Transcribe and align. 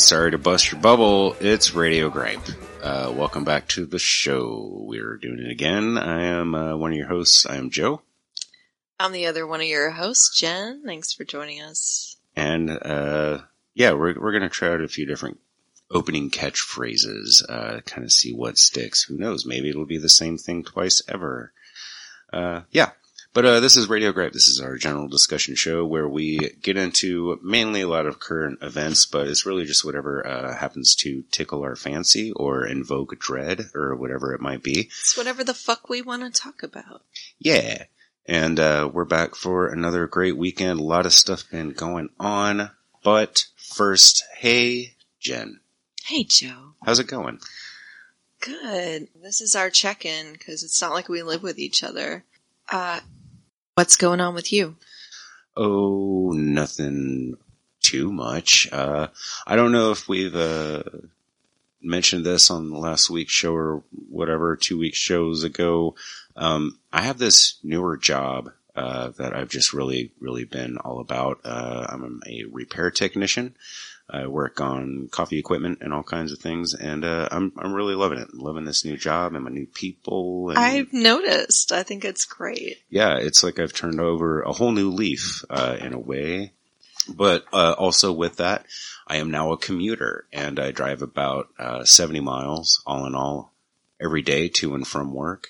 Sorry 0.00 0.30
to 0.30 0.38
bust 0.38 0.72
your 0.72 0.80
bubble. 0.80 1.36
It's 1.40 1.74
Radio 1.74 2.08
Gripe. 2.08 2.40
Uh, 2.82 3.12
welcome 3.14 3.44
back 3.44 3.68
to 3.68 3.84
the 3.84 3.98
show. 3.98 4.84
We're 4.86 5.18
doing 5.18 5.38
it 5.38 5.50
again. 5.50 5.98
I 5.98 6.24
am 6.24 6.54
uh, 6.54 6.74
one 6.76 6.92
of 6.92 6.96
your 6.96 7.06
hosts. 7.06 7.44
I 7.46 7.56
am 7.56 7.70
Joe. 7.70 8.00
I'm 8.98 9.12
the 9.12 9.26
other 9.26 9.46
one 9.46 9.60
of 9.60 9.66
your 9.66 9.90
hosts, 9.90 10.36
Jen. 10.36 10.82
Thanks 10.84 11.12
for 11.12 11.24
joining 11.24 11.60
us. 11.60 12.16
And 12.34 12.70
uh, 12.70 13.42
yeah, 13.74 13.92
we're 13.92 14.18
we're 14.18 14.32
gonna 14.32 14.48
try 14.48 14.72
out 14.72 14.80
a 14.80 14.88
few 14.88 15.06
different 15.06 15.38
opening 15.90 16.30
catchphrases. 16.30 17.42
Uh, 17.48 17.80
kind 17.82 18.04
of 18.04 18.10
see 18.10 18.34
what 18.34 18.56
sticks. 18.58 19.02
Who 19.02 19.18
knows? 19.18 19.44
Maybe 19.44 19.68
it'll 19.68 19.86
be 19.86 19.98
the 19.98 20.08
same 20.08 20.38
thing 20.38 20.64
twice 20.64 21.02
ever. 21.08 21.52
Uh, 22.32 22.62
yeah. 22.70 22.90
But 23.32 23.44
uh, 23.44 23.60
this 23.60 23.76
is 23.76 23.88
Radio 23.88 24.10
Gripe. 24.10 24.32
This 24.32 24.48
is 24.48 24.60
our 24.60 24.76
general 24.76 25.06
discussion 25.06 25.54
show 25.54 25.86
where 25.86 26.08
we 26.08 26.50
get 26.62 26.76
into 26.76 27.38
mainly 27.44 27.82
a 27.82 27.88
lot 27.88 28.06
of 28.06 28.18
current 28.18 28.58
events, 28.60 29.06
but 29.06 29.28
it's 29.28 29.46
really 29.46 29.64
just 29.66 29.84
whatever 29.84 30.26
uh, 30.26 30.56
happens 30.56 30.96
to 30.96 31.22
tickle 31.30 31.62
our 31.62 31.76
fancy 31.76 32.32
or 32.32 32.66
invoke 32.66 33.16
dread 33.20 33.66
or 33.72 33.94
whatever 33.94 34.34
it 34.34 34.40
might 34.40 34.64
be. 34.64 34.88
It's 35.00 35.16
whatever 35.16 35.44
the 35.44 35.54
fuck 35.54 35.88
we 35.88 36.02
want 36.02 36.22
to 36.22 36.42
talk 36.42 36.64
about. 36.64 37.02
Yeah. 37.38 37.84
And 38.26 38.58
uh, 38.58 38.90
we're 38.92 39.04
back 39.04 39.36
for 39.36 39.68
another 39.68 40.08
great 40.08 40.36
weekend. 40.36 40.80
A 40.80 40.84
lot 40.84 41.06
of 41.06 41.12
stuff 41.12 41.48
been 41.52 41.70
going 41.70 42.10
on. 42.18 42.70
But 43.04 43.46
first, 43.56 44.24
hey, 44.38 44.94
Jen. 45.20 45.60
Hey, 46.04 46.24
Joe. 46.24 46.74
How's 46.84 46.98
it 46.98 47.06
going? 47.06 47.38
Good. 48.40 49.06
This 49.22 49.40
is 49.40 49.54
our 49.54 49.70
check 49.70 50.04
in 50.04 50.32
because 50.32 50.64
it's 50.64 50.82
not 50.82 50.92
like 50.92 51.08
we 51.08 51.22
live 51.22 51.44
with 51.44 51.60
each 51.60 51.84
other. 51.84 52.24
Uh, 52.70 53.00
what's 53.80 53.96
going 53.96 54.20
on 54.20 54.34
with 54.34 54.52
you? 54.52 54.76
Oh, 55.56 56.32
nothing 56.34 57.38
too 57.80 58.12
much. 58.12 58.68
Uh, 58.70 59.06
I 59.46 59.56
don't 59.56 59.72
know 59.72 59.90
if 59.90 60.06
we've 60.06 60.36
uh, 60.36 60.82
mentioned 61.80 62.26
this 62.26 62.50
on 62.50 62.68
the 62.68 62.76
last 62.76 63.08
week's 63.08 63.32
show 63.32 63.54
or 63.54 63.82
whatever, 64.10 64.54
two 64.56 64.76
weeks 64.76 64.98
shows 64.98 65.44
ago. 65.44 65.94
Um, 66.36 66.78
I 66.92 67.00
have 67.00 67.16
this 67.16 67.58
newer 67.62 67.96
job 67.96 68.50
uh, 68.76 69.12
that 69.16 69.34
I've 69.34 69.48
just 69.48 69.72
really, 69.72 70.12
really 70.20 70.44
been 70.44 70.76
all 70.76 71.00
about. 71.00 71.40
Uh, 71.42 71.86
I'm 71.88 72.20
a 72.26 72.44
repair 72.52 72.90
technician. 72.90 73.54
I 74.12 74.26
work 74.26 74.60
on 74.60 75.08
coffee 75.10 75.38
equipment 75.38 75.78
and 75.82 75.92
all 75.92 76.02
kinds 76.02 76.32
of 76.32 76.38
things, 76.38 76.74
and 76.74 77.04
uh, 77.04 77.28
I'm 77.30 77.52
I'm 77.56 77.72
really 77.72 77.94
loving 77.94 78.18
it. 78.18 78.28
I'm 78.32 78.40
loving 78.40 78.64
this 78.64 78.84
new 78.84 78.96
job 78.96 79.34
and 79.34 79.44
my 79.44 79.50
new 79.50 79.66
people. 79.66 80.50
And 80.50 80.58
I've 80.58 80.92
noticed. 80.92 81.72
I 81.72 81.82
think 81.82 82.04
it's 82.04 82.24
great. 82.24 82.78
yeah, 82.90 83.16
it's 83.18 83.42
like 83.44 83.58
I've 83.58 83.72
turned 83.72 84.00
over 84.00 84.42
a 84.42 84.52
whole 84.52 84.72
new 84.72 84.90
leaf 84.90 85.44
uh, 85.50 85.76
in 85.80 85.92
a 85.92 85.98
way. 85.98 86.52
But 87.08 87.44
uh, 87.52 87.74
also 87.78 88.12
with 88.12 88.36
that, 88.36 88.66
I 89.06 89.16
am 89.16 89.30
now 89.30 89.52
a 89.52 89.56
commuter, 89.58 90.26
and 90.32 90.60
I 90.60 90.70
drive 90.70 91.02
about 91.02 91.48
uh, 91.58 91.84
70 91.84 92.20
miles, 92.20 92.82
all 92.86 93.06
in 93.06 93.14
all, 93.14 93.52
every 94.00 94.22
day 94.22 94.48
to 94.48 94.74
and 94.74 94.86
from 94.86 95.12
work, 95.14 95.48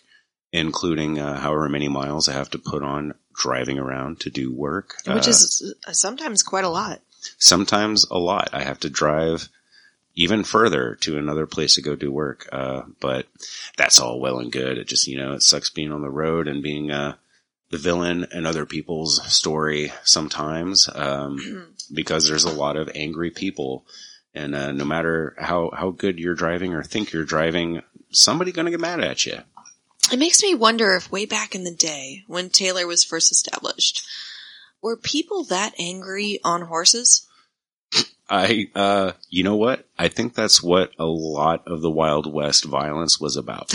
including 0.53 1.19
uh, 1.19 1.39
however 1.41 1.69
many 1.69 1.89
miles 1.89 2.29
I 2.29 2.33
have 2.33 2.51
to 2.51 2.59
put 2.59 2.83
on 2.83 3.15
driving 3.35 3.79
around 3.79 4.21
to 4.21 4.31
do 4.31 4.53
work. 4.55 4.97
Which 5.07 5.27
Uh, 5.27 5.31
is 5.31 5.75
sometimes 5.93 6.43
quite 6.43 6.65
a 6.65 6.69
lot. 6.69 7.01
Sometimes 7.39 8.07
a 8.11 8.19
lot. 8.19 8.51
I 8.53 8.63
have 8.63 8.81
to 8.81 8.91
drive 8.91 9.49
even 10.15 10.45
further 10.45 10.97
to 10.97 11.19
another 11.19 11.47
place 11.47 11.75
to 11.75 11.83
go 11.83 11.97
do 11.97 12.11
work. 12.11 12.49
Uh, 12.53 12.83
but 13.01 13.27
that's 13.77 14.01
all 14.01 14.21
well 14.21 14.39
and 14.39 14.53
good. 14.53 14.77
It 14.79 14.89
just, 14.89 15.07
you 15.07 15.17
know, 15.17 15.33
it 15.33 15.43
sucks 15.43 15.71
being 15.71 15.93
on 15.93 16.03
the 16.03 16.11
road 16.11 16.49
and 16.49 16.63
being, 16.63 16.91
uh, 16.91 17.15
the 17.71 17.79
villain 17.79 18.27
in 18.33 18.47
other 18.47 18.67
people's 18.67 19.25
story 19.33 19.93
sometimes, 20.03 20.89
um, 20.95 21.69
because 21.95 22.27
there's 22.27 22.45
a 22.45 22.53
lot 22.53 22.77
of 22.77 22.91
angry 22.95 23.31
people. 23.31 23.85
And, 24.35 24.55
uh, 24.55 24.73
no 24.73 24.85
matter 24.85 25.35
how, 25.39 25.71
how 25.73 25.91
good 25.91 26.19
you're 26.19 26.35
driving 26.35 26.75
or 26.75 26.83
think 26.83 27.13
you're 27.13 27.25
driving, 27.25 27.83
somebody 28.11 28.53
gonna 28.53 28.71
get 28.71 28.81
mad 28.81 29.01
at 29.01 29.25
you. 29.27 29.39
It 30.13 30.19
makes 30.19 30.43
me 30.43 30.55
wonder 30.55 30.95
if 30.97 31.13
way 31.13 31.25
back 31.25 31.55
in 31.55 31.63
the 31.63 31.71
day, 31.71 32.25
when 32.27 32.51
Taylor 32.51 32.87
was 32.87 33.05
first 33.05 33.31
established, 33.31 34.05
were 34.83 34.97
people 34.97 35.45
that 35.45 35.75
angry 35.79 36.39
on 36.45 36.63
horses? 36.63 37.27
I, 38.29 38.69
uh, 38.77 39.13
you 39.29 39.43
know 39.43 39.57
what? 39.57 39.87
I 39.99 40.07
think 40.09 40.35
that's 40.35 40.63
what 40.63 40.93
a 40.99 41.05
lot 41.05 41.67
of 41.67 41.81
the 41.81 41.91
Wild 41.91 42.33
West 42.33 42.65
violence 42.65 43.21
was 43.21 43.37
about. 43.37 43.73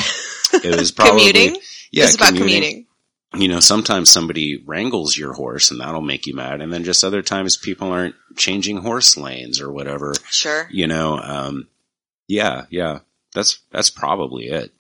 It 0.64 0.78
was 0.80 0.92
probably, 0.94 1.32
commuting? 1.32 1.62
yeah, 1.92 2.06
it's 2.06 2.16
about 2.16 2.36
commuting. 2.36 2.86
you 3.36 3.50
know, 3.50 3.60
sometimes 3.60 4.10
somebody 4.10 4.64
wrangles 4.66 5.18
your 5.18 5.34
horse 5.34 5.72
and 5.72 5.82
that'll 5.82 6.00
make 6.00 6.26
you 6.26 6.34
mad. 6.34 6.62
And 6.62 6.72
then 6.72 6.86
just 6.86 7.04
other 7.04 7.22
times 7.22 7.58
people 7.58 7.92
aren't 7.92 8.16
changing 8.38 8.78
horse 8.78 9.18
lanes 9.18 9.60
or 9.60 9.70
whatever, 9.70 10.14
Sure. 10.30 10.70
you 10.72 10.88
know, 10.88 11.18
um, 11.18 11.68
yeah, 12.28 12.64
yeah, 12.70 13.00
that's, 13.34 13.60
that's 13.72 13.90
probably 13.90 14.46
it. 14.46 14.72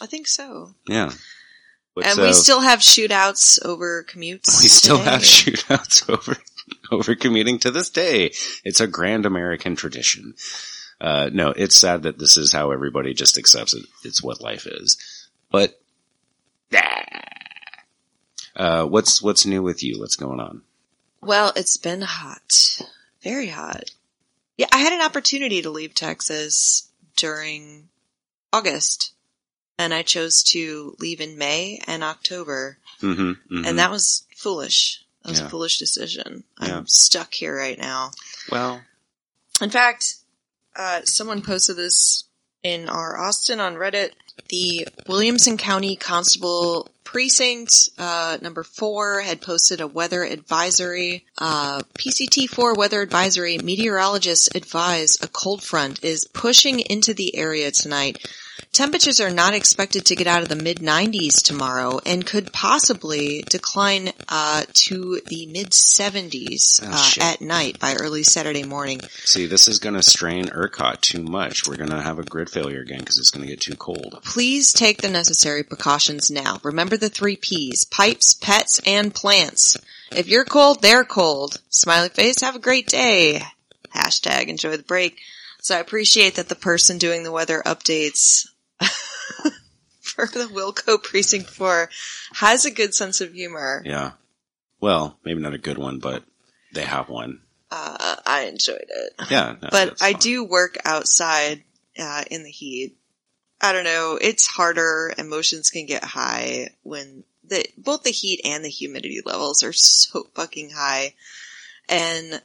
I 0.00 0.06
think 0.06 0.26
so. 0.26 0.74
Yeah. 0.88 1.12
But 2.00 2.06
and 2.06 2.16
so, 2.16 2.22
we 2.22 2.32
still 2.32 2.60
have 2.60 2.78
shootouts 2.78 3.62
over 3.62 4.04
commutes. 4.04 4.62
we 4.62 4.68
still 4.68 4.96
today. 4.96 5.10
have 5.10 5.20
shootouts 5.20 6.08
over, 6.08 6.36
over 6.90 7.14
commuting 7.14 7.58
to 7.58 7.70
this 7.70 7.90
day. 7.90 8.32
It's 8.64 8.80
a 8.80 8.86
grand 8.86 9.26
American 9.26 9.76
tradition. 9.76 10.34
Uh, 10.98 11.28
no, 11.30 11.50
it's 11.50 11.76
sad 11.76 12.04
that 12.04 12.18
this 12.18 12.38
is 12.38 12.54
how 12.54 12.70
everybody 12.70 13.12
just 13.12 13.36
accepts 13.36 13.74
it. 13.74 13.84
It's 14.02 14.22
what 14.22 14.40
life 14.40 14.66
is. 14.66 14.96
But, 15.50 15.78
ah. 16.74 17.04
uh, 18.56 18.84
what's, 18.86 19.20
what's 19.20 19.44
new 19.44 19.62
with 19.62 19.82
you? 19.82 20.00
What's 20.00 20.16
going 20.16 20.40
on? 20.40 20.62
Well, 21.20 21.52
it's 21.54 21.76
been 21.76 22.00
hot. 22.00 22.80
Very 23.22 23.48
hot. 23.48 23.90
Yeah, 24.56 24.68
I 24.72 24.78
had 24.78 24.94
an 24.94 25.02
opportunity 25.02 25.60
to 25.60 25.70
leave 25.70 25.94
Texas 25.94 26.88
during 27.18 27.90
August. 28.54 29.12
And 29.80 29.94
I 29.94 30.02
chose 30.02 30.42
to 30.52 30.94
leave 30.98 31.22
in 31.22 31.38
May 31.38 31.80
and 31.86 32.04
October. 32.04 32.76
Mm-hmm, 33.00 33.64
And 33.64 33.78
that 33.78 33.90
was 33.90 34.24
foolish. 34.36 35.02
That 35.22 35.30
was 35.30 35.40
Yeah. 35.40 35.46
a 35.46 35.48
foolish 35.48 35.78
decision. 35.78 36.44
I'm 36.58 36.68
Yeah. 36.68 36.82
stuck 36.86 37.32
here 37.32 37.56
right 37.56 37.78
now. 37.78 38.10
well, 38.50 38.82
In 39.62 39.70
fact, 39.70 40.16
uh, 40.76 41.00
someone 41.04 41.40
posted 41.42 41.76
this 41.76 42.24
in 42.62 42.88
our 42.90 43.18
Austin 43.18 43.58
on 43.60 43.74
Reddit. 43.76 44.12
The 44.50 44.86
Williamson 45.06 45.56
County 45.56 45.96
Constable 45.96 46.90
Precinct 47.04 47.72
uh, 47.98 48.36
number 48.42 48.62
four 48.62 49.20
had 49.20 49.40
posted 49.40 49.80
a 49.80 49.86
weather 49.86 50.24
advisory. 50.24 51.24
Uh, 51.38 51.82
PCT 51.98 52.46
four 52.46 52.74
weather 52.74 53.00
advisory. 53.02 53.56
Meteorologists 53.58 54.48
advise 54.54 55.16
a 55.22 55.28
cold 55.28 55.62
front 55.62 56.04
is 56.04 56.24
pushing 56.32 56.80
into 56.80 57.12
the 57.14 57.36
area 57.36 57.70
tonight. 57.70 58.24
Temperatures 58.72 59.20
are 59.20 59.30
not 59.30 59.54
expected 59.54 60.06
to 60.06 60.16
get 60.16 60.26
out 60.26 60.42
of 60.42 60.48
the 60.48 60.56
mid 60.56 60.78
90s 60.78 61.42
tomorrow 61.42 62.00
and 62.06 62.24
could 62.26 62.52
possibly 62.52 63.42
decline 63.48 64.12
uh, 64.28 64.64
to 64.72 65.20
the 65.26 65.46
mid 65.46 65.70
70s 65.70 66.80
Oh, 66.82 66.88
uh, 67.20 67.24
at 67.24 67.40
night 67.40 67.78
by 67.78 67.94
early 67.94 68.22
Saturday 68.22 68.62
morning. 68.64 69.00
see, 69.24 69.46
this 69.46 69.68
is 69.68 69.78
going 69.78 69.94
to 69.96 70.02
strain 70.02 70.46
ERCOT 70.46 71.00
too 71.00 71.22
much. 71.22 71.66
We're 71.66 71.76
going 71.76 71.90
to 71.90 72.00
have 72.00 72.18
a 72.18 72.22
grid 72.24 72.48
failure 72.50 72.80
again 72.80 73.00
because 73.00 73.18
it's 73.18 73.30
going 73.30 73.44
to 73.46 73.50
get 73.50 73.60
too 73.60 73.76
cold. 73.76 74.20
Please 74.24 74.72
take 74.72 75.02
the 75.02 75.10
necessary 75.10 75.62
precautions 75.64 76.30
now. 76.30 76.58
Remember 76.62 76.96
the 76.96 77.08
three 77.08 77.36
P's 77.36 77.84
pipes, 77.84 78.34
pets, 78.34 78.80
and 78.86 79.14
plants. 79.14 79.76
If 80.12 80.28
you're 80.28 80.44
cold, 80.44 80.82
they're 80.82 81.04
cold. 81.04 81.60
Smiley 81.70 82.08
face, 82.08 82.40
have 82.40 82.56
a 82.56 82.60
great 82.60 82.86
day. 82.88 83.42
Hashtag 83.94 84.46
enjoy 84.48 84.76
the 84.76 84.82
break. 84.82 85.18
So 85.62 85.76
I 85.76 85.80
appreciate 85.80 86.36
that 86.36 86.48
the 86.48 86.54
person 86.54 86.98
doing 86.98 87.22
the 87.22 87.32
weather 87.32 87.62
updates 87.66 88.48
for 90.00 90.26
the 90.26 90.46
Wilco 90.46 91.02
Precinct 91.02 91.48
4 91.48 91.90
has 92.34 92.64
a 92.64 92.70
good 92.70 92.94
sense 92.94 93.20
of 93.20 93.32
humor. 93.32 93.82
Yeah. 93.84 94.12
Well, 94.80 95.18
maybe 95.24 95.40
not 95.40 95.54
a 95.54 95.58
good 95.58 95.78
one, 95.78 95.98
but 95.98 96.24
they 96.72 96.84
have 96.84 97.08
one. 97.08 97.40
Uh, 97.70 98.16
I 98.26 98.42
enjoyed 98.42 98.86
it. 98.88 99.12
Yeah. 99.30 99.56
no, 99.62 99.68
but 99.70 100.02
I 100.02 100.12
do 100.12 100.44
work 100.44 100.78
outside 100.84 101.62
uh, 101.98 102.24
in 102.30 102.42
the 102.42 102.50
heat. 102.50 102.96
I 103.60 103.72
don't 103.72 103.84
know. 103.84 104.18
It's 104.20 104.46
harder. 104.46 105.12
Emotions 105.18 105.70
can 105.70 105.86
get 105.86 106.02
high 106.02 106.70
when 106.82 107.24
the 107.44 107.66
both 107.76 108.04
the 108.04 108.10
heat 108.10 108.40
and 108.44 108.64
the 108.64 108.70
humidity 108.70 109.20
levels 109.24 109.62
are 109.62 109.72
so 109.72 110.24
fucking 110.34 110.70
high, 110.70 111.14
and 111.88 112.42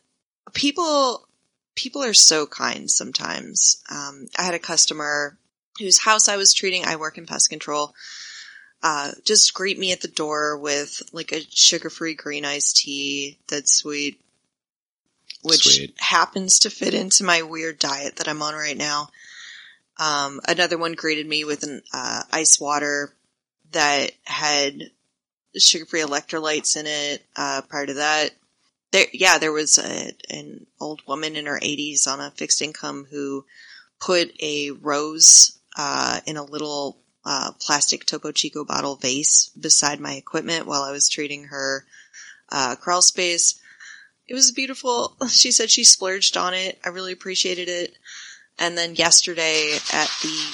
people 0.53 1.27
people 1.75 2.03
are 2.03 2.13
so 2.13 2.45
kind 2.45 2.91
sometimes. 2.91 3.81
Um, 3.89 4.27
I 4.37 4.43
had 4.43 4.53
a 4.53 4.59
customer 4.59 5.37
whose 5.79 5.99
house 5.99 6.27
I 6.27 6.37
was 6.37 6.53
treating. 6.53 6.85
I 6.85 6.95
work 6.95 7.17
in 7.17 7.25
pest 7.25 7.49
control. 7.49 7.93
Uh, 8.83 9.11
just 9.23 9.53
greet 9.53 9.79
me 9.79 9.91
at 9.91 10.01
the 10.01 10.07
door 10.07 10.57
with 10.57 11.01
like 11.11 11.31
a 11.31 11.41
sugar-free 11.49 12.13
green 12.13 12.45
iced 12.45 12.77
tea 12.77 13.37
that's 13.47 13.73
sweet, 13.73 14.19
which 15.41 15.75
Sweet. 15.75 15.95
happens 15.97 16.59
to 16.59 16.69
fit 16.69 16.93
into 16.93 17.23
my 17.23 17.41
weird 17.41 17.79
diet 17.79 18.17
that 18.17 18.27
I'm 18.27 18.41
on 18.41 18.53
right 18.53 18.77
now. 18.77 19.09
Um, 19.97 20.41
another 20.47 20.77
one 20.77 20.93
greeted 20.93 21.27
me 21.27 21.45
with 21.45 21.63
an 21.63 21.81
uh, 21.93 22.23
ice 22.31 22.59
water 22.59 23.13
that 23.71 24.11
had 24.23 24.91
sugar-free 25.57 26.01
electrolytes 26.01 26.77
in 26.77 26.85
it. 26.85 27.25
Uh, 27.35 27.61
prior 27.67 27.85
to 27.85 27.93
that, 27.95 28.31
there, 28.91 29.07
yeah, 29.13 29.37
there 29.37 29.51
was 29.51 29.77
a, 29.77 30.11
an 30.29 30.65
old 30.79 31.01
woman 31.07 31.35
in 31.35 31.45
her 31.47 31.59
80s 31.59 32.07
on 32.07 32.19
a 32.19 32.31
fixed 32.31 32.61
income 32.61 33.07
who 33.09 33.45
put 33.99 34.31
a 34.41 34.71
rose 34.71 35.57
uh, 35.77 36.19
in 36.25 36.37
a 36.37 36.43
little 36.43 36.97
uh, 37.25 37.51
plastic 37.59 38.05
Topo 38.05 38.31
Chico 38.31 38.63
bottle 38.63 38.95
vase 38.95 39.49
beside 39.59 39.99
my 39.99 40.13
equipment 40.13 40.67
while 40.67 40.83
I 40.83 40.91
was 40.91 41.09
treating 41.09 41.45
her 41.45 41.85
uh, 42.51 42.75
crawl 42.75 43.01
space. 43.01 43.59
It 44.27 44.33
was 44.33 44.51
beautiful. 44.51 45.15
She 45.29 45.51
said 45.51 45.69
she 45.69 45.83
splurged 45.83 46.37
on 46.37 46.53
it. 46.53 46.79
I 46.85 46.89
really 46.89 47.13
appreciated 47.13 47.67
it. 47.67 47.97
And 48.57 48.77
then 48.77 48.95
yesterday 48.95 49.75
at 49.91 50.09
the 50.21 50.53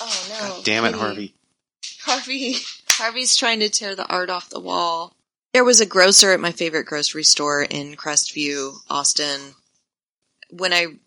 oh 0.00 0.26
no, 0.30 0.54
God 0.54 0.64
damn 0.64 0.84
it. 0.84 0.94
Harvey. 0.94 1.34
Harvey, 2.02 2.56
Harvey's 2.88 3.36
trying 3.36 3.60
to 3.60 3.68
tear 3.68 3.94
the 3.94 4.06
art 4.06 4.30
off 4.30 4.50
the 4.50 4.60
wall. 4.60 5.14
There 5.52 5.64
was 5.64 5.80
a 5.80 5.86
grocer 5.86 6.32
at 6.32 6.40
my 6.40 6.52
favorite 6.52 6.86
grocery 6.86 7.24
store 7.24 7.62
in 7.62 7.96
Crestview, 7.96 8.76
Austin. 8.88 9.54
When 10.50 10.72
I 10.72 10.98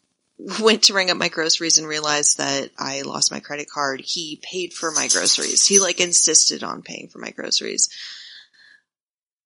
went 0.60 0.84
to 0.84 0.94
ring 0.94 1.10
up 1.12 1.18
my 1.18 1.30
groceries 1.30 1.78
and 1.78 1.88
realized 1.88 2.38
that 2.38 2.70
I 2.78 3.02
lost 3.02 3.32
my 3.32 3.40
credit 3.40 3.70
card, 3.70 4.02
he 4.02 4.40
paid 4.42 4.74
for 4.74 4.92
my 4.92 5.08
groceries. 5.08 5.68
He 5.68 5.80
like 5.80 6.00
insisted 6.00 6.64
on 6.64 6.82
paying 6.82 7.08
for 7.10 7.20
my 7.20 7.32
groceries. 7.32 7.90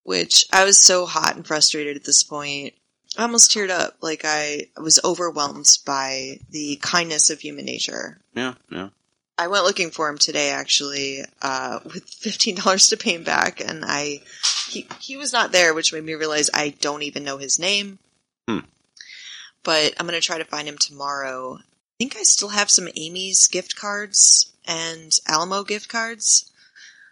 Which 0.03 0.45
I 0.53 0.65
was 0.65 0.80
so 0.80 1.06
hot 1.06 1.36
and 1.36 1.45
frustrated 1.45 1.95
at 1.97 2.03
this 2.03 2.24
point. 2.24 2.74
I 3.18 3.24
almost 3.24 3.51
teared 3.51 3.71
up. 3.71 3.97
Like 4.01 4.21
I 4.24 4.68
was 4.77 5.00
overwhelmed 5.03 5.68
by 5.86 6.39
the 6.51 6.77
kindness 6.81 7.30
of 7.30 7.39
human 7.39 7.65
nature. 7.65 8.21
Yeah, 8.33 8.53
yeah. 8.69 8.89
I 9.38 9.47
went 9.47 9.65
looking 9.65 9.92
for 9.92 10.07
him 10.07 10.18
today, 10.18 10.51
actually, 10.51 11.21
uh, 11.42 11.80
with 11.86 12.07
fifteen 12.07 12.56
dollars 12.56 12.88
to 12.89 12.97
pay 12.97 13.15
him 13.15 13.24
back, 13.24 13.62
and 13.62 13.83
I 13.86 14.21
he 14.69 14.88
he 15.00 15.18
was 15.18 15.33
not 15.33 15.51
there, 15.51 15.74
which 15.74 15.92
made 15.92 16.03
me 16.03 16.13
realize 16.13 16.50
I 16.53 16.69
don't 16.69 17.03
even 17.03 17.24
know 17.24 17.38
his 17.38 17.59
name. 17.59 18.00
Hmm. 18.47 18.59
But 19.66 19.94
I'm 20.00 20.06
gonna 20.06 20.22
try 20.22 20.38
to 20.38 20.46
find 20.46 20.68
him 20.70 20.78
tomorrow. 20.78 21.58
I 21.60 21.64
think 22.00 22.16
I 22.16 22.24
still 22.24 22.50
have 22.50 22.70
some 22.72 22.88
Amy's 22.96 23.48
gift 23.48 23.76
cards 23.76 24.54
and 24.66 25.12
Alamo 25.28 25.64
gift 25.64 25.90
cards. 25.90 26.50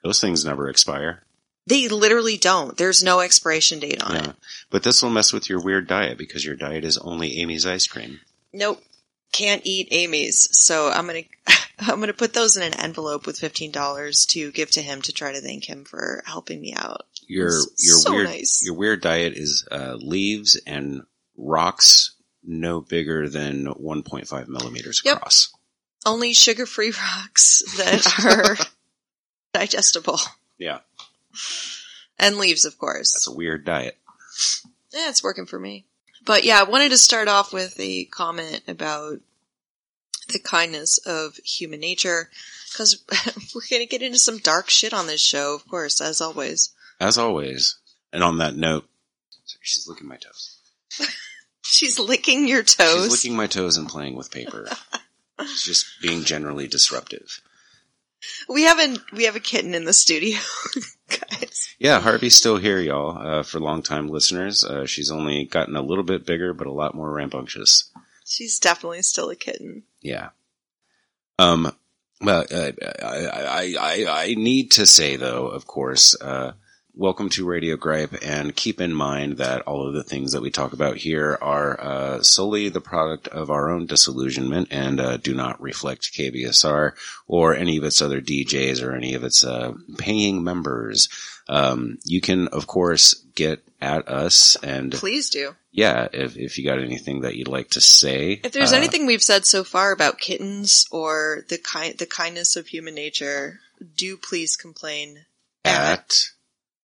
Those 0.04 0.22
things 0.22 0.46
never 0.46 0.70
expire. 0.70 1.24
They 1.66 1.88
literally 1.88 2.38
don't. 2.38 2.78
There's 2.78 3.02
no 3.04 3.22
expiration 3.22 3.80
date 3.80 4.02
on 4.04 4.16
Yeah. 4.16 4.30
it. 4.32 4.36
But 4.70 4.84
this 4.84 5.02
will 5.02 5.10
mess 5.10 5.32
with 5.34 5.50
your 5.50 5.62
weird 5.62 5.88
diet 5.88 6.18
because 6.18 6.44
your 6.46 6.56
diet 6.56 6.84
is 6.84 6.98
only 6.98 7.40
Amy's 7.40 7.66
ice 7.66 7.88
cream. 7.88 8.20
Nope. 8.52 8.84
Can't 9.32 9.62
eat 9.66 9.88
Amy's. 9.92 10.48
So 10.52 10.90
I'm 10.90 11.08
gonna 11.08 11.24
I'm 11.80 12.00
gonna 12.00 12.14
put 12.14 12.34
those 12.34 12.56
in 12.58 12.64
an 12.64 12.74
envelope 12.80 13.26
with 13.26 13.40
fifteen 13.40 13.72
dollars 13.72 14.26
to 14.28 14.52
give 14.52 14.70
to 14.72 14.82
him 14.82 15.02
to 15.04 15.12
try 15.14 15.32
to 15.32 15.42
thank 15.42 15.66
him 15.68 15.86
for 15.86 16.22
helping 16.28 16.62
me 16.62 16.74
out. 16.76 17.08
Your 17.28 17.50
your 17.80 17.98
so 17.98 18.12
weird 18.12 18.26
nice. 18.28 18.62
your 18.64 18.76
weird 18.76 19.02
diet 19.02 19.34
is 19.36 19.66
uh, 19.72 19.96
leaves 19.98 20.60
and 20.68 21.04
rocks 21.38 22.12
no 22.44 22.82
bigger 22.82 23.28
than 23.30 23.66
1.5 23.66 24.48
millimeters 24.48 25.02
Yep. 25.04 25.18
across. 25.18 25.54
Only 26.06 26.34
sugar 26.34 26.66
free 26.66 26.92
rocks 27.00 27.64
that 27.78 28.06
are 28.26 28.58
digestible. 29.54 30.20
Yeah, 30.58 30.80
And 32.20 32.38
leaves, 32.38 32.66
of 32.66 32.78
course. 32.78 33.14
that's 33.14 33.28
a 33.28 33.34
weird 33.36 33.66
diet. 33.66 33.98
Yeah, 34.94 35.10
it's 35.10 35.24
working 35.24 35.46
for 35.46 35.60
me. 35.60 35.86
But 36.26 36.44
yeah, 36.44 36.60
I 36.60 36.64
wanted 36.64 36.90
to 36.90 36.98
start 36.98 37.28
off 37.28 37.52
with 37.54 37.78
a 37.80 38.06
comment 38.06 38.62
about 38.68 39.20
the 40.30 40.40
kindness 40.40 41.00
of 41.06 41.36
human 41.44 41.80
nature 41.82 42.30
because 42.72 43.04
we're 43.56 43.62
going 43.70 43.82
to 43.82 43.86
get 43.90 44.02
into 44.02 44.18
some 44.20 44.38
dark 44.38 44.70
shit 44.70 44.94
on 44.94 45.06
this 45.08 45.22
show, 45.22 45.54
of 45.56 45.68
course, 45.68 46.00
as 46.00 46.22
always. 46.22 46.70
As 47.00 47.18
always. 47.18 47.78
And 48.14 48.24
on 48.24 48.38
that 48.38 48.56
note, 48.56 48.88
sorry, 49.46 49.60
she's 49.64 49.88
licking 49.88 50.08
my 50.08 50.18
toes. 50.18 50.58
She's 51.78 51.98
licking 51.98 52.48
your 52.48 52.62
toes. 52.62 53.04
She's 53.06 53.12
licking 53.12 53.36
my 53.36 53.48
toes 53.48 53.78
and 53.78 53.90
playing 53.90 54.16
with 54.16 54.30
paper. 54.30 54.68
she's 55.42 55.64
just 55.64 55.86
being 56.04 56.24
generally 56.24 56.68
disruptive. 56.68 57.42
we 58.48 58.64
have 58.64 58.80
a 58.80 58.96
we 59.12 59.24
have 59.24 59.36
a 59.36 59.40
kitten 59.40 59.74
in 59.74 59.86
the 59.86 59.92
studio, 59.94 60.38
guys. 61.10 61.74
Yeah, 61.80 62.00
Harvey's 62.00 62.36
still 62.36 62.58
here, 62.58 62.80
y'all. 62.80 63.18
Uh, 63.18 63.42
for 63.44 63.60
longtime 63.60 64.08
listeners, 64.08 64.64
uh, 64.64 64.86
she's 64.86 65.10
only 65.10 65.46
gotten 65.46 65.76
a 65.76 65.82
little 65.82 66.04
bit 66.04 66.28
bigger, 66.28 66.54
but 66.54 66.68
a 66.68 66.72
lot 66.72 66.94
more 66.94 67.12
rambunctious. 67.12 67.90
She's 68.24 68.60
definitely 68.60 69.02
still 69.02 69.32
a 69.32 69.36
kitten. 69.36 69.84
Yeah. 70.02 70.30
Um. 71.40 71.76
Well, 72.22 72.46
uh, 72.52 72.72
I, 73.02 73.26
I 73.26 73.76
I 73.80 74.06
I 74.10 74.36
need 74.36 74.70
to 74.74 74.86
say 74.86 75.16
though, 75.16 75.48
of 75.48 75.66
course, 75.66 76.16
uh, 76.22 76.54
welcome 76.96 77.30
to 77.30 77.46
Radio 77.46 77.76
Gripe, 77.76 78.16
and 78.22 78.56
keep 78.56 78.80
in 78.80 78.94
mind 78.94 79.38
that 79.38 79.62
all 79.64 79.88
of 79.88 79.94
the 79.94 80.04
things 80.04 80.32
that 80.32 80.42
we 80.42 80.52
talk 80.52 80.74
about 80.74 80.98
here 80.98 81.38
are 81.42 81.80
uh, 81.82 82.22
solely 82.22 82.70
the 82.70 82.82
product 82.82 83.28
of 83.30 83.50
our 83.50 83.70
own 83.70 83.86
disillusionment 83.86 84.68
and 84.72 85.00
uh, 85.00 85.18
do 85.18 85.34
not 85.34 85.62
reflect 85.62 86.14
KBSR 86.14 86.94
or 87.28 87.56
any 87.56 87.78
of 87.78 87.84
its 87.84 88.02
other 88.02 88.22
DJs 88.22 88.84
or 88.84 88.94
any 88.96 89.16
of 89.16 89.24
its 89.24 89.44
uh, 89.44 89.74
paying 89.98 90.44
members. 90.44 91.10
Um, 91.50 91.98
you 92.06 92.22
can, 92.22 92.48
of 92.50 92.68
course, 92.68 93.14
get 93.36 93.64
at 93.82 94.08
us 94.08 94.56
and 94.64 94.94
Please 94.94 95.30
do. 95.30 95.56
yeah, 95.72 96.08
if 96.14 96.38
if 96.38 96.58
you 96.58 96.64
got 96.64 96.80
anything 96.80 97.22
that 97.22 97.36
you'd 97.36 97.50
like 97.50 97.72
to 97.72 97.82
say, 97.82 98.40
If 98.44 98.54
there's 98.54 98.72
uh, 98.72 98.78
anything 98.78 99.06
we've 99.06 99.22
said 99.24 99.46
so 99.46 99.64
far 99.66 99.92
about 99.92 100.20
kittens 100.20 100.86
or 100.92 101.44
the 101.50 101.58
kind 101.58 101.98
the 101.98 102.06
kindness 102.06 102.56
of 102.56 102.68
human 102.68 102.96
nature, 102.96 103.60
do 103.98 104.16
please 104.16 104.56
complain. 104.56 105.26
at 105.66 106.28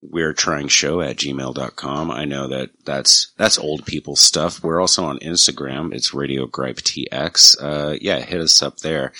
we're 0.01 0.33
trying 0.33 0.67
show 0.67 1.01
at 1.01 1.17
gmail.com. 1.17 2.11
I 2.11 2.25
know 2.25 2.47
that 2.47 2.69
that's, 2.85 3.31
that's 3.37 3.57
old 3.57 3.85
people 3.85 4.15
stuff. 4.15 4.63
We're 4.63 4.79
also 4.79 5.03
on 5.05 5.19
Instagram. 5.19 5.93
It's 5.93 6.13
Radio 6.13 6.45
Gripe 6.45 6.77
TX. 6.77 7.61
Uh, 7.61 7.97
yeah, 7.99 8.19
hit 8.19 8.39
us 8.39 8.61
up 8.61 8.77
there. 8.79 9.11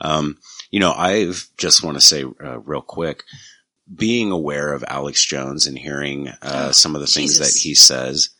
Um, 0.00 0.38
you 0.70 0.80
know, 0.80 0.92
I 0.92 1.32
just 1.58 1.82
want 1.84 1.96
to 1.96 2.00
say, 2.00 2.24
uh, 2.24 2.58
real 2.60 2.80
quick, 2.80 3.24
being 3.94 4.30
aware 4.30 4.72
of 4.72 4.84
Alex 4.88 5.24
Jones 5.24 5.66
and 5.66 5.78
hearing, 5.78 6.28
uh, 6.28 6.68
Oh, 6.68 6.72
some 6.72 6.94
of 6.94 7.00
the 7.02 7.06
things 7.06 7.32
Jesus. 7.38 7.54
that 7.54 7.60
he 7.68 7.74
says, 7.74 8.30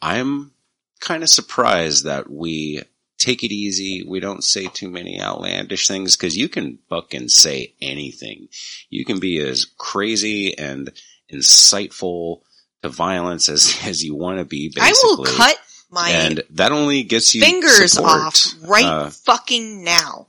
I'm 0.00 0.52
kind 1.00 1.22
of 1.22 1.28
surprised 1.28 2.04
that 2.04 2.30
we 2.30 2.82
take 3.18 3.44
it 3.44 3.52
easy. 3.52 4.04
We 4.08 4.20
don't 4.20 4.42
say 4.42 4.66
too 4.66 4.88
many 4.90 5.20
outlandish 5.20 5.86
things 5.86 6.16
because 6.16 6.36
you 6.36 6.48
can 6.48 6.78
fucking 6.88 7.28
say 7.28 7.74
anything. 7.80 8.48
You 8.88 9.04
can 9.04 9.20
be 9.20 9.38
as 9.38 9.66
crazy 9.78 10.56
and 10.58 10.90
insightful 11.32 12.40
to 12.82 12.88
violence 12.88 13.48
as, 13.48 13.78
as 13.84 14.02
you 14.04 14.14
want 14.14 14.38
to 14.38 14.44
be, 14.44 14.68
basically. 14.68 14.84
I 14.84 14.92
will 15.16 15.24
cut 15.24 15.56
my 15.90 16.10
and 16.10 16.42
that 16.50 16.72
only 16.72 17.02
gets 17.02 17.34
you 17.34 17.42
fingers 17.42 17.92
support, 17.92 18.10
off 18.10 18.46
right 18.62 18.84
uh, 18.84 19.10
fucking 19.10 19.84
now 19.84 20.28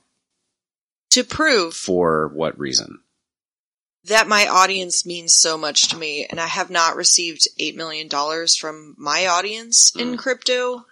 to 1.11 1.23
prove 1.23 1.73
for 1.73 2.27
what 2.33 2.57
reason? 2.59 2.99
that 4.05 4.27
my 4.27 4.45
audience 4.47 5.05
means 5.05 5.33
so 5.33 5.57
much 5.57 5.87
to 5.87 5.95
me 5.95 6.27
and 6.29 6.37
I 6.37 6.47
have 6.47 6.69
not 6.69 6.97
received 6.97 7.47
8 7.57 7.77
million 7.77 8.09
dollars 8.09 8.57
from 8.57 8.95
my 8.97 9.27
audience 9.27 9.95
in 9.95 10.15
Mm. 10.15 10.17
crypto. 10.17 10.85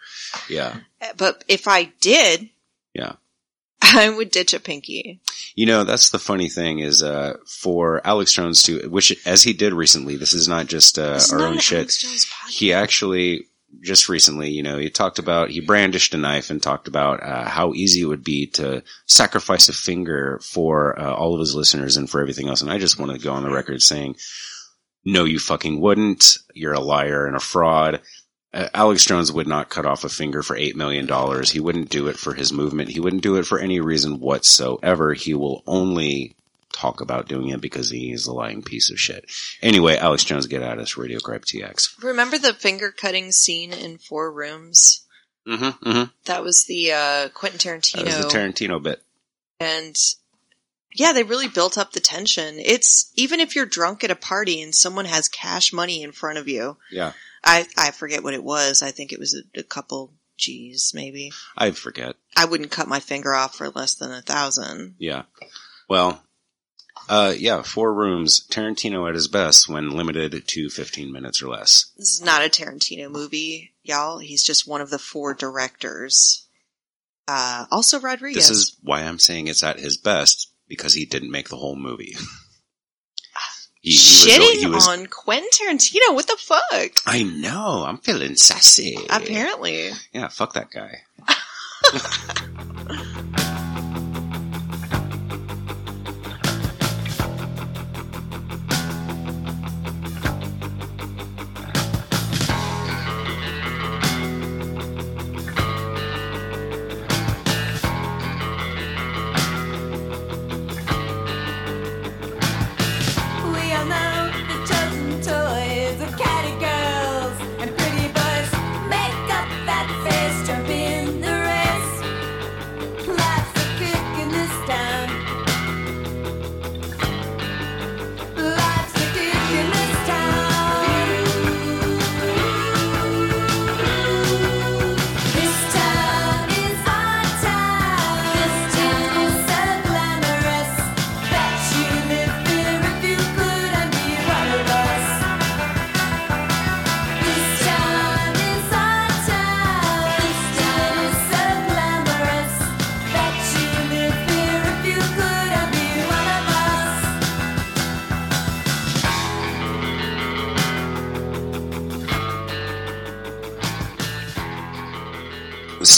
Yeah. 0.47 0.77
But 1.17 1.43
if 1.49 1.67
I 1.67 1.91
did, 1.99 2.49
Yeah. 2.93 3.15
I 3.93 4.09
would 4.09 4.31
ditch 4.31 4.53
a 4.53 4.59
pinky. 4.59 5.19
You 5.55 5.65
know, 5.65 5.83
that's 5.83 6.11
the 6.11 6.19
funny 6.19 6.49
thing 6.49 6.79
is, 6.79 7.01
uh, 7.01 7.37
for 7.45 8.05
Alex 8.05 8.33
Jones 8.33 8.63
to, 8.63 8.89
which, 8.89 9.15
as 9.25 9.43
he 9.43 9.53
did 9.53 9.73
recently, 9.73 10.17
this 10.17 10.33
is 10.33 10.47
not 10.47 10.67
just, 10.67 10.99
uh, 10.99 11.19
our 11.31 11.39
not 11.39 11.51
own 11.53 11.59
shit. 11.59 11.79
Alex 11.79 12.01
Jones 12.01 12.25
podcast. 12.25 12.49
he 12.57 12.73
actually 12.73 13.47
just 13.79 14.09
recently, 14.09 14.49
you 14.49 14.63
know, 14.63 14.77
he 14.77 14.89
talked 14.89 15.17
about 15.17 15.49
he 15.49 15.61
brandished 15.61 16.13
a 16.13 16.17
knife 16.17 16.49
and 16.49 16.61
talked 16.61 16.87
about 16.87 17.23
uh, 17.23 17.45
how 17.45 17.73
easy 17.73 18.01
it 18.01 18.05
would 18.05 18.23
be 18.23 18.47
to 18.47 18.83
sacrifice 19.05 19.69
a 19.69 19.73
finger 19.73 20.39
for 20.43 20.99
uh, 20.99 21.13
all 21.13 21.33
of 21.33 21.39
his 21.39 21.55
listeners 21.55 21.97
and 21.97 22.09
for 22.09 22.21
everything 22.21 22.49
else. 22.49 22.61
And 22.61 22.71
I 22.71 22.77
just 22.77 22.99
want 22.99 23.11
to 23.13 23.19
go 23.19 23.31
on 23.33 23.43
the 23.43 23.49
record 23.51 23.81
saying, 23.81 24.17
no, 25.05 25.23
you 25.25 25.39
fucking 25.39 25.79
wouldn't. 25.79 26.37
You're 26.53 26.73
a 26.73 26.79
liar 26.79 27.25
and 27.25 27.35
a 27.35 27.39
fraud. 27.39 28.01
Uh, 28.53 28.67
Alex 28.73 29.05
Jones 29.05 29.31
would 29.31 29.47
not 29.47 29.69
cut 29.69 29.85
off 29.85 30.03
a 30.03 30.09
finger 30.09 30.43
for 30.43 30.55
eight 30.57 30.75
million 30.75 31.05
dollars. 31.05 31.51
He 31.51 31.59
wouldn't 31.59 31.89
do 31.89 32.07
it 32.07 32.17
for 32.17 32.33
his 32.33 32.51
movement. 32.51 32.89
He 32.89 32.99
wouldn't 32.99 33.23
do 33.23 33.35
it 33.37 33.45
for 33.45 33.59
any 33.59 33.79
reason 33.79 34.19
whatsoever. 34.19 35.13
He 35.13 35.33
will 35.33 35.63
only 35.65 36.35
talk 36.73 37.01
about 37.01 37.27
doing 37.27 37.49
it 37.49 37.61
because 37.61 37.89
he 37.89 38.11
is 38.11 38.27
a 38.27 38.33
lying 38.33 38.61
piece 38.61 38.91
of 38.91 38.99
shit. 38.99 39.25
Anyway, 39.61 39.95
Alex 39.97 40.23
Jones, 40.23 40.47
get 40.47 40.61
at 40.61 40.79
us, 40.79 40.97
Radio 40.97 41.19
Gripe 41.19 41.45
TX. 41.45 42.01
Remember 42.03 42.37
the 42.37 42.53
finger 42.53 42.91
cutting 42.91 43.31
scene 43.31 43.71
in 43.73 43.97
Four 43.97 44.31
Rooms? 44.31 45.05
Mm-hmm, 45.47 45.89
mm-hmm. 45.89 46.03
That 46.25 46.43
was 46.43 46.65
the 46.65 46.91
uh, 46.91 47.29
Quentin 47.29 47.59
Tarantino. 47.59 48.05
That 48.05 48.23
was 48.23 48.33
the 48.33 48.37
Tarantino 48.39 48.81
bit. 48.81 49.01
and 49.59 49.95
yeah, 50.93 51.13
they 51.13 51.23
really 51.23 51.47
built 51.47 51.77
up 51.77 51.93
the 51.93 51.99
tension. 52.01 52.55
It's 52.59 53.11
even 53.15 53.39
if 53.39 53.55
you're 53.55 53.65
drunk 53.65 54.03
at 54.03 54.11
a 54.11 54.15
party 54.15 54.61
and 54.61 54.75
someone 54.75 55.05
has 55.05 55.29
cash 55.29 55.71
money 55.71 56.03
in 56.03 56.11
front 56.11 56.37
of 56.37 56.47
you. 56.49 56.77
Yeah. 56.91 57.13
I 57.43 57.65
I 57.77 57.91
forget 57.91 58.23
what 58.23 58.33
it 58.33 58.43
was. 58.43 58.81
I 58.81 58.91
think 58.91 59.11
it 59.11 59.19
was 59.19 59.33
a, 59.35 59.59
a 59.59 59.63
couple 59.63 60.13
G's, 60.37 60.91
maybe. 60.93 61.31
I 61.57 61.71
forget. 61.71 62.15
I 62.35 62.45
wouldn't 62.45 62.71
cut 62.71 62.87
my 62.87 62.99
finger 62.99 63.33
off 63.33 63.55
for 63.55 63.69
less 63.69 63.95
than 63.95 64.11
a 64.11 64.21
thousand. 64.21 64.95
Yeah. 64.97 65.23
Well, 65.89 66.23
Uh, 67.09 67.33
yeah, 67.37 67.61
four 67.63 67.93
rooms. 67.93 68.45
Tarantino 68.49 69.07
at 69.07 69.15
his 69.15 69.27
best 69.27 69.67
when 69.67 69.91
limited 69.91 70.47
to 70.47 70.69
15 70.69 71.11
minutes 71.11 71.41
or 71.41 71.47
less. 71.49 71.91
This 71.97 72.11
is 72.13 72.21
not 72.21 72.43
a 72.45 72.49
Tarantino 72.49 73.09
movie, 73.09 73.73
y'all. 73.83 74.19
He's 74.19 74.43
just 74.43 74.67
one 74.67 74.81
of 74.81 74.89
the 74.89 74.99
four 74.99 75.33
directors. 75.33 76.47
Uh, 77.27 77.65
also 77.71 77.99
Rodriguez. 77.99 78.47
This 78.47 78.57
is 78.57 78.77
why 78.83 79.01
I'm 79.01 79.19
saying 79.19 79.47
it's 79.47 79.63
at 79.63 79.79
his 79.79 79.97
best 79.97 80.51
because 80.67 80.93
he 80.93 81.05
didn't 81.05 81.31
make 81.31 81.49
the 81.49 81.57
whole 81.57 81.75
movie. 81.75 82.15
he, 83.81 83.91
he 83.91 83.95
was- 83.95 83.99
shitting 84.37 84.59
he 84.59 84.67
was- 84.67 84.87
on 84.87 85.07
Quentin 85.07 85.49
Tarantino. 85.51 86.13
What 86.13 86.27
the 86.27 86.37
fuck? 86.39 86.91
I 87.05 87.23
know. 87.23 87.83
I'm 87.87 87.97
feeling 87.97 88.35
sassy. 88.35 88.97
Apparently. 89.09 89.91
Yeah, 90.13 90.27
fuck 90.29 90.53
that 90.53 90.69
guy. 90.71 91.01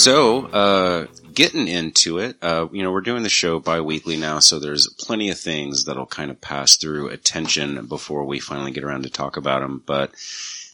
So, 0.04 0.48
uh, 0.48 1.08
getting 1.34 1.70
into 1.70 2.18
it, 2.18 2.36
uh, 2.42 2.68
you 2.74 2.84
know, 2.84 2.92
we're 2.92 3.00
doing 3.00 3.24
the 3.24 3.30
show 3.30 3.62
bi-weekly 3.62 4.18
now, 4.18 4.40
so 4.40 4.60
there's 4.60 4.94
plenty 5.00 5.30
of 5.30 5.40
things 5.40 5.86
that'll 5.86 6.06
kind 6.06 6.30
of 6.30 6.42
pass 6.42 6.76
through 6.76 7.08
attention 7.08 7.86
before 7.86 8.26
we 8.26 8.42
finally 8.42 8.72
get 8.74 8.84
around 8.84 9.04
to 9.04 9.10
talk 9.10 9.38
about 9.38 9.62
them. 9.62 9.82
But, 9.86 10.12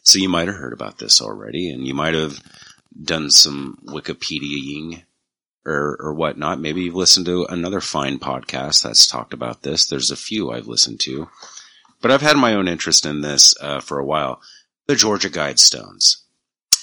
so 0.01 0.17
you 0.17 0.29
might 0.29 0.47
have 0.47 0.57
heard 0.57 0.73
about 0.73 0.97
this 0.97 1.21
already, 1.21 1.69
and 1.69 1.85
you 1.85 1.93
might 1.93 2.15
have 2.15 2.41
done 2.99 3.29
some 3.29 3.77
Wikipediaing 3.85 5.03
or, 5.63 5.95
or 5.99 6.15
whatnot. 6.15 6.59
Maybe 6.59 6.81
you've 6.81 6.95
listened 6.95 7.27
to 7.27 7.45
another 7.45 7.81
fine 7.81 8.17
podcast 8.17 8.81
that's 8.81 9.05
talked 9.05 9.35
about 9.35 9.61
this. 9.61 9.85
There's 9.85 10.09
a 10.09 10.15
few 10.15 10.49
I've 10.49 10.65
listened 10.65 11.01
to, 11.01 11.29
but 12.01 12.09
I've 12.09 12.23
had 12.23 12.37
my 12.37 12.55
own 12.55 12.67
interest 12.67 13.05
in 13.05 13.21
this, 13.21 13.53
uh, 13.61 13.79
for 13.79 13.99
a 13.99 14.05
while. 14.05 14.41
The 14.87 14.95
Georgia 14.95 15.29
Guidestones. 15.29 16.15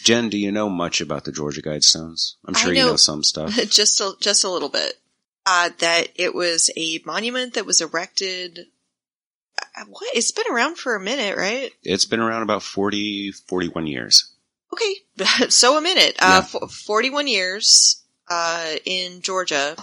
Jen, 0.02 0.28
do 0.28 0.38
you 0.38 0.52
know 0.52 0.68
much 0.68 1.00
about 1.00 1.24
the 1.24 1.32
Georgia 1.32 1.62
Guidestones? 1.62 2.34
I'm 2.46 2.54
sure 2.54 2.72
you 2.72 2.80
know- 2.80 2.90
know 2.90 2.96
some 2.96 3.22
stuff. 3.24 3.54
just 3.70 4.00
a, 4.00 4.12
just 4.20 4.44
a 4.44 4.50
little 4.50 4.68
bit. 4.68 4.94
Uh, 5.44 5.70
that 5.78 6.08
it 6.16 6.34
was 6.34 6.70
a 6.76 7.00
monument 7.04 7.54
that 7.54 7.66
was 7.66 7.80
erected. 7.80 8.66
uh, 9.76 9.84
What? 9.88 10.08
It's 10.16 10.32
been 10.32 10.50
around 10.50 10.76
for 10.76 10.94
a 10.96 11.00
minute, 11.00 11.36
right? 11.36 11.70
It's 11.84 12.04
been 12.04 12.18
around 12.20 12.42
about 12.42 12.62
40, 12.64 13.32
41 13.48 13.86
years. 13.86 14.32
Okay, 14.72 14.94
so 15.48 15.78
a 15.78 15.80
minute. 15.80 16.16
Uh, 16.18 16.42
Yeah. 16.52 16.60
f- 16.62 16.70
41 16.72 17.28
years 17.28 18.02
uh, 18.28 18.74
in 18.84 19.20
Georgia. 19.22 19.76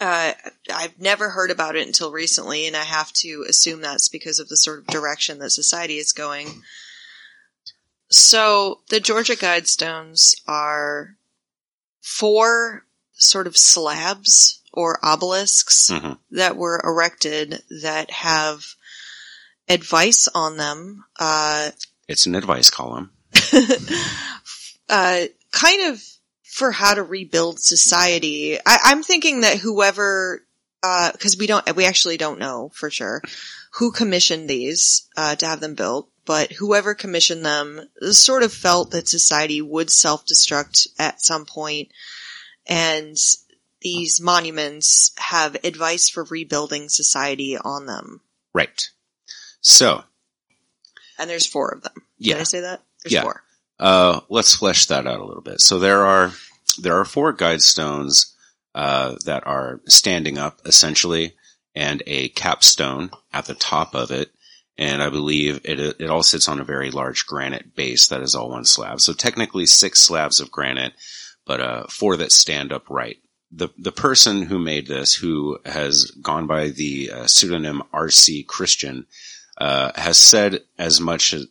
Uh, 0.00 0.32
I've 0.72 0.98
never 0.98 1.28
heard 1.30 1.50
about 1.50 1.76
it 1.76 1.86
until 1.86 2.10
recently, 2.10 2.66
and 2.66 2.74
I 2.74 2.84
have 2.84 3.12
to 3.14 3.44
assume 3.48 3.82
that's 3.82 4.08
because 4.08 4.38
of 4.38 4.48
the 4.48 4.56
sort 4.56 4.78
of 4.80 4.86
direction 4.86 5.38
that 5.38 5.50
society 5.50 5.98
is 5.98 6.12
going. 6.12 6.62
So, 8.10 8.80
the 8.88 9.00
Georgia 9.00 9.36
Guidestones 9.36 10.34
are 10.46 11.16
four 12.00 12.84
sort 13.12 13.46
of 13.46 13.56
slabs 13.56 14.60
or 14.72 14.98
obelisks 15.04 15.88
Mhm. 15.90 16.18
that 16.32 16.56
were 16.56 16.80
erected 16.82 17.62
that 17.82 18.10
have 18.10 18.64
advice 19.68 20.28
on 20.34 20.56
them. 20.56 21.04
Uh, 21.18 21.70
It's 22.08 22.26
an 22.26 22.34
advice 22.34 22.70
column. 22.70 23.12
uh, 24.88 25.20
kind 25.52 25.82
of 25.92 26.02
for 26.42 26.72
how 26.72 26.94
to 26.94 27.02
rebuild 27.02 27.60
society. 27.60 28.58
I, 28.58 28.78
I'm 28.84 29.02
thinking 29.04 29.42
that 29.42 29.58
whoever, 29.58 30.44
because 30.82 31.36
we 31.38 31.46
don't, 31.46 31.76
we 31.76 31.84
actually 31.84 32.16
don't 32.16 32.38
know 32.40 32.70
for 32.74 32.90
sure 32.90 33.22
who 33.74 33.92
commissioned 33.92 34.50
these 34.50 35.06
uh, 35.16 35.36
to 35.36 35.46
have 35.46 35.60
them 35.60 35.74
built, 35.76 36.08
but 36.30 36.52
whoever 36.52 36.94
commissioned 36.94 37.44
them 37.44 37.80
sort 38.12 38.44
of 38.44 38.52
felt 38.52 38.92
that 38.92 39.08
society 39.08 39.60
would 39.60 39.90
self-destruct 39.90 40.86
at 40.96 41.20
some 41.20 41.44
point, 41.44 41.88
and 42.68 43.16
these 43.82 44.20
monuments 44.20 45.10
have 45.18 45.56
advice 45.64 46.08
for 46.08 46.22
rebuilding 46.22 46.88
society 46.88 47.58
on 47.58 47.86
them. 47.86 48.20
Right. 48.54 48.88
So, 49.60 50.04
And 51.18 51.28
there's 51.28 51.46
four 51.46 51.70
of 51.70 51.82
them. 51.82 51.94
Yeah. 52.16 52.34
Did. 52.34 52.40
I 52.42 52.44
say 52.44 52.60
that? 52.60 52.84
There's 53.02 53.12
Yeah. 53.12 53.22
four. 53.22 53.42
Uh, 53.80 54.20
let's 54.28 54.54
flesh 54.54 54.86
that 54.86 55.08
out 55.08 55.18
a 55.18 55.24
little 55.24 55.42
bit. 55.42 55.60
So 55.60 55.80
there 55.80 56.06
are, 56.06 56.32
there 56.78 56.96
are 56.96 57.04
four 57.04 57.32
guidestones, 57.36 58.34
uh, 58.72 59.16
that 59.24 59.44
are 59.48 59.80
standing 59.88 60.38
up 60.38 60.60
essentially 60.64 61.34
and 61.74 62.04
a 62.06 62.28
capstone 62.28 63.10
at 63.32 63.46
the 63.46 63.54
top 63.54 63.96
of 63.96 64.12
it. 64.12 64.30
And 64.80 65.02
I 65.02 65.10
believe 65.10 65.60
it, 65.64 65.78
it 65.78 66.08
all 66.08 66.22
sits 66.22 66.48
on 66.48 66.58
a 66.58 66.64
very 66.64 66.90
large 66.90 67.26
granite 67.26 67.76
base 67.76 68.08
that 68.08 68.22
is 68.22 68.34
all 68.34 68.48
one 68.48 68.64
slab. 68.64 69.02
So 69.02 69.12
technically 69.12 69.66
six 69.66 70.00
slabs 70.00 70.40
of 70.40 70.50
granite, 70.50 70.94
but, 71.44 71.60
uh, 71.60 71.86
four 71.88 72.16
that 72.16 72.32
stand 72.32 72.72
upright. 72.72 73.18
The, 73.52 73.68
the 73.76 73.92
person 73.92 74.42
who 74.42 74.58
made 74.58 74.86
this, 74.86 75.14
who 75.14 75.58
has 75.66 76.10
gone 76.22 76.46
by 76.46 76.68
the 76.68 77.10
uh, 77.12 77.26
pseudonym 77.26 77.82
R.C. 77.92 78.44
Christian, 78.44 79.06
uh, 79.58 79.92
has 79.96 80.18
said 80.18 80.60
as 80.78 80.98
much 80.98 81.34
as, 81.34 81.46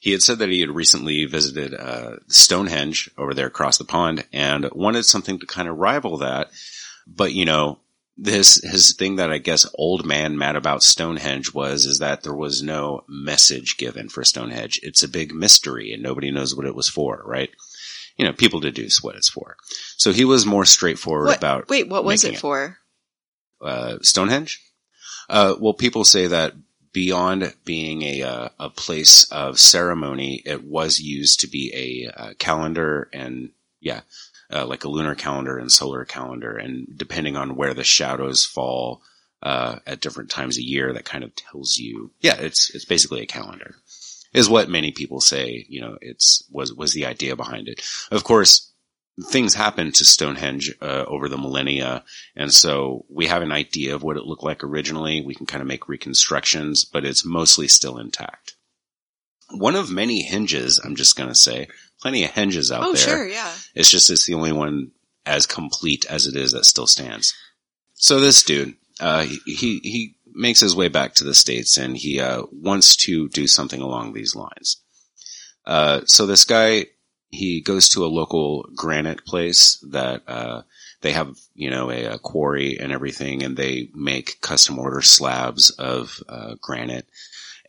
he 0.00 0.10
had 0.10 0.22
said 0.22 0.40
that 0.40 0.50
he 0.50 0.60
had 0.60 0.70
recently 0.70 1.24
visited 1.24 1.72
uh, 1.72 2.16
Stonehenge 2.26 3.08
over 3.16 3.32
there 3.32 3.46
across 3.46 3.78
the 3.78 3.84
pond 3.84 4.26
and 4.32 4.68
wanted 4.72 5.04
something 5.04 5.38
to 5.38 5.46
kind 5.46 5.68
of 5.68 5.78
rival 5.78 6.18
that. 6.18 6.50
But 7.06 7.32
you 7.32 7.46
know, 7.46 7.78
this 8.16 8.56
his 8.62 8.94
thing 8.94 9.16
that 9.16 9.32
I 9.32 9.38
guess 9.38 9.66
old 9.74 10.04
man 10.04 10.36
mad 10.36 10.54
about 10.56 10.82
Stonehenge 10.82 11.54
was 11.54 11.86
is 11.86 11.98
that 12.00 12.22
there 12.22 12.34
was 12.34 12.62
no 12.62 13.04
message 13.08 13.76
given 13.78 14.08
for 14.08 14.22
Stonehenge. 14.24 14.80
It's 14.82 15.02
a 15.02 15.08
big 15.08 15.34
mystery 15.34 15.92
and 15.92 16.02
nobody 16.02 16.30
knows 16.30 16.54
what 16.54 16.66
it 16.66 16.74
was 16.74 16.88
for, 16.88 17.22
right? 17.24 17.50
You 18.18 18.26
know, 18.26 18.32
people 18.34 18.60
deduce 18.60 19.02
what 19.02 19.16
it's 19.16 19.30
for. 19.30 19.56
So 19.96 20.12
he 20.12 20.24
was 20.24 20.44
more 20.44 20.64
straightforward 20.66 21.28
What- 21.28 21.38
about 21.38 21.68
wait, 21.68 21.88
what 21.88 22.04
was 22.04 22.24
it 22.24 22.38
for? 22.38 22.78
uh, 23.60 23.98
Stonehenge? 24.02 24.60
Uh, 25.30 25.54
well, 25.58 25.72
people 25.74 26.04
say 26.04 26.26
that 26.26 26.54
beyond 26.92 27.54
being 27.64 28.02
a 28.02 28.22
uh, 28.22 28.48
a 28.58 28.68
place 28.68 29.24
of 29.32 29.58
ceremony, 29.58 30.42
it 30.44 30.62
was 30.64 31.00
used 31.00 31.40
to 31.40 31.46
be 31.48 31.72
a 31.74 32.20
uh, 32.22 32.34
calendar 32.38 33.08
and 33.14 33.50
yeah, 33.80 34.02
uh, 34.52 34.66
like 34.66 34.84
a 34.84 34.88
lunar 34.88 35.14
calendar 35.14 35.58
and 35.58 35.72
solar 35.72 36.04
calendar, 36.04 36.56
and 36.56 36.86
depending 36.96 37.36
on 37.36 37.56
where 37.56 37.74
the 37.74 37.84
shadows 37.84 38.44
fall 38.44 39.02
uh, 39.42 39.78
at 39.86 40.00
different 40.00 40.30
times 40.30 40.58
a 40.58 40.62
year, 40.62 40.92
that 40.92 41.04
kind 41.04 41.24
of 41.24 41.34
tells 41.34 41.78
you. 41.78 42.12
Yeah, 42.20 42.36
it's 42.36 42.70
it's 42.74 42.84
basically 42.84 43.22
a 43.22 43.26
calendar, 43.26 43.74
is 44.32 44.48
what 44.48 44.68
many 44.68 44.92
people 44.92 45.20
say. 45.20 45.66
You 45.68 45.80
know, 45.80 45.98
it's 46.00 46.44
was 46.50 46.72
was 46.72 46.92
the 46.92 47.06
idea 47.06 47.36
behind 47.36 47.68
it. 47.68 47.82
Of 48.10 48.24
course. 48.24 48.68
Things 49.26 49.52
happened 49.54 49.94
to 49.96 50.06
Stonehenge 50.06 50.74
uh, 50.80 51.04
over 51.06 51.28
the 51.28 51.36
millennia, 51.36 52.02
and 52.34 52.50
so 52.50 53.04
we 53.10 53.26
have 53.26 53.42
an 53.42 53.52
idea 53.52 53.94
of 53.94 54.02
what 54.02 54.16
it 54.16 54.24
looked 54.24 54.42
like 54.42 54.64
originally. 54.64 55.20
We 55.20 55.34
can 55.34 55.44
kind 55.44 55.60
of 55.60 55.68
make 55.68 55.86
reconstructions, 55.86 56.86
but 56.86 57.04
it's 57.04 57.22
mostly 57.22 57.68
still 57.68 57.98
intact. 57.98 58.56
One 59.50 59.76
of 59.76 59.90
many 59.90 60.22
hinges, 60.22 60.80
I'm 60.82 60.96
just 60.96 61.14
going 61.14 61.28
to 61.28 61.34
say, 61.34 61.68
plenty 62.02 62.24
of 62.24 62.32
hinges 62.32 62.70
out 62.72 62.82
Oh, 62.82 62.92
there. 62.92 62.96
sure, 63.02 63.26
yeah. 63.28 63.52
It's 63.74 63.90
just 63.90 64.10
it's 64.10 64.26
the 64.26 64.34
only 64.34 64.52
one 64.52 64.90
as 65.24 65.46
complete 65.46 66.04
as 66.10 66.26
it 66.26 66.34
is 66.36 66.50
that 66.52 66.66
still 66.66 66.86
stands. 66.88 67.32
So 67.94 68.18
this 68.20 68.42
dude, 68.42 68.74
uh, 69.00 69.22
he, 69.22 69.38
he 69.46 69.80
he 69.82 70.16
makes 70.34 70.60
his 70.60 70.74
way 70.74 70.88
back 70.88 71.14
to 71.14 71.24
the 71.24 71.34
states 71.34 71.78
and 71.78 71.96
he 71.96 72.18
uh, 72.20 72.42
wants 72.50 72.96
to 72.96 73.28
do 73.28 73.46
something 73.46 73.80
along 73.80 74.12
these 74.12 74.34
lines. 74.34 74.82
Uh, 75.64 76.00
so 76.06 76.26
this 76.26 76.44
guy 76.44 76.86
he 77.30 77.60
goes 77.62 77.88
to 77.90 78.04
a 78.04 78.14
local 78.14 78.68
granite 78.74 79.24
place 79.24 79.78
that 79.90 80.22
uh, 80.28 80.62
they 81.00 81.12
have 81.12 81.36
you 81.54 81.70
know 81.70 81.90
a, 81.90 82.04
a 82.04 82.18
quarry 82.18 82.76
and 82.78 82.92
everything, 82.92 83.42
and 83.44 83.56
they 83.56 83.88
make 83.94 84.40
custom 84.40 84.78
order 84.78 85.00
slabs 85.02 85.70
of 85.70 86.18
uh, 86.28 86.56
granite, 86.60 87.06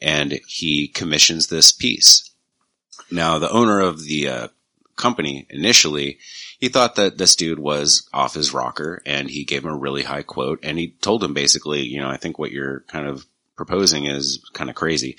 and 0.01 0.39
he 0.47 0.87
commissions 0.87 1.47
this 1.47 1.71
piece. 1.71 2.29
Now 3.13 3.39
the 3.39 3.51
owner 3.51 3.79
of 3.79 4.03
the 4.03 4.27
uh, 4.27 4.48
company 4.96 5.46
initially 5.50 6.20
he 6.60 6.70
thought 6.70 6.96
that 6.96 7.17
this 7.17 7.36
dude 7.36 7.60
was 7.60 8.08
off 8.13 8.36
his 8.36 8.53
rocker 8.53 9.01
and 9.05 9.29
he 9.29 9.43
gave 9.43 9.65
him 9.65 9.72
a 9.72 9.77
really 9.77 10.03
high 10.03 10.22
quote 10.22 10.60
and 10.63 10.77
he 10.79 10.96
told 11.01 11.22
him 11.22 11.34
basically, 11.34 11.82
you 11.82 12.00
know, 12.00 12.10
I 12.10 12.15
think 12.15 12.39
what 12.39 12.51
you're 12.51 12.82
kind 12.88 13.05
of 13.05 13.25
proposing 13.58 14.05
is 14.05 14.39
kind 14.53 14.70
of 14.70 14.75
crazy. 14.75 15.17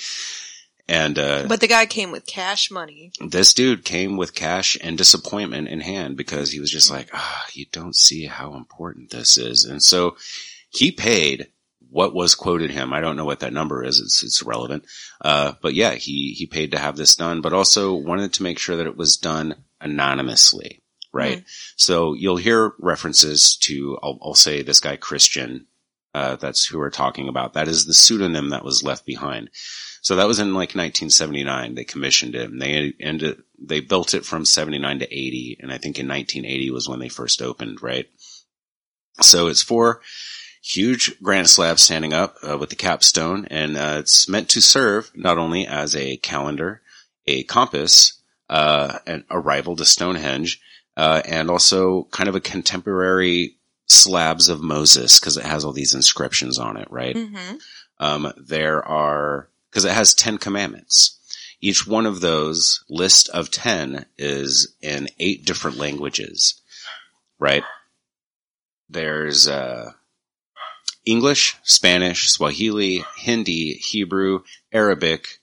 And, 0.88 1.18
uh, 1.18 1.44
But 1.46 1.60
the 1.60 1.68
guy 1.68 1.84
came 1.84 2.12
with 2.12 2.26
cash 2.26 2.70
money. 2.70 3.12
this 3.20 3.52
dude 3.52 3.84
came 3.84 4.16
with 4.16 4.34
cash 4.34 4.78
and 4.82 4.96
disappointment 4.96 5.68
in 5.68 5.80
hand 5.80 6.16
because 6.16 6.50
he 6.50 6.60
was 6.60 6.70
just 6.70 6.90
like, 6.90 7.10
ah, 7.12 7.46
you 7.52 7.66
don't 7.70 7.94
see 7.94 8.24
how 8.24 8.54
important 8.54 9.10
this 9.10 9.36
is. 9.36 9.66
And 9.66 9.82
so 9.82 10.16
he 10.70 10.90
paid 10.92 11.48
what 11.94 12.12
was 12.12 12.34
quoted 12.34 12.72
him. 12.72 12.92
I 12.92 13.00
don't 13.00 13.14
know 13.14 13.24
what 13.24 13.38
that 13.38 13.52
number 13.52 13.84
is. 13.84 14.00
It's, 14.00 14.24
it's 14.24 14.42
relevant. 14.42 14.84
Uh, 15.20 15.52
but 15.62 15.74
yeah, 15.74 15.94
he, 15.94 16.34
he 16.36 16.44
paid 16.44 16.72
to 16.72 16.78
have 16.78 16.96
this 16.96 17.14
done, 17.14 17.40
but 17.40 17.52
also 17.52 17.94
wanted 17.94 18.32
to 18.32 18.42
make 18.42 18.58
sure 18.58 18.74
that 18.74 18.88
it 18.88 18.96
was 18.96 19.16
done 19.16 19.54
anonymously, 19.80 20.82
right? 21.12 21.44
So 21.76 22.14
you'll 22.14 22.36
hear 22.36 22.72
references 22.80 23.56
to, 23.58 23.96
I'll, 24.02 24.18
I'll 24.20 24.34
say 24.34 24.62
this 24.62 24.80
guy 24.80 24.96
Christian, 24.96 25.68
uh, 26.12 26.34
that's 26.34 26.66
who 26.66 26.78
we're 26.78 26.90
talking 26.90 27.28
about. 27.28 27.52
That 27.52 27.68
is 27.68 27.86
the 27.86 27.94
pseudonym 27.94 28.50
that 28.50 28.64
was 28.64 28.82
left 28.82 29.06
behind. 29.06 29.50
So 30.02 30.16
that 30.16 30.26
was 30.26 30.40
in 30.40 30.48
like 30.48 30.74
1979. 30.74 31.76
They 31.76 31.84
commissioned 31.84 32.34
it 32.34 32.50
and 32.50 32.60
they 32.60 32.92
ended, 32.98 33.40
they 33.56 33.78
built 33.78 34.14
it 34.14 34.24
from 34.24 34.44
79 34.44 34.98
to 34.98 35.06
80. 35.06 35.58
And 35.60 35.70
I 35.70 35.78
think 35.78 36.00
in 36.00 36.08
1980 36.08 36.72
was 36.72 36.88
when 36.88 36.98
they 36.98 37.08
first 37.08 37.40
opened, 37.40 37.84
right? 37.84 38.06
So 39.20 39.46
it's 39.46 39.62
four 39.62 40.00
huge 40.64 41.20
granite 41.22 41.48
slab 41.48 41.78
standing 41.78 42.14
up 42.14 42.36
uh, 42.42 42.56
with 42.56 42.70
the 42.70 42.76
capstone 42.76 43.46
and 43.50 43.76
uh, 43.76 43.96
it's 43.98 44.28
meant 44.28 44.48
to 44.48 44.62
serve 44.62 45.10
not 45.14 45.36
only 45.36 45.66
as 45.66 45.94
a 45.94 46.16
calendar, 46.16 46.80
a 47.26 47.42
compass, 47.44 48.20
uh, 48.48 48.98
and 49.06 49.24
a 49.28 49.38
rival 49.38 49.76
to 49.76 49.84
Stonehenge, 49.84 50.60
uh, 50.96 51.20
and 51.26 51.50
also 51.50 52.04
kind 52.04 52.28
of 52.28 52.34
a 52.34 52.40
contemporary 52.40 53.56
slabs 53.86 54.48
of 54.48 54.62
Moses 54.62 55.20
because 55.20 55.36
it 55.36 55.44
has 55.44 55.64
all 55.64 55.72
these 55.72 55.94
inscriptions 55.94 56.58
on 56.58 56.76
it, 56.78 56.88
right? 56.90 57.14
Mm-hmm. 57.14 57.56
Um, 57.98 58.32
there 58.36 58.82
are, 58.86 59.48
because 59.70 59.84
it 59.84 59.92
has 59.92 60.14
10 60.14 60.38
commandments. 60.38 61.18
Each 61.60 61.86
one 61.86 62.06
of 62.06 62.20
those 62.20 62.84
list 62.88 63.28
of 63.30 63.50
10 63.50 64.06
is 64.16 64.74
in 64.80 65.08
eight 65.18 65.44
different 65.44 65.76
languages, 65.76 66.60
right? 67.38 67.64
There's, 68.88 69.46
uh, 69.46 69.92
English, 71.06 71.56
Spanish, 71.62 72.30
Swahili, 72.30 73.04
Hindi, 73.18 73.74
Hebrew, 73.74 74.40
Arabic, 74.72 75.38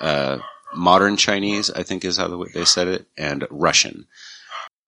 uh, 0.00 0.38
modern 0.74 1.16
Chinese, 1.16 1.70
I 1.70 1.82
think 1.82 2.04
is 2.04 2.16
how 2.16 2.44
they 2.54 2.64
said 2.64 2.88
it, 2.88 3.06
and 3.16 3.46
Russian. 3.50 4.06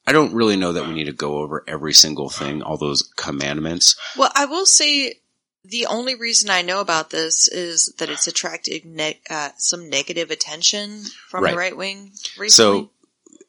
I 0.06 0.12
don't 0.12 0.34
really 0.34 0.56
know 0.56 0.72
that 0.72 0.86
we 0.86 0.94
need 0.94 1.04
to 1.04 1.12
go 1.12 1.38
over 1.38 1.64
every 1.66 1.92
single 1.92 2.28
thing, 2.30 2.62
all 2.62 2.76
those 2.76 3.02
commandments. 3.16 3.96
Well, 4.16 4.30
I 4.34 4.46
will 4.46 4.66
say 4.66 5.20
the 5.64 5.86
only 5.86 6.14
reason 6.14 6.48
I 6.48 6.62
know 6.62 6.80
about 6.80 7.10
this 7.10 7.48
is 7.48 7.92
that 7.98 8.08
it's 8.08 8.28
attracted 8.28 8.84
ne- 8.84 9.20
uh, 9.28 9.50
some 9.58 9.90
negative 9.90 10.30
attention 10.30 11.02
from 11.28 11.42
Right. 11.44 11.50
the 11.50 11.56
right 11.56 11.76
wing 11.76 12.12
recently. 12.38 12.48
So, 12.50 12.90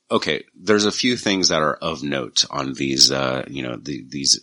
okay, 0.09 0.45
there's 0.55 0.85
a 0.85 0.91
few 0.91 1.15
things 1.15 1.49
that 1.49 1.61
are 1.61 1.75
of 1.75 2.01
note 2.01 2.45
on 2.49 2.73
these, 2.73 3.11
uh, 3.11 3.45
you 3.47 3.61
know, 3.61 3.75
the, 3.75 4.03
these 4.09 4.39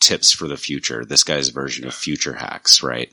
tips 0.00 0.32
for 0.32 0.48
the 0.48 0.56
future. 0.56 1.04
This 1.04 1.24
guy's 1.24 1.48
version 1.48 1.86
of 1.86 1.94
future 1.94 2.34
hacks, 2.34 2.82
right? 2.82 3.12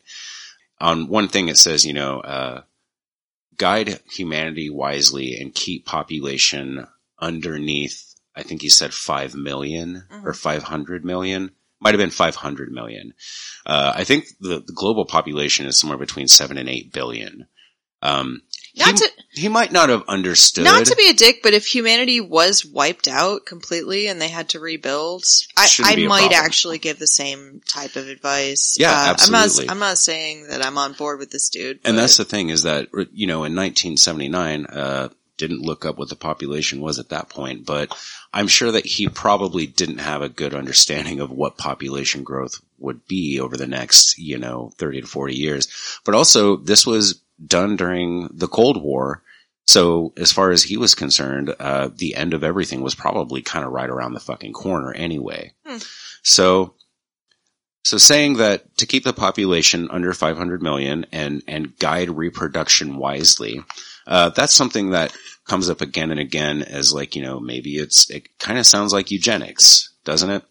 On 0.80 1.08
one 1.08 1.28
thing 1.28 1.48
it 1.48 1.58
says, 1.58 1.86
you 1.86 1.94
know, 1.94 2.20
uh, 2.20 2.62
guide 3.58 4.00
humanity 4.12 4.70
wisely 4.70 5.40
and 5.40 5.54
keep 5.54 5.86
population 5.86 6.88
underneath, 7.20 8.16
I 8.36 8.44
think 8.44 8.62
he 8.62 8.70
said 8.70 8.94
5 8.94 9.36
million 9.36 10.04
or 10.24 10.34
500 10.34 11.06
million. 11.06 11.52
Might 11.80 11.94
have 11.94 12.00
been 12.00 12.10
500 12.10 12.72
million. 12.72 13.14
Uh, 13.66 13.94
I 13.96 14.04
think 14.04 14.28
the, 14.40 14.64
the 14.66 14.74
global 14.74 15.06
population 15.06 15.66
is 15.66 15.80
somewhere 15.80 16.00
between 16.00 16.28
7 16.28 16.58
and 16.58 16.70
8 16.70 16.92
billion. 16.92 17.48
Um, 18.02 18.42
not 18.78 18.92
he, 18.92 18.96
to 18.96 19.10
he 19.32 19.48
might 19.48 19.72
not 19.72 19.90
have 19.90 20.04
understood. 20.08 20.66
not 20.66 20.86
to 20.86 20.96
be 20.96 21.10
a 21.10 21.14
dick, 21.14 21.42
but 21.44 21.54
if 21.54 21.66
humanity 21.66 22.22
was 22.22 22.66
wiped 22.66 23.08
out 23.08 23.46
completely 23.46 24.08
and 24.08 24.20
they 24.22 24.30
had 24.30 24.50
to 24.50 24.60
rebuild, 24.60 25.24
I, 25.58 25.68
I 25.84 25.96
might 26.08 26.28
problem. 26.28 26.46
actually 26.46 26.78
give 26.78 27.00
the 27.00 27.08
same 27.08 27.62
type 27.68 27.96
of 27.96 28.08
advice. 28.08 28.78
Yeah, 28.80 28.92
Uh, 28.92 28.94
I'm 28.94 29.10
absolutely. 29.12 29.66
not, 29.66 29.72
I'm 29.74 29.80
not 29.80 29.98
saying 29.98 30.48
that 30.48 30.66
I'm 30.66 30.78
on 30.78 30.94
board 30.94 31.20
with 31.20 31.32
this 31.32 31.50
dude. 31.50 31.80
And 31.86 31.98
that's 31.98 32.18
the 32.18 32.26
thing 32.26 32.50
is 32.50 32.64
that, 32.64 32.88
you 33.14 33.28
know, 33.28 33.44
in 33.44 33.56
1979, 33.56 34.66
uh, 34.66 35.10
didn't 35.38 35.62
look 35.62 35.86
up 35.86 35.98
what 35.98 36.10
the 36.10 36.16
population 36.16 36.80
was 36.80 36.98
at 36.98 37.10
that 37.10 37.30
point, 37.30 37.66
but 37.66 37.94
I'm 38.34 38.48
sure 38.48 38.72
that 38.72 38.86
he 38.86 39.10
probably 39.10 39.68
didn't 39.68 39.98
have 39.98 40.22
a 40.22 40.30
good 40.30 40.54
understanding 40.54 41.20
of 41.20 41.30
what 41.30 41.58
population 41.58 42.24
growth 42.24 42.62
would 42.80 43.06
be 43.06 43.40
over 43.40 43.58
the 43.58 43.68
next, 43.68 44.18
you 44.18 44.38
know, 44.38 44.72
30 44.78 45.02
to 45.02 45.08
40 45.08 45.36
years. 45.36 45.68
But 46.06 46.16
also, 46.16 46.56
this 46.56 46.86
was 46.88 47.22
done 47.44 47.76
during 47.76 48.30
the 48.32 48.48
Cold 48.48 48.82
War. 48.82 49.22
So 49.66 50.14
as 50.18 50.32
far 50.32 50.52
as 50.52 50.64
he 50.64 50.78
was 50.78 50.94
concerned, 50.94 51.54
uh, 51.60 51.90
the 51.94 52.16
end 52.16 52.34
of 52.34 52.44
everything 52.44 52.82
was 52.82 52.96
probably 52.96 53.42
kind 53.42 53.66
of 53.66 53.72
right 53.72 53.90
around 53.90 54.14
the 54.14 54.20
fucking 54.20 54.54
corner 54.54 54.94
anyway. 54.94 55.54
Hmm. 55.66 55.78
So, 56.22 56.76
so 57.84 57.98
saying 57.98 58.38
that 58.38 58.78
to 58.78 58.86
keep 58.86 59.04
the 59.04 59.14
population 59.14 59.90
under 59.90 60.14
500 60.14 60.62
million 60.62 61.06
and, 61.12 61.44
and 61.48 61.78
guide 61.78 62.10
reproduction 62.10 62.98
wisely, 62.98 63.62
uh, 64.08 64.30
that's 64.30 64.54
something 64.54 64.92
that 64.92 65.16
comes 65.48 65.70
up 65.70 65.82
again 65.82 66.12
and 66.12 66.20
again 66.20 66.62
as 66.62 66.94
like, 66.94 67.16
you 67.16 67.22
know, 67.24 67.40
maybe 67.40 67.78
it's, 67.78 68.10
it 68.12 68.38
kind 68.38 68.60
of 68.60 68.68
sounds 68.68 68.94
like 68.94 69.12
eugenics, 69.12 69.90
doesn't 70.04 70.30
it? 70.30 70.44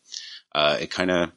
Uh, 0.55 0.77
it 0.81 0.91
kind 0.91 1.11
of 1.11 1.33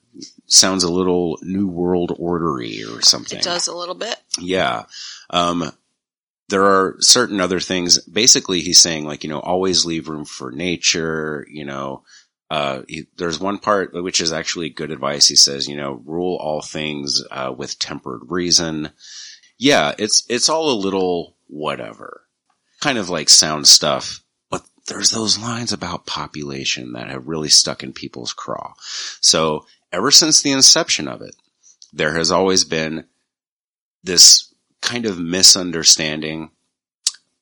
sounds 0.45 0.83
a 0.83 0.91
little 0.91 1.37
new 1.41 1.67
world 1.67 2.15
ordery 2.17 2.83
or 2.83 3.01
something. 3.01 3.39
it 3.39 3.43
does 3.43 3.67
a 3.67 3.75
little 3.75 3.95
bit. 3.95 4.15
Yeah. 4.39 4.85
Um, 5.29 5.71
there 6.49 6.63
are 6.63 6.95
certain 6.99 7.41
other 7.41 7.59
things. 7.59 7.99
Basically, 8.05 8.61
he's 8.61 8.79
saying 8.79 9.05
like, 9.05 9.23
you 9.23 9.29
know, 9.29 9.39
always 9.39 9.85
leave 9.85 10.07
room 10.07 10.25
for 10.25 10.51
nature, 10.51 11.45
you 11.49 11.65
know, 11.65 12.03
uh, 12.49 12.83
he, 12.87 13.07
there's 13.17 13.39
one 13.39 13.57
part 13.57 13.93
which 13.93 14.21
is 14.21 14.31
actually 14.31 14.69
good 14.69 14.91
advice. 14.91 15.27
He 15.27 15.35
says, 15.35 15.67
you 15.67 15.75
know, 15.75 16.01
rule 16.05 16.37
all 16.37 16.61
things, 16.61 17.21
uh, 17.29 17.53
with 17.55 17.77
tempered 17.77 18.21
reason. 18.29 18.91
Yeah, 19.57 19.93
it's, 19.97 20.25
it's 20.29 20.47
all 20.47 20.71
a 20.71 20.79
little 20.79 21.35
whatever. 21.47 22.23
Kind 22.79 22.97
of 22.97 23.09
like 23.09 23.27
sound 23.27 23.67
stuff. 23.67 24.21
But 24.49 24.65
there's 24.87 25.11
those 25.11 25.37
lines 25.37 25.73
about 25.73 26.05
population 26.05 26.93
that 26.93 27.09
have 27.09 27.27
really 27.27 27.49
stuck 27.49 27.83
in 27.83 27.91
people's 27.91 28.31
craw. 28.31 28.73
So 29.19 29.65
ever 29.91 30.11
since 30.11 30.41
the 30.41 30.51
inception 30.51 31.09
of 31.09 31.21
it, 31.21 31.35
there 31.91 32.13
has 32.15 32.31
always 32.31 32.63
been 32.63 33.05
this 34.03 34.46
kind 34.81 35.05
of 35.05 35.19
misunderstanding 35.19 36.51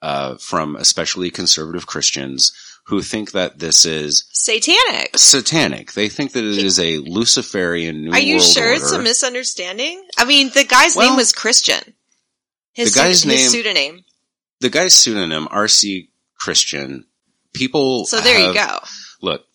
uh, 0.02 0.36
from 0.38 0.76
especially 0.76 1.30
conservative 1.32 1.88
Christians 1.88 2.54
who 2.88 3.02
think 3.02 3.32
that 3.32 3.58
this 3.60 3.84
is 3.86 4.26
Satanic. 4.32 5.18
satanic. 5.18 5.94
They 5.94 6.08
think 6.08 6.34
that 6.34 6.44
it 6.44 6.58
is 6.64 6.80
a 6.80 6.98
Luciferian 7.00 8.04
new 8.04 8.12
Are 8.12 8.20
you 8.20 8.40
sure 8.40 8.74
it's 8.74 8.92
a 8.92 9.02
misunderstanding? 9.02 10.04
I 10.18 10.26
mean, 10.26 10.50
the 10.54 10.64
guy's 10.64 10.96
Well, 10.96 11.10
name 11.10 11.18
was 11.18 11.32
Christian. 11.34 11.96
His, 12.74 12.94
the 12.94 13.00
guy's 13.00 13.22
pseudo- 13.22 13.34
his 13.34 13.42
name- 13.42 13.50
pseudonym. 13.50 14.06
the 14.60 14.70
guy's 14.70 14.94
pseudonym, 14.94 15.48
R.C. 15.50 16.10
Christian. 16.40 17.06
People. 17.54 18.06
So 18.06 18.20
there 18.20 18.38
you 18.48 18.54
go. 18.54 18.80
Look. 19.22 19.46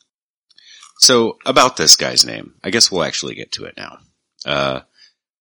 So 0.98 1.36
about 1.46 1.76
this 1.76 1.96
guy's 1.96 2.24
name, 2.24 2.54
I 2.64 2.70
guess 2.70 2.90
we'll 2.90 3.04
actually 3.04 3.34
get 3.34 3.52
to 3.52 3.64
it 3.66 3.74
now. 3.76 3.98
Uh, 4.44 4.80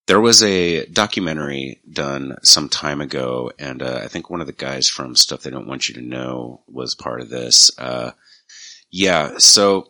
there 0.10 0.20
was 0.20 0.42
a 0.42 0.88
documentary 0.88 1.80
done 1.88 2.36
some 2.42 2.68
time 2.68 3.00
ago, 3.00 3.52
and 3.60 3.84
uh, 3.84 4.02
I 4.04 4.08
think 4.08 4.28
one 4.28 4.42
of 4.42 4.48
the 4.48 4.54
guys 4.54 4.90
from 4.90 5.16
Stuff 5.16 5.44
They 5.44 5.52
Don't 5.52 5.68
Want 5.68 5.88
You 5.88 5.94
to 5.94 6.02
Know 6.02 6.62
was 6.68 6.96
part 6.96 7.22
of 7.22 7.30
this. 7.30 7.70
Uh, 7.78 8.14
yeah, 8.90 9.38
so 9.38 9.86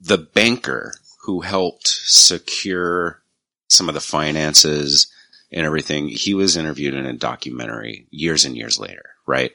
the 0.00 0.16
banker 0.16 0.94
who 1.24 1.42
helped 1.42 1.86
secure 1.86 3.20
some 3.68 3.90
of 3.90 3.94
the 3.94 4.00
finances 4.00 5.08
and 5.52 5.66
everything, 5.66 6.08
he 6.08 6.32
was 6.32 6.56
interviewed 6.56 6.94
in 6.94 7.04
a 7.04 7.12
documentary 7.12 8.06
years 8.10 8.46
and 8.46 8.56
years 8.56 8.78
later, 8.78 9.10
right? 9.26 9.52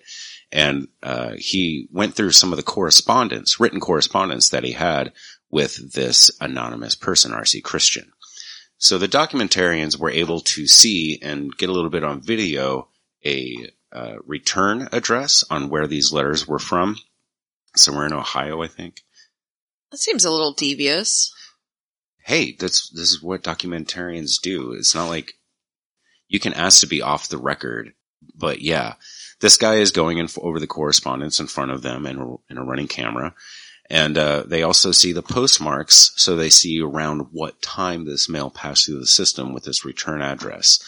And 0.51 0.87
uh, 1.01 1.31
he 1.35 1.87
went 1.91 2.13
through 2.13 2.33
some 2.33 2.53
of 2.53 2.57
the 2.57 2.63
correspondence, 2.63 3.59
written 3.59 3.79
correspondence 3.79 4.49
that 4.49 4.63
he 4.63 4.73
had 4.73 5.13
with 5.49 5.93
this 5.93 6.29
anonymous 6.39 6.93
person, 6.93 7.33
R.C. 7.33 7.59
Christian. 7.61 8.11
So 8.81 8.97
the 8.97 9.07
documentarians 9.07 9.99
were 9.99 10.09
able 10.09 10.39
to 10.39 10.65
see 10.65 11.19
and 11.21 11.55
get 11.55 11.69
a 11.69 11.71
little 11.71 11.91
bit 11.91 12.03
on 12.03 12.19
video 12.19 12.87
a 13.23 13.69
uh, 13.93 14.15
return 14.25 14.89
address 14.91 15.43
on 15.51 15.69
where 15.69 15.85
these 15.85 16.11
letters 16.11 16.47
were 16.47 16.57
from, 16.57 16.97
somewhere 17.75 18.07
in 18.07 18.13
Ohio, 18.13 18.63
I 18.63 18.67
think. 18.67 19.03
That 19.91 19.99
seems 19.99 20.25
a 20.25 20.31
little 20.31 20.53
devious. 20.53 21.31
Hey, 22.25 22.55
that's 22.59 22.89
this 22.89 23.11
is 23.11 23.21
what 23.21 23.43
documentarians 23.43 24.41
do. 24.41 24.71
It's 24.71 24.95
not 24.95 25.09
like 25.09 25.35
you 26.27 26.39
can 26.39 26.53
ask 26.53 26.81
to 26.81 26.87
be 26.87 27.03
off 27.03 27.29
the 27.29 27.37
record, 27.37 27.93
but 28.33 28.61
yeah, 28.61 28.95
this 29.41 29.57
guy 29.57 29.75
is 29.75 29.91
going 29.91 30.17
in 30.17 30.27
over 30.37 30.59
the 30.59 30.65
correspondence 30.65 31.39
in 31.39 31.45
front 31.45 31.69
of 31.69 31.83
them 31.83 32.07
and 32.07 32.39
in 32.49 32.57
a 32.57 32.63
running 32.63 32.87
camera. 32.87 33.35
And 33.91 34.17
uh, 34.17 34.43
they 34.47 34.63
also 34.63 34.93
see 34.93 35.11
the 35.11 35.21
postmarks, 35.21 36.13
so 36.15 36.37
they 36.37 36.49
see 36.49 36.81
around 36.81 37.27
what 37.33 37.61
time 37.61 38.05
this 38.05 38.29
mail 38.29 38.49
passed 38.49 38.85
through 38.85 39.01
the 39.01 39.05
system 39.05 39.51
with 39.51 39.65
this 39.65 39.83
return 39.83 40.21
address. 40.21 40.79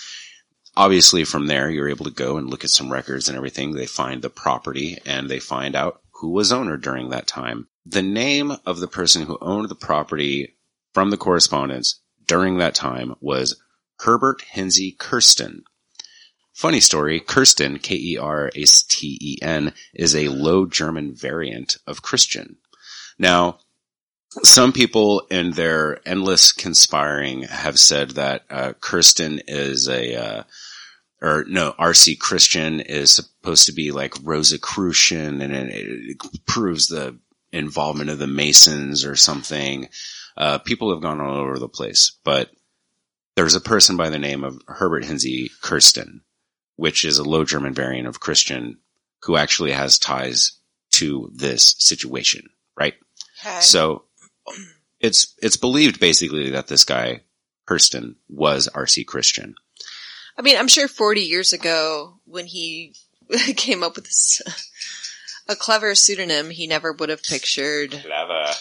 Obviously, 0.77 1.25
from 1.25 1.47
there, 1.47 1.69
you're 1.69 1.89
able 1.89 2.05
to 2.05 2.11
go 2.11 2.37
and 2.37 2.49
look 2.49 2.63
at 2.63 2.69
some 2.69 2.89
records 2.89 3.27
and 3.27 3.35
everything. 3.35 3.73
They 3.73 3.87
find 3.87 4.21
the 4.21 4.29
property 4.29 4.99
and 5.05 5.29
they 5.29 5.39
find 5.39 5.75
out 5.75 5.99
who 6.21 6.29
was 6.29 6.53
owner 6.53 6.77
during 6.77 7.09
that 7.09 7.27
time. 7.27 7.67
The 7.85 8.01
name 8.01 8.53
of 8.65 8.79
the 8.79 8.87
person 8.87 9.23
who 9.23 9.37
owned 9.41 9.67
the 9.67 9.75
property 9.75 10.55
from 10.93 11.09
the 11.09 11.17
correspondence 11.17 11.99
during 12.25 12.59
that 12.59 12.73
time 12.73 13.15
was 13.19 13.61
Herbert 13.99 14.43
Hinsey 14.49 14.93
Kersten. 14.97 15.65
Funny 16.53 16.79
story, 16.79 17.19
Kersten, 17.19 17.79
K-E-R-S-T-E-N, 17.79 19.73
is 19.93 20.15
a 20.15 20.29
Low 20.29 20.65
German 20.65 21.13
variant 21.13 21.75
of 21.85 22.01
Christian. 22.01 22.59
Now, 23.23 23.59
some 24.41 24.73
people 24.73 25.21
in 25.31 25.51
their 25.51 26.05
endless 26.05 26.51
conspiring 26.51 27.43
have 27.43 27.79
said 27.79 28.11
that 28.11 28.43
uh, 28.49 28.73
Kersten 28.81 29.39
is 29.47 29.87
a, 29.87 30.15
uh, 30.15 30.43
or 31.21 31.45
no, 31.47 31.73
R.C. 31.79 32.17
Christian 32.17 32.81
is 32.81 33.13
supposed 33.13 33.65
to 33.67 33.71
be 33.71 33.91
like 33.91 34.13
Rosicrucian 34.21 35.41
and 35.41 35.53
it, 35.53 35.69
it 35.71 36.45
proves 36.45 36.87
the 36.87 37.17
involvement 37.53 38.09
of 38.09 38.19
the 38.19 38.27
Masons 38.27 39.05
or 39.05 39.15
something. 39.15 39.87
Uh, 40.35 40.57
people 40.57 40.91
have 40.91 41.01
gone 41.01 41.21
all 41.21 41.37
over 41.37 41.57
the 41.59 41.69
place, 41.69 42.11
but 42.25 42.49
there's 43.37 43.55
a 43.55 43.61
person 43.61 43.95
by 43.95 44.09
the 44.09 44.19
name 44.19 44.43
of 44.43 44.61
Herbert 44.67 45.05
Hinsey 45.05 45.49
Kersten, 45.61 46.23
which 46.75 47.05
is 47.05 47.19
a 47.19 47.23
Low 47.23 47.45
German 47.45 47.73
variant 47.73 48.09
of 48.09 48.19
Christian, 48.19 48.79
who 49.21 49.37
actually 49.37 49.71
has 49.71 49.97
ties 49.97 50.59
to 50.95 51.31
this 51.33 51.75
situation, 51.79 52.49
right? 52.77 52.95
Okay. 53.45 53.61
So 53.61 54.03
it's 54.99 55.35
it's 55.41 55.57
believed 55.57 55.99
basically 55.99 56.51
that 56.51 56.67
this 56.67 56.85
guy 56.85 57.21
Kersten 57.65 58.15
was 58.29 58.67
R.C. 58.67 59.03
Christian. 59.03 59.55
I 60.37 60.41
mean, 60.41 60.57
I'm 60.57 60.67
sure 60.67 60.87
40 60.87 61.21
years 61.21 61.53
ago 61.53 62.15
when 62.25 62.45
he 62.45 62.95
came 63.55 63.83
up 63.83 63.95
with 63.95 64.05
this, 64.05 64.41
a 65.47 65.55
clever 65.55 65.93
pseudonym, 65.95 66.49
he 66.49 66.67
never 66.67 66.91
would 66.91 67.09
have 67.09 67.23
pictured 67.23 67.91
Clever. 67.91 68.51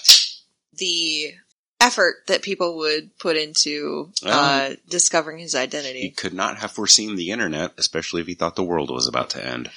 the 0.75 1.33
effort 1.81 2.17
that 2.29 2.43
people 2.43 2.77
would 2.77 3.17
put 3.19 3.37
into 3.37 4.13
uh, 4.25 4.71
discovering 4.89 5.39
his 5.39 5.55
identity. 5.55 6.01
He 6.01 6.11
could 6.11 6.35
not 6.35 6.59
have 6.59 6.71
foreseen 6.71 7.17
the 7.17 7.31
internet, 7.31 7.73
especially 7.79 8.21
if 8.21 8.27
he 8.27 8.35
thought 8.35 8.57
the 8.57 8.63
world 8.63 8.91
was 8.91 9.09
about 9.09 9.31
to 9.31 9.45
end. 9.45 9.71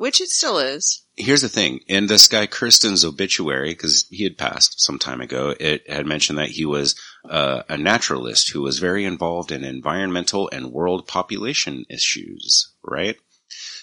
Which 0.00 0.22
it 0.22 0.30
still 0.30 0.58
is. 0.58 1.04
Here's 1.14 1.42
the 1.42 1.48
thing. 1.50 1.80
In 1.86 2.06
this 2.06 2.26
guy 2.26 2.46
Kersten's 2.46 3.04
obituary, 3.04 3.72
because 3.72 4.06
he 4.08 4.24
had 4.24 4.38
passed 4.38 4.80
some 4.80 4.98
time 4.98 5.20
ago, 5.20 5.54
it 5.60 5.90
had 5.90 6.06
mentioned 6.06 6.38
that 6.38 6.48
he 6.48 6.64
was 6.64 6.98
uh, 7.28 7.64
a 7.68 7.76
naturalist 7.76 8.48
who 8.48 8.62
was 8.62 8.78
very 8.78 9.04
involved 9.04 9.52
in 9.52 9.62
environmental 9.62 10.48
and 10.54 10.72
world 10.72 11.06
population 11.06 11.84
issues, 11.90 12.72
right? 12.82 13.18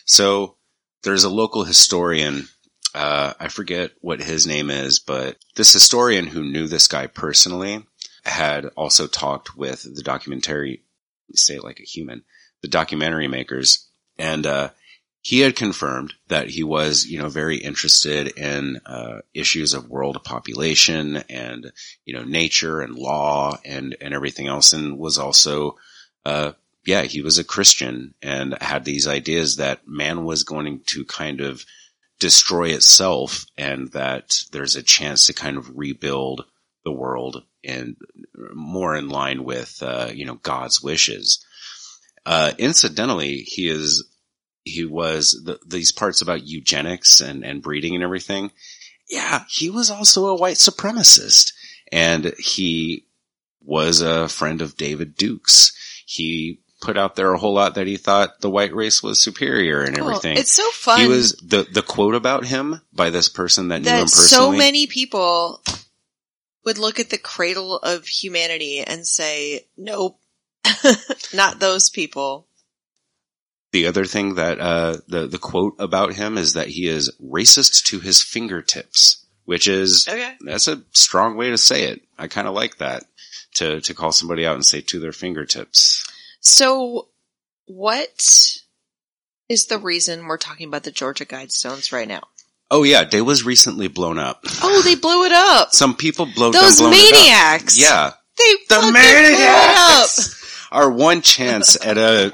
So 0.05 0.55
there's 1.03 1.23
a 1.23 1.29
local 1.29 1.65
historian, 1.65 2.47
uh, 2.95 3.33
I 3.39 3.49
forget 3.49 3.91
what 4.01 4.19
his 4.19 4.47
name 4.47 4.71
is, 4.71 4.97
but 4.97 5.37
this 5.55 5.71
historian 5.71 6.25
who 6.25 6.41
knew 6.41 6.65
this 6.65 6.87
guy 6.87 7.05
personally 7.05 7.85
had 8.25 8.65
also 8.75 9.05
talked 9.05 9.55
with 9.55 9.83
the 9.83 10.01
documentary, 10.01 10.81
say 11.35 11.57
it 11.57 11.63
like 11.63 11.79
a 11.79 11.83
human, 11.83 12.23
the 12.63 12.69
documentary 12.69 13.27
makers, 13.27 13.87
and 14.17 14.47
uh, 14.47 14.69
he 15.21 15.41
had 15.41 15.55
confirmed 15.55 16.13
that 16.29 16.49
he 16.49 16.63
was, 16.63 17.05
you 17.05 17.19
know, 17.19 17.27
very 17.29 17.57
interested 17.57 18.27
in 18.37 18.79
uh, 18.85 19.19
issues 19.33 19.73
of 19.73 19.89
world 19.89 20.23
population 20.23 21.17
and, 21.29 21.71
you 22.05 22.13
know, 22.13 22.23
nature 22.23 22.81
and 22.81 22.95
law 22.95 23.57
and 23.65 23.97
and 23.99 24.13
everything 24.13 24.47
else, 24.47 24.73
and 24.73 24.97
was 24.97 25.17
also, 25.17 25.75
uh, 26.25 26.53
yeah, 26.85 27.01
he 27.01 27.21
was 27.21 27.37
a 27.37 27.43
Christian 27.43 28.13
and 28.21 28.57
had 28.61 28.85
these 28.85 29.07
ideas 29.07 29.57
that 29.57 29.87
man 29.87 30.23
was 30.23 30.43
going 30.43 30.81
to 30.87 31.03
kind 31.03 31.41
of 31.41 31.65
destroy 32.19 32.69
itself, 32.69 33.45
and 33.57 33.91
that 33.91 34.43
there's 34.51 34.75
a 34.75 34.83
chance 34.83 35.27
to 35.27 35.33
kind 35.33 35.57
of 35.57 35.77
rebuild 35.77 36.45
the 36.83 36.91
world 36.91 37.43
and 37.63 37.97
more 38.53 38.95
in 38.95 39.09
line 39.09 39.43
with, 39.43 39.83
uh, 39.83 40.09
you 40.13 40.25
know, 40.25 40.35
God's 40.35 40.81
wishes. 40.81 41.45
Uh, 42.25 42.53
incidentally, 42.57 43.37
he 43.37 43.67
is 43.67 44.05
he 44.67 44.85
was 44.85 45.31
the, 45.43 45.59
these 45.65 45.91
parts 45.91 46.21
about 46.21 46.45
eugenics 46.47 47.19
and, 47.21 47.43
and 47.43 47.61
breeding 47.61 47.95
and 47.95 48.03
everything. 48.03 48.51
Yeah, 49.09 49.43
he 49.49 49.69
was 49.69 49.89
also 49.89 50.27
a 50.27 50.35
white 50.35 50.57
supremacist 50.57 51.53
and 51.91 52.33
he 52.37 53.05
was 53.61 54.01
a 54.01 54.27
friend 54.27 54.61
of 54.61 54.77
David 54.77 55.15
Duke's. 55.15 55.73
He 56.05 56.59
put 56.81 56.97
out 56.97 57.15
there 57.15 57.33
a 57.33 57.37
whole 57.39 57.53
lot 57.53 57.75
that 57.75 57.87
he 57.87 57.97
thought 57.97 58.41
the 58.41 58.49
white 58.49 58.73
race 58.73 59.01
was 59.01 59.21
superior 59.21 59.81
and 59.81 59.97
Well, 59.97 60.09
everything. 60.09 60.37
it's 60.37 60.51
so 60.51 60.69
fun 60.71 60.99
he 60.99 61.07
was 61.07 61.33
the, 61.33 61.65
the 61.71 61.81
quote 61.81 62.13
about 62.15 62.45
him 62.45 62.81
by 62.93 63.09
this 63.09 63.29
person 63.29 63.69
that 63.69 63.81
knew 63.81 63.89
him 63.89 64.01
personally. 64.03 64.27
so 64.27 64.51
many 64.51 64.87
people 64.87 65.63
would 66.65 66.77
look 66.77 66.99
at 66.99 67.09
the 67.09 67.17
cradle 67.17 67.77
of 67.77 68.05
humanity 68.05 68.81
and 68.81 69.07
say, 69.07 69.65
nope, 69.77 70.19
not 71.33 71.59
those 71.59 71.89
people. 71.89 72.45
The 73.71 73.87
other 73.87 74.05
thing 74.05 74.35
that, 74.35 74.59
uh, 74.59 74.97
the, 75.07 75.27
the 75.27 75.37
quote 75.37 75.75
about 75.79 76.13
him 76.13 76.37
is 76.37 76.53
that 76.53 76.67
he 76.67 76.87
is 76.87 77.11
racist 77.23 77.83
to 77.87 77.99
his 77.99 78.21
fingertips, 78.23 79.25
which 79.45 79.67
is, 79.67 80.07
Okay. 80.07 80.33
that's 80.41 80.67
a 80.67 80.81
strong 80.93 81.35
way 81.37 81.49
to 81.49 81.57
say 81.57 81.83
it. 81.83 82.01
I 82.17 82.27
kind 82.27 82.47
of 82.47 82.53
like 82.53 82.77
that 82.77 83.03
to 83.55 83.81
to 83.81 83.93
call 83.93 84.11
somebody 84.11 84.45
out 84.45 84.55
and 84.55 84.65
say 84.65 84.81
to 84.81 84.99
their 84.99 85.11
fingertips. 85.11 86.05
So, 86.41 87.07
what 87.65 88.57
is 89.49 89.65
the 89.67 89.77
reason 89.79 90.25
we're 90.27 90.37
talking 90.37 90.67
about 90.67 90.83
the 90.83 90.91
Georgia 90.91 91.25
Guidestones 91.25 91.91
right 91.91 92.07
now? 92.07 92.21
Oh 92.69 92.83
yeah, 92.83 93.03
they 93.05 93.21
was 93.21 93.43
recently 93.45 93.87
blown 93.87 94.19
up. 94.19 94.41
Oh, 94.61 94.81
they 94.83 94.95
blew 95.05 95.25
it 95.25 95.31
up. 95.31 95.71
Some 95.71 95.95
people 95.95 96.25
blow 96.35 96.51
Those 96.51 96.77
done 96.77 96.89
blown 96.89 96.93
it 96.95 97.13
up. 97.13 97.19
maniacs. 97.19 97.79
Yeah, 97.79 98.11
They 98.37 98.53
the 98.69 98.75
fucking 98.75 98.91
blew 98.91 98.99
it 99.01 99.39
up. 99.39 99.99
maniacs. 99.99 100.67
Our 100.71 100.91
one 100.91 101.21
chance 101.21 101.77
at 101.85 101.97
a 101.97 102.33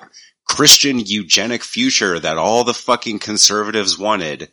Christian 0.55 0.99
eugenic 0.99 1.63
future 1.63 2.19
that 2.19 2.37
all 2.37 2.63
the 2.63 2.73
fucking 2.73 3.19
conservatives 3.19 3.97
wanted, 3.97 4.49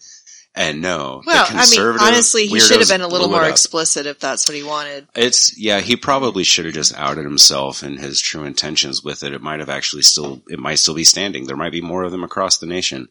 and 0.55 0.81
no, 0.81 1.23
Well, 1.27 1.47
I 1.49 1.69
mean, 1.71 1.81
honestly, 2.01 2.47
he 2.47 2.59
should 2.59 2.81
have 2.81 2.89
been 2.89 3.03
a 3.03 3.09
little 3.09 3.29
more 3.29 3.49
explicit 3.49 4.07
if 4.07 4.19
that's 4.19 4.49
what 4.49 4.57
he 4.57 4.63
wanted. 4.63 5.07
It's 5.15 5.57
yeah, 5.59 5.81
he 5.81 5.97
probably 5.97 6.43
should 6.43 6.65
have 6.65 6.75
just 6.75 6.97
outed 6.97 7.25
himself 7.25 7.83
and 7.83 7.99
his 7.99 8.21
true 8.21 8.45
intentions 8.45 9.03
with 9.05 9.23
it. 9.23 9.33
It 9.33 9.43
might 9.43 9.61
have 9.61 9.69
actually 9.69 10.03
still 10.03 10.43
it 10.49 10.59
might 10.59 10.79
still 10.79 10.95
be 10.95 11.05
standing. 11.05 11.47
There 11.47 11.57
might 11.57 11.73
be 11.73 11.83
more 11.83 12.03
of 12.03 12.13
them 12.13 12.25
across 12.25 12.59
the 12.59 12.67
nation. 12.67 13.09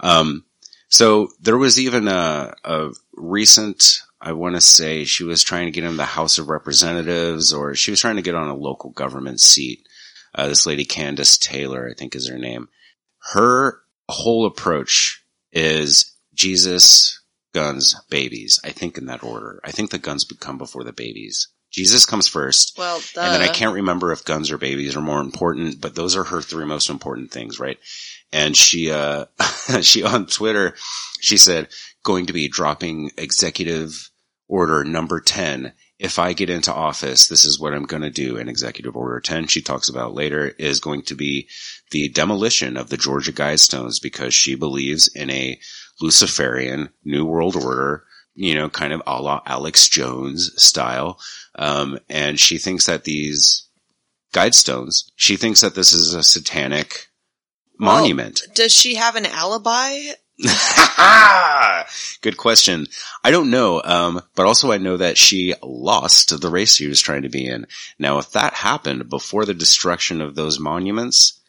Um, 0.00 0.44
so 0.88 1.28
there 1.40 1.58
was 1.58 1.80
even 1.80 2.06
a, 2.06 2.54
a 2.64 2.90
recent, 3.14 4.02
I 4.20 4.32
want 4.32 4.54
to 4.54 4.60
say 4.60 5.04
she 5.04 5.24
was 5.24 5.42
trying 5.42 5.66
to 5.66 5.72
get 5.72 5.84
in 5.84 5.96
the 5.96 6.04
House 6.04 6.38
of 6.38 6.48
Representatives 6.48 7.52
or 7.52 7.74
she 7.74 7.90
was 7.90 8.00
trying 8.00 8.16
to 8.16 8.22
get 8.22 8.34
on 8.34 8.48
a 8.48 8.54
local 8.54 8.90
government 8.90 9.40
seat. 9.40 9.85
Uh, 10.36 10.48
this 10.48 10.66
lady 10.66 10.84
Kandiss 10.84 11.40
Taylor, 11.40 11.88
I 11.90 11.94
think 11.94 12.14
is 12.14 12.28
her 12.28 12.38
name. 12.38 12.68
Her 13.32 13.80
whole 14.08 14.46
approach 14.46 15.24
is 15.50 16.14
Jesus, 16.34 17.20
guns, 17.54 17.96
babies. 18.10 18.60
I 18.62 18.70
think 18.70 18.98
in 18.98 19.06
that 19.06 19.24
order. 19.24 19.60
I 19.64 19.72
think 19.72 19.90
the 19.90 19.98
guns 19.98 20.24
come 20.24 20.58
before 20.58 20.84
the 20.84 20.92
babies. 20.92 21.48
Jesus 21.72 22.06
comes 22.06 22.28
first. 22.28 22.74
Well, 22.78 23.00
duh. 23.14 23.22
And 23.22 23.34
then 23.34 23.42
I 23.42 23.52
can't 23.52 23.74
remember 23.74 24.12
if 24.12 24.24
guns 24.24 24.50
or 24.50 24.58
babies 24.58 24.96
are 24.96 25.02
more 25.02 25.20
important, 25.20 25.80
but 25.80 25.94
those 25.94 26.16
are 26.16 26.24
her 26.24 26.40
three 26.40 26.64
most 26.64 26.88
important 26.88 27.30
things, 27.30 27.58
right? 27.58 27.78
And 28.32 28.56
she, 28.56 28.90
uh, 28.90 29.26
she 29.82 30.02
on 30.02 30.26
Twitter, 30.26 30.74
she 31.20 31.36
said, 31.36 31.68
going 32.02 32.26
to 32.26 32.32
be 32.32 32.48
dropping 32.48 33.10
executive 33.18 34.10
order 34.48 34.84
number 34.84 35.20
10. 35.20 35.72
If 35.98 36.18
I 36.18 36.34
get 36.34 36.50
into 36.50 36.72
office, 36.72 37.26
this 37.26 37.44
is 37.44 37.58
what 37.58 37.72
I'm 37.72 37.86
going 37.86 38.02
to 38.02 38.10
do. 38.10 38.36
And 38.36 38.50
executive 38.50 38.96
order 38.96 39.18
10, 39.20 39.46
she 39.46 39.62
talks 39.62 39.88
about 39.88 40.14
later, 40.14 40.48
is 40.58 40.80
going 40.80 41.02
to 41.04 41.14
be 41.14 41.48
the 41.90 42.08
demolition 42.10 42.76
of 42.76 42.90
the 42.90 42.98
Georgia 42.98 43.32
Guidestones 43.32 44.00
because 44.02 44.34
she 44.34 44.54
believes 44.54 45.08
in 45.08 45.30
a 45.30 45.58
Luciferian 46.00 46.90
New 47.04 47.24
World 47.24 47.56
Order, 47.56 48.04
you 48.34 48.54
know, 48.54 48.68
kind 48.68 48.92
of 48.92 49.02
a 49.06 49.22
la 49.22 49.40
Alex 49.46 49.88
Jones 49.88 50.50
style. 50.62 51.18
Um, 51.54 51.98
and 52.10 52.38
she 52.38 52.58
thinks 52.58 52.84
that 52.86 53.04
these 53.04 53.66
Guidestones. 54.34 55.10
She 55.16 55.36
thinks 55.36 55.62
that 55.62 55.74
this 55.74 55.92
is 55.94 56.12
a 56.12 56.22
satanic 56.22 57.08
Well, 57.80 58.00
monument. 58.00 58.42
Does 58.54 58.72
she 58.72 58.96
have 58.96 59.16
an 59.16 59.24
alibi? 59.24 60.12
Good 62.22 62.36
question. 62.36 62.86
I 63.24 63.30
don't 63.30 63.50
know, 63.50 63.80
um, 63.82 64.20
but 64.34 64.46
also 64.46 64.72
I 64.72 64.78
know 64.78 64.96
that 64.96 65.16
she 65.18 65.54
lost 65.62 66.40
the 66.40 66.50
race 66.50 66.74
she 66.74 66.88
was 66.88 67.00
trying 67.00 67.22
to 67.22 67.28
be 67.28 67.46
in. 67.46 67.66
Now, 67.98 68.18
if 68.18 68.32
that 68.32 68.54
happened 68.54 69.08
before 69.08 69.44
the 69.44 69.54
destruction 69.54 70.20
of 70.20 70.34
those 70.34 70.58
monuments, 70.58 71.40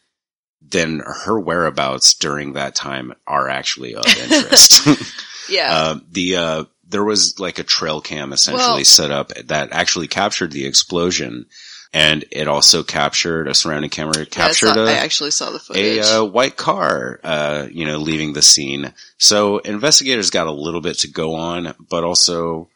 then 0.60 1.00
her 1.04 1.38
whereabouts 1.38 2.14
during 2.14 2.54
that 2.54 2.74
time 2.74 3.12
are 3.26 3.48
actually 3.48 3.94
of 3.94 4.04
interest. 4.06 4.86
Yeah. 5.48 5.72
uh, 5.74 6.00
the 6.10 6.36
uh, 6.36 6.64
there 6.86 7.04
was 7.04 7.40
like 7.40 7.58
a 7.58 7.64
trail 7.64 8.00
cam 8.00 8.32
essentially 8.32 8.66
Well- 8.66 8.84
set 8.84 9.10
up 9.10 9.32
that 9.46 9.70
actually 9.72 10.08
captured 10.08 10.52
the 10.52 10.66
explosion, 10.66 11.46
and 11.92 12.24
it 12.30 12.48
also 12.48 12.82
captured 12.82 13.48
a 13.48 13.54
surrounding 13.54 13.90
camera 13.90 14.16
Yeah, 14.18 14.22
I, 14.22 14.26
captured 14.26 14.74
saw- 14.74 14.84
a 14.84 14.86
I 14.88 14.92
actually 14.92 15.30
saw 15.30 15.50
the 15.50 15.58
footage. 15.58 15.98
a 16.04 16.20
uh, 16.20 16.24
white 16.24 16.56
car, 16.56 17.20
uh, 17.24 17.66
you 17.70 17.86
know, 17.86 17.98
leaving 17.98 18.32
the 18.32 18.42
scene. 18.42 18.92
So 19.16 19.58
investigators 19.58 20.30
got 20.30 20.46
a 20.46 20.52
little 20.52 20.80
bit 20.80 20.98
to 21.00 21.08
go 21.08 21.34
on, 21.34 21.74
but 21.88 22.04
also, 22.04 22.68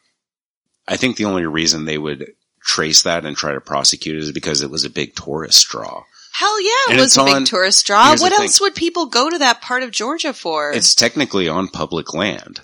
I 0.87 0.97
think 0.97 1.17
the 1.17 1.25
only 1.25 1.45
reason 1.45 1.85
they 1.85 1.97
would 1.97 2.33
trace 2.61 3.03
that 3.03 3.25
and 3.25 3.35
try 3.37 3.53
to 3.53 3.61
prosecute 3.61 4.15
it 4.15 4.23
is 4.23 4.31
because 4.31 4.61
it 4.61 4.71
was 4.71 4.85
a 4.85 4.89
big 4.89 5.15
tourist 5.15 5.67
draw. 5.67 6.03
Hell 6.33 6.61
yeah, 6.61 6.95
it 6.95 6.99
was 6.99 7.15
a 7.15 7.23
big 7.23 7.35
on- 7.35 7.45
tourist 7.45 7.85
draw. 7.85 8.09
What 8.11 8.19
thing. 8.31 8.41
else 8.41 8.59
would 8.59 8.73
people 8.73 9.05
go 9.05 9.29
to 9.29 9.37
that 9.37 9.61
part 9.61 9.83
of 9.83 9.91
Georgia 9.91 10.33
for? 10.33 10.71
It's 10.71 10.95
technically 10.95 11.47
on 11.47 11.67
public 11.67 12.13
land. 12.13 12.61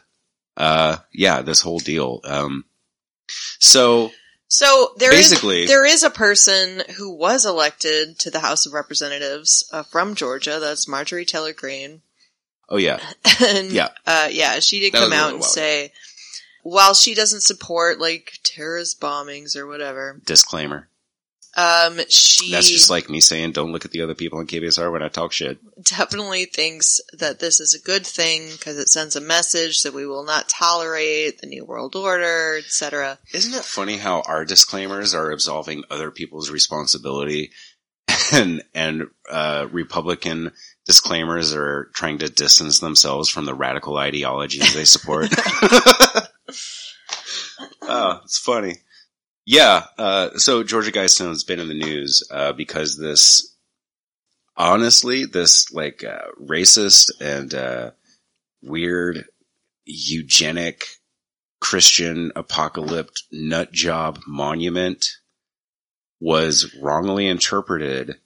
Uh, 0.58 0.98
yeah, 1.14 1.42
this 1.44 1.62
whole 1.62 1.78
deal. 1.80 2.22
Um, 2.24 2.66
so 3.60 4.12
so 4.50 4.94
there 4.98 5.14
is 5.14 5.30
basically- 5.30 5.66
there 5.68 5.86
is 5.86 6.04
a 6.04 6.10
person 6.10 6.84
who 6.98 7.16
was 7.16 7.46
elected 7.46 8.20
to 8.20 8.30
the 8.30 8.42
House 8.42 8.66
of 8.66 8.74
Representatives 8.74 9.64
uh, 9.72 9.84
from 9.84 10.16
Georgia. 10.16 10.58
That's 10.60 10.88
Marjorie 10.88 11.24
Taylor 11.26 11.54
Greene. 11.54 12.02
oh 12.68 12.78
yeah, 12.78 13.00
and 13.42 13.72
Yeah. 13.72 13.90
uh, 14.06 14.28
yeah, 14.30 14.60
she 14.60 14.80
did 14.82 14.92
That 14.94 15.04
come 15.04 15.14
out 15.14 15.34
and 15.34 15.44
say, 15.44 15.94
while 16.64 16.94
she 16.94 17.16
doesn't 17.16 17.42
support 17.42 18.00
like 18.00 18.40
terrorist 18.44 19.00
bombings 19.00 19.56
or 19.56 19.66
whatever, 19.66 20.20
disclaimer. 20.26 20.90
Um, 21.58 22.00
she 22.10 22.52
That's 22.52 22.70
just 22.70 22.90
like 22.90 23.10
me 23.10 23.20
saying, 23.20 23.52
don't 23.52 23.72
look 23.72 23.86
at 23.86 23.92
the 23.92 24.02
other 24.02 24.16
people 24.16 24.40
on 24.40 24.48
KBSR 24.48 24.92
when 24.92 25.02
I 25.02 25.10
talk 25.10 25.32
shit. 25.32 25.60
definitely 25.84 26.46
thinks 26.46 27.02
that 27.14 27.40
this 27.40 27.60
is 27.60 27.74
a 27.74 27.84
good 27.84 28.06
thing 28.06 28.50
because 28.52 28.78
it 28.78 28.88
sends 28.88 29.16
a 29.16 29.22
message 29.22 29.82
that 29.82 29.94
we 29.94 30.06
will 30.06 30.24
not 30.24 30.48
tolerate 30.48 31.42
the 31.42 31.48
new 31.48 31.66
world 31.66 31.96
order, 31.96 32.58
etc. 32.58 33.18
Isn't 33.34 33.58
it 33.58 33.66
funny 33.66 33.98
how 33.98 34.22
our 34.22 34.46
disclaimers 34.46 35.14
are 35.14 35.32
absolving 35.32 35.84
other 35.90 36.12
people's 36.12 36.52
responsibility 36.52 37.52
and 38.34 38.62
and 38.74 39.08
uh, 39.30 39.68
Republican 39.72 40.52
disclaimers 40.86 41.54
are 41.54 41.90
trying 41.94 42.20
to 42.20 42.30
distance 42.30 42.80
themselves 42.80 43.30
from 43.30 43.46
the 43.46 43.54
radical 43.56 43.98
ideologies 43.98 44.74
they 44.74 44.86
support? 44.86 45.28
oh, 47.82 48.20
it's 48.24 48.40
funny. 48.40 48.76
Yeah, 49.52 49.86
uh, 49.98 50.38
so 50.38 50.62
Georgia 50.62 50.92
Guidestone's 50.92 51.44
been 51.44 51.60
in 51.60 51.70
the 51.70 51.74
news 51.74 52.22
uh, 52.30 52.54
because 52.54 53.00
this, 53.00 53.58
honestly, 54.56 55.26
this 55.26 55.74
like 55.74 56.04
uh, 56.04 56.28
racist 56.40 57.10
and 57.20 57.52
uh, 57.56 57.92
weird 58.62 59.26
eugenic 59.86 60.84
Christian 61.60 62.32
apocalypse 62.36 63.26
nut 63.32 63.72
job 63.72 64.20
monument 64.28 65.08
was 66.20 66.76
wrongly 66.80 67.26
interpreted 67.26 68.20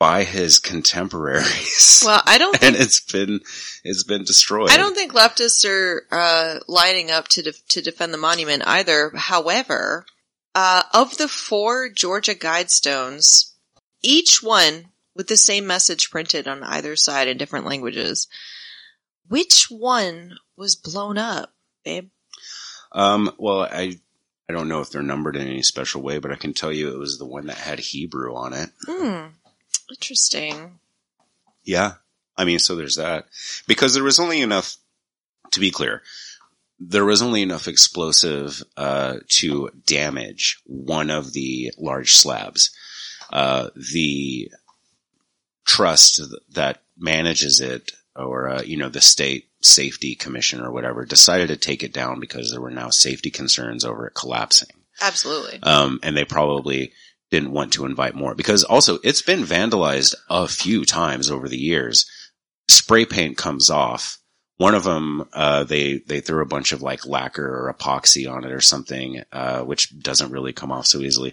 by 0.00 0.24
his 0.24 0.58
contemporaries. 0.58 2.02
Well, 2.04 2.22
I 2.26 2.38
don't 2.38 2.54
and 2.62 2.74
think 2.74 2.80
it's 2.80 3.00
been 3.00 3.40
it's 3.84 4.02
been 4.02 4.24
destroyed. 4.24 4.70
I 4.70 4.78
don't 4.78 4.94
think 4.96 5.12
leftists 5.12 5.68
are 5.68 6.06
uh, 6.10 6.58
lining 6.66 7.12
up 7.12 7.28
to 7.28 7.42
def- 7.42 7.64
to 7.68 7.82
defend 7.82 8.12
the 8.12 8.18
monument 8.18 8.64
either. 8.66 9.12
However, 9.14 10.06
uh, 10.56 10.82
of 10.92 11.16
the 11.18 11.28
four 11.28 11.90
Georgia 11.90 12.34
Guidestones, 12.34 13.52
each 14.02 14.42
one 14.42 14.86
with 15.14 15.28
the 15.28 15.36
same 15.36 15.66
message 15.66 16.10
printed 16.10 16.48
on 16.48 16.62
either 16.62 16.96
side 16.96 17.28
in 17.28 17.36
different 17.36 17.66
languages, 17.66 18.26
which 19.28 19.66
one 19.70 20.38
was 20.56 20.76
blown 20.76 21.18
up, 21.18 21.52
babe? 21.84 22.08
Um, 22.92 23.32
well, 23.38 23.60
I 23.60 23.98
I 24.48 24.52
don't 24.54 24.68
know 24.68 24.80
if 24.80 24.90
they're 24.90 25.02
numbered 25.02 25.36
in 25.36 25.46
any 25.46 25.62
special 25.62 26.00
way, 26.00 26.18
but 26.18 26.32
I 26.32 26.36
can 26.36 26.54
tell 26.54 26.72
you 26.72 26.88
it 26.88 26.98
was 26.98 27.18
the 27.18 27.26
one 27.26 27.46
that 27.48 27.58
had 27.58 27.78
Hebrew 27.78 28.34
on 28.34 28.54
it. 28.54 28.70
Hmm. 28.86 29.26
Interesting. 29.90 30.78
Yeah. 31.64 31.94
I 32.36 32.44
mean, 32.44 32.58
so 32.58 32.76
there's 32.76 32.96
that. 32.96 33.26
Because 33.66 33.94
there 33.94 34.04
was 34.04 34.18
only 34.18 34.40
enough, 34.40 34.76
to 35.52 35.60
be 35.60 35.70
clear, 35.70 36.02
there 36.78 37.04
was 37.04 37.20
only 37.20 37.42
enough 37.42 37.68
explosive, 37.68 38.62
uh, 38.76 39.16
to 39.28 39.70
damage 39.86 40.60
one 40.64 41.10
of 41.10 41.32
the 41.32 41.72
large 41.76 42.14
slabs. 42.14 42.70
Uh, 43.30 43.68
the 43.92 44.50
trust 45.66 46.22
that 46.52 46.82
manages 46.96 47.60
it, 47.60 47.92
or, 48.16 48.48
uh, 48.48 48.62
you 48.62 48.76
know, 48.76 48.88
the 48.88 49.00
state 49.00 49.48
safety 49.60 50.14
commission 50.14 50.60
or 50.60 50.72
whatever, 50.72 51.04
decided 51.04 51.48
to 51.48 51.56
take 51.56 51.82
it 51.82 51.92
down 51.92 52.18
because 52.18 52.50
there 52.50 52.60
were 52.60 52.70
now 52.70 52.88
safety 52.88 53.30
concerns 53.30 53.84
over 53.84 54.06
it 54.06 54.14
collapsing. 54.14 54.70
Absolutely. 55.00 55.60
Um, 55.62 56.00
and 56.02 56.16
they 56.16 56.24
probably 56.24 56.92
didn't 57.30 57.52
want 57.52 57.72
to 57.74 57.86
invite 57.86 58.14
more 58.14 58.34
because 58.34 58.64
also 58.64 58.98
it's 59.04 59.22
been 59.22 59.42
vandalized 59.42 60.14
a 60.28 60.48
few 60.48 60.84
times 60.84 61.30
over 61.30 61.48
the 61.48 61.58
years. 61.58 62.10
Spray 62.68 63.04
paint 63.04 63.36
comes 63.36 63.70
off. 63.70 64.18
One 64.56 64.74
of 64.74 64.84
them, 64.84 65.26
uh, 65.32 65.64
they, 65.64 65.98
they 65.98 66.20
threw 66.20 66.42
a 66.42 66.46
bunch 66.46 66.72
of 66.72 66.82
like 66.82 67.06
lacquer 67.06 67.46
or 67.46 67.72
epoxy 67.72 68.30
on 68.30 68.44
it 68.44 68.52
or 68.52 68.60
something, 68.60 69.22
uh, 69.32 69.62
which 69.62 69.98
doesn't 69.98 70.32
really 70.32 70.52
come 70.52 70.70
off 70.70 70.86
so 70.86 70.98
easily. 70.98 71.32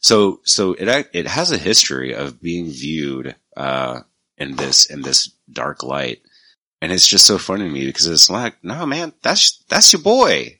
So, 0.00 0.40
so 0.44 0.72
it, 0.72 1.08
it 1.12 1.26
has 1.26 1.52
a 1.52 1.58
history 1.58 2.14
of 2.14 2.42
being 2.42 2.66
viewed, 2.66 3.36
uh, 3.56 4.00
in 4.36 4.56
this, 4.56 4.86
in 4.86 5.02
this 5.02 5.30
dark 5.50 5.84
light. 5.84 6.22
And 6.82 6.90
it's 6.90 7.06
just 7.06 7.26
so 7.26 7.38
funny 7.38 7.64
to 7.64 7.70
me 7.70 7.86
because 7.86 8.08
it's 8.08 8.28
like, 8.28 8.62
no 8.64 8.84
man, 8.86 9.12
that's, 9.22 9.62
that's 9.68 9.92
your 9.92 10.02
boy. 10.02 10.58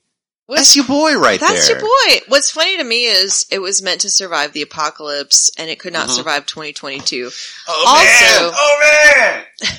That's 0.49 0.77
your 0.77 0.85
boy 0.85 1.17
right 1.19 1.41
That's 1.41 1.67
there. 1.69 1.77
That's 1.79 1.83
your 2.09 2.19
boy. 2.21 2.25
What's 2.29 2.51
funny 2.51 2.77
to 2.77 2.85
me 2.85 3.05
is 3.07 3.47
it 3.51 3.61
was 3.61 3.81
meant 3.83 4.03
to 4.03 4.11
survive 4.11 4.53
the 4.53 4.63
apocalypse 4.63 5.51
and 5.59 5.71
it 5.71 5.79
could 5.79 5.93
not 5.95 6.09
Mhm. 6.09 6.17
survive 6.17 6.47
2022. 6.47 7.31
Oh 7.67 7.85
Also- 7.87 8.51
man! 8.51 8.53
Oh 8.55 9.45
man! 9.63 9.79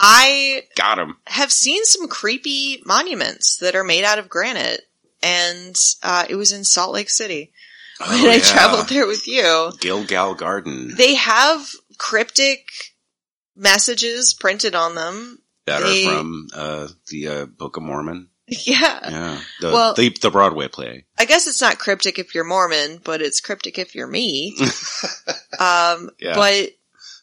I 0.00 0.62
Got 0.76 0.98
him. 0.98 1.16
have 1.26 1.52
seen 1.52 1.84
some 1.84 2.08
creepy 2.08 2.82
monuments 2.86 3.56
that 3.56 3.74
are 3.74 3.84
made 3.84 4.04
out 4.04 4.18
of 4.18 4.28
granite 4.28 4.82
and 5.22 5.76
uh, 6.02 6.24
it 6.28 6.36
was 6.36 6.52
in 6.52 6.64
Salt 6.64 6.92
Lake 6.92 7.10
City 7.10 7.52
when 8.00 8.08
Oh, 8.26 8.30
I 8.30 8.38
traveled 8.38 8.88
there 8.88 9.06
with 9.08 9.26
you. 9.26 9.72
Gilgal 9.80 10.34
Garden 10.34 10.94
They 10.96 11.14
have 11.16 11.68
cryptic 11.98 12.68
messages 13.56 14.34
printed 14.34 14.74
on 14.76 14.94
them. 14.94 15.42
that 15.66 15.82
they- 15.82 16.06
are 16.06 16.14
from 16.18 16.46
uh, 16.54 16.88
the 17.08 17.26
uh, 17.28 17.44
Book 17.46 17.76
of 17.76 17.82
Mormon. 17.82 18.28
Yeah. 18.66 19.10
Yeah, 19.10 19.40
the, 19.60 19.70
Well- 19.70 19.94
the 19.94 20.08
the 20.08 20.30
Broadway 20.30 20.68
play. 20.68 21.04
I 21.18 21.24
guess 21.26 21.46
it's 21.46 21.60
not 21.60 21.78
cryptic 21.78 22.18
if 22.18 22.34
you're 22.34 22.44
Mormon, 22.44 23.00
but 23.04 23.20
it's 23.20 23.40
cryptic 23.40 23.78
if 23.78 23.94
you're 23.94 24.06
me. 24.06 24.56
Um, 25.60 26.10
Yeah. 26.20 26.34
but 26.36 26.70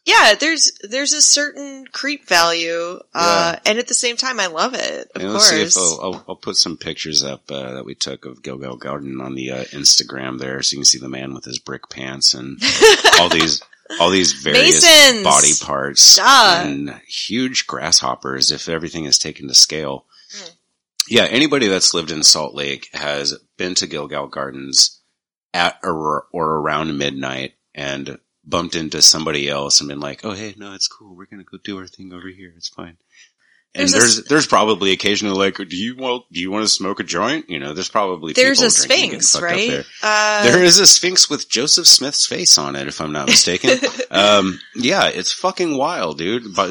yeah, 0.06 0.36
there's 0.40 0.72
there's 0.88 1.14
a 1.14 1.22
certain 1.22 1.86
creep 1.92 2.28
value, 2.28 3.00
uh, 3.16 3.56
and 3.66 3.80
at 3.80 3.88
the 3.88 3.94
same 3.96 4.18
time, 4.18 4.40
I 4.40 4.48
love 4.48 4.74
it. 4.76 5.10
Of 5.16 5.22
And 5.22 5.34
let's 5.34 5.50
see 5.50 5.62
if 5.62 5.74
course, 5.74 5.78
I'll, 5.78 6.00
I'll, 6.14 6.26
I'll 6.30 6.36
put 6.36 6.58
some 6.58 6.78
pictures 6.78 7.24
up 7.24 7.50
uh, 7.50 7.74
that 7.74 7.86
we 7.86 7.96
took 7.96 8.26
of 8.26 8.44
Gilgal 8.44 8.76
Garden 8.78 9.20
on 9.20 9.34
the 9.34 9.50
uh, 9.52 9.64
Instagram 9.66 10.38
there, 10.38 10.62
so 10.62 10.74
you 10.74 10.80
can 10.80 10.86
see 10.86 11.00
the 11.00 11.10
man 11.10 11.34
with 11.34 11.46
his 11.46 11.58
brick 11.58 11.90
pants 11.90 12.34
and 12.36 12.62
all 13.20 13.30
these 13.30 13.64
all 14.00 14.10
these 14.12 14.34
various 14.34 14.84
Masons! 14.84 15.24
body 15.24 15.54
parts 15.60 16.18
Duh. 16.18 16.62
and 16.66 16.90
huge 17.08 17.66
grasshoppers. 17.66 18.52
If 18.52 18.70
everything 18.70 19.06
is 19.06 19.18
taken 19.18 19.48
to 19.48 19.56
scale. 19.56 20.06
Yeah. 21.10 21.24
Anybody 21.26 21.68
that's 21.68 21.94
lived 21.94 22.12
in 22.12 22.24
Salt 22.24 22.54
Lake 22.56 22.89
has 22.94 23.38
been 23.58 23.76
to 23.76 23.88
Gilgal 23.88 24.28
Gardens 24.28 25.02
at 25.54 25.80
or, 25.84 26.28
or 26.32 26.56
around 26.58 26.98
midnight 26.98 27.54
and 27.74 28.18
bumped 28.44 28.76
into 28.76 29.02
somebody 29.02 29.50
else 29.50 29.80
and 29.80 29.89
been 29.89 30.00
like, 30.00 30.24
"Oh, 30.24 30.32
hey, 30.34 30.54
no, 30.58 30.74
it's 30.74 30.88
cool. 30.88 31.15
We're 31.15 31.26
gonna 31.26 31.44
go 31.44 31.58
do 31.63 31.78
our 31.80 31.88
thing 31.88 32.13
over 32.13 32.28
here. 32.30 32.54
It's 32.58 32.70
fine." 32.70 32.98
And 33.78 33.89
There's 33.89 33.91
there's 33.94 34.20
s- 34.20 34.26
there's 34.30 34.48
probably 34.48 34.91
occasionally 34.94 35.36
like, 35.38 35.58
"Do 35.58 35.76
you 35.76 35.98
want 35.98 36.24
do 36.32 36.39
you 36.39 36.50
want 36.50 36.63
to 36.63 36.70
smoke 36.70 37.00
a 37.02 37.04
joint?" 37.04 37.50
You 37.50 37.60
know, 37.60 37.74
there's 37.74 37.89
probably 37.89 38.32
there's 38.32 38.62
a 38.62 38.70
sphinx, 38.72 39.41
right? 39.41 39.70
there. 39.70 39.84
Uh, 40.02 40.44
There 40.44 40.63
is 40.63 40.80
a 40.80 40.88
sphinx 40.88 41.30
with 41.30 41.50
Joseph 41.50 41.86
Smith's 41.88 42.26
face 42.26 42.58
on 42.58 42.76
it, 42.78 42.88
if 42.88 43.02
I'm 43.02 43.12
not 43.12 43.28
mistaken. 43.28 43.72
um, 44.12 44.60
yeah, 44.76 45.08
it's 45.10 45.34
fucking 45.34 45.78
wild, 45.78 46.18
dude. 46.20 46.56
But 46.56 46.70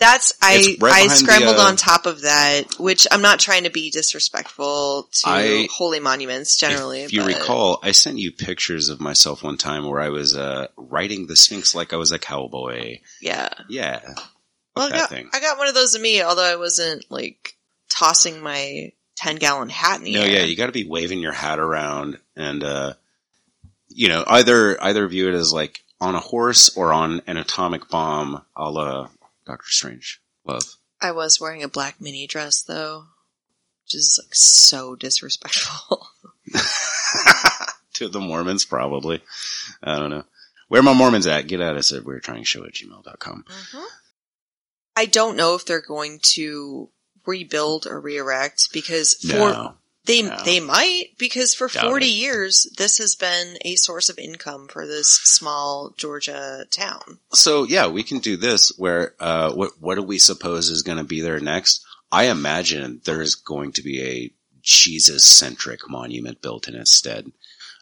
That's 0.00 0.32
I 0.40 0.76
right 0.80 0.92
I 0.92 1.02
behind 1.04 1.10
the, 1.10 1.16
scrambled 1.16 1.56
uh, 1.56 1.62
on 1.62 1.76
top 1.76 2.06
of 2.06 2.22
that, 2.22 2.78
which 2.78 3.06
I'm 3.12 3.20
not 3.20 3.38
trying 3.38 3.64
to 3.64 3.70
be 3.70 3.90
disrespectful 3.90 5.08
to 5.12 5.28
I- 5.28 5.68
holy 5.70 6.00
monuments 6.00 6.56
generally. 6.56 7.02
If 7.02 7.12
you 7.12 7.20
but- 7.20 7.28
recall, 7.38 7.78
I 7.82 7.92
sent 7.92 8.18
you 8.18 8.32
pictures 8.32 8.88
of 8.88 9.00
myself 9.00 9.42
one 9.42 9.58
time 9.58 9.86
where 9.86 10.00
I 10.00 10.08
was 10.08 10.34
uh, 10.36 10.68
riding 10.76 11.26
the 11.26 11.36
Sphinx 11.36 11.74
like 11.74 11.92
I 11.92 11.96
was 11.96 12.12
a 12.12 12.18
cowboy. 12.18 12.98
yeah. 13.20 13.50
Yeah. 13.68 14.00
Well, 14.74 14.86
I 14.88 14.90
got. 14.90 15.12
I 15.12 15.40
got 15.40 15.58
one 15.58 15.68
of 15.68 15.74
those 15.74 15.94
of 15.94 16.00
me, 16.00 16.22
although 16.22 16.44
I 16.50 16.56
wasn't 16.56 17.04
like 17.10 17.56
tossing 17.90 18.40
my 18.40 18.92
ten 19.16 19.36
gallon 19.36 19.68
hat 19.68 19.98
in 19.98 20.04
the 20.04 20.14
No, 20.14 20.22
air. 20.22 20.30
yeah, 20.30 20.42
you 20.44 20.56
got 20.56 20.66
to 20.66 20.72
be 20.72 20.86
waving 20.86 21.18
your 21.18 21.32
hat 21.32 21.58
around, 21.58 22.18
and 22.36 22.62
uh, 22.62 22.94
you 23.88 24.08
know, 24.08 24.24
either 24.26 24.82
either 24.82 25.06
view 25.08 25.28
it 25.28 25.34
as 25.34 25.52
like 25.52 25.82
on 26.00 26.14
a 26.14 26.20
horse 26.20 26.74
or 26.76 26.92
on 26.92 27.20
an 27.26 27.36
atomic 27.36 27.88
bomb, 27.90 28.42
a 28.56 28.70
la 28.70 29.08
Doctor 29.50 29.68
Strange. 29.68 30.22
Love. 30.44 30.62
I 31.00 31.10
was 31.10 31.40
wearing 31.40 31.64
a 31.64 31.68
black 31.68 32.00
mini 32.00 32.28
dress 32.28 32.62
though, 32.62 33.06
which 33.84 33.96
is 33.96 34.20
like 34.22 34.34
so 34.34 34.94
disrespectful. 34.94 36.06
to 37.94 38.08
the 38.08 38.20
Mormons, 38.20 38.64
probably. 38.64 39.22
I 39.82 39.98
don't 39.98 40.10
know. 40.10 40.24
Where 40.68 40.84
my 40.84 40.92
Mormons 40.92 41.26
at? 41.26 41.48
Get 41.48 41.60
at 41.60 41.76
us 41.76 41.92
at 41.92 42.04
we're 42.04 42.20
trying 42.20 42.44
show 42.44 42.64
at 42.64 42.74
gmail.com. 42.74 43.44
Mm-hmm. 43.48 43.84
I 44.96 45.06
don't 45.06 45.36
know 45.36 45.56
if 45.56 45.66
they're 45.66 45.80
going 45.80 46.20
to 46.34 46.90
rebuild 47.26 47.86
or 47.86 48.00
re-erect 48.00 48.68
because 48.72 49.14
for 49.14 49.36
No. 49.36 49.74
They 50.06 50.22
no. 50.22 50.36
they 50.44 50.60
might 50.60 51.10
because 51.18 51.54
for 51.54 51.68
Doubt 51.68 51.84
40 51.84 52.06
it. 52.06 52.08
years 52.08 52.66
this 52.76 52.98
has 52.98 53.14
been 53.14 53.58
a 53.62 53.76
source 53.76 54.08
of 54.08 54.18
income 54.18 54.68
for 54.68 54.86
this 54.86 55.08
small 55.08 55.92
Georgia 55.96 56.64
town. 56.70 57.18
So 57.32 57.64
yeah, 57.64 57.88
we 57.88 58.02
can 58.02 58.18
do 58.18 58.36
this 58.36 58.72
where, 58.76 59.14
uh, 59.20 59.52
what, 59.52 59.72
what 59.80 59.96
do 59.96 60.02
we 60.02 60.18
suppose 60.18 60.70
is 60.70 60.82
going 60.82 60.98
to 60.98 61.04
be 61.04 61.20
there 61.20 61.40
next? 61.40 61.84
I 62.10 62.24
imagine 62.24 63.00
there's 63.04 63.34
going 63.34 63.72
to 63.72 63.82
be 63.82 64.02
a 64.02 64.32
Jesus 64.62 65.24
centric 65.24 65.88
monument 65.88 66.42
built 66.42 66.68
in 66.68 66.74
its 66.74 66.92
stead. 66.92 67.30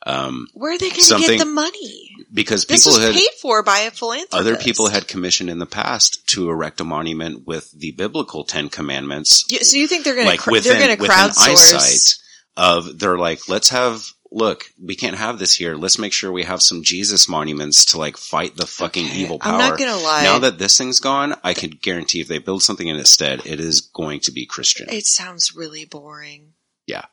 Um, 0.08 0.46
Where 0.54 0.72
are 0.72 0.78
they 0.78 0.88
going 0.88 1.02
to 1.02 1.18
get 1.18 1.38
the 1.38 1.44
money? 1.44 2.10
because 2.32 2.64
This 2.64 2.86
people 2.86 2.98
had, 3.00 3.14
paid 3.14 3.30
for 3.42 3.62
by 3.62 3.80
a 3.80 3.90
philanthropist. 3.90 4.34
other 4.34 4.56
people 4.56 4.88
had 4.88 5.06
commissioned 5.06 5.50
in 5.50 5.58
the 5.58 5.66
past 5.66 6.26
to 6.28 6.48
erect 6.48 6.80
a 6.80 6.84
monument 6.84 7.46
with 7.46 7.70
the 7.72 7.92
biblical 7.92 8.44
Ten 8.44 8.68
Commandments, 8.70 9.44
You- 9.50 9.62
so 9.64 9.76
you 9.76 9.86
think 9.86 10.04
they're 10.04 10.14
going 10.14 10.26
like 10.26 10.44
to 10.44 10.50
within, 10.50 10.78
they're 10.78 10.86
going 10.86 10.98
to 10.98 11.04
crowdsource? 11.04 11.48
eyesight 11.74 12.14
of, 12.56 12.98
they're 12.98 13.18
like, 13.18 13.48
let's 13.48 13.68
have, 13.68 14.02
look, 14.32 14.64
we 14.82 14.96
can't 14.96 15.16
have 15.16 15.38
this 15.38 15.54
here. 15.54 15.76
Let's 15.76 15.98
make 15.98 16.12
sure 16.14 16.32
we 16.32 16.42
have 16.44 16.62
some 16.62 16.82
Jesus 16.82 17.28
monuments 17.28 17.84
to 17.86 17.98
like 17.98 18.16
fight 18.16 18.56
the 18.56 18.66
fucking 18.66 19.06
Okay, 19.06 19.14
evil 19.16 19.38
power. 19.38 19.52
I'm 19.52 19.58
not 19.58 19.78
going 19.78 19.90
to 19.90 19.96
lie. 20.04 20.22
Now 20.24 20.38
that 20.40 20.58
this 20.58 20.76
thing's 20.78 21.00
gone, 21.00 21.34
I 21.44 21.52
can 21.54 21.70
guarantee 21.82 22.20
if 22.20 22.28
they 22.28 22.38
build 22.38 22.62
something 22.62 22.88
in 22.88 22.96
its 22.96 23.10
stead, 23.10 23.42
it 23.44 23.60
is 23.60 23.82
going 23.82 24.20
to 24.20 24.32
be 24.32 24.46
Christian. 24.46 24.88
it 24.90 25.06
sounds 25.06 25.54
really 25.54 25.84
boring. 25.84 26.54
Yeah. 26.86 27.04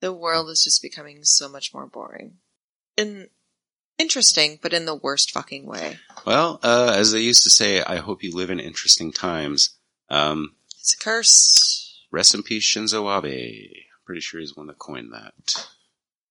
The 0.00 0.12
world 0.12 0.50
is 0.50 0.62
just 0.64 0.82
becoming 0.82 1.24
so 1.24 1.48
much 1.48 1.72
more 1.72 1.86
boring. 1.86 2.34
And 2.98 3.28
interesting, 3.98 4.58
but 4.62 4.72
in 4.74 4.84
the 4.86 4.94
worst 4.94 5.30
fucking 5.30 5.66
way. 5.66 5.98
Well, 6.26 6.60
uh, 6.62 6.92
as 6.96 7.12
they 7.12 7.20
used 7.20 7.42
to 7.44 7.50
say, 7.50 7.82
I 7.82 7.96
hope 7.96 8.22
you 8.22 8.34
live 8.34 8.50
in 8.50 8.60
interesting 8.60 9.12
times. 9.12 9.70
Um, 10.10 10.54
It's 10.80 10.94
a 10.94 10.98
curse. 10.98 12.04
rest 12.12 12.34
in 12.34 12.42
peace, 12.42 12.64
Shinzo 12.64 13.10
Abe. 13.24 13.70
Pretty 14.04 14.20
sure 14.20 14.40
he's 14.40 14.56
one 14.56 14.66
that 14.68 14.78
coined 14.78 15.12
that. 15.12 15.32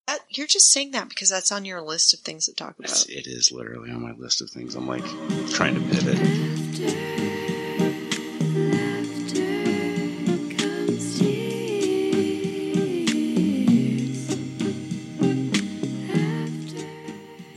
That, 0.07 0.19
you're 0.29 0.45
just 0.47 0.71
saying 0.71 0.91
that 0.91 1.09
because 1.09 1.29
that's 1.29 1.51
on 1.51 1.65
your 1.65 1.81
list 1.81 2.13
of 2.13 2.19
things 2.19 2.45
to 2.45 2.53
talk 2.53 2.75
It's, 2.79 3.03
about. 3.05 3.15
it 3.17 3.27
is 3.27 3.51
literally 3.51 3.89
on 3.89 4.01
my 4.03 4.11
list 4.11 4.41
of 4.41 4.49
things. 4.51 4.75
I'm 4.75 4.87
like 4.87 5.03
trying 5.49 5.73
to 5.73 5.81
pivot. 5.95 7.24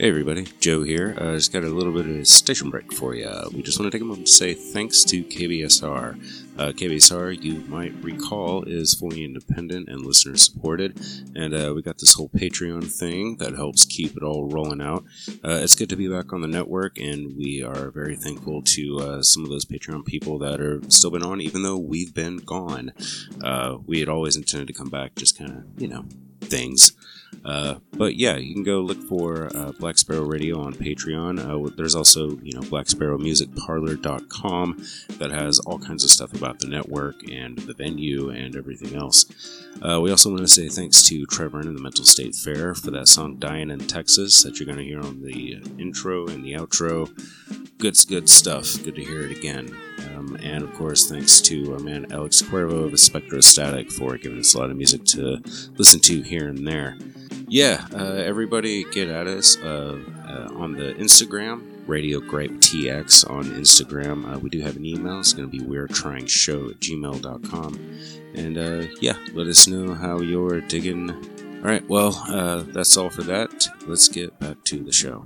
Hey 0.01 0.07
everybody, 0.07 0.47
Joe 0.61 0.83
here. 0.83 1.13
Uh, 1.17 1.33
just 1.33 1.51
got 1.51 1.65
a 1.65 1.67
little 1.67 1.91
bit 1.91 2.05
of 2.05 2.15
a 2.15 2.23
station 2.23 2.69
break 2.69 2.93
for 2.93 3.15
you. 3.15 3.29
We 3.53 3.61
just 3.61 3.77
want 3.77 3.91
to 3.91 3.97
take 3.97 4.01
a 4.01 4.05
moment 4.05 4.27
to 4.27 4.31
say 4.31 4.53
thanks 4.53 5.03
to 5.03 5.25
KBSR. 5.25 6.57
Uh, 6.57 6.71
KBSR, 6.71 7.43
you 7.43 7.55
might 7.67 7.93
recall, 8.01 8.63
is 8.63 8.93
fully 8.93 9.25
independent 9.25 9.89
and 9.89 10.05
listener 10.05 10.37
supported, 10.37 10.97
and 11.35 11.53
uh, 11.53 11.73
we 11.75 11.81
got 11.81 11.97
this 11.97 12.13
whole 12.13 12.29
Patreon 12.29 12.89
thing 12.89 13.35
that 13.39 13.55
helps 13.55 13.83
keep 13.83 14.15
it 14.15 14.23
all 14.23 14.45
rolling 14.45 14.79
out. 14.79 15.03
Uh, 15.43 15.59
it's 15.61 15.75
good 15.75 15.89
to 15.89 15.97
be 15.97 16.07
back 16.07 16.31
on 16.31 16.39
the 16.39 16.47
network, 16.47 16.97
and 16.97 17.35
we 17.35 17.61
are 17.61 17.91
very 17.91 18.15
thankful 18.15 18.61
to 18.61 18.99
uh, 19.01 19.21
some 19.21 19.43
of 19.43 19.49
those 19.49 19.65
Patreon 19.65 20.05
people 20.05 20.39
that 20.39 20.61
are 20.61 20.79
still 20.87 21.11
been 21.11 21.23
on, 21.23 21.41
even 21.41 21.63
though 21.63 21.77
we've 21.77 22.13
been 22.13 22.37
gone. 22.37 22.93
Uh, 23.43 23.79
we 23.85 23.99
had 23.99 24.07
always 24.07 24.37
intended 24.37 24.69
to 24.69 24.73
come 24.73 24.89
back, 24.89 25.15
just 25.15 25.37
kind 25.37 25.51
of, 25.51 25.63
you 25.77 25.89
know, 25.89 26.05
things. 26.39 26.93
Uh, 27.45 27.75
but 27.93 28.15
yeah, 28.15 28.35
you 28.37 28.53
can 28.53 28.63
go 28.63 28.81
look 28.81 29.01
for 29.03 29.49
uh, 29.55 29.71
Black 29.73 29.97
Sparrow 29.97 30.25
Radio 30.25 30.61
on 30.61 30.73
Patreon. 30.73 31.39
Uh, 31.39 31.69
there's 31.75 31.95
also, 31.95 32.37
you 32.41 32.53
know, 32.53 32.61
blacksparrowmusicparlor.com 32.61 34.83
that 35.17 35.31
has 35.31 35.59
all 35.59 35.79
kinds 35.79 36.03
of 36.03 36.09
stuff 36.09 36.33
about 36.33 36.59
the 36.59 36.67
network 36.67 37.23
and 37.29 37.57
the 37.59 37.73
venue 37.73 38.29
and 38.29 38.55
everything 38.55 38.95
else. 38.95 39.25
Uh, 39.81 39.99
we 40.01 40.11
also 40.11 40.29
want 40.29 40.41
to 40.41 40.47
say 40.47 40.67
thanks 40.67 41.01
to 41.03 41.25
Trevor 41.25 41.61
and 41.61 41.77
the 41.77 41.81
Mental 41.81 42.03
State 42.05 42.35
Fair 42.35 42.75
for 42.75 42.91
that 42.91 43.07
song 43.07 43.37
Dying 43.37 43.71
in 43.71 43.79
Texas 43.79 44.43
that 44.43 44.59
you're 44.59 44.65
going 44.65 44.77
to 44.77 44.83
hear 44.83 44.99
on 44.99 45.21
the 45.21 45.53
intro 45.77 46.27
and 46.27 46.43
the 46.43 46.51
outro. 46.53 47.09
Good, 47.77 47.95
good 48.09 48.27
stuff. 48.29 48.83
Good 48.83 48.95
to 48.95 49.03
hear 49.03 49.21
it 49.21 49.31
again. 49.37 49.73
Um, 50.19 50.37
and 50.43 50.63
of 50.63 50.73
course, 50.73 51.09
thanks 51.09 51.39
to 51.41 51.73
our 51.73 51.79
man 51.79 52.11
Alex 52.11 52.41
Cuervo 52.41 52.85
of 52.85 52.91
Spectrostatic 52.91 53.91
for 53.91 54.17
giving 54.17 54.39
us 54.39 54.53
a 54.53 54.57
lot 54.57 54.69
of 54.69 54.75
music 54.75 55.05
to 55.05 55.41
listen 55.77 56.01
to 56.01 56.21
here 56.21 56.49
and 56.49 56.67
there. 56.67 56.97
Yeah, 57.51 57.87
uh, 57.93 58.13
everybody 58.13 58.83
get 58.83 59.09
at 59.09 59.25
us 59.25 59.57
uh, 59.57 59.99
uh, 60.27 60.49
on 60.55 60.73
the 60.73 60.93
Instagram, 60.93 61.81
Radio 61.87 62.19
Gripe 62.19 62.51
TX 62.51 63.27
on 63.27 63.45
Instagram. 63.45 64.31
Uh, 64.31 64.37
we 64.37 64.51
do 64.51 64.61
have 64.61 64.75
an 64.75 64.85
email. 64.85 65.19
It's 65.19 65.33
going 65.33 65.49
to 65.49 65.57
be 65.57 65.63
we're 65.63 65.87
trying 65.87 66.27
show 66.27 66.69
at 66.69 66.79
gmail.com. 66.79 67.99
And 68.35 68.57
uh, 68.57 68.87
yeah, 69.01 69.17
let 69.33 69.47
us 69.47 69.67
know 69.67 69.95
how 69.95 70.19
you're 70.19 70.61
digging. 70.61 71.09
All 71.09 71.65
right, 71.65 71.87
well, 71.89 72.23
uh, 72.27 72.63
that's 72.67 72.95
all 72.95 73.09
for 73.09 73.23
that. 73.23 73.67
Let's 73.87 74.07
get 74.07 74.39
back 74.39 74.63
to 74.65 74.83
the 74.83 74.91
show. 74.91 75.25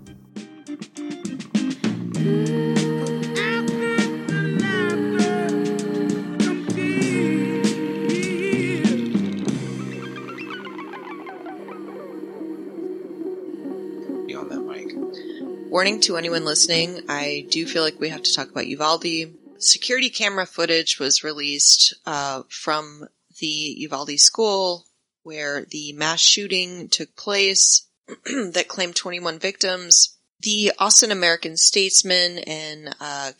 Warning 15.74 16.02
to 16.02 16.18
anyone 16.18 16.46
listening, 16.46 17.02
I 17.10 17.48
do 17.50 17.66
feel 17.66 17.82
like 17.82 18.00
we 18.00 18.10
have 18.10 18.22
to 18.22 18.32
talk 18.32 18.48
about 18.52 18.68
Uvalde. 18.68 19.34
Security 19.58 20.12
camera 20.12 20.46
footage 20.46 21.00
was 21.00 21.24
released 21.24 21.96
uh, 22.06 22.44
from 22.48 23.08
the 23.40 23.48
Uvalde 23.48 24.20
school 24.20 24.86
where 25.24 25.66
the 25.66 25.92
mass 25.94 26.20
shooting 26.20 26.90
took 26.90 27.16
place 27.16 27.88
that 28.28 28.68
claimed 28.68 28.96
21 28.96 29.40
victims. 29.40 30.16
The 30.42 30.74
Austin 30.78 31.12
American 31.12 31.58
Statesman 31.58 32.38
and 32.46 32.96
uh, 33.02 33.32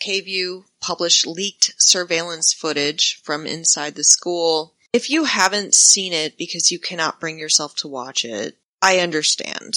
published 0.82 1.28
leaked 1.28 1.76
surveillance 1.78 2.52
footage 2.52 3.22
from 3.22 3.46
inside 3.46 3.94
the 3.94 4.04
school. 4.04 4.74
If 4.92 5.12
you 5.12 5.26
haven't 5.26 5.76
seen 5.76 6.14
it 6.14 6.40
because 6.40 6.72
you 6.72 6.80
cannot 6.80 7.20
bring 7.20 7.38
yourself 7.38 7.76
to 7.76 7.88
watch 7.88 8.26
it, 8.26 8.58
I 8.82 9.02
understand. 9.02 9.76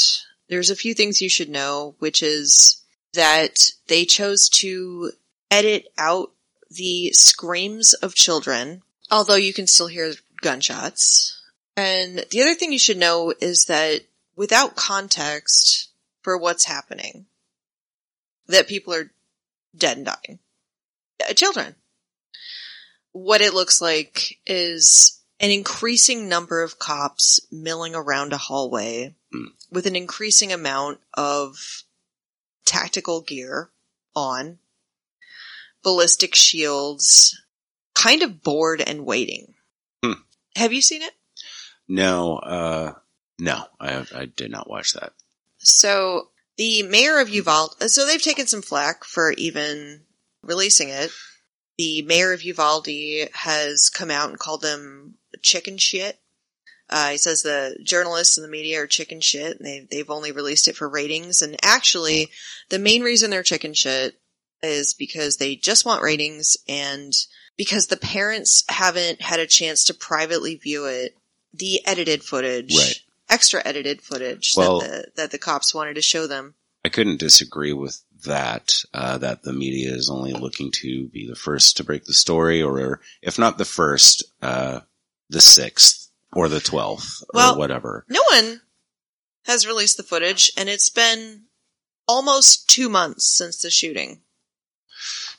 There's 0.49 0.71
a 0.71 0.77
few 0.77 0.95
things 0.95 1.21
you 1.21 1.29
should 1.29 1.49
know, 1.49 1.95
which 1.99 2.23
is 2.23 2.83
that 3.15 3.71
they 3.89 4.05
chose 4.05 4.49
to 4.49 5.13
edit 5.51 5.89
out 5.99 6.33
the 6.71 7.11
screams 7.13 7.95
of 7.95 8.15
children, 8.15 8.83
although 9.11 9.37
you 9.37 9.53
can 9.53 9.67
still 9.67 9.87
hear 9.87 10.13
gunshots. 10.41 11.41
And 11.77 12.25
the 12.31 12.43
other 12.43 12.55
thing 12.55 12.73
you 12.73 12.79
should 12.79 12.97
know 12.97 13.33
is 13.41 13.67
that 13.67 14.03
without 14.37 14.77
context 14.77 15.89
for 16.23 16.37
what's 16.39 16.65
happening, 16.65 17.27
that 18.47 18.69
people 18.69 18.95
are 18.95 19.11
dead 19.77 19.97
and 19.97 20.07
dying. 20.07 20.39
Uh, 21.29 21.33
Children. 21.33 21.75
What 23.13 23.41
it 23.41 23.55
looks 23.55 23.81
like 23.81 24.39
is 24.47 25.21
an 25.41 25.51
increasing 25.51 26.29
number 26.29 26.63
of 26.63 26.79
cops 26.79 27.41
milling 27.51 27.95
around 27.95 28.33
a 28.33 28.39
hallway 28.39 29.15
with 29.71 29.87
an 29.87 29.97
increasing 29.97 30.53
amount 30.53 31.01
of 31.15 31.83
tactical 32.65 33.21
gear 33.21 33.71
on, 34.15 34.59
ballistic 35.83 36.35
shields, 36.35 37.41
kind 37.95 38.23
of 38.23 38.43
bored 38.43 38.81
and 38.81 39.05
waiting. 39.07 39.55
Hmm. 40.03 40.13
Have 40.57 40.73
you 40.73 40.81
seen 40.83 41.03
it? 41.03 41.13
No, 41.89 42.39
uh, 42.39 42.95
no, 43.39 43.65
I, 43.81 44.05
I 44.15 44.25
did 44.25 44.51
not 44.51 44.69
watch 44.69 44.93
that. 44.95 45.13
So 45.59 46.31
the 46.57 46.83
mayor 46.83 47.19
of 47.21 47.29
Uvalde, 47.29 47.75
so 47.91 48.07
they've 48.07 48.23
taken 48.23 48.47
some 48.47 48.63
flack 48.63 49.05
for 49.05 49.33
even 49.33 50.03
releasing 50.43 50.89
it. 50.89 51.11
the 51.79 52.03
mayor 52.03 52.33
of 52.33 52.43
Uvalde 52.43 52.89
has 53.35 53.91
come 53.91 54.11
out 54.11 54.31
and 54.31 54.39
called 54.39 54.63
them 54.63 55.15
chicken 55.43 55.77
shit. 55.77 56.19
Uh, 56.89 57.11
he 57.11 57.19
says 57.19 57.43
the 57.43 57.77
journalists 57.83 58.39
and 58.39 58.45
the 58.45 58.51
media 58.51 58.81
are 58.81 58.87
chicken 58.87 59.21
shit, 59.21 59.59
and 59.59 59.67
they, 59.67 59.87
they've 59.91 60.11
only 60.11 60.31
released 60.33 60.69
it 60.69 60.77
for 60.77 60.89
ratings. 60.89 61.43
And 61.43 61.57
actually, 61.63 62.31
the 62.69 62.79
main 62.79 63.03
reason 63.03 63.31
they're 63.31 63.43
chicken 63.43 63.75
shit 63.75 64.15
is 64.63 64.95
because 64.95 65.37
they 65.37 65.57
just 65.57 65.85
want 65.85 66.03
ratings 66.03 66.57
and 66.69 67.13
because 67.57 67.89
the 67.89 67.97
parents 67.97 68.65
haven't 68.69 69.21
had 69.21 69.41
a 69.41 69.47
chance 69.47 69.85
to 69.85 69.95
privately 69.95 70.55
view 70.57 70.87
it, 70.87 71.17
the 71.53 71.81
edited 71.87 72.23
footage, 72.23 72.75
Right. 72.77 73.01
extra 73.29 73.63
edited 73.65 74.03
footage 74.03 74.53
Well- 74.57 74.81
that 74.81 74.91
the, 74.91 75.13
that 75.17 75.31
the 75.33 75.39
cops 75.39 75.75
wanted 75.75 75.95
to 75.95 76.03
show 76.03 76.27
them. 76.27 76.55
I 76.85 76.89
couldn't 76.89 77.19
disagree 77.19 77.73
with 77.73 78.01
that, 78.25 78.73
uh, 78.95 79.19
that 79.19 79.43
the 79.43 79.53
media 79.53 79.93
is 79.93 80.09
only 80.09 80.33
looking 80.33 80.71
to 80.71 81.09
be 81.09 81.27
the 81.27 81.35
first 81.35 81.77
to 81.79 81.85
break 81.85 82.05
the 82.05 82.15
story, 82.15 82.63
or 82.63 83.01
if 83.23 83.39
not 83.41 83.59
the 83.59 83.65
first, 83.65 84.23
uh, 84.41 84.81
the 85.29 85.41
sixth 85.41 86.06
or 86.37 86.49
the 86.49 86.61
twelfth 86.61 87.25
or 87.35 87.57
whatever. 87.57 88.05
No 88.09 88.23
one 88.33 88.61
has 89.47 89.67
released 89.67 89.97
the 89.97 90.03
footage, 90.03 90.51
and 90.57 90.69
it's 90.69 90.91
been 90.91 91.45
almost 92.07 92.69
two 92.69 92.89
months 92.89 93.27
since 93.27 93.63
the 93.63 93.71
shooting. 93.71 94.21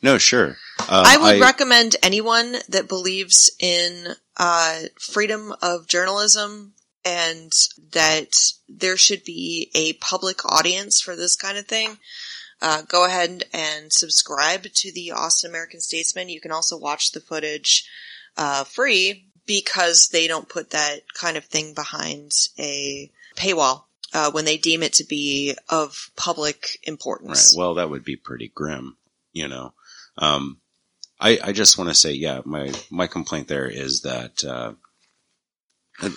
No, 0.01 0.17
sure. 0.17 0.57
Um, 0.79 0.87
I 0.89 1.17
would 1.17 1.41
recommend 1.41 1.95
anyone 2.03 2.57
that 2.69 2.87
believes 2.87 3.49
in 3.59 4.15
uh, 4.37 4.81
freedom 4.99 5.53
of 5.61 5.87
journalism 5.87 6.73
and 7.03 7.51
that 7.93 8.35
there 8.67 8.97
should 8.97 9.23
be 9.23 9.71
a 9.73 9.93
public 9.93 10.45
audience 10.45 11.01
for 11.01 11.15
this 11.15 11.35
kind 11.35 11.57
of 11.57 11.65
thing. 11.65 11.97
Uh, 12.61 12.81
go 12.87 13.05
ahead 13.05 13.43
and 13.53 13.93
subscribe 13.93 14.63
to 14.63 14.91
the 14.91 15.11
Austin 15.11 15.49
American 15.49 15.79
Statesman. 15.79 16.29
You 16.29 16.41
can 16.41 16.51
also 16.51 16.77
watch 16.77 17.11
the 17.11 17.19
footage 17.19 17.87
uh, 18.35 18.63
free 18.63 19.26
because 19.47 20.09
they 20.09 20.27
don't 20.27 20.47
put 20.47 20.71
that 20.71 21.01
kind 21.13 21.37
of 21.37 21.45
thing 21.45 21.73
behind 21.73 22.31
a 22.59 23.09
paywall 23.35 23.85
uh, 24.13 24.29
when 24.31 24.45
they 24.45 24.57
deem 24.57 24.83
it 24.83 24.93
to 24.93 25.05
be 25.05 25.55
of 25.69 26.11
public 26.15 26.61
Right. 26.61 26.89
importance. 26.89 27.55
Well, 27.57 27.75
that 27.75 27.89
would 27.89 28.03
be 28.03 28.17
pretty 28.17 28.49
grim, 28.53 28.97
you 29.33 29.47
know. 29.47 29.73
Um, 30.17 30.59
I, 31.19 31.39
I 31.43 31.51
just 31.51 31.77
want 31.77 31.89
to 31.89 31.95
say, 31.95 32.11
yeah, 32.11 32.41
my, 32.45 32.71
my 32.91 33.07
complaint 33.07 33.47
there 33.47 33.67
is 33.67 34.01
that, 34.01 34.43
uh, 34.43 34.73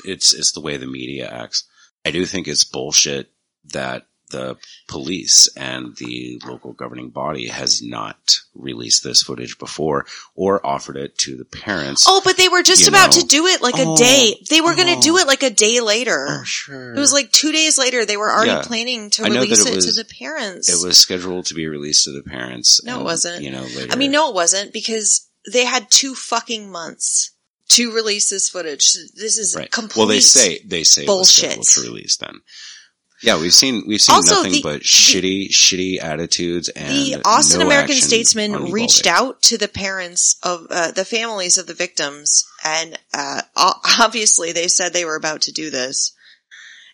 it's, 0.05 0.35
it's 0.35 0.53
the 0.53 0.61
way 0.61 0.77
the 0.77 0.87
media 0.87 1.29
acts. 1.29 1.65
I 2.05 2.11
do 2.11 2.27
think 2.27 2.49
it's 2.49 2.65
bullshit 2.65 3.31
that 3.73 4.07
the 4.31 4.57
police 4.89 5.49
and 5.57 5.97
the 5.97 6.41
local 6.47 6.73
governing 6.73 7.11
body 7.11 7.49
has 7.49 7.83
not 7.83 8.39
released 8.55 9.05
this 9.05 9.23
footage 9.23 9.59
before 9.59 10.07
or 10.35 10.65
offered 10.67 10.97
it 10.97 11.17
to 11.19 11.37
the 11.37 11.45
parents. 11.45 12.05
Oh, 12.09 12.21
but 12.25 12.37
they 12.37 12.49
were 12.49 12.63
just 12.63 12.89
about 12.89 13.15
know. 13.15 13.21
to 13.21 13.27
do 13.27 13.47
it 13.47 13.61
like 13.61 13.79
a 13.79 13.85
Oh, 13.87 13.97
day. 13.97 14.43
They 14.49 14.61
were 14.61 14.75
going 14.75 14.89
oh. 14.89 14.95
to 14.97 15.01
do 15.01 15.17
it 15.19 15.27
like 15.27 15.43
a 15.43 15.51
day 15.51 15.81
later. 15.81 16.27
Oh, 16.29 16.45
sure. 16.45 16.95
It 16.95 16.99
was 16.99 17.13
like 17.13 17.31
two 17.33 17.53
days 17.53 17.79
later. 17.79 18.05
They 18.05 18.17
were 18.17 18.31
already 18.33 18.51
Yeah. 18.51 18.63
planning 18.63 19.11
to 19.11 19.25
release 19.25 19.67
it 19.67 19.73
it, 19.73 19.77
was- 19.77 19.87
to 19.87 19.93
the 19.93 20.05
parents. 20.09 20.69
it 20.69 20.85
was 20.87 20.99
scheduled 20.99 21.47
to 21.47 21.55
be 21.55 21.67
released 21.69 22.05
to 22.05 22.13
the 22.13 22.23
parents. 22.23 22.83
No, 22.85 22.97
it 22.97 22.99
um, 22.99 23.05
wasn't. 23.05 23.43
You 23.43 23.51
know, 23.51 23.63
later. 23.63 23.93
I 23.93 23.97
mean, 23.97 24.11
no, 24.11 24.29
it 24.29 24.35
wasn't 24.35 24.73
because 24.73 25.29
they 25.51 25.65
had 25.65 25.91
two 25.91 26.15
fucking 26.15 26.71
months 26.71 27.33
to 27.69 27.93
release 27.93 28.31
this 28.31 28.49
footage. 28.49 28.93
This 29.15 29.39
is 29.39 29.55
Right. 29.57 29.71
complete. 29.71 29.97
Well, 30.01 30.09
they 30.09 30.21
say 30.21 30.61
they 30.65 30.83
say 30.85 31.07
bullshit. 31.07 31.53
it 31.53 31.59
was 31.59 31.75
to 31.75 31.83
release 31.83 32.17
then. 32.17 32.41
Yeah, 33.23 33.39
we've 33.39 33.53
seen 33.53 33.85
we've 33.87 34.01
seen 34.01 34.15
Also, 34.17 34.37
nothing 34.37 34.53
the- 34.53 34.63
but 34.63 34.79
the- 34.81 34.85
shitty, 34.87 35.51
shitty 35.51 36.03
attitudes 36.03 36.69
and 36.71 36.89
the 36.91 37.17
Austin 37.25 37.61
no 37.61 37.67
American 37.67 37.97
Statesman 37.97 38.71
reached 38.73 39.07
out 39.07 39.43
to 39.43 39.59
the 39.59 39.69
parents 39.69 40.37
of 40.43 40.67
uh, 40.71 40.91
the 40.93 41.05
families 41.05 41.59
of 41.59 41.67
the 41.67 41.75
victims, 41.75 42.45
and 42.65 42.99
uh, 43.13 43.43
obviously 44.01 44.53
they 44.53 44.69
said 44.69 44.93
they 44.93 45.05
were 45.05 45.17
about 45.17 45.43
to 45.43 45.53
do 45.53 45.71
this. 45.71 46.13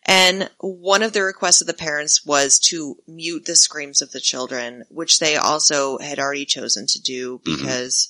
And 0.08 0.50
one 0.60 1.02
of 1.02 1.12
the 1.12 1.22
requests 1.24 1.60
of 1.60 1.66
the 1.66 1.74
parents 1.74 2.24
was 2.24 2.60
to 2.70 2.96
mute 3.08 3.44
the 3.44 3.56
screams 3.56 4.00
of 4.00 4.12
the 4.12 4.20
children, 4.20 4.84
which 4.88 5.18
they 5.18 5.34
also 5.36 5.98
had 5.98 6.20
already 6.20 6.44
chosen 6.44 6.86
to 6.88 7.00
do 7.00 7.38
Mhm. 7.38 7.56
because 7.58 8.08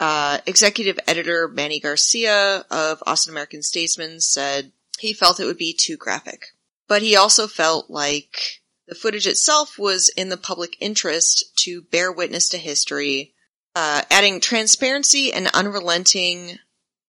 uh, 0.00 0.38
executive 0.46 0.98
editor 1.06 1.48
Manny 1.48 1.80
Garcia 1.80 2.66
of 2.70 3.02
Austin 3.06 3.32
American 3.32 3.62
Statesman 3.62 4.20
said 4.20 4.72
he 4.98 5.12
felt 5.12 5.40
it 5.40 5.44
would 5.46 5.56
be 5.58 5.72
too 5.72 5.96
graphic. 5.96 6.48
But 6.88 7.02
he 7.02 7.16
also 7.16 7.46
felt 7.46 7.90
like 7.90 8.60
the 8.86 8.94
footage 8.94 9.26
itself 9.26 9.78
was 9.78 10.08
in 10.16 10.28
the 10.28 10.36
public 10.36 10.76
interest 10.80 11.44
to 11.64 11.82
bear 11.82 12.12
witness 12.12 12.48
to 12.50 12.58
history. 12.58 13.34
Uh, 13.74 14.02
adding 14.10 14.40
transparency 14.40 15.32
and 15.32 15.48
unrelenting 15.48 16.58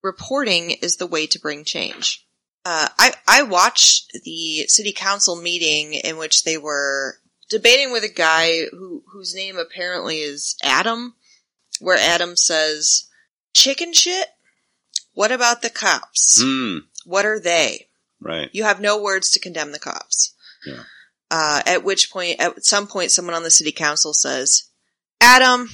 reporting 0.03 0.71
is 0.71 0.97
the 0.97 1.07
way 1.07 1.28
to 1.28 1.39
bring 1.39 1.63
change. 1.63 2.25
Uh, 2.65 2.89
I, 2.99 3.13
I 3.28 3.43
watched 3.43 4.11
the 4.25 4.65
city 4.67 4.91
council 4.91 5.36
meeting 5.36 5.93
in 5.93 6.17
which 6.17 6.43
they 6.43 6.57
were 6.57 7.19
debating 7.49 7.91
with 7.93 8.03
a 8.03 8.09
guy 8.13 8.65
who, 8.71 9.03
whose 9.13 9.34
name 9.34 9.57
apparently 9.57 10.17
is 10.17 10.57
Adam, 10.61 11.13
where 11.80 11.97
Adam 11.97 12.36
says, 12.36 13.07
chicken 13.53 13.93
shit? 13.93 14.28
What 15.13 15.32
about 15.32 15.61
the 15.61 15.69
cops? 15.69 16.41
Hmm, 16.43 16.80
What 17.05 17.25
are 17.25 17.39
they? 17.39 17.86
Right. 18.20 18.49
You 18.53 18.63
have 18.63 18.82
no 18.82 19.01
words 19.01 19.32
to 19.32 19.39
condemn 19.39 19.72
the 19.72 19.80
cops. 19.80 20.34
Yeah. 20.65 20.84
Uh, 21.30 21.61
at 21.65 21.84
which 21.84 22.11
point, 22.11 22.39
at 22.39 22.63
some 22.63 22.88
point, 22.88 23.11
someone 23.11 23.36
on 23.36 23.43
the 23.43 23.51
city 23.51 23.72
council 23.72 24.13
says, 24.13 24.70
Adam, 25.22 25.70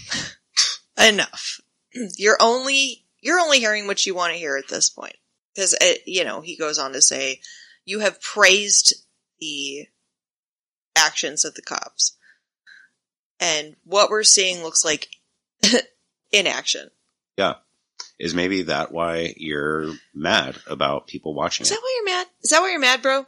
enough. 0.98 1.62
You're 2.18 2.38
only, 2.39 3.06
you're 3.22 3.39
only 3.39 3.60
hearing 3.60 3.86
what 3.88 4.06
you 4.06 4.16
want 4.16 4.34
to 4.34 4.39
hear 4.39 4.58
at 4.58 4.68
this 4.68 4.89
point. 4.89 5.16
Cause 5.56 5.76
it, 5.80 6.02
you 6.08 6.24
know, 6.24 6.41
he 6.41 6.58
goes 6.58 6.80
on 6.80 6.94
to 6.94 7.02
say, 7.02 7.39
you 7.86 8.00
have 8.00 8.20
praised 8.20 8.96
the 9.39 9.88
actions 10.96 11.46
of 11.46 11.54
the 11.54 11.62
cops. 11.62 12.18
And 13.39 13.76
what 13.84 14.10
we're 14.10 14.24
seeing 14.24 14.64
looks 14.64 14.84
like 14.84 15.10
inaction. 16.32 16.89
Yeah. 17.38 17.56
Is 18.20 18.34
maybe 18.34 18.61
that 18.64 18.91
why 18.91 19.34
you're 19.38 19.93
mad 20.14 20.57
about 20.68 21.07
people 21.07 21.34
watching 21.34 21.64
Is 21.64 21.72
it? 21.72 21.76
that 21.76 21.82
why 21.82 21.93
you're 21.97 22.05
mad? 22.18 22.28
Is 22.43 22.49
that 22.51 22.61
why 22.61 22.70
you're 22.72 22.80
mad, 22.80 23.01
bro? 23.01 23.26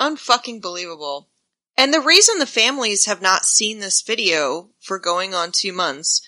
Unfucking 0.00 0.60
believable. 0.60 1.28
And 1.76 1.92
the 1.92 2.00
reason 2.00 2.38
the 2.38 2.46
families 2.46 3.06
have 3.06 3.20
not 3.22 3.44
seen 3.44 3.80
this 3.80 4.02
video 4.02 4.70
for 4.80 4.98
going 4.98 5.34
on 5.34 5.50
two 5.52 5.72
months 5.72 6.22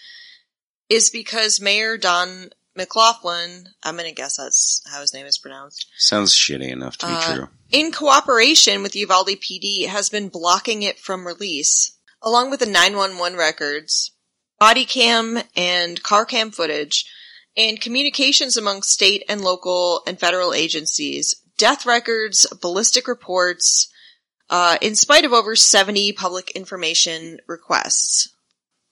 is 0.88 1.10
because 1.10 1.60
Mayor 1.60 1.96
Don 1.96 2.50
McLaughlin, 2.76 3.68
I'm 3.82 3.96
gonna 3.96 4.12
guess 4.12 4.36
that's 4.36 4.82
how 4.90 5.00
his 5.00 5.14
name 5.14 5.26
is 5.26 5.38
pronounced, 5.38 5.86
Sounds 5.96 6.34
shitty 6.34 6.70
enough 6.70 6.96
to 6.98 7.06
be 7.06 7.12
Uh, 7.12 7.34
true. 7.34 7.48
in 7.72 7.90
cooperation 7.90 8.82
with 8.82 8.94
Uvalde 8.94 9.28
PD, 9.40 9.86
has 9.86 10.08
been 10.08 10.28
blocking 10.28 10.82
it 10.82 10.98
from 11.00 11.26
release, 11.26 11.92
along 12.22 12.50
with 12.50 12.60
the 12.60 12.66
911 12.66 13.36
records, 13.38 14.10
body 14.58 14.84
cam 14.84 15.42
and 15.56 16.02
car 16.02 16.26
cam 16.26 16.50
footage, 16.50 17.06
and 17.56 17.80
communications 17.80 18.56
among 18.56 18.82
state 18.82 19.22
and 19.28 19.40
local 19.40 20.02
and 20.06 20.18
federal 20.20 20.52
agencies, 20.52 21.34
death 21.58 21.86
records, 21.86 22.46
ballistic 22.60 23.08
reports, 23.08 23.88
uh, 24.50 24.76
in 24.80 24.94
spite 24.94 25.24
of 25.24 25.32
over 25.32 25.56
70 25.56 26.12
public 26.12 26.50
information 26.52 27.38
requests, 27.46 28.28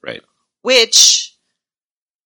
Right. 0.03 0.23
which 0.63 1.33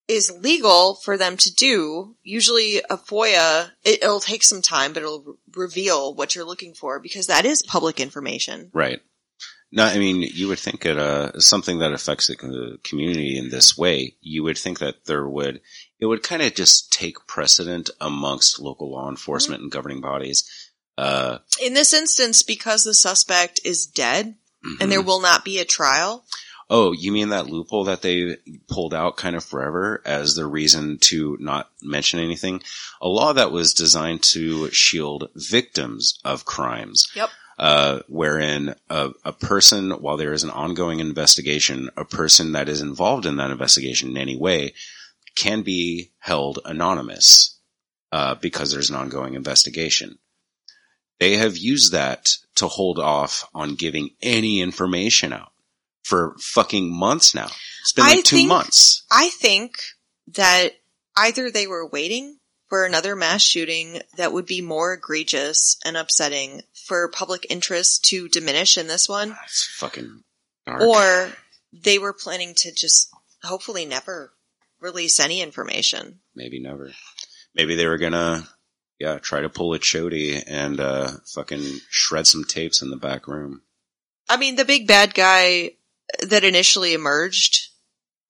is 0.07 0.33
legal 0.41 0.95
for 0.95 1.19
them 1.19 1.37
to 1.37 1.53
do. 1.55 2.17
Usually 2.23 2.79
a 2.79 2.97
FOIA, 2.97 3.73
it, 3.85 4.03
it'll 4.03 4.21
take 4.21 4.43
some 4.43 4.63
time, 4.63 4.95
but 4.95 5.03
it'll 5.03 5.23
re- 5.23 5.35
reveal 5.55 6.15
what 6.15 6.35
you're 6.35 6.47
looking 6.47 6.73
for 6.73 6.99
because 6.99 7.27
that 7.27 7.45
is 7.45 7.63
public 7.63 8.01
information. 8.01 8.71
Right. 8.73 9.01
No, 9.71 9.85
I 9.85 9.99
mean, 9.99 10.23
you 10.23 10.49
would 10.49 10.59
think 10.59 10.83
that 10.83 10.99
uh, 10.99 11.39
something 11.41 11.81
that 11.81 11.93
affects 11.93 12.29
the 12.29 12.79
community 12.83 13.37
in 13.37 13.51
this 13.51 13.77
way, 13.77 14.15
you 14.21 14.43
would 14.43 14.57
think 14.57 14.79
that 14.79 15.05
there 15.05 15.29
would, 15.29 15.61
it 16.01 16.07
would 16.07 16.23
kind 16.23 16.41
of 16.41 16.55
just 16.55 16.91
take 16.91 17.27
precedent 17.27 17.91
amongst 18.01 18.61
local 18.61 18.91
law 18.91 19.11
enforcement 19.11 19.63
and 19.63 19.71
governing 19.71 20.01
bodies. 20.01 20.49
Uh, 20.97 21.39
In 21.63 21.75
this 21.75 21.93
instance, 21.93 22.43
because 22.43 22.85
the 22.85 22.95
suspect 22.95 23.61
is 23.65 23.87
dead 23.87 24.37
and 24.81 24.91
there 24.91 25.03
mhm. 25.03 25.07
will 25.07 25.21
not 25.21 25.45
be 25.45 25.59
a 25.59 25.65
trial, 25.65 26.25
oh, 26.71 26.93
you 26.93 27.13
mean 27.13 27.31
that 27.31 27.47
loophole 27.47 27.85
that 27.85 28.03
they 28.03 28.37
pulled 28.69 28.95
out 28.95 29.17
kind 29.17 29.37
of 29.37 29.45
forever 29.45 30.03
as 30.05 30.35
the 30.35 30.47
reason 30.47 30.99
to 30.99 31.37
not 31.41 31.71
mention 31.83 32.21
anything? 32.21 32.63
A 33.01 33.09
law 33.09 33.33
that 33.33 33.53
was 33.53 33.75
designed 33.75 34.23
to 34.25 34.71
shield 34.71 35.31
victims 35.35 36.19
of 36.25 36.45
crimes. 36.45 37.09
Yep. 37.15 37.31
Uh, 37.59 38.01
wherein 38.09 38.75
a, 38.89 39.11
a 39.25 39.33
person, 39.33 39.91
while 39.91 40.17
there 40.17 40.33
is 40.33 40.45
an 40.45 40.51
ongoing 40.51 41.01
investigation, 41.01 41.91
a 41.97 42.05
person 42.05 42.53
that 42.53 42.69
is 42.69 42.81
involved 42.81 43.27
in 43.27 43.37
that 43.37 43.51
investigation 43.51 44.11
in 44.11 44.17
any 44.17 44.37
way 44.37 44.75
can 45.35 45.63
be 45.63 46.11
held 46.19 46.61
anonymous 46.65 47.59
uh, 48.13 48.35
because 48.37 48.71
there's 48.73 48.91
an 48.91 48.97
ongoing 48.97 49.35
investigation. 49.35 50.19
They 51.19 51.37
have 51.37 51.57
used 51.57 51.93
that 51.93 52.31
to 52.57 52.69
hold 52.69 52.99
off 52.99 53.49
on 53.55 53.75
giving 53.75 54.11
any 54.23 54.61
information 54.61 55.33
out 55.33 55.53
for 56.05 56.37
fucking 56.41 56.93
months 56.97 57.35
now. 57.35 57.49
It's 57.83 57.93
been 57.93 58.05
I 58.05 58.15
like 58.15 58.25
two 58.25 58.37
think- 58.37 58.49
months. 58.49 59.05
I 59.11 59.31
think 59.31 59.73
that 60.35 60.75
either 61.17 61.51
they 61.51 61.67
were 61.67 61.87
waiting 61.89 62.38
for 62.69 62.85
another 62.85 63.17
mass 63.17 63.43
shooting 63.43 64.01
that 64.17 64.33
would 64.33 64.47
be 64.47 64.61
more 64.61 64.95
egregious 64.95 65.79
and 65.85 65.97
upsetting 65.97 66.63
for 66.87 67.09
public 67.09 67.47
interest 67.51 68.05
to 68.07 68.29
diminish 68.29 68.77
in 68.79 68.87
this 68.87 69.09
one, 69.09 69.31
That's 69.31 69.67
fucking 69.79 70.23
dark. 70.67 70.83
or 70.83 71.33
they 71.73 71.99
were 71.99 72.13
planning 72.13 72.55
to 72.59 72.73
just 72.75 73.09
hopefully 73.43 73.85
never 73.87 74.33
release 74.81 75.19
any 75.21 75.41
information. 75.43 76.21
maybe 76.35 76.61
never. 76.61 76.93
Maybe 77.55 77.75
they 77.75 77.87
were 77.87 77.99
gonna, 77.99 78.47
yeah, 79.01 79.19
try 79.19 79.41
to 79.41 79.49
pull 79.49 79.75
a 79.75 79.79
Chody 79.79 80.43
and 80.47 80.79
uh, 80.79 81.11
fucking 81.35 81.81
shred 81.91 82.27
some 82.27 82.45
tapes 82.45 82.83
in 82.83 82.91
the 82.91 82.97
back 82.97 83.27
room. 83.27 83.63
I 84.29 84.37
mean, 84.37 84.57
the 84.57 84.65
big 84.65 84.87
bad 84.87 85.15
guy 85.15 85.73
that 86.23 86.45
initially 86.45 86.93
emerged 86.95 87.69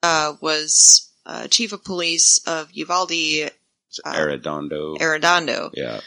uh, 0.03 0.35
was 0.41 1.11
uh, 1.27 1.49
chief 1.49 1.73
of 1.73 1.85
police 1.85 2.41
of 2.47 2.71
Uvalde, 2.73 3.51
Uh, 4.05 4.15
Arredondo. 4.15 4.99
Arredondo, 4.99 5.71
yeah, 5.75 6.01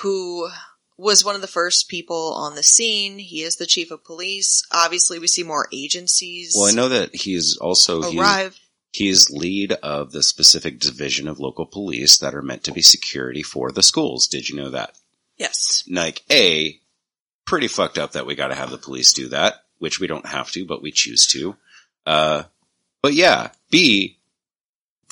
who 0.00 0.48
was 0.96 1.24
one 1.24 1.34
of 1.34 1.40
the 1.40 1.46
first 1.46 1.88
people 1.88 2.34
on 2.34 2.54
the 2.54 2.62
scene. 2.62 3.18
He 3.18 3.42
is 3.42 3.56
the 3.56 3.66
chief 3.66 3.90
of 3.90 4.04
police. 4.04 4.64
Obviously, 4.72 5.18
we 5.18 5.26
see 5.26 5.42
more 5.42 5.68
agencies 5.72 6.54
well, 6.56 6.68
I 6.68 6.72
know 6.72 6.88
that 6.88 7.14
he's 7.14 7.56
also 7.56 8.02
he's, 8.02 8.20
arrive. 8.20 8.58
he's 8.92 9.30
lead 9.30 9.72
of 9.72 10.12
the 10.12 10.22
specific 10.22 10.78
division 10.78 11.26
of 11.26 11.40
local 11.40 11.66
police 11.66 12.18
that 12.18 12.34
are 12.34 12.42
meant 12.42 12.64
to 12.64 12.72
be 12.72 12.82
security 12.82 13.42
for 13.42 13.72
the 13.72 13.82
schools. 13.82 14.28
Did 14.28 14.48
you 14.48 14.56
know 14.56 14.70
that? 14.70 14.96
Yes. 15.36 15.82
Like, 15.90 16.22
a 16.30 16.78
pretty 17.44 17.68
fucked 17.68 17.98
up 17.98 18.12
that 18.12 18.26
we 18.26 18.36
got 18.36 18.48
to 18.48 18.54
have 18.54 18.70
the 18.70 18.78
police 18.78 19.12
do 19.12 19.28
that, 19.28 19.54
which 19.78 19.98
we 19.98 20.06
don't 20.06 20.26
have 20.26 20.50
to, 20.52 20.64
but 20.64 20.80
we 20.80 20.92
choose 20.92 21.26
to. 21.26 21.56
Uh, 22.06 22.44
but 23.02 23.14
yeah, 23.14 23.50
B, 23.70 24.18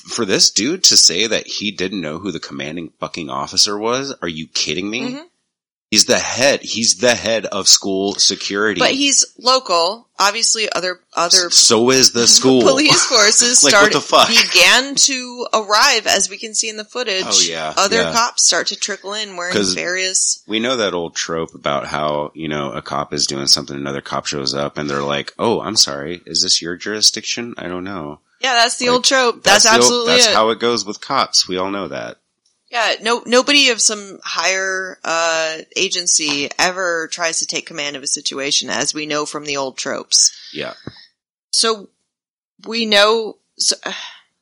for 0.04 0.24
this 0.24 0.50
dude 0.50 0.84
to 0.84 0.96
say 0.96 1.26
that 1.26 1.46
he 1.46 1.70
didn't 1.70 2.00
know 2.00 2.18
who 2.18 2.32
the 2.32 2.40
commanding 2.40 2.92
fucking 3.00 3.30
officer 3.30 3.78
was, 3.78 4.14
are 4.22 4.28
you 4.28 4.46
kidding 4.48 4.90
me? 4.90 5.12
Mhm. 5.12 5.24
He's 5.90 6.06
the 6.06 6.18
head. 6.18 6.62
He's 6.62 6.96
the 6.96 7.14
head 7.14 7.44
of 7.44 7.68
school 7.68 8.14
security. 8.14 8.78
But 8.78 8.92
he's 8.92 9.26
local. 9.38 10.08
Obviously, 10.18 10.72
other 10.72 11.00
other 11.14 11.50
so 11.50 11.90
is 11.90 12.12
the 12.12 12.26
school. 12.38 12.62
police 12.62 13.04
forces 13.04 13.62
Like, 13.64 13.74
what 13.74 13.78
started 13.90 13.96
the 13.96 14.00
fuck? 14.00 14.28
began 14.28 14.94
to 14.94 15.46
arrive, 15.52 16.06
as 16.06 16.30
we 16.30 16.38
can 16.38 16.54
see 16.54 16.70
in 16.70 16.78
the 16.78 16.84
footage. 16.86 17.24
Oh, 17.26 17.42
yeah, 17.46 17.74
other 17.76 17.96
yeah. 18.00 18.12
cops 18.14 18.42
start 18.42 18.68
to 18.68 18.76
trickle 18.76 19.12
in 19.12 19.36
wearing 19.36 19.54
various. 19.74 20.42
We 20.46 20.60
know 20.60 20.78
that 20.78 20.94
old 20.94 21.14
trope 21.14 21.54
about 21.54 21.86
how, 21.86 22.30
you 22.34 22.48
know, 22.48 22.72
a 22.72 22.80
cop 22.80 23.12
is 23.12 23.26
doing 23.26 23.46
something, 23.46 23.76
another 23.76 24.00
cop 24.00 24.24
shows 24.24 24.54
up 24.54 24.78
and 24.78 24.88
they're 24.88 25.02
like, 25.02 25.34
oh, 25.38 25.60
I'm 25.60 25.76
sorry. 25.76 26.22
Is 26.24 26.40
this 26.40 26.62
your 26.62 26.74
jurisdiction? 26.74 27.52
I 27.58 27.68
don't 27.68 27.84
know. 27.84 28.20
Yeah, 28.42 28.54
that's 28.54 28.76
the 28.78 28.86
Like, 28.86 28.94
old 28.94 29.04
trope. 29.04 29.42
That's, 29.42 29.66
old- 29.66 29.76
absolutely 29.76 30.12
that's 30.14 30.26
it. 30.28 30.34
how 30.34 30.50
it 30.50 30.58
goes 30.60 30.84
with 30.84 31.00
cops. 31.00 31.46
We 31.48 31.56
all 31.58 31.70
know 31.70 31.88
that. 31.88 32.18
yeah, 32.70 32.94
no, 33.02 33.22
nobody 33.26 33.68
of 33.70 33.80
some 33.80 34.18
higher 34.24 34.98
uh, 35.04 35.58
agency 35.76 36.50
ever 36.58 37.08
tries 37.08 37.38
to 37.38 37.46
take 37.46 37.66
command 37.66 37.96
of 37.96 38.02
a 38.02 38.06
situation, 38.06 38.68
as 38.70 38.94
we 38.94 39.06
know 39.06 39.26
from 39.26 39.44
the 39.44 39.56
old 39.58 39.76
tropes. 39.76 40.32
Yeah. 40.52 40.74
So 41.50 41.88
we 42.66 42.86
know. 42.86 43.36
So, 43.58 43.76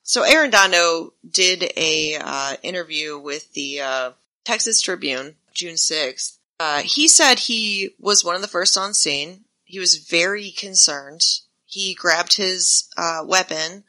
so 0.02 0.22
Arredondo 0.22 1.10
did 1.28 1.72
a 1.76 2.16
uh, 2.20 2.56
interview 2.62 3.18
with 3.18 3.52
the 3.54 3.80
uh, 3.80 4.10
Texas 4.44 4.80
Tribune 4.80 5.34
June 5.52 5.76
sixth. 5.76 6.38
Uh, 6.58 6.82
he 6.82 7.08
said 7.08 7.38
he 7.40 7.90
was 7.98 8.24
one 8.24 8.34
of 8.36 8.42
the 8.42 8.48
first 8.48 8.78
on 8.78 8.94
scene. 8.94 9.44
He 9.64 9.78
was 9.78 9.96
very 9.96 10.50
concerned. 10.50 11.22
He 11.70 11.94
grabbed 11.94 12.36
his 12.36 12.88
uh, 12.96 13.22
weapon, 13.24 13.84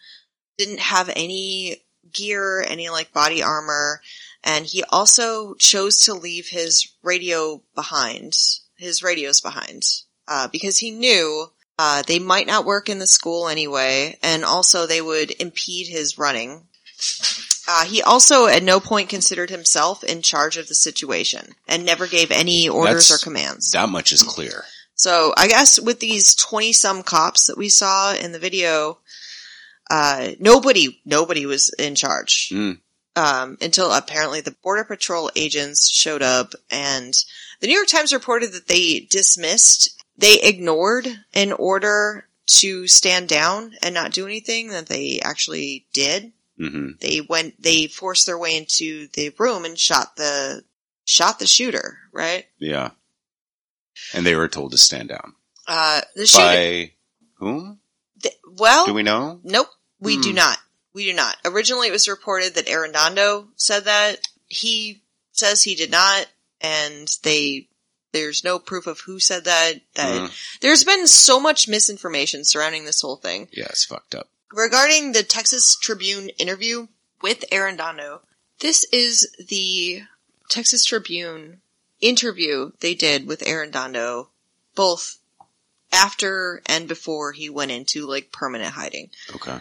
didn't 0.57 0.79
have 0.79 1.09
any 1.15 1.81
gear, 2.13 2.61
any 2.61 2.89
like 2.89 3.11
body 3.11 3.41
armor, 3.41 4.01
and 4.43 4.67
he 4.67 4.83
also 4.83 5.55
chose 5.55 6.01
to 6.01 6.13
leave 6.13 6.47
his 6.47 6.87
radio 7.01 7.63
behind, 7.73 8.37
his 8.77 9.01
radios 9.01 9.41
behind, 9.41 9.81
uh, 10.27 10.47
because 10.47 10.77
he 10.77 10.91
knew 10.91 11.47
uh, 11.79 12.03
they 12.03 12.19
might 12.19 12.45
not 12.45 12.65
work 12.65 12.87
in 12.87 12.99
the 12.99 13.07
school 13.07 13.47
anyway, 13.47 14.15
and 14.21 14.45
also 14.45 14.85
they 14.85 15.01
would 15.01 15.31
impede 15.41 15.87
his 15.87 16.19
running. 16.19 16.67
Uh, 17.67 17.85
he 17.85 18.03
also 18.03 18.45
at 18.45 18.61
no 18.61 18.79
point 18.79 19.09
considered 19.09 19.49
himself 19.49 20.03
in 20.03 20.21
charge 20.21 20.57
of 20.57 20.67
the 20.67 20.75
situation 20.75 21.55
and 21.67 21.83
never 21.83 22.05
gave 22.05 22.29
any 22.29 22.69
orders 22.69 23.09
That's- 23.09 23.11
or 23.11 23.23
commands. 23.23 23.71
That 23.71 23.89
much 23.89 24.11
is 24.11 24.21
clear. 24.21 24.65
So 25.01 25.33
I 25.35 25.47
guess 25.47 25.81
with 25.81 25.99
these 25.99 26.35
20 26.35 26.73
some 26.73 27.01
cops 27.01 27.47
that 27.47 27.57
we 27.57 27.69
saw 27.69 28.13
in 28.13 28.33
the 28.33 28.37
video, 28.37 28.99
uh, 29.89 30.33
nobody, 30.39 31.01
nobody 31.05 31.47
was 31.47 31.73
in 31.79 31.95
charge. 31.95 32.49
Mm. 32.53 32.77
Um, 33.15 33.57
until 33.61 33.91
apparently 33.91 34.41
the 34.41 34.55
border 34.61 34.83
patrol 34.83 35.31
agents 35.35 35.89
showed 35.89 36.21
up 36.21 36.53
and 36.69 37.15
the 37.61 37.65
New 37.65 37.73
York 37.73 37.87
Times 37.87 38.13
reported 38.13 38.51
that 38.51 38.67
they 38.67 39.07
dismissed, 39.09 39.99
they 40.19 40.39
ignored 40.39 41.07
an 41.33 41.51
order 41.51 42.27
to 42.59 42.87
stand 42.87 43.27
down 43.27 43.73
and 43.81 43.95
not 43.95 44.11
do 44.11 44.27
anything 44.27 44.67
that 44.67 44.85
they 44.85 45.19
actually 45.23 45.83
did. 45.93 46.31
hmm 46.59 46.91
They 46.99 47.21
went, 47.21 47.59
they 47.59 47.87
forced 47.87 48.27
their 48.27 48.37
way 48.37 48.55
into 48.55 49.07
the 49.13 49.33
room 49.39 49.65
and 49.65 49.79
shot 49.79 50.15
the, 50.15 50.63
shot 51.05 51.39
the 51.39 51.47
shooter, 51.47 51.97
right? 52.13 52.45
Yeah. 52.59 52.91
And 54.13 54.25
they 54.25 54.35
were 54.35 54.47
told 54.47 54.71
to 54.71 54.77
stand 54.77 55.09
down. 55.09 55.35
Uh, 55.67 56.01
the 56.15 56.29
By 56.33 56.91
whom? 57.35 57.79
th- 58.21 58.35
well, 58.57 58.85
Do 58.85 58.93
we 58.93 59.03
know? 59.03 59.39
Nope, 59.43 59.69
we 59.99 60.19
do 60.21 60.29
Hmm. 60.29 60.35
not. 60.35 60.57
We 60.93 61.05
do 61.05 61.13
not. 61.13 61.37
Originally, 61.45 61.87
it 61.87 61.91
was 61.91 62.07
reported 62.07 62.55
that 62.55 62.67
Arredondo 62.67 63.47
said 63.55 63.85
that. 63.85 64.27
He 64.47 65.03
says 65.31 65.63
he 65.63 65.75
did 65.75 65.91
not, 65.91 66.27
and 66.59 67.07
they 67.23 67.67
there's 68.13 68.43
no 68.43 68.59
proof 68.59 68.87
of 68.87 68.99
who 69.01 69.19
said 69.21 69.45
that. 69.45 69.79
That 69.93 70.29
Mm. 70.29 70.59
there's 70.59 70.83
been 70.83 71.07
so 71.07 71.39
much 71.39 71.69
misinformation 71.69 72.43
surrounding 72.43 72.83
this 72.83 72.99
whole 72.99 73.15
thing 73.15 73.47
Yeah, 73.53 73.67
it's 73.69 73.85
fucked 73.85 74.15
up. 74.15 74.29
regarding 74.51 75.13
the 75.13 75.23
Texas 75.23 75.77
Tribune 75.81 76.27
interview 76.37 76.87
with 77.21 77.45
Arredondo. 77.53 78.19
This 78.59 78.83
is 78.91 79.33
the 79.39 80.01
Texas 80.49 80.83
Tribune 80.83 81.61
interview 82.01 82.71
they 82.79 82.95
did 82.95 83.27
with 83.27 83.41
Arredondo, 83.41 84.27
both 84.75 85.19
after 85.91 86.61
and 86.65 86.87
before 86.87 87.31
he 87.33 87.49
went 87.49 87.71
into 87.71 88.07
like 88.07 88.31
permanent 88.31 88.73
hiding. 88.73 89.09
Okay. 89.35 89.59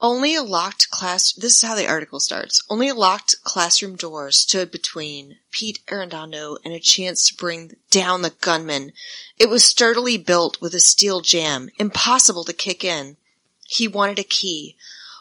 Only 0.00 0.34
a 0.34 0.42
locked 0.42 0.90
class. 0.90 1.32
This 1.32 1.54
is 1.54 1.66
how 1.66 1.74
the 1.74 1.86
article 1.86 2.20
starts. 2.20 2.62
Only 2.68 2.88
a 2.88 2.94
locked 2.94 3.36
classroom 3.42 3.96
door 3.96 4.30
stood 4.32 4.70
between 4.70 5.38
Pete 5.50 5.80
Arredondo 5.86 6.58
and 6.64 6.74
a 6.74 6.80
chance 6.80 7.26
to 7.28 7.36
bring 7.36 7.76
down 7.90 8.22
the 8.22 8.34
gunman. 8.40 8.92
It 9.38 9.48
was 9.48 9.64
sturdily 9.64 10.18
built 10.18 10.60
with 10.60 10.74
a 10.74 10.80
steel 10.80 11.22
jam, 11.22 11.70
impossible 11.78 12.44
to 12.44 12.52
kick 12.52 12.84
in. 12.84 13.16
He 13.66 13.88
wanted 13.88 14.18
a 14.18 14.24
key. 14.24 14.76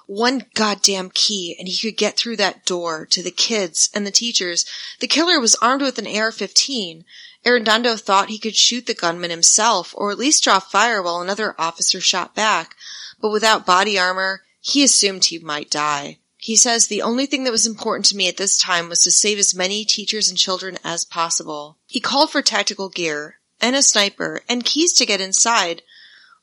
One 0.06 0.46
goddamn 0.54 1.12
key, 1.14 1.56
and 1.58 1.68
he 1.68 1.78
could 1.78 1.98
get 1.98 2.18
through 2.18 2.38
that 2.38 2.66
door 2.66 3.06
to 3.08 3.24
the 3.24 3.32
kids 3.32 3.90
and 3.94 4.06
the 4.06 4.12
teachers. 4.12 4.66
The 5.00 5.08
killer 5.08 5.40
was 5.40 5.56
armed 5.56 5.82
with 5.82 5.98
an 5.98 6.08
AR-15. 6.08 7.04
Arredondo 7.46 8.00
thought 8.00 8.30
he 8.30 8.38
could 8.38 8.56
shoot 8.56 8.86
the 8.86 8.94
gunman 8.94 9.30
himself, 9.30 9.94
or 9.98 10.12
at 10.12 10.18
least 10.18 10.44
draw 10.44 10.60
fire 10.60 11.02
while 11.02 11.22
another 11.22 11.56
officer 11.58 12.02
shot 12.02 12.36
back. 12.36 12.76
But 13.22 13.32
without 13.32 13.66
body 13.66 13.98
armor, 13.98 14.44
he 14.60 14.84
assumed 14.84 15.26
he 15.26 15.40
might 15.40 15.70
die. 15.70 16.20
He 16.38 16.58
says 16.58 16.88
the 16.88 17.02
only 17.02 17.26
thing 17.26 17.46
that 17.46 17.52
was 17.52 17.66
important 17.66 18.06
to 18.08 18.18
me 18.18 18.28
at 18.28 18.36
this 18.36 18.58
time 18.58 18.90
was 18.90 19.00
to 19.04 19.12
save 19.12 19.40
as 19.40 19.56
many 19.56 19.86
teachers 19.86 20.28
and 20.28 20.38
children 20.38 20.78
as 20.84 21.06
possible. 21.06 21.78
He 21.88 22.02
called 22.02 22.32
for 22.32 22.42
tactical 22.42 22.90
gear 22.90 23.40
and 23.62 23.78
a 23.78 23.82
sniper 23.82 24.42
and 24.50 24.66
keys 24.66 24.92
to 24.94 25.06
get 25.06 25.22
inside, 25.22 25.84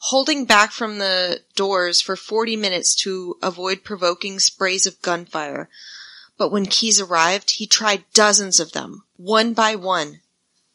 holding 0.05 0.47
back 0.47 0.73
from 0.73 0.99
the 0.99 1.41
doors 1.55 2.01
for 2.01 2.17
40 2.17 2.57
minutes 2.57 2.95
to 2.95 3.37
avoid 3.43 3.85
provoking 3.85 4.39
sprays 4.39 4.87
of 4.87 5.01
gunfire. 5.03 5.69
But 6.39 6.51
when 6.51 6.67
keys 6.67 7.01
arrived, 7.01 7.53
he 7.53 7.67
tried 7.67 8.05
dozens 8.15 8.59
of 8.61 8.73
them, 8.73 9.05
one 9.17 9.53
by 9.53 9.75
one. 9.75 10.21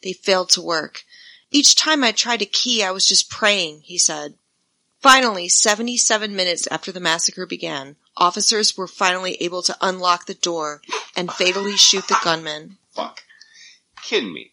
They 0.04 0.14
failed 0.14 0.50
to 0.52 0.62
work. 0.62 1.04
Each 1.50 1.76
time 1.76 2.04
I 2.04 2.12
tried 2.12 2.44
a 2.44 2.46
key, 2.46 2.84
I 2.84 2.92
was 2.92 3.08
just 3.08 3.30
praying, 3.30 3.82
he 3.82 3.98
said. 3.98 4.36
Finally, 5.02 5.50
77 5.50 6.36
minutes 6.36 6.68
after 6.70 6.92
the 6.92 7.00
massacre 7.00 7.48
began, 7.48 7.96
officers 8.18 8.78
were 8.78 8.88
finally 8.88 9.36
able 9.40 9.64
to 9.64 9.78
unlock 9.82 10.26
the 10.26 10.34
door 10.36 10.82
and 11.16 11.32
fatally 11.32 11.78
shoot 11.78 12.08
the 12.08 12.18
gunman. 12.24 12.78
Fuck. 12.92 13.24
Kidding 14.04 14.34
me. 14.34 14.52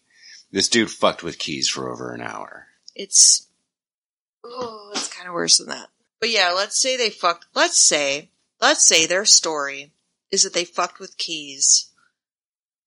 This 0.51 0.67
dude 0.67 0.91
fucked 0.91 1.23
with 1.23 1.39
keys 1.39 1.69
for 1.69 1.91
over 1.91 2.11
an 2.11 2.21
hour. 2.21 2.67
It's, 2.95 3.47
oh, 4.43 4.91
it's 4.93 5.13
kind 5.13 5.27
of 5.27 5.33
worse 5.33 5.57
than 5.57 5.67
that. 5.67 5.87
But 6.19 6.29
yeah, 6.29 6.51
let's 6.55 6.79
say 6.79 6.95
they 6.95 7.09
fucked, 7.09 7.45
let's 7.53 7.79
say, 7.79 8.29
let's 8.61 8.85
say 8.85 9.05
their 9.05 9.25
story 9.25 9.91
is 10.31 10.43
that 10.43 10.53
they 10.53 10.65
fucked 10.65 10.99
with 10.99 11.17
keys 11.17 11.89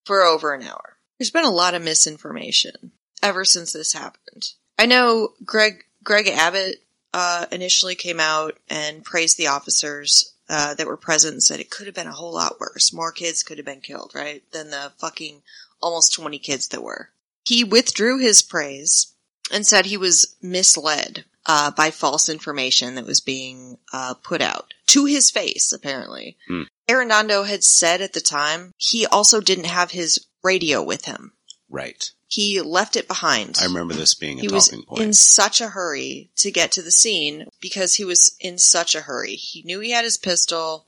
for 0.04 0.22
over 0.22 0.54
an 0.54 0.62
hour. 0.62 0.96
There's 1.18 1.30
been 1.30 1.44
a 1.44 1.50
lot 1.50 1.74
of 1.74 1.82
misinformation 1.82 2.92
ever 3.22 3.44
since 3.44 3.72
this 3.72 3.92
happened. 3.92 4.52
I 4.78 4.86
know 4.86 5.34
Greg, 5.44 5.84
Greg 6.02 6.28
Abbott, 6.28 6.82
uh, 7.12 7.46
initially 7.50 7.94
came 7.94 8.20
out 8.20 8.59
and 8.68 9.04
praised 9.04 9.38
the 9.38 9.46
officers 9.46 10.34
uh, 10.48 10.74
that 10.74 10.86
were 10.86 10.96
present 10.96 11.32
and 11.32 11.42
said 11.42 11.61
it 11.61 11.70
could 11.70 11.86
have 11.86 11.94
been 11.94 12.07
a 12.07 12.12
whole 12.12 12.34
lot 12.34 12.61
worse. 12.61 12.92
More 12.92 13.12
kids 13.12 13.42
could 13.42 13.57
have 13.59 13.66
been 13.66 13.80
killed, 13.80 14.12
right? 14.14 14.42
Than 14.52 14.70
the 14.70 14.92
fucking 14.98 15.42
almost 15.80 16.14
20 16.14 16.38
kids 16.38 16.68
that 16.68 16.82
were. 16.82 17.11
He 17.44 17.64
withdrew 17.64 18.18
his 18.18 18.42
praise 18.42 19.14
and 19.52 19.66
said 19.66 19.86
he 19.86 19.96
was 19.96 20.36
misled 20.42 21.24
uh, 21.47 21.70
by 21.70 21.90
false 21.90 22.28
information 22.28 22.97
that 22.97 23.07
was 23.07 23.20
being 23.20 23.78
uh, 23.92 24.14
put 24.14 24.42
out 24.42 24.74
to 24.88 25.05
his 25.05 25.30
face, 25.30 25.72
apparently. 25.72 26.36
Hmm. 26.49 26.62
Arredondo 26.88 27.47
had 27.47 27.64
said 27.64 28.01
at 28.01 28.12
the 28.12 28.20
time 28.20 28.72
he 28.76 29.07
also 29.07 29.40
didn't 29.40 29.66
have 29.66 29.90
his 29.90 30.26
radio 30.42 30.82
with 30.82 31.05
him. 31.05 31.32
Right. 31.68 32.11
He 32.28 32.61
left 32.61 32.97
it 32.97 33.07
behind 33.07 33.57
I 33.61 33.66
remember 33.66 33.94
this 33.94 34.14
being 34.14 34.38
a 34.38 34.42
he 34.42 34.49
was 34.49 34.68
talking 34.68 34.84
point. 34.84 35.03
in 35.03 35.12
such 35.12 35.61
a 35.61 35.68
hurry 35.68 36.30
to 36.36 36.51
get 36.51 36.72
to 36.72 36.82
the 36.82 36.90
scene 36.90 37.47
because 37.61 37.94
he 37.94 38.05
was 38.05 38.36
in 38.40 38.59
such 38.59 38.94
a 38.94 39.01
hurry. 39.01 39.34
He 39.34 39.62
knew 39.62 39.80
he 39.80 39.92
had 39.92 40.05
his 40.05 40.18
pistol. 40.18 40.86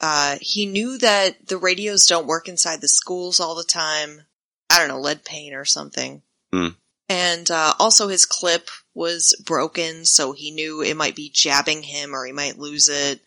Uh, 0.00 0.36
he 0.40 0.66
knew 0.66 0.98
that 0.98 1.46
the 1.46 1.58
radios 1.58 2.06
don't 2.06 2.26
work 2.26 2.48
inside 2.48 2.80
the 2.80 2.88
schools 2.88 3.40
all 3.40 3.54
the 3.54 3.64
time. 3.64 4.22
I 4.70 4.78
don't 4.78 4.88
know, 4.88 5.00
lead 5.00 5.24
paint 5.24 5.54
or 5.54 5.64
something. 5.64 6.22
Hmm. 6.52 6.68
And 7.08 7.50
uh, 7.50 7.74
also 7.78 8.08
his 8.08 8.26
clip 8.26 8.68
was 8.98 9.40
broken, 9.46 10.04
so 10.04 10.32
he 10.32 10.50
knew 10.50 10.82
it 10.82 10.96
might 10.96 11.14
be 11.14 11.30
jabbing 11.30 11.84
him 11.84 12.14
or 12.14 12.26
he 12.26 12.32
might 12.32 12.58
lose 12.58 12.88
it 12.88 13.20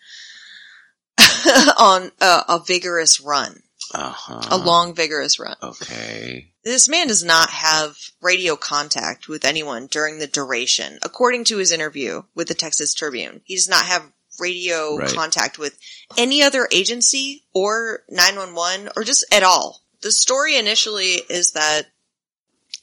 on 1.79 2.11
a, 2.19 2.41
a 2.49 2.63
vigorous 2.65 3.21
run, 3.21 3.63
uh-huh. 3.93 4.41
a 4.51 4.57
long 4.57 4.93
vigorous 4.93 5.39
run. 5.39 5.55
Okay. 5.63 6.51
This 6.63 6.89
man 6.89 7.07
does 7.07 7.23
not 7.23 7.49
have 7.49 7.95
radio 8.21 8.55
contact 8.55 9.27
with 9.27 9.45
anyone 9.45 9.87
during 9.87 10.19
the 10.19 10.27
duration. 10.27 10.99
According 11.01 11.45
to 11.45 11.57
his 11.57 11.71
interview 11.71 12.23
with 12.35 12.49
the 12.49 12.53
Texas 12.53 12.93
Tribune, 12.93 13.41
he 13.45 13.55
does 13.55 13.69
not 13.69 13.85
have 13.85 14.11
radio 14.39 14.97
Right. 14.97 15.13
contact 15.13 15.57
with 15.57 15.77
any 16.17 16.43
other 16.43 16.67
agency 16.71 17.43
or 17.53 18.03
911 18.09 18.89
or 18.95 19.03
just 19.03 19.25
at 19.31 19.43
all. 19.43 19.83
The 20.01 20.11
story 20.11 20.57
initially 20.57 21.21
is 21.29 21.51
that 21.51 21.83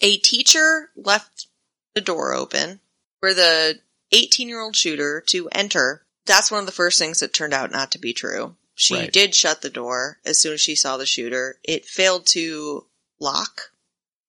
a 0.01 0.17
teacher 0.19 0.91
left 0.97 1.48
the 1.95 2.01
door 2.01 2.33
open 2.35 2.81
for 3.21 3.35
the 3.35 3.79
18 4.13 4.49
year 4.49 4.61
old 4.61 4.77
shooter 4.77 5.23
to 5.29 5.49
enter. 5.53 6.03
That's 6.27 6.51
one 6.51 6.61
of 6.61 6.67
the 6.67 6.73
first 6.73 6.99
things 6.99 7.21
that 7.21 7.33
turned 7.33 7.55
out 7.55 7.71
not 7.71 7.93
to 7.93 7.99
be 7.99 8.13
true. 8.13 8.57
She 8.75 8.95
Right. 8.95 9.13
did 9.13 9.35
shut 9.35 9.63
the 9.63 9.71
door 9.71 10.19
as 10.25 10.41
soon 10.41 10.55
as 10.55 10.61
she 10.61 10.77
saw 10.77 10.97
the 10.97 11.07
shooter. 11.07 11.59
It 11.65 11.87
failed 11.87 12.27
to 12.29 12.87
lock. 13.19 13.73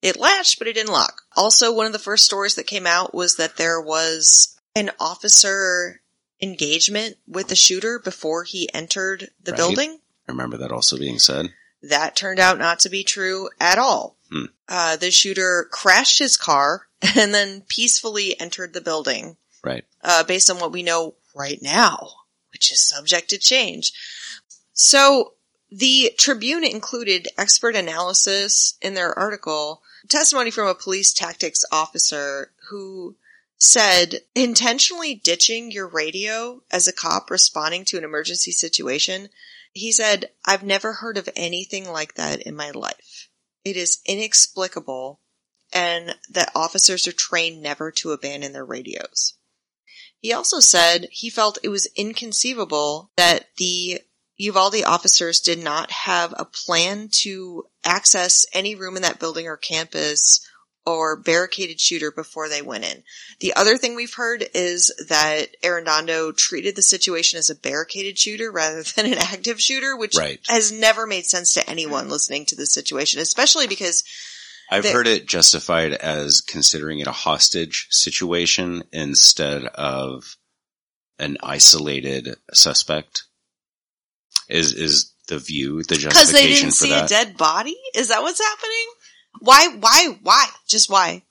It 0.02 0.16
latched, 0.18 0.58
but 0.58 0.66
it 0.66 0.72
didn't 0.72 0.92
lock. 0.92 1.22
Also, 1.36 1.72
one 1.72 1.86
of 1.86 1.92
the 1.92 1.98
first 1.98 2.24
stories 2.24 2.54
that 2.56 2.66
came 2.66 2.86
out 2.86 3.14
was 3.14 3.36
that 3.36 3.56
there 3.58 3.80
was 3.80 4.56
an 4.74 4.90
officer 4.98 6.00
engagement 6.42 7.18
with 7.28 7.48
the 7.48 7.54
shooter 7.56 7.98
before 7.98 8.44
he 8.44 8.72
entered 8.72 9.30
the 9.42 9.52
Right. 9.52 9.58
building. 9.58 10.00
I 10.26 10.32
remember 10.32 10.56
that 10.56 10.72
also 10.72 10.96
being 10.96 11.18
said. 11.18 11.52
That 11.82 12.16
turned 12.16 12.40
out 12.40 12.58
not 12.58 12.80
to 12.80 12.88
be 12.88 13.04
true 13.04 13.50
at 13.60 13.78
all. 13.78 14.16
Hmm. 14.30 14.46
Uh, 14.68 14.96
the 14.96 15.10
shooter 15.10 15.68
crashed 15.70 16.18
his 16.18 16.36
car 16.36 16.88
and 17.16 17.34
then 17.34 17.62
peacefully 17.68 18.38
entered 18.40 18.72
the 18.74 18.80
building, 18.80 19.36
Right. 19.64 19.84
uh, 20.02 20.24
based 20.24 20.50
on 20.50 20.58
what 20.58 20.72
we 20.72 20.82
know 20.82 21.14
right 21.34 21.60
now, 21.62 22.08
which 22.52 22.72
is 22.72 22.86
subject 22.86 23.30
to 23.30 23.38
change. 23.38 23.92
So 24.72 25.34
the 25.70 26.12
Tribune 26.18 26.64
included 26.64 27.28
expert 27.38 27.76
analysis 27.76 28.74
in 28.82 28.94
their 28.94 29.16
article, 29.18 29.82
testimony 30.08 30.50
from 30.50 30.66
a 30.66 30.74
police 30.74 31.12
tactics 31.12 31.64
officer 31.70 32.52
who 32.70 33.16
said 33.56 34.20
intentionally 34.34 35.14
ditching 35.14 35.70
your 35.70 35.86
radio 35.86 36.62
as 36.70 36.88
a 36.88 36.92
cop 36.92 37.30
responding 37.30 37.84
to 37.84 37.98
an 37.98 38.04
emergency 38.04 38.50
situation. 38.50 39.28
He 39.72 39.92
said, 39.92 40.30
I've 40.44 40.64
never 40.64 40.94
heard 40.94 41.18
of 41.18 41.28
anything 41.36 41.88
like 41.88 42.14
that 42.14 42.40
in 42.42 42.56
my 42.56 42.70
life. 42.70 43.28
It 43.64 43.76
is 43.76 44.00
inexplicable 44.06 45.20
and 45.72 46.14
that 46.30 46.50
officers 46.54 47.06
are 47.06 47.12
trained 47.12 47.62
never 47.62 47.90
to 47.92 48.12
abandon 48.12 48.52
their 48.52 48.64
radios. 48.64 49.34
He 50.18 50.32
also 50.32 50.60
said 50.60 51.08
he 51.10 51.30
felt 51.30 51.58
it 51.62 51.68
was 51.68 51.88
inconceivable 51.96 53.10
that 53.16 53.46
the 53.56 54.00
Uvalde 54.36 54.82
officers 54.86 55.40
did 55.40 55.62
not 55.62 55.90
have 55.90 56.34
a 56.36 56.44
plan 56.44 57.08
to 57.22 57.64
access 57.84 58.46
any 58.52 58.74
room 58.74 58.96
in 58.96 59.02
that 59.02 59.18
building 59.18 59.46
or 59.46 59.56
campus 59.56 60.46
or 60.86 61.14
barricaded 61.14 61.78
shooter 61.78 62.10
before 62.10 62.48
they 62.48 62.62
went 62.62 62.84
in. 62.84 63.02
The 63.40 63.54
other 63.54 63.76
thing 63.76 63.94
we've 63.94 64.14
heard 64.14 64.46
is 64.54 64.92
that 65.08 65.48
Arredondo 65.62 66.34
treated 66.34 66.74
the 66.74 66.82
situation 66.82 67.38
as 67.38 67.50
a 67.50 67.54
barricaded 67.54 68.18
shooter 68.18 68.50
rather 68.50 68.82
than 68.96 69.06
an 69.06 69.18
active 69.18 69.60
shooter, 69.60 69.96
which 69.96 70.16
Right. 70.16 70.40
has 70.48 70.72
never 70.72 71.06
made 71.06 71.26
sense 71.26 71.52
to 71.54 71.68
anyone 71.70 72.08
listening 72.08 72.46
to 72.46 72.56
this 72.56 72.72
situation, 72.72 73.20
especially 73.20 73.66
because 73.66 74.04
I've 74.70 74.84
There- 74.84 74.92
heard 74.92 75.06
it 75.08 75.26
justified 75.26 75.92
as 75.92 76.40
considering 76.40 77.00
it 77.00 77.06
a 77.08 77.12
hostage 77.12 77.88
situation 77.90 78.84
instead 78.92 79.64
of 79.66 80.36
an 81.18 81.36
isolated 81.42 82.36
suspect. 82.52 83.24
Is 84.48 84.72
is 84.72 85.12
the 85.28 85.38
view 85.38 85.82
the 85.82 85.96
because 85.96 86.32
they 86.32 86.48
justification 86.48 86.54
didn't 86.68 86.70
for 86.70 86.84
see 86.84 86.90
that? 86.90 87.04
a 87.04 87.08
dead 87.08 87.36
body. 87.36 87.76
Is 87.94 88.08
that 88.08 88.22
what's 88.22 88.40
happening? 88.40 88.86
Why? 89.40 89.68
Why? 89.78 90.18
Why? 90.22 90.46
Just 90.68 90.88
why? 90.90 91.22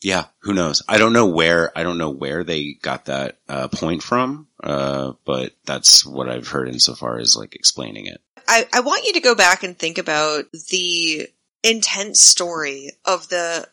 yeah, 0.00 0.26
who 0.42 0.54
knows? 0.54 0.82
I 0.88 0.98
don't 0.98 1.12
know 1.12 1.26
where 1.26 1.76
I 1.76 1.82
don't 1.82 1.98
know 1.98 2.10
where 2.10 2.44
they 2.44 2.74
got 2.82 3.06
that 3.06 3.38
uh, 3.48 3.68
point 3.68 4.02
from, 4.02 4.46
uh, 4.62 5.12
but 5.24 5.52
that's 5.66 6.04
what 6.06 6.28
I've 6.28 6.48
heard 6.48 6.68
insofar 6.68 7.18
as 7.18 7.34
like 7.36 7.54
explaining 7.56 8.06
it. 8.06 8.20
I, 8.46 8.66
I 8.72 8.80
want 8.80 9.04
you 9.06 9.14
to 9.14 9.20
go 9.20 9.34
back 9.34 9.62
and 9.64 9.76
think 9.76 9.98
about 9.98 10.44
the 10.70 11.28
intense 11.62 12.20
story 12.20 12.92
of 13.04 13.28
the 13.28 13.68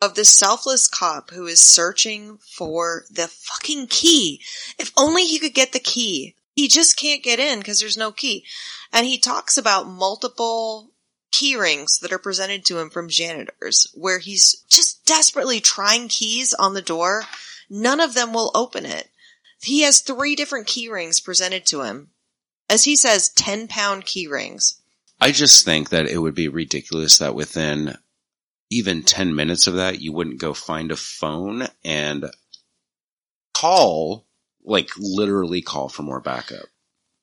of 0.00 0.14
the 0.14 0.24
selfless 0.24 0.88
cop 0.88 1.30
who 1.30 1.46
is 1.46 1.60
searching 1.60 2.38
for 2.38 3.04
the 3.10 3.28
fucking 3.28 3.86
key. 3.86 4.42
If 4.78 4.92
only 4.96 5.24
he 5.24 5.38
could 5.38 5.54
get 5.54 5.72
the 5.72 5.80
key. 5.80 6.34
He 6.54 6.68
just 6.68 6.96
can't 6.98 7.22
get 7.22 7.38
in 7.38 7.58
because 7.58 7.80
there's 7.80 7.96
no 7.96 8.12
key. 8.12 8.44
And 8.92 9.06
he 9.06 9.18
talks 9.18 9.58
about 9.58 9.88
multiple 9.88 10.90
key 11.30 11.56
rings 11.56 11.98
that 11.98 12.12
are 12.12 12.18
presented 12.18 12.64
to 12.64 12.78
him 12.78 12.88
from 12.88 13.08
janitors 13.08 13.86
where 13.94 14.18
he's 14.18 14.64
just 14.68 15.04
desperately 15.04 15.60
trying 15.60 16.08
keys 16.08 16.54
on 16.54 16.74
the 16.74 16.82
door. 16.82 17.24
None 17.68 18.00
of 18.00 18.14
them 18.14 18.32
will 18.32 18.50
open 18.54 18.86
it. 18.86 19.10
He 19.60 19.82
has 19.82 20.00
three 20.00 20.34
different 20.34 20.66
key 20.66 20.88
rings 20.88 21.20
presented 21.20 21.66
to 21.66 21.82
him. 21.82 22.08
As 22.68 22.84
he 22.84 22.96
says, 22.96 23.28
10 23.30 23.68
pound 23.68 24.06
key 24.06 24.26
rings. 24.26 24.80
I 25.20 25.32
just 25.32 25.64
think 25.64 25.90
that 25.90 26.06
it 26.06 26.18
would 26.18 26.34
be 26.34 26.48
ridiculous 26.48 27.18
that 27.18 27.34
within 27.34 27.96
even 28.70 29.02
10 29.02 29.34
minutes 29.34 29.66
of 29.66 29.74
that, 29.74 30.00
you 30.00 30.12
wouldn't 30.12 30.40
go 30.40 30.52
find 30.52 30.90
a 30.90 30.96
phone 30.96 31.66
and 31.84 32.30
call, 33.54 34.26
like 34.64 34.90
literally 34.98 35.62
call 35.62 35.88
for 35.88 36.02
more 36.02 36.20
backup. 36.20 36.66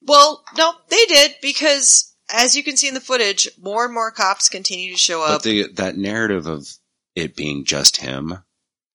Well, 0.01 0.43
no, 0.57 0.73
they 0.89 1.05
did 1.05 1.35
because 1.41 2.13
as 2.33 2.55
you 2.55 2.63
can 2.63 2.77
see 2.77 2.87
in 2.87 2.93
the 2.93 2.99
footage, 2.99 3.47
more 3.61 3.85
and 3.85 3.93
more 3.93 4.11
cops 4.11 4.49
continue 4.49 4.91
to 4.91 4.97
show 4.97 5.21
up. 5.21 5.35
But 5.39 5.43
the, 5.43 5.67
that 5.73 5.97
narrative 5.97 6.47
of 6.47 6.67
it 7.15 7.35
being 7.35 7.65
just 7.65 7.97
him 7.97 8.39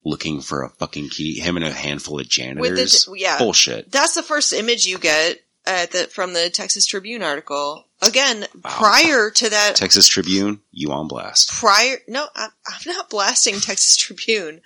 looking 0.05 0.41
for 0.41 0.63
a 0.63 0.71
fucking 0.71 1.11
key, 1.11 1.39
him 1.39 1.57
and 1.57 1.65
a 1.65 1.73
handful 1.73 2.19
of 2.19 2.25
with 2.25 2.31
janitors, 2.31 3.05
the, 3.05 3.19
yeah, 3.19 3.39
bullshit. 3.39 3.91
that's 3.91 4.15
the 4.15 4.23
first 4.23 4.53
image 4.53 4.87
you 4.87 4.99
get 4.99 5.39
Uh, 5.69 5.85
the, 5.93 5.99
from 6.11 6.33
the 6.33 6.49
Texas 6.49 6.87
Tribune 6.87 7.23
article. 7.23 7.85
Again, 8.01 8.47
Wow. 8.65 8.71
prior 8.71 9.31
to 9.31 9.51
that, 9.51 9.77
Texas 9.77 10.09
Tribune, 10.09 10.61
you 10.71 10.91
on 10.93 11.09
blast. 11.09 11.51
prior, 11.51 11.99
no, 12.09 12.27
I'm, 12.35 12.51
I'm 12.67 12.81
not 12.87 13.11
blasting 13.11 13.61
Texas 13.61 13.97
Tribune. 13.97 14.63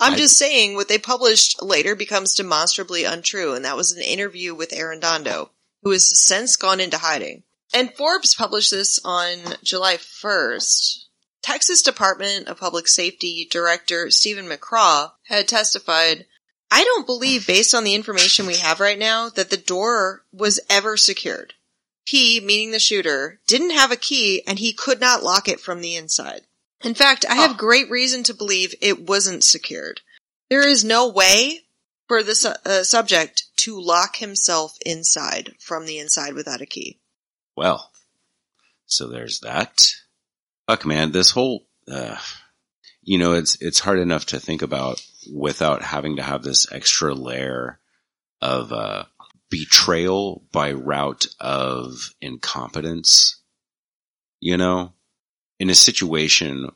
I'm 0.00 0.14
I- 0.14 0.16
just 0.16 0.38
saying 0.38 0.74
what 0.74 0.88
they 0.88 0.96
published 0.98 1.60
later 1.60 1.94
becomes 1.94 2.34
demonstrably 2.34 3.04
untrue, 3.04 3.52
and 3.52 3.64
that 3.66 3.76
was 3.76 3.92
an 3.92 4.02
interview 4.02 4.54
with 4.54 4.70
Arredondo, 4.70 5.50
who 5.82 5.90
has 5.90 6.08
since 6.18 6.56
gone 6.56 6.80
into 6.80 6.96
hiding. 6.98 7.42
And 7.74 7.92
Forbes 7.94 8.34
published 8.34 8.70
this 8.70 8.98
on 9.04 9.36
July 9.62 9.96
1st. 9.98 11.04
Texas 11.42 11.82
Department 11.82 12.48
of 12.48 12.58
Public 12.58 12.88
Safety 12.88 13.46
Director 13.50 14.10
Steven 14.10 14.46
McCraw 14.48 15.10
had 15.26 15.46
testified, 15.48 16.24
I 16.70 16.84
don't 16.84 17.06
believe, 17.06 17.46
based 17.46 17.74
on 17.74 17.84
the 17.84 17.94
information 17.94 18.46
we 18.46 18.56
have 18.56 18.80
right 18.80 18.98
now, 18.98 19.30
that 19.30 19.50
the 19.50 19.56
door 19.56 20.24
was 20.32 20.60
ever 20.68 20.96
secured. 20.96 21.54
He, 22.04 22.40
meaning 22.40 22.70
the 22.70 22.78
shooter, 22.78 23.40
didn't 23.46 23.70
have 23.70 23.92
a 23.92 23.96
key 23.96 24.42
and 24.46 24.58
he 24.58 24.72
could 24.72 25.00
not 25.00 25.22
lock 25.22 25.48
it 25.48 25.60
from 25.60 25.80
the 25.80 25.94
inside. 25.94 26.42
In 26.82 26.94
fact, 26.94 27.24
I 27.28 27.36
have 27.36 27.58
great 27.58 27.90
reason 27.90 28.22
to 28.24 28.34
believe 28.34 28.74
it 28.80 29.06
wasn't 29.06 29.44
secured. 29.44 30.00
There 30.48 30.66
is 30.66 30.84
no 30.84 31.08
way 31.08 31.60
for 32.06 32.22
the 32.22 32.34
su- 32.34 32.54
uh, 32.64 32.84
subject 32.84 33.44
to 33.56 33.80
lock 33.80 34.16
himself 34.16 34.78
inside 34.86 35.54
from 35.58 35.86
the 35.86 35.98
inside 35.98 36.34
without 36.34 36.62
a 36.62 36.66
key. 36.66 36.98
Well, 37.56 37.90
so 38.86 39.08
there's 39.08 39.40
that. 39.40 39.92
Fuck, 40.66 40.86
man, 40.86 41.12
this 41.12 41.32
whole, 41.32 41.66
uh, 41.90 42.16
you 43.02 43.18
know, 43.18 43.32
it's 43.32 43.60
it's 43.60 43.80
hard 43.80 43.98
enough 43.98 44.26
to 44.26 44.40
think 44.40 44.62
about 44.62 45.04
without 45.32 45.82
having 45.82 46.16
to 46.16 46.22
have 46.22 46.42
this 46.42 46.70
extra 46.72 47.14
layer 47.14 47.78
of 48.40 48.72
uh, 48.72 49.04
betrayal 49.50 50.44
by 50.52 50.72
route 50.72 51.26
of 51.40 52.14
incompetence, 52.20 53.40
you 54.40 54.56
know, 54.56 54.92
in 55.58 55.70
a 55.70 55.74
situation 55.74 56.68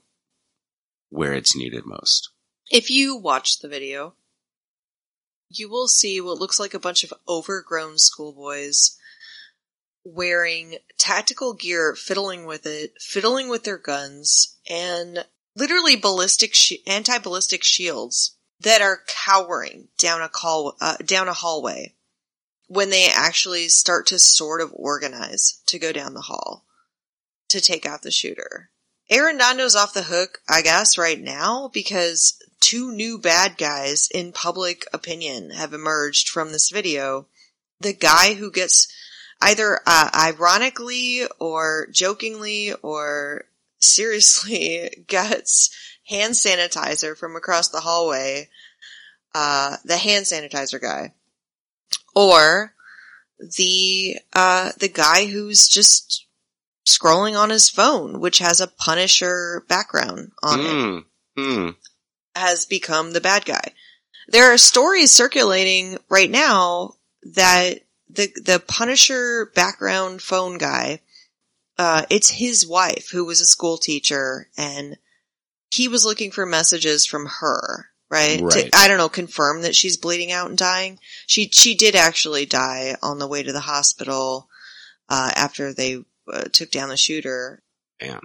where 1.10 1.34
it's 1.34 1.56
needed 1.56 1.84
most. 1.84 2.30
If 2.70 2.90
you 2.90 3.16
watch 3.16 3.60
the 3.60 3.68
video, 3.68 4.14
you 5.48 5.68
will 5.68 5.88
see 5.88 6.20
what 6.20 6.38
looks 6.38 6.58
like 6.58 6.74
a 6.74 6.80
bunch 6.80 7.04
of 7.04 7.12
overgrown 7.28 7.98
schoolboys 7.98 8.96
wearing 10.04 10.76
tactical 10.98 11.54
gear, 11.54 11.94
fiddling 11.94 12.46
with 12.46 12.66
it, 12.66 12.94
fiddling 13.00 13.48
with 13.48 13.64
their 13.64 13.78
guns, 13.78 14.56
and 14.68 15.24
literally 15.54 15.96
ballistic, 15.96 16.54
shi 16.54 16.82
anti-ballistic 16.86 17.62
shields 17.62 18.36
that 18.62 18.80
are 18.80 19.02
cowering 19.06 19.88
down 19.98 20.22
a 20.22 20.28
call, 20.28 20.76
uh, 20.80 20.96
down 21.04 21.28
a 21.28 21.32
hallway 21.32 21.94
when 22.68 22.90
they 22.90 23.08
actually 23.12 23.68
start 23.68 24.06
to 24.06 24.18
sort 24.18 24.60
of 24.60 24.72
organize 24.74 25.60
to 25.66 25.78
go 25.78 25.92
down 25.92 26.14
the 26.14 26.22
hall 26.22 26.64
to 27.48 27.60
take 27.60 27.84
out 27.84 28.02
the 28.02 28.10
shooter. 28.10 28.70
Arredondo's 29.10 29.76
off 29.76 29.92
the 29.92 30.04
hook, 30.04 30.40
I 30.48 30.62
guess, 30.62 30.96
right 30.96 31.20
now 31.20 31.70
because 31.72 32.42
two 32.60 32.92
new 32.92 33.18
bad 33.18 33.58
guys 33.58 34.08
in 34.14 34.32
public 34.32 34.86
opinion 34.92 35.50
have 35.50 35.74
emerged 35.74 36.28
from 36.28 36.52
this 36.52 36.70
video. 36.70 37.26
The 37.80 37.92
guy 37.92 38.34
who 38.34 38.50
gets 38.50 38.88
either 39.42 39.80
uh, 39.86 40.10
ironically 40.14 41.26
or 41.38 41.88
jokingly 41.90 42.72
or 42.82 43.44
seriously 43.80 45.04
gets 45.06 45.70
hand 46.12 46.34
sanitizer 46.34 47.16
from 47.16 47.36
across 47.36 47.68
the 47.68 47.80
hallway, 47.80 48.48
uh, 49.34 49.76
the 49.84 49.96
hand 49.96 50.26
sanitizer 50.26 50.80
guy, 50.80 51.14
or 52.14 52.74
the 53.58 54.16
uh, 54.34 54.70
the 54.78 54.88
guy 54.88 55.26
who's 55.26 55.68
just 55.68 56.26
scrolling 56.86 57.38
on 57.38 57.50
his 57.50 57.70
phone, 57.70 58.20
which 58.20 58.38
has 58.38 58.60
a 58.60 58.66
Punisher 58.68 59.64
background 59.68 60.32
on 60.42 60.60
it 60.60 60.70
Hmm. 60.70 60.98
Hmm. 61.36 61.68
has 62.34 62.66
become 62.66 63.12
the 63.12 63.20
bad 63.20 63.44
guy. 63.44 63.72
There 64.28 64.52
are 64.52 64.58
stories 64.58 65.12
circulating 65.12 65.98
right 66.08 66.30
now 66.30 66.94
that 67.34 67.80
the 68.08 68.30
the 68.44 68.62
Punisher 68.66 69.50
background 69.54 70.22
phone 70.22 70.58
guy, 70.58 71.00
uh, 71.78 72.04
it's 72.10 72.30
his 72.30 72.66
wife 72.66 73.08
who 73.12 73.24
was 73.24 73.40
a 73.40 73.46
school 73.46 73.78
teacher, 73.78 74.48
and 74.56 74.98
he 75.72 75.88
was 75.88 76.04
looking 76.04 76.30
for 76.30 76.44
messages 76.44 77.06
from 77.06 77.26
her, 77.40 77.86
right? 78.10 78.40
Right. 78.40 78.70
To, 78.70 78.70
I 78.74 78.88
don't 78.88 78.98
know, 78.98 79.08
confirm 79.08 79.62
that 79.62 79.74
she's 79.74 79.96
bleeding 79.96 80.30
out 80.30 80.48
and 80.48 80.58
dying. 80.58 80.98
She 81.26 81.48
she 81.48 81.74
did 81.74 81.96
actually 81.96 82.46
die 82.46 82.96
on 83.02 83.18
the 83.18 83.26
way 83.26 83.42
to 83.42 83.52
the 83.52 83.60
hospital 83.60 84.48
uh, 85.08 85.30
after 85.34 85.72
they 85.72 86.04
uh, 86.30 86.44
took 86.52 86.70
down 86.70 86.90
the 86.90 86.96
shooter. 86.96 87.62
Man. 88.00 88.20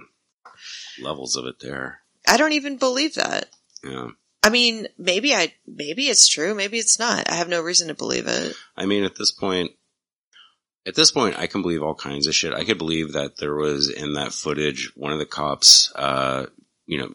Levels 1.00 1.36
of 1.36 1.46
it 1.46 1.60
there. 1.60 2.00
I 2.26 2.36
don't 2.36 2.52
even 2.52 2.76
believe 2.76 3.14
that. 3.14 3.46
Yeah. 3.82 4.08
I 4.42 4.50
mean, 4.50 4.88
maybe 4.98 5.34
I, 5.34 5.54
maybe 5.66 6.08
it's 6.08 6.28
true, 6.28 6.54
maybe 6.54 6.78
it's 6.78 6.98
not. 6.98 7.30
I 7.30 7.34
have 7.34 7.48
no 7.48 7.60
reason 7.60 7.88
to 7.88 7.94
believe 7.94 8.26
it. 8.26 8.54
I 8.76 8.86
mean, 8.86 9.04
at 9.04 9.16
this 9.16 9.32
point, 9.32 9.72
at 10.86 10.94
this 10.94 11.10
point, 11.10 11.38
I 11.38 11.46
can 11.46 11.62
believe 11.62 11.82
all 11.82 11.94
kinds 11.94 12.26
of 12.26 12.34
shit. 12.34 12.54
I 12.54 12.64
could 12.64 12.78
believe 12.78 13.12
that 13.12 13.36
there 13.38 13.54
was 13.54 13.90
in 13.90 14.14
that 14.14 14.32
footage 14.32 14.92
one 14.96 15.12
of 15.12 15.18
the 15.18 15.26
cops, 15.26 15.92
uh, 15.94 16.46
you 16.86 16.98
know, 16.98 17.14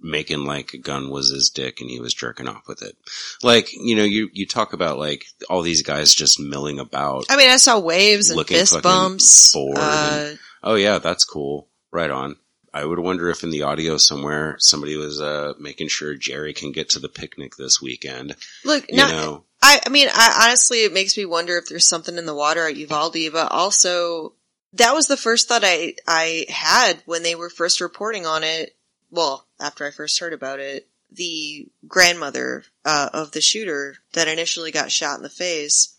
making 0.00 0.44
like 0.44 0.74
a 0.74 0.78
gun 0.78 1.10
was 1.10 1.30
his 1.30 1.50
dick 1.50 1.80
and 1.80 1.90
he 1.90 2.00
was 2.00 2.14
jerking 2.14 2.48
off 2.48 2.68
with 2.68 2.82
it. 2.82 2.96
Like, 3.42 3.72
you 3.72 3.96
know, 3.96 4.04
you, 4.04 4.30
you 4.32 4.46
talk 4.46 4.72
about 4.72 4.98
like 4.98 5.24
all 5.50 5.62
these 5.62 5.82
guys 5.82 6.14
just 6.14 6.40
milling 6.40 6.78
about. 6.78 7.26
I 7.30 7.36
mean, 7.36 7.50
I 7.50 7.56
saw 7.56 7.78
waves 7.78 8.30
and 8.30 8.46
fist 8.46 8.82
bumps. 8.82 9.52
bored 9.52 9.76
Uh, 9.78 10.34
Oh 10.62 10.74
yeah, 10.74 10.98
that's 10.98 11.24
cool. 11.24 11.68
Right 11.90 12.10
on. 12.10 12.36
I 12.72 12.84
would 12.84 12.98
wonder 12.98 13.30
if 13.30 13.42
in 13.42 13.50
the 13.50 13.62
audio 13.62 13.96
somewhere 13.96 14.56
somebody 14.58 14.96
was, 14.96 15.20
uh, 15.20 15.54
making 15.58 15.88
sure 15.88 16.14
Jerry 16.14 16.52
can 16.52 16.70
get 16.70 16.90
to 16.90 16.98
the 16.98 17.08
picnic 17.08 17.56
this 17.56 17.80
weekend. 17.80 18.36
look, 18.64 18.84
You 18.88 18.98
not, 18.98 19.10
know, 19.10 19.44
I, 19.62 19.80
I 19.86 19.88
mean, 19.88 20.08
I, 20.12 20.46
honestly, 20.46 20.84
it 20.84 20.92
makes 20.92 21.16
me 21.16 21.24
wonder 21.24 21.56
if 21.56 21.66
there's 21.66 21.88
something 21.88 22.16
in 22.16 22.26
the 22.26 22.34
water 22.34 22.68
at 22.68 22.76
Uvalde, 22.76 23.32
but 23.32 23.50
also 23.50 24.34
that 24.74 24.92
was 24.92 25.06
the 25.06 25.16
first 25.16 25.48
thought 25.48 25.62
I, 25.64 25.94
I 26.06 26.46
had 26.48 27.02
when 27.06 27.22
they 27.22 27.34
were 27.34 27.50
first 27.50 27.80
reporting 27.80 28.26
on 28.26 28.44
it. 28.44 28.76
Well, 29.10 29.46
after 29.60 29.86
I 29.86 29.90
first 29.90 30.20
heard 30.20 30.32
about 30.32 30.60
it, 30.60 30.88
the 31.10 31.68
grandmother, 31.86 32.64
uh, 32.84 33.08
of 33.12 33.32
the 33.32 33.40
shooter 33.40 33.96
that 34.12 34.28
initially 34.28 34.70
got 34.70 34.92
shot 34.92 35.16
in 35.16 35.22
the 35.22 35.30
face 35.30 35.96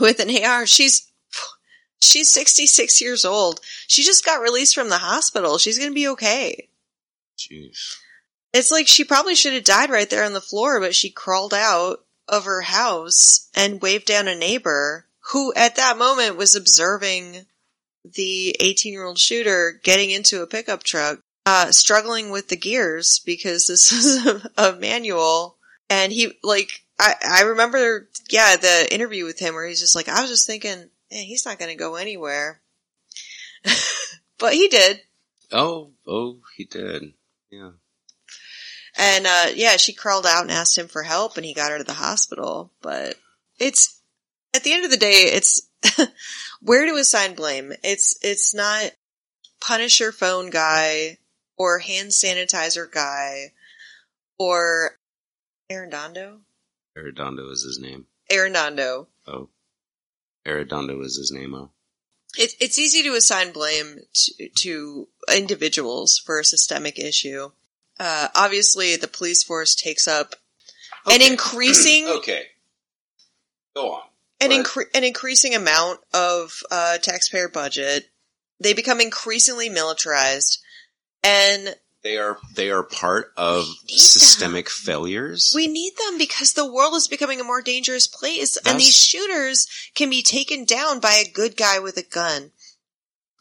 with 0.00 0.20
an 0.20 0.30
AR, 0.44 0.66
she's, 0.66 1.10
she's 2.00 2.30
66 2.30 3.00
years 3.00 3.24
old. 3.24 3.60
She 3.88 4.04
just 4.04 4.24
got 4.24 4.40
released 4.40 4.74
from 4.74 4.88
the 4.88 4.98
hospital. 4.98 5.58
She's 5.58 5.78
going 5.78 5.90
to 5.90 5.94
be 5.94 6.08
okay. 6.08 6.68
jeez. 7.36 7.96
It's 8.52 8.70
like 8.70 8.88
she 8.88 9.04
probably 9.04 9.34
should 9.34 9.52
have 9.52 9.64
died 9.64 9.90
right 9.90 10.08
there 10.08 10.24
on 10.24 10.32
the 10.32 10.40
floor, 10.40 10.80
but 10.80 10.94
she 10.94 11.10
crawled 11.10 11.52
out 11.52 12.04
of 12.28 12.44
her 12.44 12.62
house 12.62 13.48
and 13.54 13.82
waved 13.82 14.06
down 14.06 14.28
a 14.28 14.34
neighbor 14.34 15.06
who 15.32 15.52
at 15.54 15.76
that 15.76 15.98
moment 15.98 16.36
was 16.36 16.54
observing 16.54 17.46
the 18.04 18.56
18 18.60 18.92
year 18.92 19.04
old 19.04 19.18
shooter 19.18 19.78
getting 19.82 20.10
into 20.10 20.42
a 20.42 20.46
pickup 20.46 20.82
truck, 20.82 21.20
uh, 21.48 21.72
struggling 21.72 22.28
with 22.30 22.48
the 22.48 22.56
gears 22.56 23.22
because 23.24 23.66
this 23.66 23.90
is 23.92 24.26
a, 24.26 24.50
a 24.58 24.72
manual. 24.74 25.56
And 25.88 26.12
he, 26.12 26.38
like, 26.42 26.84
I, 26.98 27.14
I 27.26 27.42
remember, 27.42 28.08
yeah, 28.28 28.56
the 28.56 28.86
interview 28.92 29.24
with 29.24 29.38
him 29.38 29.54
where 29.54 29.66
he's 29.66 29.80
just 29.80 29.96
like, 29.96 30.08
I 30.08 30.20
was 30.20 30.30
just 30.30 30.46
thinking, 30.46 30.90
man, 31.10 31.24
he's 31.24 31.46
not 31.46 31.58
going 31.58 31.70
to 31.70 31.78
go 31.78 31.94
anywhere. 31.94 32.60
but 34.38 34.52
he 34.52 34.68
did. 34.68 35.00
Oh, 35.50 35.92
oh, 36.06 36.36
he 36.54 36.64
did. 36.64 37.14
Yeah. 37.50 37.70
And 39.00 39.26
uh 39.26 39.46
yeah, 39.54 39.76
she 39.76 39.92
crawled 39.92 40.26
out 40.26 40.42
and 40.42 40.50
asked 40.50 40.76
him 40.76 40.88
for 40.88 41.04
help 41.04 41.36
and 41.36 41.46
he 41.46 41.54
got 41.54 41.70
her 41.70 41.78
to 41.78 41.84
the 41.84 41.94
hospital. 41.94 42.72
But 42.82 43.14
it's 43.58 44.00
at 44.52 44.64
the 44.64 44.72
end 44.72 44.84
of 44.84 44.90
the 44.90 44.96
day, 44.96 45.30
it's 45.32 45.68
where 46.60 46.84
to 46.84 46.96
assign 46.96 47.36
blame. 47.36 47.72
It's 47.84 48.18
it's 48.22 48.54
not 48.54 48.90
Punisher 49.60 50.10
phone 50.10 50.50
guy 50.50 51.18
or 51.58 51.80
hand 51.80 52.10
sanitizer 52.10 52.90
guy 52.90 53.52
or 54.38 54.98
Arredondo? 55.70 56.38
Arredondo 56.96 57.50
is 57.52 57.62
his 57.62 57.78
name. 57.78 58.06
Arredondo. 58.30 59.06
Oh. 59.26 59.48
Arredondo 60.46 61.04
is 61.04 61.16
his 61.16 61.30
name, 61.32 61.54
oh. 61.54 61.70
It, 62.36 62.52
it's 62.60 62.78
easy 62.78 63.02
to 63.02 63.14
assign 63.14 63.52
blame 63.52 64.00
to, 64.12 64.48
to 64.60 65.08
individuals 65.34 66.18
for 66.18 66.38
a 66.38 66.44
systemic 66.44 66.98
issue. 66.98 67.50
Uh, 67.98 68.28
obviously, 68.34 68.96
the 68.96 69.08
police 69.08 69.42
force 69.42 69.74
takes 69.74 70.06
up 70.06 70.36
an 71.10 71.22
increasing 71.22 72.06
Okay. 72.18 72.42
Go 73.74 73.92
on. 73.92 74.02
an, 74.40 74.50
incre- 74.50 74.94
an 74.94 75.04
increasing 75.04 75.54
amount 75.54 76.00
of 76.12 76.62
uh, 76.70 76.98
taxpayer 76.98 77.48
budget. 77.48 78.08
They 78.60 78.72
become 78.72 79.00
increasingly 79.00 79.68
militarized, 79.68 80.62
and 81.22 81.76
They 82.02 82.16
are 82.16 82.38
they 82.54 82.70
are 82.70 82.82
part 82.82 83.32
of 83.36 83.66
systemic 83.88 84.70
failures. 84.70 85.52
we 85.54 85.66
need 85.66 85.94
them 85.96 86.18
because 86.18 86.52
the 86.52 86.70
world 86.70 86.94
is 86.94 87.08
becoming 87.08 87.40
a 87.40 87.44
more 87.44 87.62
dangerous 87.62 88.06
place, 88.06 88.56
and 88.64 88.78
these 88.78 88.94
shooters 88.96 89.66
can 89.94 90.10
be 90.10 90.22
taken 90.22 90.64
down 90.64 91.00
by 91.00 91.14
a 91.14 91.30
good 91.30 91.56
guy 91.56 91.78
with 91.78 91.96
a 91.96 92.02
gun, 92.02 92.52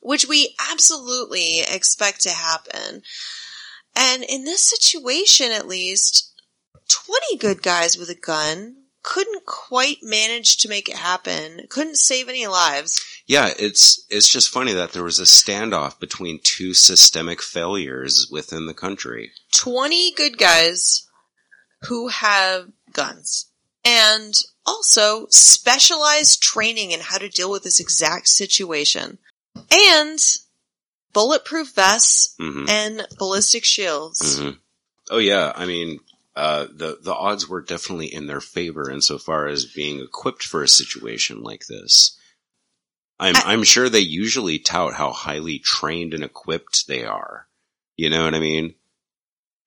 which 0.01 0.27
we 0.27 0.55
absolutely 0.71 1.59
expect 1.59 2.21
to 2.21 2.31
happen. 2.31 3.03
And 3.95 4.23
in 4.23 4.43
this 4.43 4.63
situation, 4.69 5.51
at 5.51 5.67
least, 5.67 6.33
20 6.89 7.37
good 7.37 7.63
guys 7.63 7.97
with 7.97 8.09
a 8.09 8.15
gun 8.15 8.86
couldn't 9.03 9.45
quite 9.45 9.97
manage 10.01 10.57
to 10.57 10.69
make 10.69 10.89
it 10.89 10.95
happen, 10.97 11.61
couldn't 11.69 11.97
save 11.97 12.27
any 12.29 12.47
lives. 12.47 13.03
yeah, 13.25 13.53
it's 13.57 14.05
it's 14.09 14.29
just 14.29 14.49
funny 14.49 14.73
that 14.73 14.91
there 14.91 15.03
was 15.03 15.19
a 15.19 15.23
standoff 15.23 15.99
between 15.99 16.39
two 16.43 16.73
systemic 16.73 17.41
failures 17.41 18.27
within 18.31 18.65
the 18.65 18.73
country. 18.73 19.31
20 19.53 20.13
good 20.13 20.37
guys 20.37 21.07
who 21.83 22.07
have 22.09 22.69
guns 22.91 23.45
and 23.85 24.33
also 24.65 25.27
specialized 25.29 26.41
training 26.41 26.91
in 26.91 26.99
how 26.99 27.17
to 27.17 27.29
deal 27.29 27.49
with 27.51 27.63
this 27.63 27.79
exact 27.79 28.27
situation 28.27 29.17
and 29.71 30.19
bulletproof 31.13 31.73
vests 31.73 32.35
hmm 32.37 32.65
and 32.67 33.07
ballistic 33.17 33.63
shields. 33.63 34.39
hmm 34.39 34.49
Oh 35.09 35.19
yeah, 35.19 35.53
I 35.55 35.65
mean, 35.65 36.01
uh, 36.37 36.67
the 36.71 36.99
the 37.01 37.13
odds 37.13 37.47
were 37.49 37.61
definitely 37.61 38.13
in 38.13 38.27
their 38.27 38.41
favor 38.41 38.89
insofar 38.89 39.47
as 39.47 39.65
being 39.65 39.99
equipped 39.99 40.43
for 40.43 40.61
a 40.63 40.67
situation 40.67 41.41
like 41.41 41.65
this. 41.67 42.17
I'm 43.19 43.35
I- 43.35 43.53
I'm 43.53 43.63
sure 43.63 43.89
they 43.89 43.99
usually 43.99 44.59
tout 44.59 44.93
how 44.93 45.11
highly 45.11 45.59
trained 45.59 46.13
and 46.13 46.23
equipped 46.23 46.87
they 46.87 47.03
are. 47.03 47.47
You 47.95 48.09
know 48.09 48.23
what 48.25 48.35
I 48.35 48.39
mean? 48.39 48.75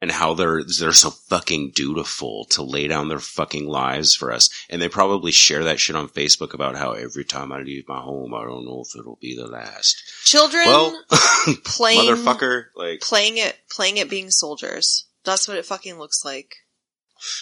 and 0.03 0.11
how 0.11 0.33
they're 0.35 0.63
they're 0.65 0.93
so 0.93 1.11
fucking 1.11 1.73
dutiful 1.75 2.47
to 2.47 2.63
lay 2.63 2.89
down 2.89 3.09
their 3.09 3.19
fucking 3.19 3.67
lives 3.69 4.15
for 4.17 4.33
us. 4.33 4.49
And 4.71 4.81
they 4.81 4.89
probably 4.89 5.31
share 5.31 5.65
that 5.65 5.79
shit 5.79 5.97
on 5.97 6.09
Facebook 6.09 6.55
about 6.55 6.77
how 6.77 6.93
every 6.93 7.25
time 7.25 7.53
I 7.53 7.61
leave 7.61 7.87
my 7.87 8.01
home, 8.01 8.35
I 8.35 8.43
don't 8.45 8.65
know 8.65 8.83
if 8.87 8.99
it'll 8.99 9.19
be 9.21 9.37
the 9.37 9.47
last. 9.47 10.03
Children 10.25 10.67
Well, 10.67 11.03
playing 11.65 12.01
motherfucker, 12.15 12.67
like 12.75 13.01
playing 13.01 13.37
it 13.37 13.59
playing 13.71 13.99
it 13.99 14.09
being 14.09 14.31
soldiers. 14.31 15.05
That's 15.25 15.47
what 15.47 15.57
it 15.57 15.67
fucking 15.67 15.99
looks 15.99 16.25
like. 16.25 16.57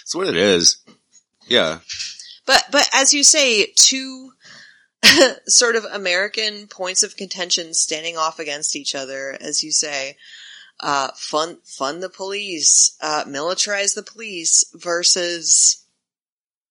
it's 0.03 0.14
what 0.14 0.29
it 0.29 0.37
is. 0.37 0.79
Yeah, 1.47 1.79
But 2.47 2.66
but 2.70 2.89
as 2.93 3.14
you 3.14 3.22
say, 3.22 3.72
two 3.74 4.33
sort 5.47 5.76
of 5.76 5.85
American 5.85 6.66
points 6.66 7.03
of 7.03 7.16
contention 7.16 7.74
standing 7.74 8.16
off 8.16 8.39
against 8.39 8.76
each 8.76 8.95
other, 8.95 9.37
as 9.41 9.62
you 9.62 9.72
say. 9.72 10.16
Uh, 10.81 11.09
fund 11.16 11.59
fund 11.64 12.03
the 12.03 12.09
police, 12.09 12.97
uh, 13.01 13.24
militarize 13.24 13.95
the 13.95 14.03
police 14.03 14.64
versus 14.74 15.85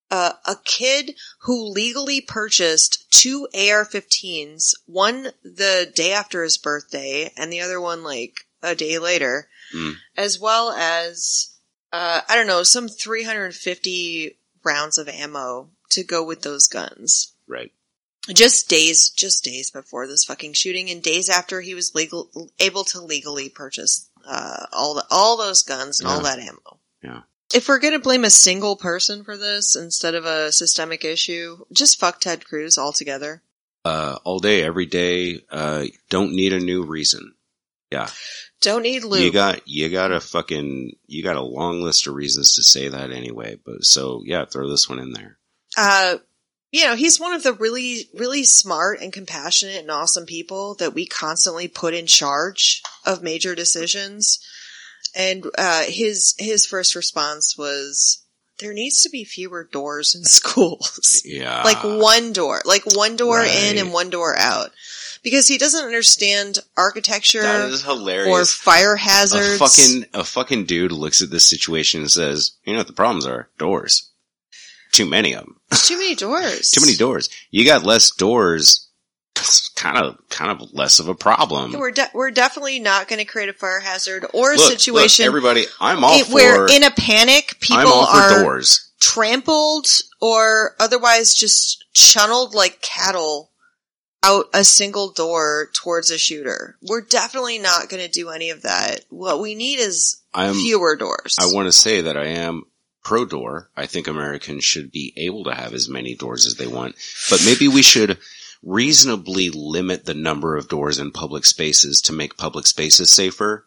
uh, 0.09 0.33
a 0.45 0.55
kid 0.63 1.15
who 1.39 1.67
legally 1.67 2.21
purchased 2.21 3.11
two 3.11 3.47
AR-15s, 3.53 4.75
one 4.85 5.31
the 5.43 5.91
day 5.93 6.13
after 6.13 6.43
his 6.43 6.57
birthday, 6.57 7.31
and 7.35 7.51
the 7.51 7.59
other 7.59 7.81
one 7.81 8.03
like 8.03 8.47
a 8.63 8.75
day 8.75 8.97
later, 8.97 9.49
Mm. 9.75 9.95
as 10.15 10.39
well 10.39 10.71
as 10.71 11.53
uh, 11.91 12.21
I 12.27 12.35
don't 12.35 12.47
know 12.47 12.63
some 12.63 12.87
350 12.87 14.37
rounds 14.63 14.97
of 14.97 15.07
ammo 15.07 15.69
to 15.89 16.03
go 16.03 16.23
with 16.23 16.41
those 16.41 16.67
guns. 16.67 17.33
right. 17.47 17.71
Just 18.29 18.69
days, 18.69 19.09
just 19.09 19.45
days 19.45 19.71
before 19.71 20.05
this 20.05 20.25
fucking 20.25 20.51
shooting, 20.51 20.89
and 20.89 21.01
days 21.01 21.29
after 21.29 21.61
he 21.61 21.73
was 21.73 21.95
legal 21.95 22.29
able 22.59 22.83
to 22.85 22.99
legally 23.01 23.47
purchase 23.47 24.09
uh, 24.27 24.65
all 24.73 24.95
the, 24.95 25.05
all 25.09 25.37
those 25.37 25.63
guns 25.63 26.01
and 26.01 26.09
all 26.09 26.21
that 26.23 26.39
ammo. 26.39 26.79
Yeah. 27.01 27.21
If 27.53 27.69
we're 27.69 27.79
gonna 27.79 27.99
blame 27.99 28.25
a 28.25 28.29
single 28.29 28.75
person 28.75 29.23
for 29.23 29.37
this 29.37 29.77
instead 29.77 30.13
of 30.13 30.25
a 30.25 30.51
systemic 30.51 31.05
issue, 31.05 31.63
just 31.71 32.01
fuck 32.01 32.19
Ted 32.19 32.45
Cruz 32.45 32.77
altogether. 32.77 33.41
Uh, 33.85 34.17
all 34.25 34.39
day, 34.39 34.61
every 34.61 34.85
day. 34.87 35.39
Uh, 35.49 35.85
don't 36.09 36.33
need 36.33 36.51
a 36.51 36.59
new 36.59 36.83
reason. 36.83 37.33
Yeah, 37.89 38.09
Don't 38.61 38.83
need 38.83 39.03
loot. 39.03 39.21
you 39.21 39.31
got 39.31 39.67
you 39.67 39.89
got 39.89 40.11
a 40.11 40.19
fucking 40.19 40.95
you 41.05 41.23
got 41.23 41.35
a 41.35 41.41
long 41.41 41.81
list 41.81 42.07
of 42.07 42.15
reasons 42.15 42.55
to 42.55 42.63
say 42.63 42.87
that 42.87 43.11
anyway. 43.11 43.57
But 43.63 43.83
so 43.83 44.21
yeah, 44.25 44.45
throw 44.45 44.69
this 44.69 44.89
one 44.89 44.99
in 44.99 45.13
there. 45.13 45.37
uh, 45.77 46.17
you 46.71 46.85
know, 46.85 46.95
he's 46.95 47.19
one 47.19 47.33
of 47.33 47.43
the 47.43 47.53
really, 47.53 48.09
really 48.13 48.43
smart 48.43 48.99
and 49.01 49.13
compassionate 49.13 49.77
and 49.79 49.89
awesome 49.89 50.25
people 50.25 50.75
that 50.75 50.93
we 50.93 51.05
constantly 51.05 51.67
put 51.67 51.93
in 51.93 52.05
charge 52.07 52.81
of 53.05 53.23
major 53.23 53.55
decisions. 53.55 54.39
And, 55.15 55.45
uh, 55.57 55.83
his, 55.87 56.35
his 56.37 56.65
first 56.65 56.93
response 56.93 57.57
was, 57.57 58.21
there 58.59 58.73
needs 58.73 59.01
to 59.03 59.09
be 59.09 59.23
fewer 59.23 59.63
doors 59.63 60.13
in 60.13 60.23
schools. 60.25 61.21
Yeah, 61.23 61.63
like 61.63 61.83
one 61.83 62.33
door, 62.33 62.61
like 62.65 62.83
one 62.85 63.15
door 63.15 63.39
in 63.41 63.77
and 63.77 63.93
one 63.93 64.09
door 64.09 64.35
out. 64.37 64.71
Because 65.23 65.47
he 65.47 65.57
doesn't 65.57 65.85
understand 65.85 66.59
architecture 66.77 67.41
that 67.41 67.69
is 67.69 67.83
or 67.83 67.93
hilarious. 67.95 68.53
fire 68.53 68.95
a 68.95 69.57
fucking 69.57 70.05
a 70.13 70.23
fucking 70.23 70.65
dude 70.65 70.91
looks 70.91 71.21
at 71.21 71.29
this 71.31 71.47
situation 71.47 72.01
and 72.01 72.11
says, 72.11 72.51
"You 72.63 72.73
know 72.73 72.79
what 72.79 72.87
the 72.87 72.93
problems 72.93 73.25
are? 73.25 73.49
Doors. 73.57 74.09
Too 74.91 75.05
many 75.05 75.33
of 75.33 75.43
them. 75.45 75.59
too 75.71 75.97
many 75.97 76.15
doors. 76.15 76.71
Too 76.71 76.81
many 76.81 76.95
doors. 76.95 77.29
You 77.51 77.65
got 77.65 77.83
less 77.83 78.09
doors. 78.11 78.85
It's 79.35 79.69
kind 79.75 79.97
of 79.97 80.17
kind 80.29 80.49
of 80.49 80.73
less 80.73 80.99
of 80.99 81.07
a 81.09 81.13
problem." 81.15 81.73
We're 81.73 81.91
de- 81.91 82.09
we're 82.13 82.31
definitely 82.31 82.79
not 82.79 83.07
going 83.07 83.19
to 83.19 83.25
create 83.25 83.49
a 83.49 83.53
fire 83.53 83.79
hazard 83.81 84.25
or 84.33 84.53
a 84.53 84.55
Look, 84.55 84.69
look, 84.69 84.79
situation 84.79 85.25
everybody, 85.25 85.65
I'm 85.79 86.03
all 86.03 86.19
it- 86.19 86.25
for. 86.27 86.33
where 86.33 86.65
in 86.67 86.83
a 86.83 86.91
panic 86.91 87.57
people 87.59 87.77
I'm 87.77 87.87
all 87.87 88.05
for 88.07 88.17
are 88.17 88.43
doors. 88.43 88.89
trampled 88.99 89.87
or 90.21 90.75
otherwise 90.79 91.35
just 91.35 91.83
channeled 91.93 92.55
like 92.55 92.81
cattle 92.81 93.51
out 94.23 94.45
a 94.53 94.63
single 94.63 95.11
door 95.11 95.69
towards 95.73 96.11
a 96.11 96.17
shooter. 96.17 96.77
We're 96.81 97.01
definitely 97.01 97.59
not 97.59 97.89
going 97.89 98.03
to 98.03 98.11
do 98.11 98.29
any 98.29 98.49
of 98.49 98.63
that. 98.63 99.05
What 99.09 99.39
we 99.39 99.55
need 99.55 99.79
is 99.79 100.21
I'm. 100.33 100.55
fewer 100.55 100.95
doors. 100.95 101.37
I 101.39 101.53
want 101.53 101.67
to 101.67 101.71
say 101.71 102.01
that 102.01 102.17
I 102.17 102.27
am 102.27 102.63
pro 103.03 103.25
door. 103.25 103.69
I 103.75 103.85
think 103.85 104.07
Americans 104.07 104.63
should 104.65 104.91
be 104.91 105.13
able 105.15 105.45
to 105.45 105.55
have 105.55 105.73
as 105.73 105.87
many 105.87 106.15
doors 106.15 106.45
as 106.45 106.55
they 106.55 106.67
want, 106.67 106.95
but 107.29 107.43
maybe 107.45 107.67
we 107.67 107.81
should 107.81 108.17
reasonably 108.63 109.49
limit 109.49 110.05
the 110.05 110.13
number 110.13 110.57
of 110.57 110.67
doors 110.67 110.99
in 110.99 111.11
public 111.11 111.45
spaces 111.45 112.01
to 112.01 112.13
make 112.13 112.37
public 112.37 112.67
spaces 112.67 113.09
safer. 113.09 113.65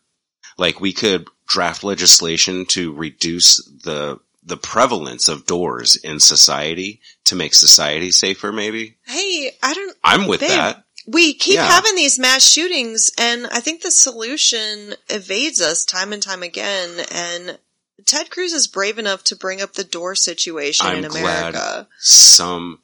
Like 0.59 0.81
we 0.81 0.93
could 0.93 1.27
draft 1.47 1.83
legislation 1.83 2.67
to 2.67 2.93
reduce 2.93 3.65
the 3.85 4.19
the 4.43 4.57
prevalence 4.57 5.29
of 5.29 5.47
doors 5.47 5.97
in 5.97 6.19
society 6.21 7.01
to 7.25 7.35
make 7.37 7.55
society 7.55 8.11
safer 8.11 8.53
maybe. 8.53 8.97
hey, 9.07 9.53
I 9.63 9.75
don't 9.75 9.97
I'm 10.03 10.27
with 10.27 10.41
Babe, 10.41 10.49
that. 10.51 10.85
we 11.07 11.35
keep 11.35 11.55
Yeah. 11.57 11.67
having 11.67 11.95
these 11.95 12.19
mass 12.19 12.43
shootings 12.43 13.11
and 13.19 13.47
I 13.49 13.61
think 13.61 13.83
the 13.83 13.91
solution 13.91 14.95
evades 15.09 15.61
us 15.61 15.85
time 15.85 16.13
and 16.13 16.23
time 16.23 16.43
again 16.43 16.91
and 17.13 17.59
Ted 18.07 18.31
Cruz 18.31 18.55
is 18.55 18.67
brave 18.67 18.99
enough 18.99 19.23
to 19.25 19.37
bring 19.37 19.61
up 19.61 19.75
the 19.75 19.85
door 19.85 20.15
situation 20.15 20.87
I'm 20.87 21.05
in 21.05 21.11
glad. 21.11 21.55
America. 21.55 21.87
Some 21.99 22.79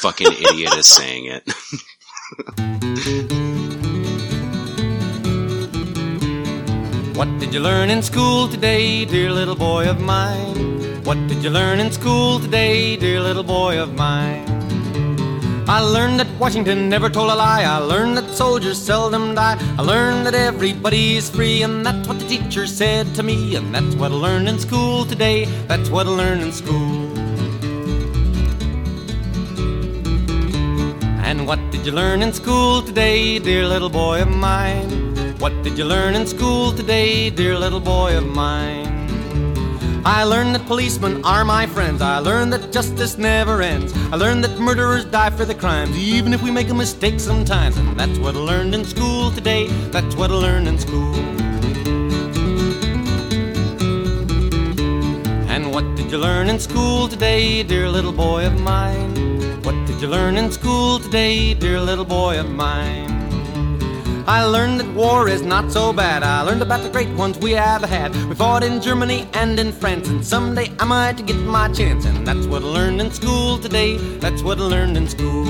fucking 0.00 0.30
idiot 0.30 0.74
is 0.76 0.86
saying 0.86 1.24
it. 2.58 3.38
What 7.18 7.40
did 7.40 7.52
you 7.52 7.58
learn 7.58 7.90
in 7.90 8.00
school 8.00 8.46
today, 8.46 9.04
dear 9.04 9.32
little 9.32 9.56
boy 9.56 9.90
of 9.90 10.00
mine? 10.00 11.02
What 11.02 11.18
did 11.26 11.42
you 11.42 11.50
learn 11.50 11.80
in 11.80 11.90
school 11.90 12.38
today, 12.38 12.94
dear 12.94 13.20
little 13.20 13.42
boy 13.42 13.82
of 13.82 13.92
mine? 13.96 14.46
I 15.68 15.80
learned 15.80 16.20
that 16.20 16.28
Washington 16.38 16.88
never 16.88 17.10
told 17.10 17.32
a 17.32 17.34
lie. 17.34 17.64
I 17.64 17.78
learned 17.78 18.16
that 18.18 18.32
soldiers 18.36 18.80
seldom 18.80 19.34
die. 19.34 19.56
I 19.76 19.82
learned 19.82 20.26
that 20.26 20.36
everybody 20.36 21.16
is 21.16 21.28
free, 21.28 21.64
and 21.64 21.84
that's 21.84 22.06
what 22.06 22.20
the 22.20 22.28
teacher 22.28 22.68
said 22.68 23.12
to 23.16 23.24
me. 23.24 23.56
And 23.56 23.74
that's 23.74 23.96
what 23.96 24.12
I 24.12 24.14
learned 24.14 24.48
in 24.48 24.60
school 24.60 25.04
today. 25.04 25.46
That's 25.66 25.90
what 25.90 26.06
I 26.06 26.10
learned 26.10 26.42
in 26.42 26.52
school. 26.52 27.18
And 31.26 31.48
what 31.48 31.58
did 31.72 31.84
you 31.84 31.90
learn 31.90 32.22
in 32.22 32.32
school 32.32 32.80
today, 32.80 33.40
dear 33.40 33.66
little 33.66 33.90
boy 33.90 34.22
of 34.22 34.30
mine? 34.30 35.07
What 35.38 35.62
did 35.62 35.78
you 35.78 35.84
learn 35.84 36.16
in 36.16 36.26
school 36.26 36.72
today, 36.72 37.30
dear 37.30 37.56
little 37.56 37.78
boy 37.78 38.18
of 38.18 38.26
mine? 38.26 38.88
I 40.04 40.24
learned 40.24 40.52
that 40.56 40.66
policemen 40.66 41.24
are 41.24 41.44
my 41.44 41.64
friends. 41.64 42.02
I 42.02 42.18
learned 42.18 42.52
that 42.54 42.72
justice 42.72 43.16
never 43.16 43.62
ends. 43.62 43.92
I 44.12 44.16
learned 44.16 44.42
that 44.42 44.58
murderers 44.58 45.04
die 45.04 45.30
for 45.30 45.44
their 45.44 45.56
crimes, 45.56 45.96
even 45.96 46.34
if 46.34 46.42
we 46.42 46.50
make 46.50 46.70
a 46.70 46.74
mistake 46.74 47.20
sometimes. 47.20 47.76
And 47.76 47.96
that's 47.96 48.18
what 48.18 48.34
I 48.34 48.40
learned 48.40 48.74
in 48.74 48.84
school 48.84 49.30
today. 49.30 49.68
That's 49.92 50.16
what 50.16 50.32
I 50.32 50.34
learned 50.34 50.66
in 50.66 50.76
school. 50.76 51.14
And 55.54 55.72
what 55.72 55.84
did 55.94 56.10
you 56.10 56.18
learn 56.18 56.48
in 56.48 56.58
school 56.58 57.06
today, 57.06 57.62
dear 57.62 57.88
little 57.88 58.12
boy 58.12 58.44
of 58.44 58.60
mine? 58.60 59.14
What 59.62 59.76
did 59.86 60.02
you 60.02 60.08
learn 60.08 60.36
in 60.36 60.50
school 60.50 60.98
today, 60.98 61.54
dear 61.54 61.80
little 61.80 62.04
boy 62.04 62.40
of 62.40 62.50
mine? 62.50 63.17
I 64.28 64.44
learned 64.44 64.78
that 64.78 64.94
war 64.94 65.26
is 65.26 65.40
not 65.40 65.72
so 65.72 65.90
bad. 65.90 66.22
I 66.22 66.42
learned 66.42 66.60
about 66.60 66.82
the 66.82 66.90
great 66.90 67.08
ones 67.16 67.38
we 67.38 67.52
have 67.52 67.82
had. 67.82 68.14
We 68.28 68.34
fought 68.34 68.62
in 68.62 68.78
Germany 68.78 69.26
and 69.32 69.58
in 69.58 69.72
France, 69.72 70.06
and 70.10 70.22
someday 70.22 70.70
I 70.78 70.84
might 70.84 71.24
get 71.24 71.36
my 71.36 71.72
chance. 71.72 72.04
And 72.04 72.26
that's 72.26 72.44
what 72.46 72.62
I 72.62 72.66
learned 72.66 73.00
in 73.00 73.10
school 73.10 73.56
today. 73.58 73.96
That's 74.18 74.42
what 74.42 74.58
I 74.58 74.64
learned 74.64 74.98
in 74.98 75.08
school. 75.08 75.46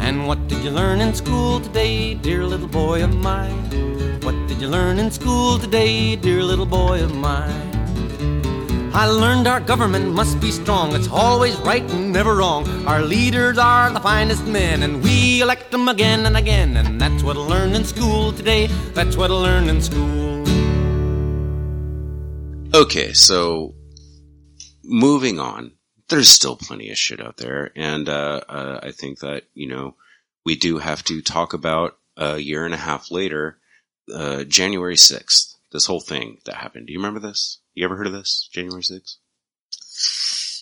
And 0.00 0.26
what 0.26 0.48
did 0.48 0.64
you 0.64 0.70
learn 0.70 1.02
in 1.02 1.12
school 1.12 1.60
today, 1.60 2.14
dear 2.14 2.42
little 2.42 2.68
boy 2.68 3.04
of 3.04 3.14
mine? 3.14 3.60
What 4.22 4.34
did 4.48 4.62
you 4.62 4.68
learn 4.68 4.98
in 4.98 5.10
school 5.10 5.58
today, 5.58 6.16
dear 6.16 6.42
little 6.42 6.64
boy 6.64 7.04
of 7.04 7.14
mine? 7.14 7.67
I 8.98 9.06
learned 9.06 9.46
our 9.46 9.60
government 9.60 10.12
must 10.12 10.40
be 10.40 10.50
strong. 10.50 10.92
It's 10.96 11.06
always 11.06 11.54
right 11.60 11.88
and 11.88 12.12
never 12.12 12.34
wrong. 12.34 12.66
Our 12.84 13.00
leaders 13.00 13.56
are 13.56 13.92
the 13.92 14.00
finest 14.00 14.44
men, 14.44 14.82
and 14.82 15.04
we 15.04 15.40
elect 15.40 15.70
them 15.70 15.86
again 15.86 16.26
and 16.26 16.36
again. 16.36 16.76
And 16.76 17.00
that's 17.00 17.22
what 17.22 17.36
I 17.36 17.38
learned 17.38 17.76
in 17.76 17.84
school 17.84 18.32
today. 18.32 18.66
That's 18.94 19.16
what 19.16 19.30
I 19.30 19.34
learned 19.34 19.70
in 19.70 19.80
school. 19.82 20.44
Okay, 22.74 23.12
so 23.12 23.76
moving 24.82 25.38
on. 25.38 25.74
There's 26.08 26.28
still 26.28 26.56
plenty 26.56 26.90
of 26.90 26.98
shit 26.98 27.20
out 27.24 27.36
there, 27.36 27.70
and 27.76 28.08
uh, 28.08 28.40
uh, 28.48 28.80
I 28.82 28.90
think 28.90 29.20
that 29.20 29.44
you 29.54 29.68
know 29.68 29.94
we 30.44 30.56
do 30.56 30.78
have 30.78 31.04
to 31.04 31.22
talk 31.22 31.52
about 31.52 31.96
a 32.16 32.38
year 32.38 32.64
and 32.64 32.74
a 32.74 32.78
half 32.88 33.12
later, 33.12 33.58
uh, 34.12 34.42
January 34.42 34.96
sixth. 34.96 35.54
This 35.70 35.86
whole 35.86 36.00
thing 36.00 36.38
that 36.46 36.56
happened. 36.56 36.88
Do 36.88 36.92
you 36.92 36.98
remember 36.98 37.20
this? 37.20 37.58
You 37.78 37.84
ever 37.84 37.94
heard 37.94 38.08
of 38.08 38.12
this? 38.12 38.48
January 38.50 38.82
sixth. 38.82 39.18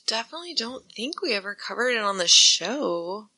Definitely 0.07 0.53
don't 0.53 0.85
think 0.93 1.23
we 1.23 1.33
ever 1.33 1.55
covered 1.55 1.93
it 1.93 2.03
on 2.03 2.19
the 2.19 2.29
show. 2.29 3.31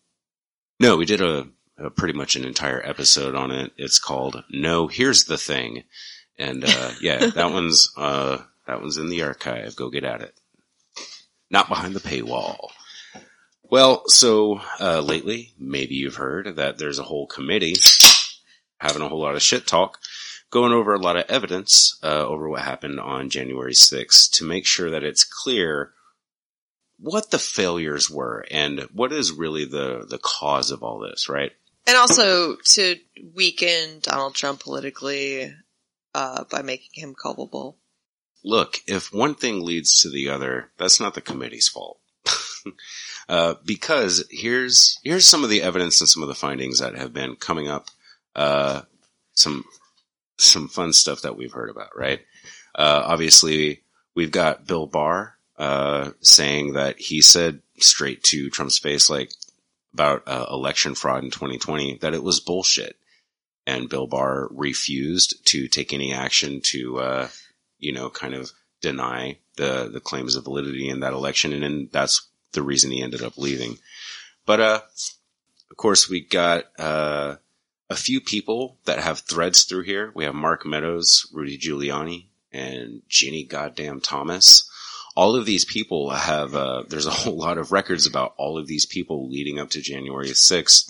No, 0.80 0.96
we 0.96 1.04
did 1.04 1.20
a 1.20 1.46
uh, 1.80 1.88
pretty 1.90 2.18
much 2.18 2.34
an 2.34 2.44
entire 2.44 2.84
episode 2.84 3.36
on 3.36 3.52
it. 3.52 3.70
It's 3.76 4.00
called 4.00 4.42
"No, 4.50 4.88
Here's 4.88 5.26
the 5.26 5.38
Thing," 5.38 5.84
and 6.36 6.64
uh, 6.64 6.90
yeah, 7.00 7.26
that 7.26 7.52
one's 7.52 7.92
uh, 7.96 8.38
that 8.66 8.80
one's 8.80 8.96
in 8.96 9.10
the 9.10 9.22
archive. 9.22 9.76
Go 9.76 9.90
get 9.90 10.02
at 10.02 10.22
it. 10.22 10.34
Not 11.48 11.68
behind 11.68 11.94
the 11.94 12.00
paywall. 12.00 12.70
Well, 13.62 14.08
so 14.08 14.60
uh, 14.80 15.02
lately, 15.02 15.52
maybe 15.56 15.94
you've 15.94 16.16
heard 16.16 16.56
that 16.56 16.78
there's 16.78 16.98
a 16.98 17.04
whole 17.04 17.28
committee 17.28 17.76
having 18.78 19.02
a 19.02 19.08
whole 19.08 19.20
lot 19.20 19.36
of 19.36 19.42
shit 19.42 19.68
talk, 19.68 20.00
going 20.50 20.72
over 20.72 20.94
a 20.94 21.00
lot 21.00 21.16
of 21.16 21.28
evidence 21.28 21.98
uh, 22.02 22.26
over 22.26 22.48
what 22.48 22.62
happened 22.62 23.00
on 23.00 23.30
January 23.30 23.74
6th 23.74 24.30
to 24.32 24.44
make 24.44 24.66
sure 24.66 24.90
that 24.90 25.04
it's 25.04 25.24
clear 25.24 25.92
what 26.98 27.30
the 27.30 27.38
failures 27.38 28.10
were 28.10 28.44
and 28.50 28.80
what 28.92 29.12
is 29.12 29.30
really 29.30 29.64
the 29.64 30.04
the 30.08 30.18
cause 30.18 30.70
of 30.70 30.82
all 30.82 30.98
this, 30.98 31.28
right? 31.28 31.52
And 31.86 31.96
also 31.96 32.56
to 32.56 32.96
weaken 33.34 34.00
Donald 34.02 34.34
Trump 34.34 34.60
politically 34.60 35.54
uh, 36.14 36.44
by 36.50 36.62
making 36.62 36.90
him 36.92 37.14
culpable. 37.14 37.78
Look, 38.44 38.78
if 38.86 39.12
one 39.12 39.34
thing 39.34 39.64
leads 39.64 40.02
to 40.02 40.10
the 40.10 40.28
other, 40.28 40.70
that's 40.76 41.00
not 41.00 41.14
the 41.14 41.20
committee's 41.20 41.68
fault. 41.68 41.98
uh, 43.28 43.54
because 43.64 44.24
here's 44.30 44.98
here's 45.02 45.26
some 45.26 45.44
of 45.44 45.50
the 45.50 45.62
evidence 45.62 46.00
and 46.00 46.08
some 46.08 46.22
of 46.22 46.28
the 46.28 46.34
findings 46.34 46.80
that 46.80 46.96
have 46.96 47.12
been 47.12 47.36
coming 47.36 47.68
up. 47.68 47.88
Uh, 48.34 48.82
some 49.32 49.64
some 50.38 50.68
fun 50.68 50.92
stuff 50.92 51.22
that 51.22 51.36
we've 51.36 51.52
heard 51.52 51.70
about, 51.70 51.96
right? 51.96 52.20
Uh, 52.74 53.02
obviously, 53.04 53.82
we've 54.14 54.30
got 54.30 54.66
Bill 54.66 54.86
Barr 54.86 55.36
uh, 55.58 56.12
saying 56.20 56.74
that 56.74 56.98
he 56.98 57.20
said 57.20 57.60
straight 57.78 58.22
to 58.24 58.50
Trump's 58.50 58.78
face, 58.78 59.10
like 59.10 59.32
about 59.92 60.22
uh, 60.26 60.46
election 60.50 60.94
fraud 60.94 61.24
in 61.24 61.30
2020, 61.30 61.98
that 61.98 62.14
it 62.14 62.22
was 62.22 62.40
bullshit. 62.40 62.96
And 63.66 63.88
Bill 63.88 64.06
Barr 64.06 64.48
refused 64.50 65.44
to 65.46 65.68
take 65.68 65.92
any 65.92 66.12
action 66.12 66.60
to, 66.66 66.98
uh, 66.98 67.28
you 67.78 67.92
know, 67.92 68.08
kind 68.08 68.34
of 68.34 68.52
deny 68.80 69.38
the 69.56 69.90
the 69.92 70.00
claims 70.00 70.36
of 70.36 70.44
validity 70.44 70.88
in 70.88 71.00
that 71.00 71.12
election, 71.12 71.52
and 71.52 71.62
then 71.62 71.88
that's 71.92 72.28
the 72.52 72.62
reason 72.62 72.90
he 72.90 73.02
ended 73.02 73.22
up 73.22 73.36
leaving. 73.36 73.78
But 74.46 74.60
uh, 74.60 74.80
of 75.70 75.76
course, 75.76 76.08
we 76.08 76.20
got 76.20 76.64
uh, 76.78 77.36
a 77.90 77.96
few 77.96 78.20
people 78.20 78.78
that 78.84 79.00
have 79.00 79.20
threads 79.20 79.64
through 79.64 79.82
here. 79.82 80.12
We 80.14 80.24
have 80.24 80.34
Mark 80.34 80.66
Meadows, 80.66 81.26
Rudy 81.32 81.58
Giuliani, 81.58 82.26
and 82.52 83.02
Ginny 83.08 83.44
Goddamn 83.44 84.00
Thomas. 84.00 84.68
All 85.16 85.34
of 85.34 85.46
these 85.46 85.64
people 85.64 86.10
have, 86.10 86.54
uh, 86.54 86.84
there's 86.88 87.06
a 87.06 87.10
whole 87.18 87.36
lot 87.36 87.58
of 87.58 87.72
records 87.72 88.06
about 88.06 88.34
all 88.36 88.58
of 88.58 88.66
these 88.66 88.86
people 88.86 89.30
leading 89.30 89.58
up 89.58 89.70
to 89.70 89.80
January 89.80 90.28
6th, 90.28 90.88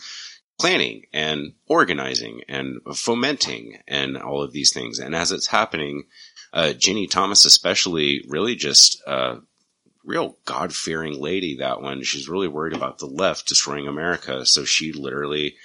planning 0.58 1.06
and 1.12 1.54
organizing 1.68 2.42
and 2.48 2.80
fomenting 2.94 3.80
and 3.86 4.16
all 4.16 4.42
of 4.42 4.52
these 4.52 4.72
things. 4.72 4.98
And 4.98 5.14
as 5.14 5.30
it's 5.30 5.46
happening, 5.46 6.04
uh, 6.52 6.72
Ginny 6.72 7.06
Thomas 7.06 7.44
especially 7.44 8.24
really 8.28 8.56
just, 8.56 9.00
uh, 9.06 9.36
real 10.04 10.38
God 10.46 10.74
fearing 10.74 11.20
lady, 11.20 11.58
that 11.58 11.82
one. 11.82 12.02
She's 12.02 12.30
really 12.30 12.48
worried 12.48 12.74
about 12.74 12.98
the 12.98 13.06
left 13.06 13.46
destroying 13.46 13.86
America. 13.86 14.46
So 14.46 14.64
she 14.64 14.92
literally 14.92 15.56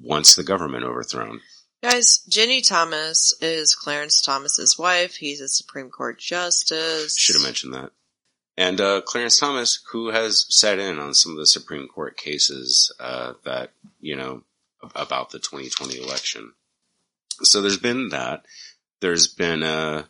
wants 0.00 0.34
the 0.34 0.42
government 0.42 0.84
overthrown. 0.84 1.40
Guys, 1.82 2.18
Ginny 2.28 2.60
Thomas 2.60 3.34
is 3.40 3.74
Clarence 3.74 4.22
Thomas's 4.22 4.78
wife. 4.78 5.16
He's 5.16 5.40
a 5.40 5.48
Supreme 5.48 5.90
Court 5.90 6.18
justice. 6.18 7.18
Should 7.18 7.36
have 7.36 7.42
mentioned 7.42 7.74
that. 7.74 7.90
And 8.56 8.80
uh, 8.80 9.00
Clarence 9.00 9.38
Thomas, 9.38 9.82
who 9.90 10.10
has 10.10 10.46
sat 10.48 10.78
in 10.78 10.98
on 10.98 11.14
some 11.14 11.32
of 11.32 11.38
the 11.38 11.46
Supreme 11.46 11.88
Court 11.88 12.16
cases 12.16 12.94
uh, 13.00 13.32
that, 13.44 13.70
you 14.00 14.14
know, 14.14 14.42
about 14.94 15.30
the 15.30 15.38
2020 15.38 15.98
election. 15.98 16.52
So 17.42 17.60
there's 17.60 17.78
been 17.78 18.10
that. 18.10 18.44
There's 19.00 19.26
been, 19.26 19.62
a 19.62 20.08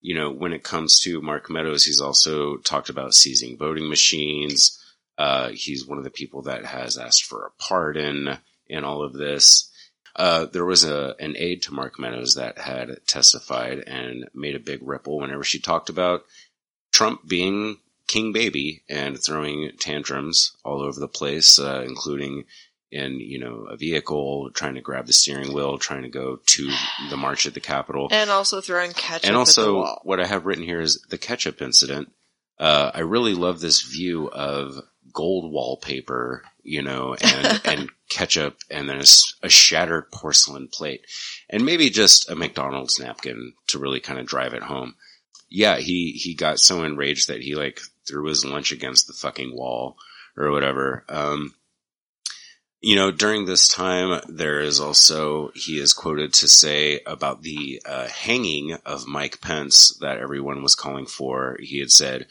you 0.00 0.14
know, 0.14 0.30
when 0.30 0.52
it 0.52 0.62
comes 0.62 1.00
to 1.00 1.20
Mark 1.20 1.50
Meadows, 1.50 1.84
he's 1.84 2.00
also 2.00 2.56
talked 2.58 2.88
about 2.88 3.14
seizing 3.14 3.56
voting 3.56 3.88
machines. 3.88 4.78
Uh, 5.16 5.50
he's 5.50 5.86
one 5.86 5.98
of 5.98 6.04
the 6.04 6.10
people 6.10 6.42
that 6.42 6.64
has 6.64 6.96
asked 6.96 7.24
for 7.24 7.46
a 7.46 7.62
pardon 7.62 8.38
in 8.68 8.84
all 8.84 9.02
of 9.02 9.12
this. 9.12 9.70
Uh, 10.16 10.46
there 10.46 10.64
was 10.64 10.84
a 10.84 11.14
an 11.20 11.36
aide 11.36 11.62
to 11.62 11.74
Mark 11.74 11.98
Meadows 11.98 12.34
that 12.34 12.58
had 12.58 12.98
testified 13.06 13.78
and 13.86 14.28
made 14.34 14.56
a 14.56 14.60
big 14.60 14.80
ripple 14.82 15.18
whenever 15.18 15.44
she 15.44 15.60
talked 15.60 15.88
about 15.88 16.22
Trump 16.92 17.26
being 17.26 17.78
king 18.08 18.32
baby 18.32 18.82
and 18.88 19.22
throwing 19.22 19.70
tantrums 19.78 20.56
all 20.64 20.82
over 20.82 20.98
the 20.98 21.08
place, 21.08 21.58
uh, 21.58 21.84
including 21.86 22.44
in 22.90 23.20
you 23.20 23.38
know 23.38 23.66
a 23.70 23.76
vehicle, 23.76 24.50
trying 24.52 24.74
to 24.74 24.80
grab 24.80 25.06
the 25.06 25.12
steering 25.12 25.52
wheel, 25.52 25.78
trying 25.78 26.02
to 26.02 26.08
go 26.08 26.40
to 26.46 26.70
the 27.10 27.16
march 27.16 27.46
at 27.46 27.54
the 27.54 27.60
Capitol, 27.60 28.08
And 28.10 28.30
also 28.30 28.60
throwing 28.60 28.92
ketchup 28.92 29.24
and 29.24 29.30
at 29.30 29.34
the 29.34 29.38
also 29.38 29.98
what 30.02 30.20
I 30.20 30.26
have 30.26 30.46
written 30.46 30.64
here 30.64 30.80
is 30.80 31.04
the 31.10 31.18
ketchup 31.18 31.62
incident. 31.62 32.10
Uh, 32.58 32.90
I 32.92 33.00
really 33.00 33.34
love 33.34 33.60
this 33.60 33.82
view 33.82 34.28
of 34.28 34.80
gold 35.12 35.50
wallpaper, 35.52 36.42
you 36.62 36.82
know, 36.82 37.16
and 37.20 37.60
and 37.64 37.90
ketchup, 38.08 38.58
and 38.70 38.88
then 38.88 39.02
a 39.42 39.48
shattered 39.48 40.10
porcelain 40.10 40.68
plate, 40.68 41.06
and 41.50 41.64
maybe 41.64 41.90
just 41.90 42.30
a 42.30 42.36
McDonald's 42.36 42.98
napkin 42.98 43.54
to 43.68 43.78
really 43.78 44.00
kind 44.00 44.18
of 44.18 44.26
drive 44.26 44.54
it 44.54 44.62
home. 44.62 44.94
Yeah, 45.48 45.78
he 45.78 46.12
he 46.12 46.34
got 46.34 46.58
so 46.60 46.82
enraged 46.84 47.28
that 47.28 47.42
he 47.42 47.54
like 47.54 47.80
threw 48.06 48.26
his 48.26 48.44
lunch 48.44 48.72
against 48.72 49.06
the 49.06 49.12
fucking 49.12 49.54
wall 49.54 49.96
or 50.36 50.50
whatever. 50.50 51.04
Um, 51.08 51.54
you 52.80 52.94
know, 52.94 53.10
during 53.10 53.44
this 53.44 53.68
time, 53.68 54.20
there 54.28 54.60
is 54.60 54.78
also, 54.78 55.50
he 55.54 55.80
is 55.80 55.92
quoted 55.92 56.32
to 56.34 56.48
say 56.48 57.00
about 57.06 57.42
the 57.42 57.82
uh, 57.84 58.06
hanging 58.06 58.74
of 58.86 59.06
Mike 59.06 59.40
Pence 59.40 59.96
that 60.00 60.18
everyone 60.18 60.62
was 60.62 60.76
calling 60.76 61.06
for. 61.06 61.56
He 61.60 61.80
had 61.80 61.90
said, 61.90 62.26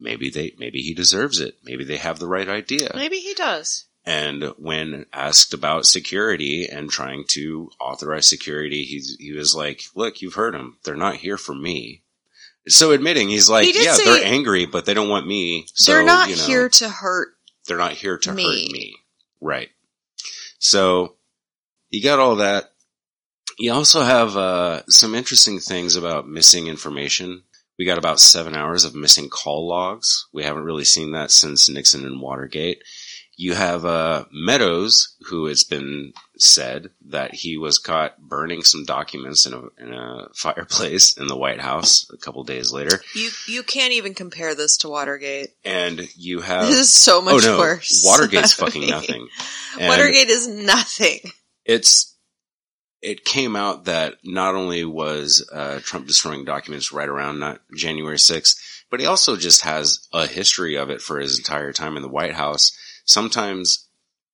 maybe 0.00 0.30
they, 0.30 0.54
maybe 0.58 0.80
he 0.80 0.94
deserves 0.94 1.40
it. 1.40 1.56
Maybe 1.64 1.84
they 1.84 1.96
have 1.98 2.18
the 2.18 2.26
right 2.28 2.48
idea. 2.48 2.90
Maybe 2.94 3.18
he 3.18 3.34
does. 3.34 3.84
And 4.06 4.52
when 4.58 5.06
asked 5.12 5.54
about 5.54 5.86
security 5.86 6.66
and 6.68 6.90
trying 6.90 7.24
to 7.28 7.70
authorize 7.80 8.26
security, 8.26 8.84
he's, 8.84 9.16
he 9.18 9.32
was 9.32 9.54
like, 9.54 9.82
look, 9.94 10.20
you've 10.20 10.34
heard 10.34 10.54
him. 10.54 10.76
They're 10.84 10.94
not 10.94 11.16
here 11.16 11.38
for 11.38 11.54
me. 11.54 12.02
So 12.68 12.92
admitting, 12.92 13.28
he's 13.28 13.48
like, 13.50 13.66
He 13.66 13.84
yeah, 13.84 13.96
they're 14.02 14.24
angry, 14.24 14.64
but 14.66 14.86
they 14.86 14.94
don't 14.94 15.08
want 15.10 15.26
me. 15.26 15.66
So, 15.74 15.92
They're 15.92 16.04
not 16.04 16.30
you 16.30 16.36
know, 16.36 16.46
here 16.46 16.68
to 16.70 16.88
hurt. 16.88 17.28
they're 17.66 17.76
not 17.78 17.92
here 17.92 18.16
to 18.18 18.32
Me. 18.32 18.42
hurt 18.42 18.72
me. 18.72 18.96
Right. 19.40 19.68
So 20.58 21.16
you 21.90 22.02
got 22.02 22.18
all 22.18 22.36
that. 22.36 22.72
You 23.58 23.72
also 23.72 24.02
have 24.02 24.36
uh, 24.36 24.82
some 24.86 25.14
interesting 25.14 25.60
things 25.60 25.96
about 25.96 26.26
missing 26.26 26.66
information. 26.66 27.42
We 27.78 27.84
got 27.84 27.98
about 27.98 28.20
seven 28.20 28.54
hours 28.54 28.84
of 28.84 28.94
missing 28.94 29.28
call 29.28 29.66
logs. 29.66 30.26
We 30.32 30.44
haven't 30.44 30.64
really 30.64 30.84
seen 30.84 31.12
that 31.12 31.30
since 31.30 31.68
Nixon 31.68 32.04
and 32.04 32.20
Watergate. 32.20 32.82
You 33.36 33.54
have 33.54 33.84
uh, 33.84 34.26
Meadows, 34.30 35.16
who 35.22 35.48
it's 35.48 35.64
been 35.64 36.12
said 36.38 36.90
that 37.08 37.34
he 37.34 37.56
was 37.58 37.78
caught 37.78 38.16
burning 38.20 38.62
some 38.62 38.84
documents 38.84 39.44
in 39.44 39.54
a, 39.54 39.62
in 39.82 39.92
a 39.92 40.28
fireplace 40.36 41.16
in 41.16 41.26
the 41.26 41.36
White 41.36 41.60
House 41.60 42.08
a 42.12 42.16
couple 42.16 42.44
days 42.44 42.70
later. 42.70 43.00
You 43.12 43.30
you 43.48 43.64
can't 43.64 43.92
even 43.94 44.14
compare 44.14 44.54
this 44.54 44.76
to 44.78 44.88
Watergate. 44.88 45.48
And 45.64 46.08
you 46.16 46.42
have 46.42 46.66
This 46.68 46.76
is 46.76 46.92
so 46.92 47.20
much 47.20 47.44
oh 47.44 47.54
no, 47.54 47.58
worse. 47.58 48.04
Watergate's 48.06 48.52
fucking 48.52 48.86
nothing. 48.88 49.26
And- 49.80 49.88
Watergate 49.88 50.28
is 50.28 50.46
nothing. 50.46 51.18
it's 51.64 52.13
it 53.04 53.24
came 53.24 53.54
out 53.54 53.84
that 53.84 54.16
not 54.24 54.54
only 54.54 54.82
was 54.82 55.46
uh, 55.52 55.78
Trump 55.82 56.06
destroying 56.06 56.46
documents 56.46 56.90
right 56.90 57.08
around 57.08 57.38
not 57.38 57.60
January 57.76 58.16
6th, 58.16 58.56
but 58.88 58.98
he 58.98 59.04
also 59.04 59.36
just 59.36 59.60
has 59.60 60.08
a 60.14 60.26
history 60.26 60.76
of 60.76 60.88
it 60.88 61.02
for 61.02 61.20
his 61.20 61.36
entire 61.36 61.72
time 61.72 61.96
in 61.96 62.02
the 62.02 62.08
White 62.08 62.32
House. 62.32 62.76
Sometimes 63.04 63.88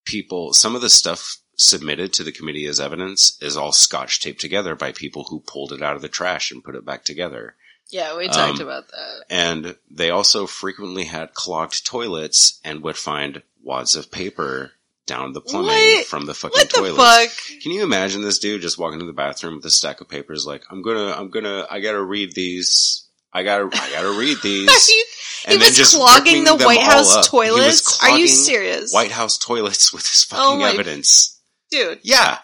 people, 0.04 0.52
some 0.52 0.76
of 0.76 0.82
the 0.82 0.88
stuff 0.88 1.38
submitted 1.56 2.12
to 2.12 2.22
the 2.22 2.30
committee 2.30 2.66
as 2.66 2.78
evidence 2.78 3.36
is 3.42 3.56
all 3.56 3.72
scotch 3.72 4.20
taped 4.20 4.40
together 4.40 4.76
by 4.76 4.92
people 4.92 5.24
who 5.24 5.40
pulled 5.40 5.72
it 5.72 5.82
out 5.82 5.96
of 5.96 6.02
the 6.02 6.08
trash 6.08 6.52
and 6.52 6.62
put 6.62 6.76
it 6.76 6.84
back 6.84 7.04
together. 7.04 7.56
Yeah, 7.88 8.16
we 8.16 8.28
talked 8.28 8.60
about 8.60 8.86
that. 8.86 9.24
And 9.28 9.76
they 9.90 10.10
also 10.10 10.46
frequently 10.46 11.04
had 11.04 11.34
clogged 11.34 11.84
toilets 11.84 12.60
and 12.64 12.84
would 12.84 12.96
find 12.96 13.42
wads 13.64 13.96
of 13.96 14.12
paper 14.12 14.72
down 15.10 15.32
the 15.32 15.40
plumbing 15.40 15.68
What? 15.68 16.06
from 16.06 16.24
the 16.26 16.34
fucking 16.34 16.52
What 16.58 16.70
the 16.70 16.94
fuck? 16.96 17.60
Can 17.62 17.72
you 17.72 17.82
imagine 17.82 18.22
this 18.22 18.38
dude 18.38 18.62
just 18.62 18.78
walking 18.78 19.00
to 19.00 19.06
the 19.06 19.12
bathroom 19.12 19.56
with 19.56 19.64
a 19.66 19.70
stack 19.70 20.00
of 20.00 20.08
papers 20.08 20.46
like, 20.46 20.62
I'm 20.70 20.82
gonna, 20.82 21.12
I'm 21.12 21.30
gonna, 21.30 21.66
I 21.70 21.80
gotta 21.80 22.02
read 22.02 22.32
these. 22.34 23.06
I 23.32 23.42
gotta, 23.42 23.64
I 23.72 23.90
gotta 23.92 24.10
read 24.18 24.38
these. 24.42 24.88
You, 24.88 25.04
he 25.48 25.56
was 25.56 25.76
just 25.76 25.96
clogging 25.96 26.44
the 26.44 26.56
White 26.56 26.80
House 26.82 27.14
up. 27.16 27.24
He 27.30 27.36
was 27.36 27.82
toilets? 27.82 28.02
Are 28.04 28.18
you 28.18 28.26
serious? 28.28 28.92
White 28.92 29.10
House 29.12 29.36
toilets 29.38 29.92
with 29.92 30.02
his 30.06 30.26
Oh 30.32 30.36
fucking 30.36 30.58
my- 30.60 30.70
evidence. 30.70 31.40
Dude. 31.70 32.00
Yeah. 32.02 32.38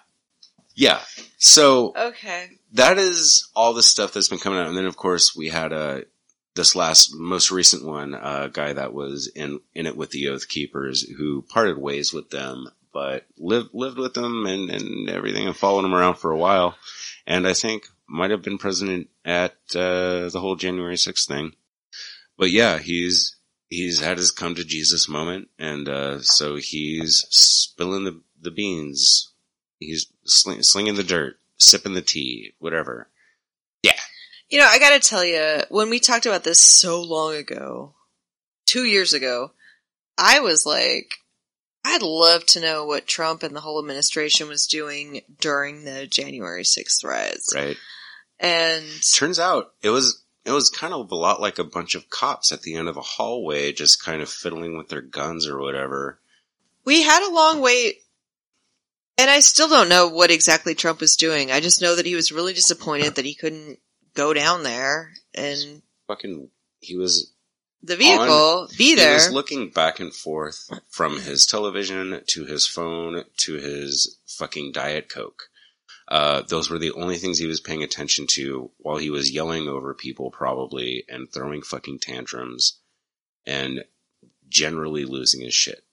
Yeah. 0.75 1.01
So 1.39 1.93
Okay. 1.97 2.49
that 2.73 2.99
is 2.99 3.49
all 3.55 3.73
the 3.75 3.83
stuff 3.83 4.13
that's 4.13 4.29
been 4.29 4.39
coming 4.39 4.59
out. 4.59 4.69
And 4.69 4.77
then 4.77 4.87
of 4.87 4.97
course 4.97 5.35
we 5.37 5.49
had 5.49 5.73
uh 5.73 6.01
this 6.57 6.75
last 6.75 7.15
most 7.15 7.51
recent 7.51 7.85
one, 7.85 8.15
a 8.15 8.51
guy 8.53 8.73
that 8.73 8.93
was 8.93 9.29
in 9.29 9.61
in 9.75 9.87
it 9.87 9.97
with 9.97 10.11
the 10.11 10.29
Oath 10.29 10.49
Keepers 10.49 11.03
who 11.03 11.43
parted 11.43 11.79
ways 11.79 12.13
with 12.13 12.31
them, 12.31 12.69
but 12.93 13.27
lived 13.37 13.71
lived 13.73 13.99
with 13.99 14.15
them 14.15 14.47
and 14.47 14.71
and 14.71 15.09
everything, 15.09 15.47
and 15.47 15.57
followed 15.57 15.83
them 15.83 15.95
around 15.95 16.15
for 16.15 16.31
a 16.31 16.39
while, 16.39 16.77
and 17.27 17.47
I 17.47 17.53
think 17.53 17.87
might 18.09 18.31
have 18.31 18.43
been 18.43 18.59
president 18.59 19.09
at 19.25 19.53
uh, 19.75 20.29
the 20.31 20.41
whole 20.41 20.57
January 20.57 20.97
sixth 20.97 21.29
thing. 21.29 21.53
But 22.39 22.51
yeah, 22.51 22.79
he's 22.79 23.37
he's 23.69 24.01
had 24.01 24.19
his 24.19 24.31
come 24.31 24.55
to 24.55 24.65
Jesus 24.65 25.09
moment, 25.09 25.49
and 25.59 25.89
uh, 25.89 26.21
so 26.23 26.57
he's 26.57 27.27
spilling 27.31 28.05
the 28.05 28.21
the 28.41 28.51
beans. 28.51 29.33
He's 29.79 30.07
sling, 30.25 30.63
slinging 30.63 30.95
the 30.95 31.05
dirt, 31.05 31.39
sipping 31.59 31.95
the 31.95 32.03
tea, 32.03 32.55
whatever. 32.59 33.09
You 34.49 34.61
know, 34.61 34.67
I 34.69 34.79
gotta 34.79 35.01
tell 35.01 35.25
you, 35.25 35.63
when 35.71 35.91
we 35.91 35.99
talked 35.99 36.27
about 36.27 36.45
this 36.45 36.61
so 36.63 37.03
long 37.03 37.35
ago, 37.35 37.95
two 38.67 38.85
years 38.85 39.13
ago, 39.13 39.53
I 40.17 40.41
was 40.41 40.65
like, 40.65 41.15
I'd 41.85 42.03
love 42.03 42.47
to 42.47 42.61
know 42.61 42.85
what 42.85 43.07
Trump 43.07 43.43
and 43.43 43.55
the 43.55 43.61
whole 43.61 43.79
administration 43.81 44.49
was 44.49 44.67
doing 44.67 45.23
during 45.41 45.85
the 45.85 46.07
January 46.07 46.63
6th 46.63 47.05
riots. 47.05 47.53
Right. 47.55 47.77
And 48.39 48.85
Turns 49.15 49.39
out 49.39 49.73
it 49.83 49.91
was 49.91 50.23
it 50.45 50.53
was 50.53 50.71
kind 50.71 50.95
of 50.95 51.11
a 51.11 51.15
lot 51.15 51.41
like 51.41 51.59
a 51.59 51.65
bunch 51.65 51.95
of 51.95 52.09
cops 52.09 52.53
at 52.53 52.63
the 52.63 52.77
end 52.77 52.89
of 52.89 52.97
a 52.97 53.03
hallway, 53.03 53.73
just 53.73 54.05
kind 54.05 54.23
of 54.23 54.29
fiddling 54.29 54.77
with 54.77 54.89
their 54.89 55.01
guns 55.01 55.47
or 55.47 55.59
whatever. 55.61 56.21
we 56.85 57.03
had 57.03 57.27
a 57.29 57.35
long 57.35 57.61
wait. 57.61 57.97
And 59.19 59.31
I 59.31 59.41
still 59.41 59.69
don't 59.69 59.89
know 59.89 60.09
what 60.09 60.31
exactly 60.31 60.75
Trump 60.75 61.01
was 61.01 61.17
doing. 61.17 61.51
I 61.51 61.61
just 61.61 61.81
know 61.81 61.97
that 61.97 62.05
he 62.05 62.15
was 62.15 62.31
really 62.31 62.53
disappointed 62.53 63.15
that 63.15 63.25
he 63.25 63.35
couldn't 63.35 63.79
go 64.17 64.35
down 64.35 64.63
there 64.65 65.13
and 65.35 65.83
Fucking, 66.09 66.51
he 66.81 66.97
was 66.97 67.33
the 67.83 67.97
vehicle 67.97 68.69
be 68.77 68.95
there. 68.95 69.11
He 69.11 69.15
was 69.15 69.31
looking 69.31 69.71
back 69.71 70.01
and 70.01 70.13
forth 70.13 70.69
from 70.89 71.21
his 71.21 71.47
television 71.47 72.21
to 72.29 72.45
his 72.45 72.67
phone 72.67 73.25
to 73.39 73.55
his 73.55 74.19
fucking 74.27 74.73
Diet 74.73 75.09
Coke. 75.09 75.45
Uh, 76.09 76.43
those 76.43 76.71
were 76.71 76.79
the 76.79 76.93
only 76.93 77.17
things 77.17 77.39
he 77.39 77.47
was 77.47 77.61
paying 77.61 77.83
attention 77.83 78.27
to 78.31 78.71
while 78.79 78.97
he 78.97 79.11
was 79.11 79.31
yelling 79.33 79.69
over 79.69 79.95
people 79.95 80.31
probably 80.31 81.05
and 81.09 81.33
throwing 81.33 81.63
fucking 81.63 81.99
tantrums 81.99 82.81
and 83.45 83.85
generally 84.49 85.05
losing 85.05 85.41
his 85.41 85.55
shit. 85.55 85.85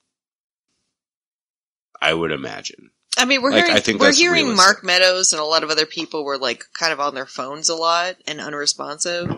I 1.99 2.13
would 2.13 2.31
imagine. 2.31 2.91
I 3.17 3.25
mean, 3.25 3.41
we're 3.41 3.51
Like, 3.51 3.63
hearing 3.65 3.77
I 3.77 3.79
think 3.79 4.01
we're 4.01 4.13
hearing 4.13 4.47
realistic. 4.47 4.57
Mark 4.65 4.83
Meadows 4.83 5.33
and 5.33 5.39
a 5.41 5.45
lot 5.45 5.63
of 5.63 5.69
other 5.69 5.85
people 5.85 6.23
were 6.25 6.37
like 6.37 6.65
kind 6.77 6.91
of 6.93 6.99
on 6.99 7.13
their 7.15 7.25
phones 7.25 7.69
a 7.69 7.75
lot 7.75 8.15
and 8.27 8.39
unresponsive. 8.41 9.29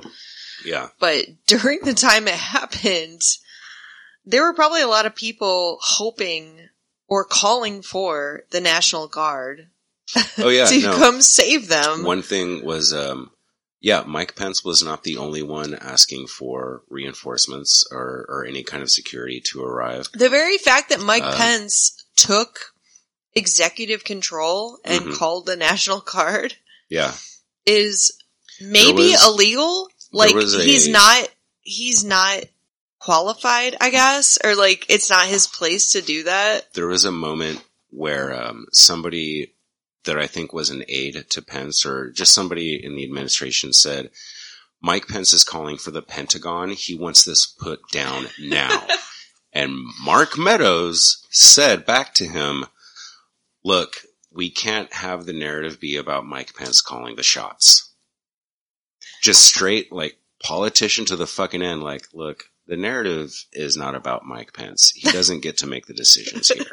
Yeah. 0.64 0.90
But 1.00 1.26
during 1.46 1.82
the 1.82 1.94
time 1.94 2.28
it 2.28 2.34
happened, 2.36 3.22
there 4.26 4.44
were 4.44 4.54
probably 4.54 4.82
a 4.82 4.88
lot 4.88 5.06
of 5.06 5.14
people 5.16 5.78
hoping 5.82 6.70
or 7.08 7.24
calling 7.26 7.82
for 7.82 8.44
the 8.52 8.62
National 8.62 9.08
Guard 9.08 9.68
Oh 10.38 10.50
yeah. 10.50 10.66
to 10.70 10.82
no. 10.82 10.96
come 10.98 11.22
save 11.22 11.68
them. 11.68 12.04
One 12.04 12.22
thing 12.24 12.64
was, 12.66 12.94
um, 12.94 13.32
yeah, 13.82 14.04
Mike 14.08 14.36
Pence 14.36 14.64
was 14.64 14.82
not 14.82 15.04
the 15.04 15.18
only 15.18 15.44
one 15.44 15.76
asking 15.76 16.28
for 16.28 16.82
reinforcements 16.90 17.86
or, 17.92 18.26
or 18.30 18.46
any 18.46 18.64
kind 18.64 18.82
of 18.82 18.90
security 18.90 19.42
to 19.52 19.62
arrive. 19.64 20.08
the 20.14 20.30
very 20.30 20.58
fact 20.58 20.90
that 20.90 21.02
Mike 21.02 21.24
Uh, 21.24 21.36
Pence 21.36 22.04
took 22.16 22.72
executive 23.36 24.04
control 24.04 24.80
and 24.86 25.06
Mhm. 25.06 25.18
called 25.18 25.46
the 25.46 25.56
National 25.58 26.00
Guard 26.00 26.56
Yeah. 26.90 27.14
is 27.66 28.14
maybe 28.60 29.12
was- 29.12 29.24
illegal. 29.24 29.90
Like 30.12 30.34
a- 30.36 30.64
he's 30.64 30.88
not 30.88 31.30
he's 31.62 32.04
not 32.04 32.44
qualified, 33.00 33.76
I 33.82 33.90
guess, 33.90 34.38
or 34.44 34.56
like 34.56 34.86
it's 34.90 35.10
not 35.10 35.28
his 35.28 35.48
place 35.48 35.92
to 35.92 36.02
do 36.02 36.24
that. 36.24 36.74
there 36.74 36.88
was 36.88 37.06
a 37.06 37.12
moment 37.12 37.62
where 37.90 38.34
um, 38.34 38.68
somebody 38.72 39.54
that 40.06 40.18
I 40.20 40.28
think 40.28 40.54
was 40.54 40.70
an 40.70 40.84
aide 40.88 41.26
to 41.32 41.42
Pence 41.42 41.86
or 41.86 42.12
just 42.12 42.34
somebody 42.34 42.80
in 42.84 42.96
the 42.96 43.04
administration 43.04 43.74
said, 43.74 44.12
Mike 44.82 45.08
Pence 45.08 45.34
is 45.34 45.44
calling 45.44 45.78
for 45.78 45.90
the 45.92 46.02
Pentagon. 46.04 46.70
He 46.72 46.94
wants 46.94 47.24
this 47.26 47.46
put 47.48 47.80
down 47.92 48.30
now. 48.40 48.88
and 49.54 49.74
Mark 50.02 50.38
Meadows 50.38 51.24
said 51.32 51.86
back 51.86 52.14
to 52.16 52.28
him, 52.28 52.66
look, 53.66 53.98
we 54.32 54.50
can't 54.50 54.94
have 54.94 55.26
the 55.26 55.34
narrative 55.34 55.80
be 55.80 55.98
about 55.98 56.26
Mike 56.26 56.56
Pence 56.56 56.82
calling 56.82 57.16
the 57.16 57.24
shots. 57.24 57.92
Just 59.22 59.44
straight, 59.44 59.92
like, 59.92 60.18
politician 60.42 61.06
to 61.06 61.16
the 61.16 61.28
fucking 61.28 61.64
end, 61.64 61.82
like, 61.82 62.06
look, 62.14 62.46
the 62.68 62.78
narrative 62.78 63.34
is 63.52 63.76
not 63.76 63.96
about 63.96 64.24
Mike 64.24 64.54
Pence. 64.54 64.92
He 64.92 65.10
doesn't 65.12 65.42
get 65.42 65.58
to 65.58 65.68
make 65.68 65.88
the 65.88 65.94
decisions 65.94 66.50
here. 66.50 66.66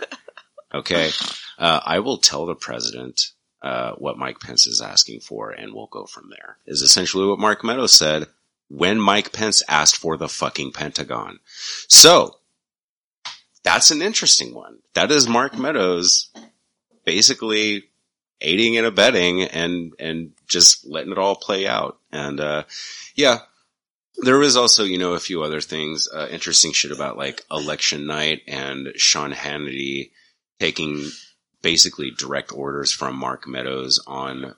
Okay? 0.74 1.10
Uh, 1.58 1.80
I 1.84 2.00
will 2.00 2.18
tell 2.18 2.44
the 2.44 2.54
president 2.54 3.32
uh, 3.62 3.92
what 3.92 4.18
Mike 4.18 4.40
Pence 4.40 4.66
is 4.66 4.82
asking 4.82 5.20
for, 5.20 5.50
and 5.50 5.72
we'll 5.72 5.86
go 5.86 6.04
from 6.04 6.30
there. 6.30 6.58
Is 6.66 6.82
essentially 6.82 7.26
what 7.26 7.38
Mark 7.38 7.64
Meadows 7.64 7.94
said 7.94 8.26
when 8.68 9.00
Mike 9.00 9.32
Pence 9.32 9.62
asked 9.68 9.96
for 9.96 10.16
the 10.16 10.28
fucking 10.28 10.72
Pentagon. 10.72 11.38
So, 11.88 12.36
that's 13.62 13.90
an 13.90 14.02
interesting 14.02 14.54
one. 14.54 14.78
That 14.94 15.10
is 15.10 15.28
Mark 15.28 15.56
Meadows 15.56 16.30
basically 17.04 17.84
aiding 18.40 18.76
and 18.76 18.86
abetting 18.86 19.42
and, 19.42 19.92
and 19.98 20.32
just 20.48 20.86
letting 20.86 21.12
it 21.12 21.18
all 21.18 21.36
play 21.36 21.66
out. 21.66 21.98
And, 22.10 22.40
uh, 22.40 22.64
yeah, 23.14 23.38
there 24.18 24.38
was 24.38 24.56
also, 24.56 24.84
you 24.84 24.98
know, 24.98 25.14
a 25.14 25.20
few 25.20 25.42
other 25.42 25.60
things, 25.60 26.08
uh, 26.12 26.28
interesting 26.30 26.72
shit 26.72 26.92
about 26.92 27.16
like 27.16 27.42
election 27.50 28.06
night 28.06 28.42
and 28.46 28.92
Sean 28.96 29.32
Hannity 29.32 30.10
taking 30.58 31.10
basically 31.62 32.10
direct 32.10 32.52
orders 32.52 32.92
from 32.92 33.16
Mark 33.16 33.46
Meadows 33.46 34.02
on, 34.06 34.54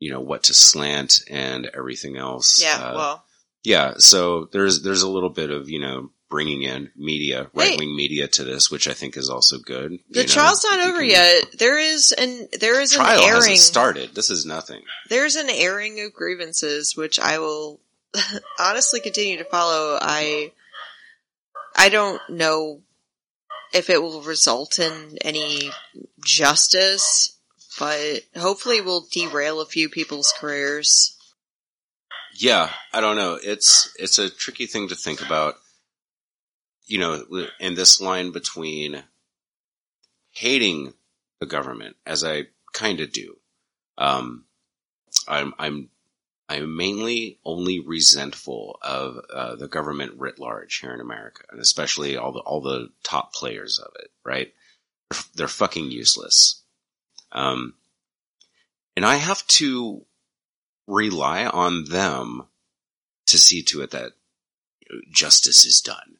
you 0.00 0.10
know, 0.10 0.20
what 0.20 0.44
to 0.44 0.54
slant 0.54 1.20
and 1.30 1.70
everything 1.74 2.16
else. 2.16 2.62
Yeah, 2.62 2.76
Uh, 2.76 2.94
well, 2.94 3.24
yeah, 3.64 3.94
so 3.98 4.46
there's 4.52 4.82
there's 4.82 5.02
a 5.02 5.08
little 5.08 5.30
bit 5.30 5.50
of 5.50 5.68
you 5.68 5.80
know 5.80 6.10
bringing 6.30 6.62
in 6.62 6.90
media, 6.96 7.50
right 7.54 7.78
wing 7.78 7.96
media 7.96 8.28
to 8.28 8.44
this, 8.44 8.70
which 8.70 8.86
I 8.86 8.92
think 8.92 9.16
is 9.16 9.30
also 9.30 9.58
good. 9.58 9.92
the 10.10 10.20
you 10.20 10.26
know, 10.26 10.32
trial's 10.32 10.64
not 10.64 10.80
over 10.80 10.98
can- 11.00 11.08
yet. 11.10 11.58
There 11.58 11.78
is 11.78 12.12
an 12.12 12.48
there 12.60 12.80
is 12.80 12.92
Trial 12.92 13.22
an 13.22 13.28
airing. 13.28 13.56
started. 13.56 14.14
This 14.14 14.30
is 14.30 14.44
nothing. 14.44 14.82
There's 15.08 15.36
an 15.36 15.48
airing 15.50 16.00
of 16.00 16.12
grievances, 16.12 16.94
which 16.96 17.18
I 17.18 17.38
will 17.38 17.80
honestly 18.60 19.00
continue 19.00 19.38
to 19.38 19.44
follow. 19.44 19.98
I 20.00 20.52
I 21.76 21.88
don't 21.88 22.20
know 22.28 22.82
if 23.72 23.88
it 23.90 24.02
will 24.02 24.22
result 24.22 24.78
in 24.78 25.18
any 25.22 25.70
justice, 26.24 27.36
but 27.78 28.20
hopefully 28.36 28.80
will 28.80 29.06
derail 29.10 29.60
a 29.60 29.66
few 29.66 29.88
people's 29.88 30.32
careers. 30.38 31.14
Yeah, 32.34 32.70
I 32.92 33.00
don't 33.00 33.16
know. 33.16 33.38
It's 33.42 33.94
it's 33.98 34.18
a 34.18 34.30
tricky 34.30 34.66
thing 34.66 34.88
to 34.88 34.94
think 34.94 35.20
about. 35.24 35.54
You 36.88 36.98
know, 36.98 37.46
in 37.60 37.74
this 37.74 38.00
line 38.00 38.32
between 38.32 39.04
hating 40.30 40.94
the 41.38 41.46
government, 41.46 41.96
as 42.04 42.24
I 42.24 42.46
kind 42.72 43.00
of 43.00 43.12
do, 43.12 43.36
um, 43.96 44.44
I'm 45.28 45.54
I'm 45.58 45.90
I'm 46.48 46.76
mainly 46.76 47.38
only 47.44 47.80
resentful 47.80 48.78
of 48.82 49.18
uh, 49.32 49.56
the 49.56 49.68
government 49.68 50.14
writ 50.18 50.38
large 50.38 50.76
here 50.76 50.94
in 50.94 51.00
America, 51.00 51.44
and 51.50 51.60
especially 51.60 52.16
all 52.16 52.32
the 52.32 52.40
all 52.40 52.60
the 52.60 52.88
top 53.02 53.34
players 53.34 53.78
of 53.78 53.92
it. 54.00 54.10
Right? 54.24 54.54
They're, 55.10 55.20
they're 55.34 55.48
fucking 55.48 55.90
useless. 55.90 56.62
Um, 57.32 57.74
and 58.96 59.04
I 59.04 59.16
have 59.16 59.46
to 59.46 60.04
rely 60.86 61.46
on 61.46 61.84
them 61.84 62.46
to 63.26 63.38
see 63.38 63.62
to 63.62 63.82
it 63.82 63.90
that 63.90 64.12
justice 65.10 65.64
is 65.64 65.80
done. 65.80 66.17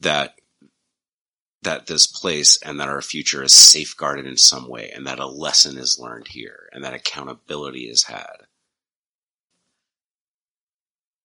That 0.00 0.34
that 1.62 1.86
this 1.86 2.06
place 2.06 2.60
and 2.62 2.80
that 2.80 2.88
our 2.88 3.02
future 3.02 3.42
is 3.42 3.52
safeguarded 3.52 4.26
in 4.26 4.36
some 4.36 4.68
way 4.68 4.90
and 4.94 5.06
that 5.06 5.18
a 5.18 5.26
lesson 5.26 5.76
is 5.76 5.98
learned 5.98 6.28
here 6.28 6.68
and 6.72 6.82
that 6.84 6.94
accountability 6.94 7.82
is 7.82 8.04
had. 8.04 8.46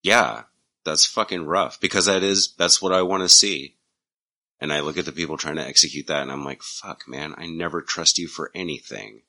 Yeah, 0.04 0.44
that's 0.84 1.06
fucking 1.06 1.46
rough 1.46 1.80
because 1.80 2.06
that 2.06 2.22
is 2.22 2.54
that's 2.58 2.82
what 2.82 2.92
I 2.92 3.02
want 3.02 3.24
to 3.24 3.30
see. 3.30 3.76
And 4.60 4.72
I 4.72 4.82
look 4.82 4.98
at 4.98 5.06
the 5.06 5.12
people 5.12 5.38
trying 5.38 5.56
to 5.56 5.68
execute 5.68 6.08
that 6.08 6.22
and 6.22 6.32
I'm 6.32 6.46
like, 6.46 6.62
fuck 6.62 7.08
man, 7.08 7.34
I 7.38 7.48
never 7.48 7.82
trust 7.82 8.18
you 8.18 8.28
for 8.28 8.52
anything. 8.54 9.22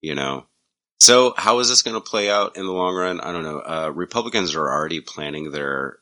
You 0.00 0.14
know? 0.14 0.46
So 1.00 1.34
how 1.36 1.58
is 1.58 1.68
this 1.68 1.82
going 1.82 1.94
to 1.94 2.00
play 2.00 2.30
out 2.30 2.56
in 2.56 2.64
the 2.64 2.72
long 2.72 2.94
run? 2.94 3.20
I 3.20 3.32
don't 3.32 3.42
know. 3.42 3.58
Uh, 3.58 3.92
Republicans 3.92 4.54
are 4.54 4.70
already 4.70 5.00
planning 5.00 5.50
their 5.50 5.98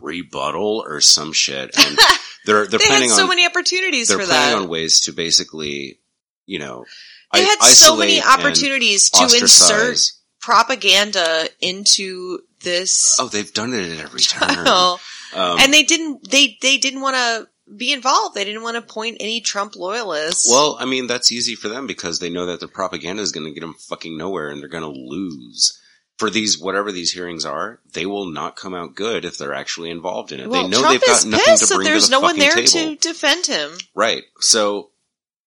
rebuttal 0.00 0.84
or 0.86 1.00
some 1.00 1.32
shit, 1.32 1.70
and 1.78 1.98
they're 2.46 2.66
they're 2.66 2.78
they 2.78 2.86
had 2.86 3.08
so 3.10 3.22
on 3.24 3.28
many 3.28 3.46
opportunities 3.46 4.08
they're 4.08 4.18
for 4.18 4.26
planning 4.26 4.56
that. 4.58 4.62
on 4.64 4.68
ways 4.68 5.00
to 5.02 5.12
basically, 5.12 6.00
you 6.46 6.58
know, 6.58 6.84
they 7.32 7.40
i- 7.40 7.44
had 7.44 7.58
so 7.74 7.96
many 7.96 8.22
opportunities 8.22 9.10
to 9.10 9.22
insert 9.24 9.98
propaganda 10.40 11.48
into 11.60 12.40
this 12.62 13.16
Oh, 13.20 13.28
they've 13.28 13.52
done 13.52 13.72
it 13.72 13.92
at 13.92 14.00
every 14.04 14.20
turn. 14.20 14.48
trial. 14.48 15.00
Um, 15.34 15.58
and 15.60 15.72
they 15.72 15.82
didn't 15.84 16.28
they 16.30 16.58
they 16.60 16.76
didn't 16.76 17.00
want 17.02 17.14
to 17.16 17.48
be 17.76 17.92
involved. 17.92 18.34
They 18.34 18.44
didn't 18.44 18.62
want 18.62 18.74
to 18.76 18.82
point 18.82 19.18
any 19.20 19.40
Trump 19.40 19.76
loyalists. 19.76 20.50
Well, 20.50 20.76
I 20.80 20.86
mean, 20.86 21.06
that's 21.06 21.30
easy 21.30 21.54
for 21.54 21.68
them 21.68 21.86
because 21.86 22.18
they 22.18 22.28
know 22.30 22.46
that 22.46 22.58
their 22.58 22.68
propaganda 22.68 23.22
is 23.22 23.30
going 23.30 23.46
to 23.46 23.52
get 23.52 23.60
them 23.60 23.74
fucking 23.74 24.18
nowhere 24.18 24.48
and 24.48 24.60
they're 24.60 24.68
going 24.68 24.82
to 24.82 24.88
lose. 25.00 25.79
For 26.20 26.28
these, 26.28 26.60
whatever 26.60 26.92
these 26.92 27.12
hearings 27.12 27.46
are, 27.46 27.80
they 27.94 28.04
will 28.04 28.26
not 28.26 28.54
come 28.54 28.74
out 28.74 28.94
good 28.94 29.24
if 29.24 29.38
they're 29.38 29.54
actually 29.54 29.88
involved 29.88 30.32
in 30.32 30.40
it. 30.40 30.50
Well, 30.50 30.64
they 30.64 30.68
know 30.68 30.80
Trump 30.80 31.00
they've 31.00 31.08
got 31.08 31.24
nothing 31.24 31.56
to 31.56 31.66
that 31.66 31.74
bring 31.74 31.84
there's 31.86 32.04
to 32.04 32.10
the 32.10 32.16
no 32.16 32.20
one 32.20 32.38
there 32.38 32.52
table. 32.52 32.66
to 32.66 32.96
defend 32.96 33.46
him. 33.46 33.70
Right. 33.94 34.24
So 34.38 34.90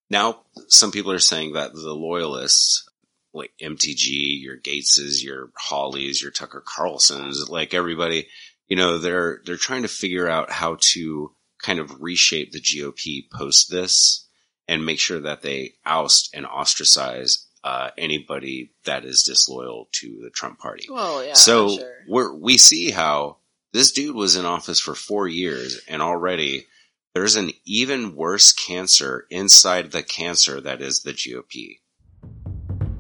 now 0.10 0.40
some 0.70 0.92
people 0.92 1.12
are 1.12 1.20
saying 1.20 1.54
that 1.54 1.74
the 1.74 1.94
loyalists, 1.94 2.90
like 3.36 3.52
MTG, 3.62 4.42
your 4.42 4.58
Gaetzes, 4.58 5.24
your 5.24 5.52
Hawleys, 5.70 6.24
your 6.24 6.32
Tucker 6.32 6.64
Carlsons, 6.66 7.48
like 7.50 7.76
everybody, 7.76 8.28
you 8.68 8.76
know, 8.76 8.98
they're 8.98 9.42
they're 9.46 9.58
trying 9.58 9.84
to 9.84 9.88
figure 9.88 10.28
out 10.28 10.50
how 10.50 10.78
to 10.94 11.36
kind 11.62 11.78
of 11.78 12.02
reshape 12.02 12.52
the 12.52 12.60
GOP 12.60 13.30
post 13.32 13.70
this 13.70 14.28
and 14.68 14.88
make 14.88 15.00
sure 15.00 15.20
that 15.20 15.44
they 15.44 15.76
oust 15.86 16.32
and 16.34 16.48
ostracize 16.48 17.46
uh, 17.64 17.92
anybody 17.98 18.72
that 18.86 19.06
is 19.06 19.24
disloyal 19.24 19.88
to 19.94 20.20
the 20.22 20.30
Trump 20.30 20.60
party. 20.60 20.86
Well, 20.90 21.26
yeah. 21.26 21.34
so 21.34 21.78
we're, 22.08 22.34
we 22.34 22.58
see 22.58 22.92
how 22.92 23.38
this 23.72 23.92
dude 23.92 24.16
was 24.16 24.36
in 24.36 24.46
office 24.46 24.80
for 24.80 24.96
four 24.96 25.28
years 25.28 25.82
and 25.88 26.02
already 26.02 26.68
there's 27.14 27.36
an 27.36 27.52
even 27.66 28.16
worse 28.16 28.52
cancer 28.52 29.26
inside 29.30 29.92
the 29.92 30.04
cancer 30.04 30.60
that 30.62 30.82
is 30.82 31.02
the 31.02 31.14
GOP. 31.14 31.80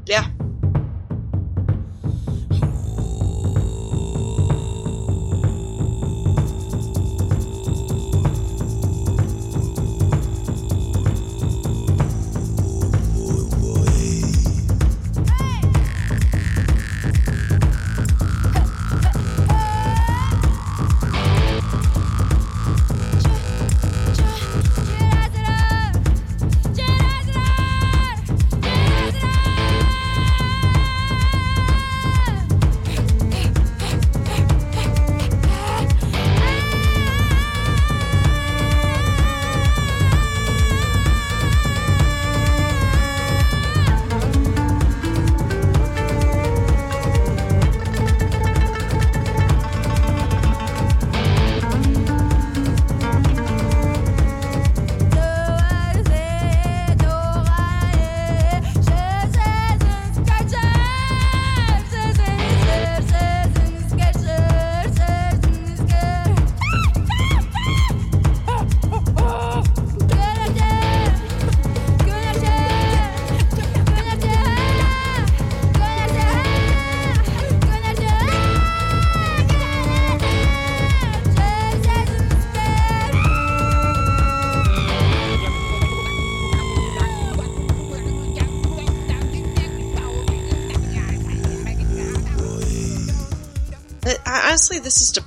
Yeah. 0.06 0.28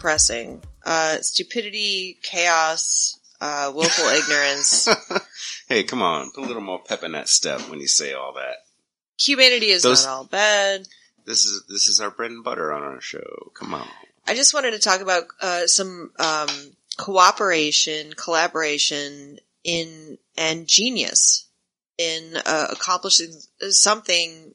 Depressing. 0.07 0.63
Uh, 0.85 1.19
stupidity, 1.21 2.19
chaos, 2.23 3.19
uh, 3.41 3.73
willful 3.75 4.05
ignorance. 4.07 4.89
hey, 5.69 5.83
come 5.83 6.01
on, 6.01 6.31
put 6.31 6.45
a 6.45 6.47
little 6.47 6.63
more 6.63 6.81
pep 6.81 7.03
in 7.03 7.13
that 7.13 7.29
step 7.29 7.61
when 7.69 7.81
you 7.81 7.89
say 7.89 8.13
all 8.13 8.33
that. 8.35 8.59
Humanity 9.19 9.67
is 9.67 9.83
Those- 9.83 10.05
not 10.05 10.13
all 10.13 10.25
bad. 10.25 10.87
This 11.25 11.45
is 11.45 11.65
this 11.69 11.89
is 11.89 11.99
our 11.99 12.13
bread 12.13 12.31
and 12.31 12.45
butter 12.45 12.73
on 12.73 12.83
our 12.85 13.01
show. 13.01 13.51
Come 13.59 13.75
on. 13.75 13.89
I 14.29 14.35
just 14.37 14.55
wanted 14.55 14.73
to 14.73 14.79
talk 14.79 15.01
about 15.01 15.25
uh, 15.43 15.67
some 15.67 16.13
um, 16.21 16.49
cooperation, 16.99 18.13
collaboration 18.13 19.39
in 19.65 20.19
and 20.39 20.69
genius 20.69 21.49
in 21.99 22.35
uh, 22.47 22.69
accomplishing 22.71 23.33
something 23.71 24.55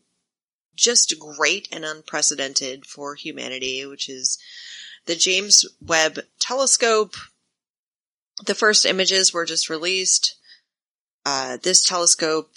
just 0.77 1.13
great 1.19 1.67
and 1.73 1.83
unprecedented 1.83 2.85
for 2.85 3.15
humanity, 3.15 3.85
which 3.85 4.07
is 4.07 4.37
the 5.05 5.15
James 5.15 5.65
Webb 5.81 6.19
Telescope. 6.39 7.15
The 8.45 8.55
first 8.55 8.85
images 8.85 9.33
were 9.33 9.45
just 9.45 9.69
released. 9.69 10.35
Uh, 11.25 11.57
this 11.61 11.83
telescope 11.83 12.53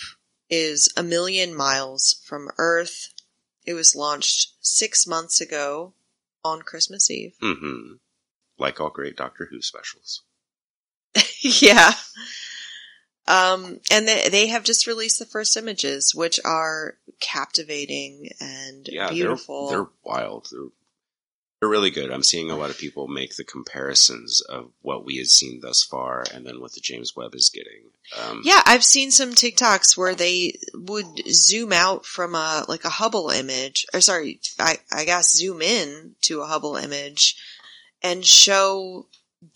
is 0.49 0.89
a 0.97 1.03
million 1.03 1.55
miles 1.55 2.23
from 2.25 2.51
Earth. 2.59 3.13
It 3.67 3.75
was 3.75 3.97
launched 3.97 4.53
six 4.61 5.07
months 5.07 5.41
ago 5.41 5.95
on 6.45 6.63
Christmas 6.63 7.11
Eve. 7.11 7.35
hmm 7.41 7.95
Like 8.59 8.81
all 8.81 8.91
great 8.91 9.17
Doctor 9.17 9.49
Who 9.51 9.61
specials. 9.61 10.23
yeah. 11.41 11.93
Um, 13.27 13.81
and 13.91 14.07
they, 14.07 14.29
they 14.29 14.47
have 14.49 14.65
just 14.65 14.87
released 14.87 15.19
the 15.19 15.25
first 15.25 15.57
images, 15.57 16.15
which 16.15 16.39
are 16.45 16.97
captivating 17.21 18.31
and 18.41 18.87
Yeah, 18.87 19.09
beautiful. 19.09 19.69
They're, 19.69 19.79
they're 19.79 19.89
wild. 20.05 20.49
They're 20.53 20.69
they're 21.61 21.69
really 21.71 21.91
good. 21.91 22.11
I'm 22.11 22.23
seeing 22.23 22.51
a 22.51 22.57
lot 22.57 22.71
of 22.71 22.79
people 22.79 23.09
make 23.09 23.37
the 23.37 23.45
comparisons 23.45 24.41
of 24.43 24.71
what 24.83 25.05
we 25.05 25.17
had 25.17 25.29
seen 25.29 25.61
thus 25.61 25.83
far, 25.83 26.25
and 26.35 26.47
then 26.47 26.61
what 26.61 26.73
the 26.75 26.81
James 26.81 27.17
Webb 27.17 27.35
is 27.35 27.49
getting. 27.49 27.85
Um, 28.23 28.43
yeah, 28.45 28.61
I've 28.67 28.85
seen 28.85 29.11
some 29.11 29.31
TikToks 29.31 29.97
where 29.97 30.15
they 30.15 30.59
would 30.75 31.07
zoom 31.29 31.73
out 31.73 32.05
from 32.05 32.35
a 32.35 32.65
like 32.69 32.85
a 32.85 32.91
Hubble 32.91 33.31
image, 33.31 33.87
or 33.95 34.01
sorry, 34.01 34.41
I, 34.59 34.79
I 34.93 35.05
guess 35.05 35.33
zoom 35.33 35.63
in 35.63 36.17
to 36.23 36.43
a 36.43 36.47
Hubble 36.47 36.77
image 36.77 37.37
and 38.03 38.27
show 38.27 39.07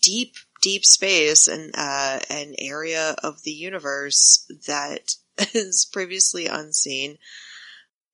deep, 0.01 0.35
deep 0.61 0.85
space 0.85 1.47
and 1.47 1.71
uh, 1.75 2.19
an 2.29 2.55
area 2.57 3.15
of 3.23 3.43
the 3.43 3.51
universe 3.51 4.51
that 4.65 5.15
is 5.53 5.87
previously 5.91 6.47
unseen. 6.47 7.17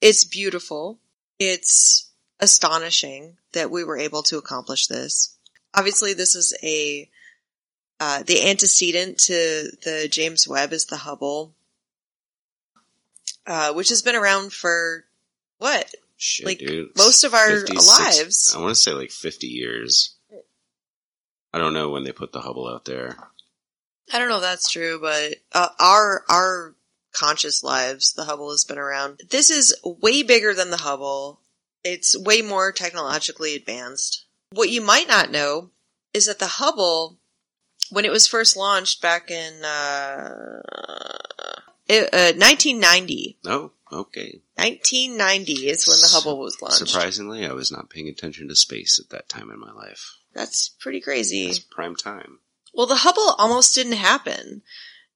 It's 0.02 0.26
beautiful. 0.26 1.00
It's 1.40 2.12
astonishing 2.40 3.38
that 3.56 3.72
we 3.72 3.84
were 3.84 3.98
able 3.98 4.24
to 4.24 4.38
accomplish 4.38 4.88
this. 4.88 5.36
Obviously, 5.74 6.14
this 6.14 6.36
is 6.36 6.56
a 6.64 7.10
uh, 8.00 8.24
the 8.24 8.48
antecedent 8.50 9.18
to 9.18 9.72
the 9.84 10.08
James 10.10 10.48
Webb 10.48 10.74
is 10.74 10.86
the 10.86 10.98
Hubble, 10.98 11.54
uh, 13.48 13.74
which 13.74 13.90
has 13.90 14.02
been 14.02 14.16
around 14.16 14.54
for 14.54 15.06
what 15.58 15.94
shit, 16.18 16.46
like 16.46 16.60
dude. 16.60 16.90
most 16.98 17.24
of 17.24 17.34
our 17.34 17.62
50, 17.62 17.76
60 17.76 17.88
lives. 17.88 18.54
I 18.56 18.60
want 18.60 18.76
to 18.76 18.82
say 18.82 18.92
like 18.92 19.12
50 19.12 19.48
years. 19.48 20.16
I 21.54 21.58
don't 21.58 21.74
know 21.74 21.90
when 21.90 22.04
they 22.04 22.12
put 22.12 22.34
the 22.34 22.42
Hubble 22.42 22.68
out 22.68 22.86
there. 22.86 23.16
I 24.14 24.20
don't 24.20 24.30
know 24.30 24.38
if 24.38 24.42
that's 24.42 24.70
true, 24.70 25.00
but 25.00 25.36
uh, 25.54 25.70
our 25.80 26.24
our 26.30 26.76
conscious 27.14 27.64
lives, 27.64 28.14
the 28.14 28.26
Hubble 28.26 28.52
has 28.52 28.66
been 28.66 28.78
around. 28.78 29.22
This 29.30 29.50
is 29.50 29.74
way 29.84 30.22
bigger 30.22 30.54
than 30.54 30.70
the 30.70 30.78
Hubble. 30.78 31.40
It's 31.86 32.18
way 32.18 32.42
more 32.42 32.72
technologically 32.72 33.56
advanced. 33.56 34.26
What 34.50 34.70
you 34.70 34.82
might 34.82 35.08
not 35.08 35.30
know 35.30 35.70
is 36.16 36.26
that 36.26 36.40
the 36.40 36.48
Hubble, 36.48 37.20
when 37.92 38.06
it 38.06 38.12
was 38.12 38.28
first 38.28 38.58
launched 38.58 39.04
back 39.04 39.30
in 39.30 39.64
uh, 39.64 40.62
it, 41.88 42.12
uh, 42.12 42.34
1990, 42.38 43.38
Oh, 43.46 43.72
okay. 43.92 44.42
1990 44.56 45.70
is 45.70 45.88
when 45.88 46.00
the 46.00 46.10
Hubble 46.12 46.40
was 46.40 46.60
launched. 46.60 46.78
Surprisingly, 46.88 47.46
I 47.46 47.54
was 47.54 47.72
not 47.72 47.92
paying 47.92 48.10
attention 48.10 48.48
to 48.48 48.56
space 48.56 49.00
at 49.00 49.12
that 49.12 49.30
time 49.30 49.52
in 49.52 49.60
my 49.60 49.72
life. 49.72 50.16
That's 50.34 50.70
pretty 50.80 51.02
crazy. 51.02 51.54
Prime 51.70 51.96
time. 51.96 52.40
Well, 52.74 52.88
the 52.88 52.96
Hubble 52.96 53.36
almost 53.38 53.76
didn't 53.76 53.94
happen. 53.94 54.64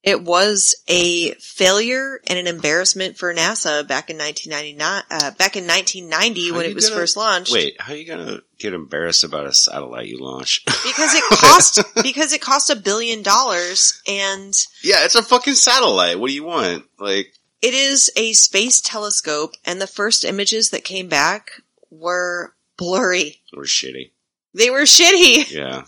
It 0.01 0.23
was 0.23 0.75
a 0.87 1.33
failure 1.33 2.21
and 2.25 2.39
an 2.39 2.47
embarrassment 2.47 3.17
for 3.17 3.33
NASA 3.33 3.85
back 3.85 4.09
in 4.09 4.17
1999, 4.17 5.03
uh, 5.11 5.31
back 5.31 5.57
in 5.57 5.67
1990 5.67 6.49
How 6.49 6.55
when 6.55 6.65
it 6.65 6.73
was 6.73 6.85
gonna- 6.87 7.01
first 7.01 7.17
launched. 7.17 7.51
Wait, 7.51 7.79
how 7.81 7.91
are 7.93 7.95
you 7.97 8.05
gonna 8.05 8.39
get 8.57 8.73
embarrassed 8.73 9.25
about 9.25 9.45
a 9.45 9.53
satellite 9.53 10.07
you 10.07 10.17
launch? 10.19 10.63
Because 10.65 11.13
it 11.13 11.23
cost, 11.29 11.81
because 12.01 12.31
it 12.31 12.39
cost 12.41 12.69
a 12.69 12.77
billion 12.77 13.23
dollars 13.23 14.01
and 14.07 14.53
yeah, 14.83 15.03
it's 15.03 15.15
a 15.15 15.21
fucking 15.23 15.55
satellite. 15.55 16.17
What 16.17 16.29
do 16.29 16.33
you 16.33 16.45
want? 16.45 16.85
Like, 16.97 17.33
it 17.61 17.73
is 17.73 18.09
a 18.15 18.31
space 18.33 18.79
telescope 18.79 19.55
and 19.65 19.81
the 19.81 19.87
first 19.87 20.23
images 20.23 20.69
that 20.69 20.85
came 20.85 21.09
back 21.09 21.51
were 21.91 22.55
blurry. 22.77 23.41
we're 23.53 23.63
shitty. 23.63 24.11
They 24.53 24.69
were 24.69 24.83
shitty. 24.83 25.51
Yeah. 25.51 25.83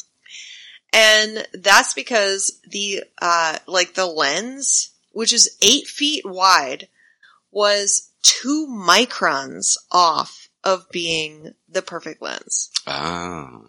And 0.94 1.48
that's 1.54 1.94
because 1.94 2.60
the, 2.68 3.04
uh, 3.22 3.58
like 3.66 3.94
the 3.94 4.06
lens, 4.06 4.92
which 5.12 5.34
is 5.34 5.58
eight 5.62 5.88
feet 5.88 6.26
wide, 6.26 6.88
was 7.52 8.10
two 8.24 8.68
microns 8.70 9.78
off 9.92 10.50
of 10.64 10.90
being 10.92 11.54
the 11.70 11.82
perfect 11.82 12.22
lens. 12.22 12.70
Ah. 12.88 13.62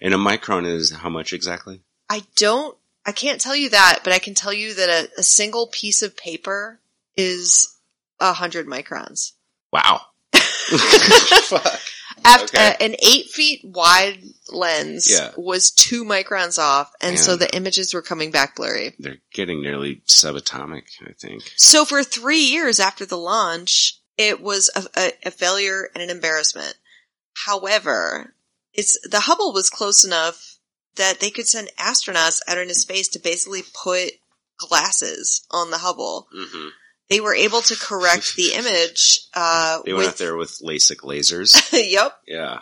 And 0.00 0.14
a 0.14 0.18
micron 0.18 0.66
is 0.66 0.90
how 0.90 1.08
much 1.08 1.32
exactly? 1.32 1.80
I 2.08 2.24
don't, 2.36 2.76
I 3.04 3.12
can't 3.12 3.40
tell 3.40 3.56
you 3.56 3.70
that, 3.70 4.00
but 4.04 4.12
I 4.12 4.18
can 4.18 4.34
tell 4.34 4.52
you 4.52 4.74
that 4.74 4.88
a, 4.88 5.20
a 5.20 5.22
single 5.22 5.66
piece 5.66 6.02
of 6.02 6.16
paper 6.16 6.80
is 7.16 7.76
a 8.20 8.32
hundred 8.32 8.66
microns. 8.66 9.32
Wow. 9.72 10.02
Fuck. 10.32 11.80
After, 12.24 12.56
Okay. 12.56 12.68
uh, 12.68 12.76
an 12.80 12.96
eight 13.02 13.30
feet 13.30 13.60
wide 13.64 14.22
lens 14.48 15.08
Yeah. 15.10 15.32
was 15.36 15.70
two 15.70 16.04
microns 16.04 16.58
off, 16.58 16.92
and 17.00 17.18
so 17.18 17.36
the 17.36 17.54
images 17.54 17.92
were 17.94 18.02
coming 18.02 18.30
back 18.30 18.56
blurry. 18.56 18.94
They're 18.98 19.18
getting 19.32 19.62
nearly 19.62 20.02
subatomic, 20.06 20.84
I 21.06 21.12
think. 21.20 21.42
So 21.56 21.84
for 21.84 22.02
three 22.04 22.40
years 22.42 22.78
after 22.80 23.04
the 23.06 23.18
launch, 23.18 23.98
it 24.16 24.40
was 24.40 24.70
a, 24.74 24.84
a, 24.96 25.12
a 25.26 25.30
failure 25.30 25.88
and 25.94 26.02
an 26.02 26.10
embarrassment. 26.10 26.74
However, 27.46 28.34
it's 28.74 28.98
the 29.08 29.20
Hubble 29.20 29.52
was 29.52 29.70
close 29.70 30.04
enough 30.04 30.56
that 30.96 31.20
they 31.20 31.30
could 31.30 31.48
send 31.48 31.70
astronauts 31.78 32.40
out 32.46 32.58
into 32.58 32.74
space 32.74 33.08
to 33.08 33.18
basically 33.18 33.62
put 33.82 34.12
glasses 34.58 35.46
on 35.50 35.70
the 35.70 35.78
Hubble. 35.78 36.28
Mm-hmm. 36.34 36.68
They 37.12 37.20
were 37.20 37.34
able 37.34 37.60
to 37.62 37.76
correct 37.76 38.34
the 38.36 38.52
image. 38.54 39.20
Uh, 39.34 39.80
They 39.84 39.92
went 39.92 40.06
with, 40.06 40.14
out 40.14 40.18
there 40.18 40.36
with 40.36 40.58
LASIK 40.62 40.98
lasers. 41.02 41.72
yep. 41.90 42.12
yeah. 42.26 42.60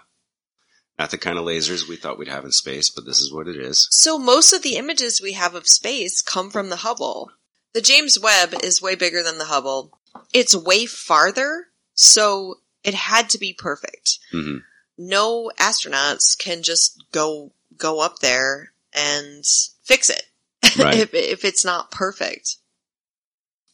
Not 0.99 1.11
the 1.11 1.19
kind 1.19 1.39
of 1.39 1.45
lasers 1.47 1.89
we 1.89 1.97
thought 1.97 2.19
we'd 2.19 2.29
have 2.29 2.45
in 2.45 2.53
space, 2.53 2.91
but 2.91 3.07
this 3.07 3.21
is 3.21 3.33
what 3.33 3.49
it 3.49 3.57
is. 3.57 3.89
So 3.91 4.19
most 4.19 4.53
of 4.53 4.63
the 4.63 4.77
images 4.77 5.21
we 5.23 5.33
have 5.33 5.55
of 5.55 5.67
space 5.67 6.21
come 6.21 6.51
from 6.51 6.69
the 6.69 6.77
Hubble. 6.77 7.31
The 7.73 7.81
James 7.81 8.19
Webb 8.21 8.55
is 8.63 8.83
way 8.83 8.97
bigger 8.97 9.23
than 9.23 9.39
the 9.39 9.47
Hubble. 9.47 9.99
It's 10.35 10.55
way 10.55 10.85
farther, 10.87 11.67
so 11.95 12.57
it 12.85 12.95
had 12.95 13.31
to 13.31 13.39
be 13.39 13.53
perfect. 13.55 14.19
hmm 14.33 14.57
No 14.99 15.51
astronauts 15.59 16.37
can 16.39 16.63
just 16.63 17.03
go 17.13 17.53
go 17.79 18.01
up 18.01 18.19
there 18.19 18.73
and 18.93 19.45
fix 19.85 20.11
it 20.11 20.25
Right. 20.79 20.97
if 20.97 21.15
if 21.15 21.45
it's 21.45 21.65
not 21.65 21.91
perfect. 21.91 22.57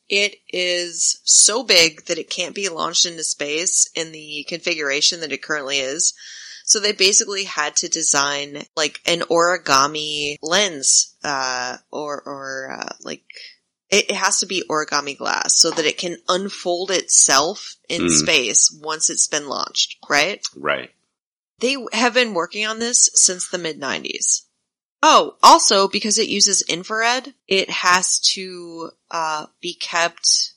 It 0.09 0.37
is 0.49 1.21
so 1.25 1.65
big 1.65 2.05
that 2.07 2.19
it 2.19 2.31
can't 2.31 2.55
be 2.55 2.69
launched 2.69 3.07
into 3.07 3.25
space 3.25 3.91
in 3.95 4.13
the 4.13 4.45
configuration 4.49 5.21
that 5.21 5.33
it 5.33 5.43
currently 5.43 5.79
is. 5.79 6.15
So 6.65 6.81
they 6.81 6.93
basically 6.93 7.45
had 7.45 7.77
to 7.77 7.89
design 7.89 8.65
like 8.77 9.01
an 9.07 9.21
origami 9.21 10.37
lens, 10.43 11.15
uh, 11.23 11.77
or, 11.91 12.23
or, 12.23 12.71
uh, 12.73 12.93
like, 13.03 13.23
it, 13.89 14.11
has 14.11 14.41
to 14.41 14.47
be 14.47 14.65
origami 14.69 15.17
glass 15.17 15.61
so 15.61 15.71
that 15.71 15.85
it 15.85 15.97
can 15.97 16.17
unfold 16.29 16.91
itself 16.91 17.77
in 17.89 18.03
Mm. 18.03 18.19
space 18.21 18.71
once 18.83 19.11
it's 19.11 19.29
been 19.29 19.49
launched, 19.49 19.97
right? 20.11 20.45
Right. 20.57 20.91
They 21.61 21.77
have 21.93 22.15
been 22.15 22.35
working 22.35 22.67
on 22.67 22.81
this 22.81 23.09
since 23.15 23.49
the 23.49 23.59
mid 23.59 23.81
90s. 23.81 24.43
Oh, 25.09 25.37
also 25.41 25.87
because 25.87 26.19
it 26.19 26.27
uses 26.27 26.63
infrared, 26.63 27.33
it 27.47 27.71
has 27.71 28.19
to 28.35 28.91
uh, 29.09 29.47
be 29.61 29.73
kept 29.73 30.55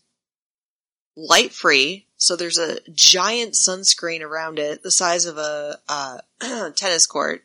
light 1.16 1.54
free. 1.54 2.08
So 2.18 2.36
there's 2.36 2.58
a 2.58 2.80
giant 2.92 3.54
sunscreen 3.54 4.22
around 4.22 4.58
it, 4.58 4.82
the 4.82 4.90
size 4.90 5.28
of 5.28 5.38
a 5.38 5.78
uh, 5.88 6.18
tennis 6.76 7.06
court. 7.06 7.44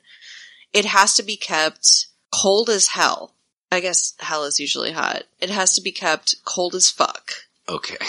It 0.72 0.86
has 0.86 1.12
to 1.16 1.22
be 1.22 1.36
kept 1.36 2.06
cold 2.32 2.70
as 2.70 2.89
hell. 2.89 3.35
I 3.70 3.81
guess 3.81 4.14
hell 4.20 4.44
is 4.44 4.59
usually 4.59 4.93
hot. 4.93 5.24
It 5.43 5.51
has 5.51 5.74
to 5.74 5.82
be 5.82 5.93
kept 5.93 6.36
cold 6.47 6.74
as 6.74 6.89
fuck. 6.89 7.32
Okay. 7.68 7.98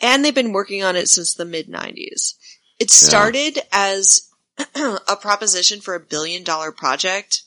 And 0.00 0.24
they've 0.24 0.34
been 0.34 0.52
working 0.52 0.82
on 0.82 0.96
it 0.96 1.08
since 1.08 1.34
the 1.34 1.44
mid 1.44 1.68
90s. 1.68 2.34
It 2.80 2.90
started 2.90 3.60
as 3.70 4.30
a 4.74 5.16
proposition 5.16 5.80
for 5.82 5.94
a 5.94 6.00
billion 6.00 6.42
dollar 6.42 6.72
project. 6.72 7.42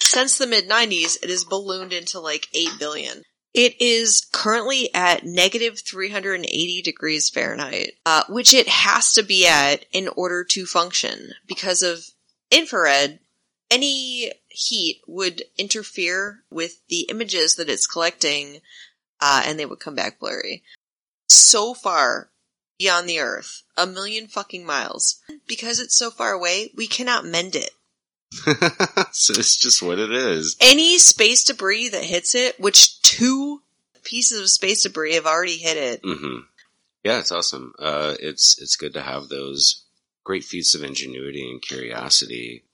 Since 0.00 0.38
the 0.38 0.46
mid 0.46 0.68
90s, 0.68 1.22
it 1.22 1.30
has 1.30 1.44
ballooned 1.44 1.92
into 1.92 2.20
like 2.20 2.48
8 2.52 2.70
billion. 2.78 3.22
It 3.54 3.80
is 3.80 4.26
currently 4.30 4.92
at 4.94 5.24
negative 5.24 5.80
380 5.80 6.82
degrees 6.82 7.28
Fahrenheit, 7.28 7.92
uh, 8.04 8.24
which 8.28 8.52
it 8.54 8.68
has 8.68 9.12
to 9.14 9.22
be 9.22 9.46
at 9.46 9.84
in 9.90 10.08
order 10.08 10.44
to 10.44 10.66
function 10.66 11.32
because 11.46 11.82
of 11.82 12.10
infrared. 12.50 13.20
Any 13.70 14.32
heat 14.48 15.02
would 15.06 15.42
interfere 15.58 16.44
with 16.50 16.86
the 16.88 17.02
images 17.10 17.56
that 17.56 17.68
it's 17.68 17.86
collecting, 17.86 18.60
uh, 19.20 19.42
and 19.44 19.58
they 19.58 19.66
would 19.66 19.80
come 19.80 19.94
back 19.94 20.18
blurry. 20.18 20.62
So 21.28 21.74
far 21.74 22.30
beyond 22.78 23.08
the 23.08 23.20
Earth, 23.20 23.62
a 23.76 23.86
million 23.86 24.26
fucking 24.26 24.64
miles. 24.64 25.20
Because 25.46 25.80
it's 25.80 25.96
so 25.96 26.10
far 26.10 26.32
away, 26.32 26.70
we 26.76 26.86
cannot 26.86 27.24
mend 27.24 27.56
it. 27.56 27.70
so 29.12 29.32
it's 29.34 29.56
just 29.56 29.82
what 29.82 29.98
it 29.98 30.12
is. 30.12 30.56
Any 30.60 30.98
space 30.98 31.44
debris 31.44 31.88
that 31.90 32.04
hits 32.04 32.34
it, 32.34 32.58
which 32.60 33.00
two 33.02 33.62
pieces 34.04 34.40
of 34.40 34.48
space 34.50 34.82
debris 34.82 35.14
have 35.14 35.26
already 35.26 35.56
hit 35.56 35.76
it, 35.76 36.00
hmm 36.04 36.40
Yeah, 37.04 37.18
it's 37.18 37.32
awesome. 37.32 37.72
Uh, 37.78 38.14
it's 38.20 38.60
it's 38.60 38.76
good 38.76 38.94
to 38.94 39.02
have 39.02 39.28
those 39.28 39.84
great 40.24 40.44
feats 40.44 40.74
of 40.74 40.82
ingenuity 40.84 41.48
and 41.50 41.62
curiosity 41.62 42.64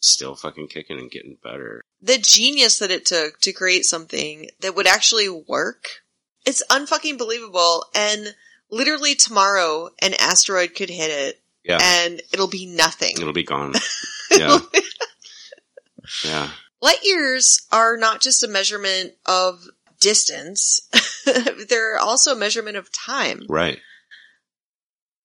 still 0.00 0.34
fucking 0.36 0.68
kicking 0.68 0.98
and 0.98 1.10
getting 1.10 1.36
better. 1.42 1.82
the 2.00 2.18
genius 2.18 2.78
that 2.78 2.90
it 2.90 3.04
took 3.04 3.40
to 3.40 3.52
create 3.52 3.84
something 3.84 4.48
that 4.60 4.74
would 4.76 4.86
actually 4.86 5.28
work, 5.28 5.88
it's 6.46 6.62
unfucking 6.70 7.18
believable. 7.18 7.84
And 7.94 8.34
literally 8.70 9.14
tomorrow, 9.16 9.90
an 10.00 10.14
asteroid 10.20 10.74
could 10.76 10.90
hit 10.90 11.10
it, 11.10 11.40
Yeah, 11.64 11.78
and 11.82 12.22
it'll 12.32 12.46
be 12.46 12.66
nothing. 12.66 13.14
it'll 13.18 13.32
be 13.32 13.42
gone. 13.42 13.72
Yeah, 14.30 14.58
yeah. 16.24 16.50
Light 16.80 17.02
years 17.02 17.66
are 17.72 17.96
not 17.96 18.20
just 18.20 18.44
a 18.44 18.48
measurement 18.48 19.14
of 19.26 19.64
distance, 20.00 20.80
they're 21.68 21.98
also 21.98 22.32
a 22.32 22.38
measurement 22.38 22.76
of 22.76 22.92
time. 22.92 23.42
Right. 23.48 23.78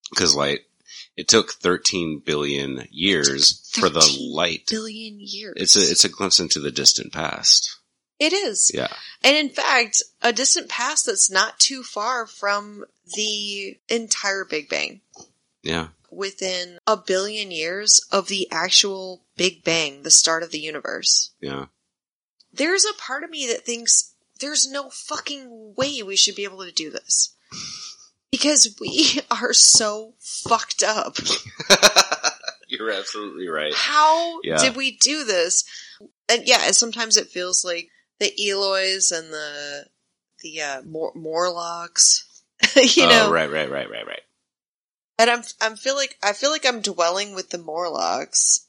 Because 0.10 0.36
light, 0.36 0.62
it 1.16 1.28
took 1.28 1.52
13 1.52 2.22
billion 2.26 2.88
years 2.92 3.70
for 3.74 3.90
the 3.90 4.18
light. 4.20 4.68
Billion 4.70 5.18
years. 5.20 5.54
It's 5.58 5.76
a 5.76 5.80
it's 5.80 6.06
a 6.06 6.10
glimpse 6.10 6.40
into 6.40 6.60
the 6.60 6.72
distant 6.72 7.14
past. 7.14 7.80
It 8.20 8.34
is. 8.34 8.72
Yeah. 8.74 8.94
And 9.24 9.36
in 9.36 9.50
fact, 9.50 10.02
a 10.22 10.32
distant 10.32 10.70
past 10.70 11.08
that's 11.08 11.30
not 11.30 11.60
too 11.60 11.84
far 11.84 12.26
from 12.26 12.86
the 13.16 13.78
entire 13.90 14.46
Big 14.46 14.70
Bang. 14.70 15.02
Yeah. 15.62 15.88
Within 16.16 16.78
a 16.88 16.98
billion 16.98 17.52
years 17.52 18.06
of 18.12 18.28
the 18.28 18.48
actual 18.52 19.24
Big 19.36 19.64
Bang, 19.64 20.04
the 20.04 20.12
start 20.12 20.44
of 20.44 20.52
the 20.52 20.60
universe. 20.60 21.32
Yeah. 21.42 21.66
There's 22.52 22.86
a 22.86 22.94
part 23.02 23.24
of 23.24 23.30
me 23.30 23.48
that 23.48 23.66
thinks 23.66 24.14
there's 24.40 24.70
no 24.70 24.90
fucking 24.90 25.74
way 25.76 26.04
we 26.04 26.16
should 26.16 26.36
be 26.36 26.44
able 26.44 26.64
to 26.66 26.72
do 26.72 26.90
this. 26.90 27.36
Because 28.32 28.76
we 28.82 29.20
are 29.32 29.54
so 29.54 30.16
fucked 30.20 30.82
up. 30.82 31.18
You're 32.68 32.90
absolutely 32.90 33.48
right. 33.48 33.72
How 33.76 34.40
Yeah. 34.42 34.58
did 34.58 34.76
we 34.76 34.98
do 34.98 35.24
this? 35.24 35.64
And 36.28 36.42
yeah, 36.48 36.72
sometimes 36.72 37.16
it 37.16 37.28
feels 37.28 37.64
like 37.64 37.90
the 38.20 38.34
Eloys 38.44 39.12
and 39.12 39.32
the 39.32 39.86
the 40.42 40.62
uh, 40.62 40.82
Mor- 40.82 41.14
Morlocks, 41.14 42.26
you 42.76 43.04
oh, 43.04 43.10
know. 43.10 43.32
right, 43.32 43.52
right, 43.52 43.70
right, 43.70 43.88
right, 43.90 44.08
right. 44.08 44.22
And 45.18 45.30
I'm 45.30 45.44
I'm 45.62 45.76
feel 45.76 45.96
like 45.96 46.18
I 46.24 46.34
feel 46.34 46.52
like 46.52 46.66
I'm 46.66 46.82
dwelling 46.82 47.36
with 47.36 47.50
the 47.50 47.58
Morlocks, 47.58 48.68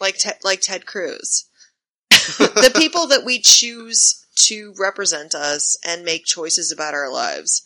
like 0.00 0.18
Ted, 0.18 0.38
like 0.44 0.60
Ted 0.60 0.86
Cruz, 0.86 1.46
the 2.10 2.72
people 2.76 3.06
that 3.08 3.24
we 3.24 3.40
choose 3.40 4.24
to 4.36 4.74
represent 4.78 5.34
us 5.34 5.76
and 5.84 6.04
make 6.04 6.24
choices 6.24 6.70
about 6.70 6.94
our 6.94 7.10
lives 7.12 7.64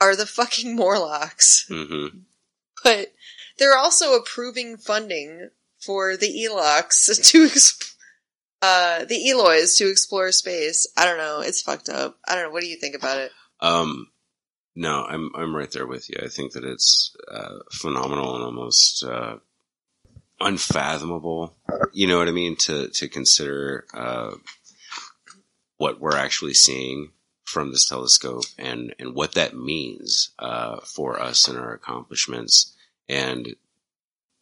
are 0.00 0.14
the 0.14 0.26
fucking 0.26 0.76
Morlocks. 0.76 1.66
hmm 1.68 2.06
but 2.82 3.12
they're 3.58 3.76
also 3.76 4.14
approving 4.14 4.78
funding 4.78 5.50
for 5.78 6.16
the 6.16 6.28
Elox 6.28 7.06
to 7.30 7.44
exp- 7.44 7.94
uh, 8.62 9.04
the 9.04 9.28
Eloys 9.28 9.76
to 9.76 9.90
explore 9.90 10.32
space. 10.32 10.86
I 10.96 11.04
don't 11.04 11.18
know. 11.18 11.40
It's 11.40 11.60
fucked 11.60 11.88
up. 11.88 12.18
I 12.26 12.34
don't 12.34 12.44
know. 12.44 12.50
What 12.50 12.62
do 12.62 12.68
you 12.68 12.78
think 12.78 12.94
about 12.94 13.18
it? 13.18 13.32
Um, 13.60 14.08
no, 14.74 15.04
I'm 15.04 15.30
I'm 15.34 15.54
right 15.54 15.70
there 15.70 15.86
with 15.86 16.08
you. 16.08 16.16
I 16.22 16.28
think 16.28 16.52
that 16.52 16.64
it's 16.64 17.14
uh, 17.30 17.58
phenomenal 17.72 18.36
and 18.36 18.44
almost 18.44 19.04
uh, 19.04 19.36
unfathomable. 20.40 21.56
You 21.92 22.06
know 22.06 22.18
what 22.18 22.28
I 22.28 22.32
mean? 22.32 22.56
To 22.56 22.88
to 22.88 23.08
consider 23.08 23.86
uh, 23.92 24.32
what 25.76 26.00
we're 26.00 26.16
actually 26.16 26.54
seeing 26.54 27.10
from 27.44 27.72
this 27.72 27.88
telescope 27.88 28.44
and 28.58 28.94
and 28.98 29.14
what 29.14 29.32
that 29.32 29.56
means 29.56 30.30
uh, 30.38 30.80
for 30.80 31.20
us 31.20 31.48
and 31.48 31.58
our 31.58 31.74
accomplishments. 31.74 32.74
And 33.08 33.56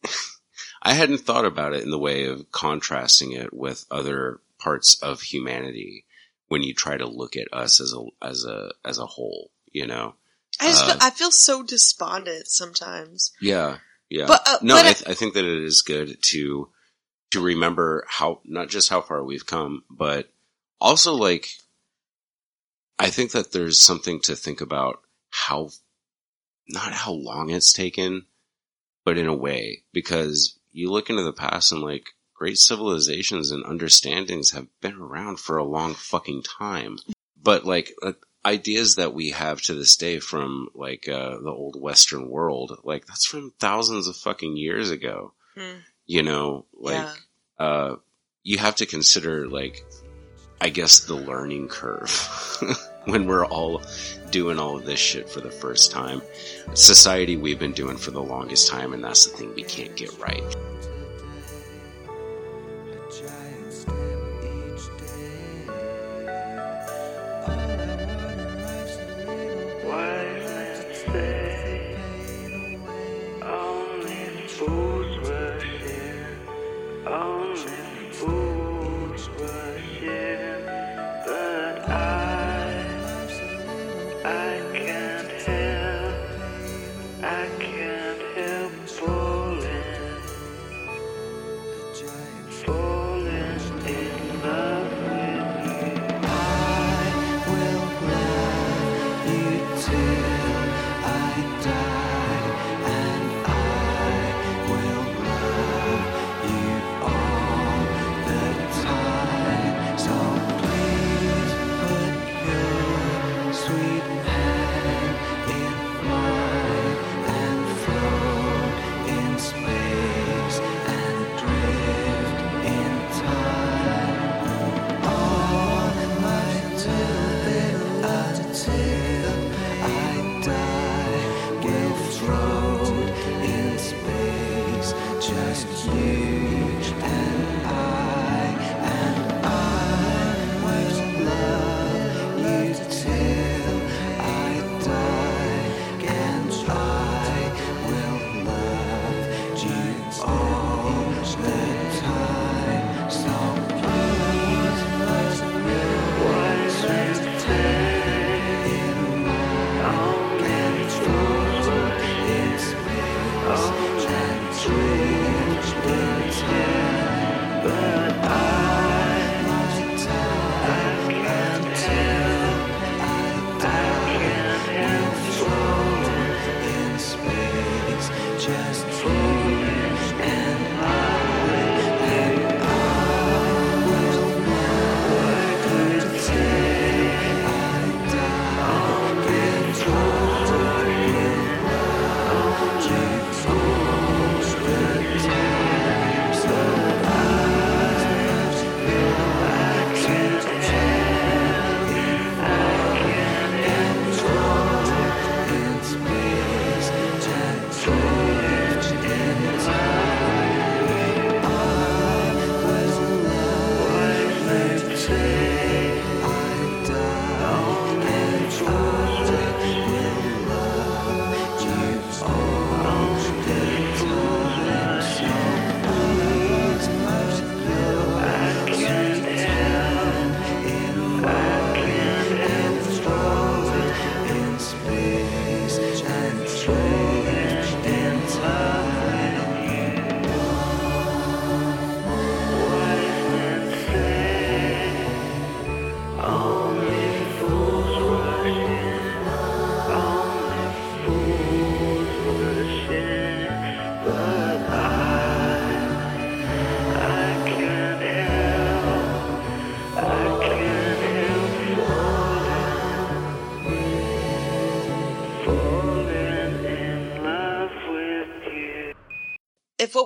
I 0.81 0.93
hadn't 0.93 1.19
thought 1.19 1.45
about 1.45 1.73
it 1.73 1.83
in 1.83 1.91
the 1.91 1.99
way 1.99 2.25
of 2.25 2.51
contrasting 2.51 3.31
it 3.31 3.53
with 3.53 3.85
other 3.89 4.39
parts 4.59 5.01
of 5.01 5.21
humanity 5.21 6.05
when 6.47 6.63
you 6.63 6.73
try 6.73 6.97
to 6.97 7.07
look 7.07 7.35
at 7.35 7.51
us 7.51 7.81
as 7.81 7.93
a 7.93 8.05
as 8.25 8.45
a 8.45 8.71
as 8.85 8.99
a 8.99 9.05
whole. 9.05 9.51
You 9.71 9.87
know. 9.87 10.15
I 10.59 10.67
just 10.67 10.83
Uh, 10.83 10.87
feel, 10.87 10.97
I 11.01 11.09
feel 11.11 11.31
so 11.31 11.63
despondent 11.63 12.47
sometimes. 12.47 13.31
Yeah, 13.41 13.77
yeah. 14.09 14.25
But, 14.27 14.41
uh, 14.47 14.57
no, 14.61 14.75
but 14.75 14.85
I, 14.85 14.89
I- 14.89 14.93
th- 14.93 15.09
I 15.09 15.13
think 15.13 15.33
that 15.35 15.45
it 15.45 15.63
is 15.63 15.81
good 15.81 16.21
to 16.23 16.69
to 17.31 17.41
remember 17.41 18.05
how 18.07 18.41
not 18.43 18.69
just 18.69 18.89
how 18.89 19.01
far 19.01 19.23
we've 19.23 19.45
come, 19.45 19.83
but 19.89 20.31
also 20.81 21.13
like 21.13 21.49
I 22.97 23.09
think 23.09 23.31
that 23.31 23.51
there's 23.51 23.79
something 23.79 24.19
to 24.21 24.35
think 24.35 24.61
about 24.61 25.01
how 25.29 25.69
not 26.67 26.91
how 26.93 27.11
long 27.13 27.49
it's 27.49 27.71
taken, 27.73 28.25
but 29.05 29.17
in 29.17 29.27
a 29.27 29.35
way 29.35 29.83
because 29.93 30.59
you 30.71 30.91
look 30.91 31.09
into 31.09 31.23
the 31.23 31.33
past 31.33 31.71
and 31.71 31.81
like 31.81 32.09
great 32.33 32.57
civilizations 32.57 33.51
and 33.51 33.63
understandings 33.65 34.51
have 34.51 34.67
been 34.81 34.95
around 34.95 35.39
for 35.39 35.57
a 35.57 35.63
long 35.63 35.93
fucking 35.93 36.43
time. 36.43 36.97
But 37.41 37.65
like 37.65 37.93
uh, 38.01 38.13
ideas 38.45 38.95
that 38.95 39.13
we 39.13 39.31
have 39.31 39.61
to 39.63 39.73
this 39.73 39.97
day 39.97 40.19
from 40.19 40.69
like 40.73 41.07
uh, 41.07 41.37
the 41.39 41.51
old 41.51 41.79
Western 41.79 42.29
world, 42.29 42.79
like 42.83 43.05
that's 43.05 43.25
from 43.25 43.53
thousands 43.59 44.07
of 44.07 44.15
fucking 44.15 44.57
years 44.57 44.91
ago. 44.91 45.33
Hmm. 45.55 45.79
You 46.05 46.23
know, 46.23 46.65
like 46.73 47.07
yeah. 47.59 47.65
uh, 47.65 47.95
you 48.43 48.57
have 48.57 48.75
to 48.77 48.85
consider 48.85 49.47
like 49.47 49.83
I 50.61 50.69
guess 50.69 51.01
the 51.01 51.15
learning 51.15 51.67
curve 51.67 52.09
when 53.05 53.27
we're 53.27 53.45
all 53.45 53.81
doing 54.31 54.59
all 54.59 54.77
of 54.77 54.85
this 54.85 54.99
shit 54.99 55.29
for 55.29 55.41
the 55.41 55.51
first 55.51 55.91
time. 55.91 56.21
Society 56.73 57.37
we've 57.37 57.59
been 57.59 57.73
doing 57.73 57.97
for 57.97 58.11
the 58.11 58.21
longest 58.21 58.67
time, 58.67 58.93
and 58.93 59.03
that's 59.03 59.25
the 59.25 59.37
thing 59.37 59.53
we 59.55 59.63
can't 59.63 59.95
get 59.95 60.17
right. 60.19 60.55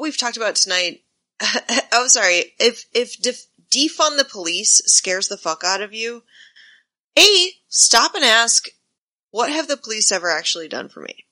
We've 0.03 0.17
talked 0.17 0.37
about 0.37 0.55
tonight, 0.55 1.01
oh 1.91 2.07
sorry, 2.07 2.53
if 2.59 2.85
if 2.93 3.19
def- 3.19 3.47
defund 3.71 4.17
the 4.17 4.27
police 4.29 4.81
scares 4.85 5.27
the 5.29 5.37
fuck 5.37 5.63
out 5.63 5.81
of 5.81 5.93
you, 5.93 6.23
A, 7.17 7.49
stop 7.69 8.13
and 8.13 8.23
ask, 8.23 8.67
what 9.31 9.49
have 9.51 9.67
the 9.67 9.77
police 9.77 10.11
ever 10.11 10.29
actually 10.29 10.67
done 10.67 10.89
for 10.89 10.99
me? 11.01 11.25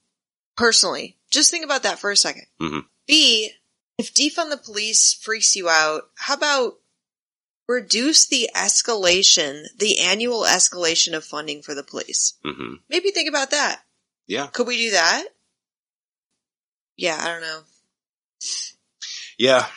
Personally. 0.58 1.18
Just 1.30 1.52
think 1.52 1.64
about 1.64 1.84
that 1.84 2.00
for 2.00 2.12
a 2.12 2.16
2nd 2.16 2.46
Mhm. 2.60 2.86
B, 3.08 3.52
if 3.98 4.14
defund 4.14 4.50
the 4.50 4.58
police 4.58 5.14
freaks 5.14 5.56
you 5.56 5.70
out, 5.70 6.10
how 6.16 6.34
about 6.34 6.80
reduce 7.68 8.26
the 8.26 8.50
escalation, 8.56 9.66
the 9.78 10.00
annual 10.00 10.42
escalation 10.42 11.14
of 11.16 11.24
funding 11.24 11.62
for 11.62 11.74
the 11.76 11.84
police? 11.84 12.34
hmm 12.44 12.76
Maybe 12.90 13.12
think 13.12 13.30
about 13.30 13.52
that. 13.52 13.84
Yeah. 14.28 14.48
Could 14.48 14.68
we 14.68 14.78
do 14.78 14.92
that? 14.92 15.24
Yeah, 16.98 17.18
I 17.20 17.28
don't 17.28 17.42
know. 17.42 17.62
Yeah. 19.38 19.68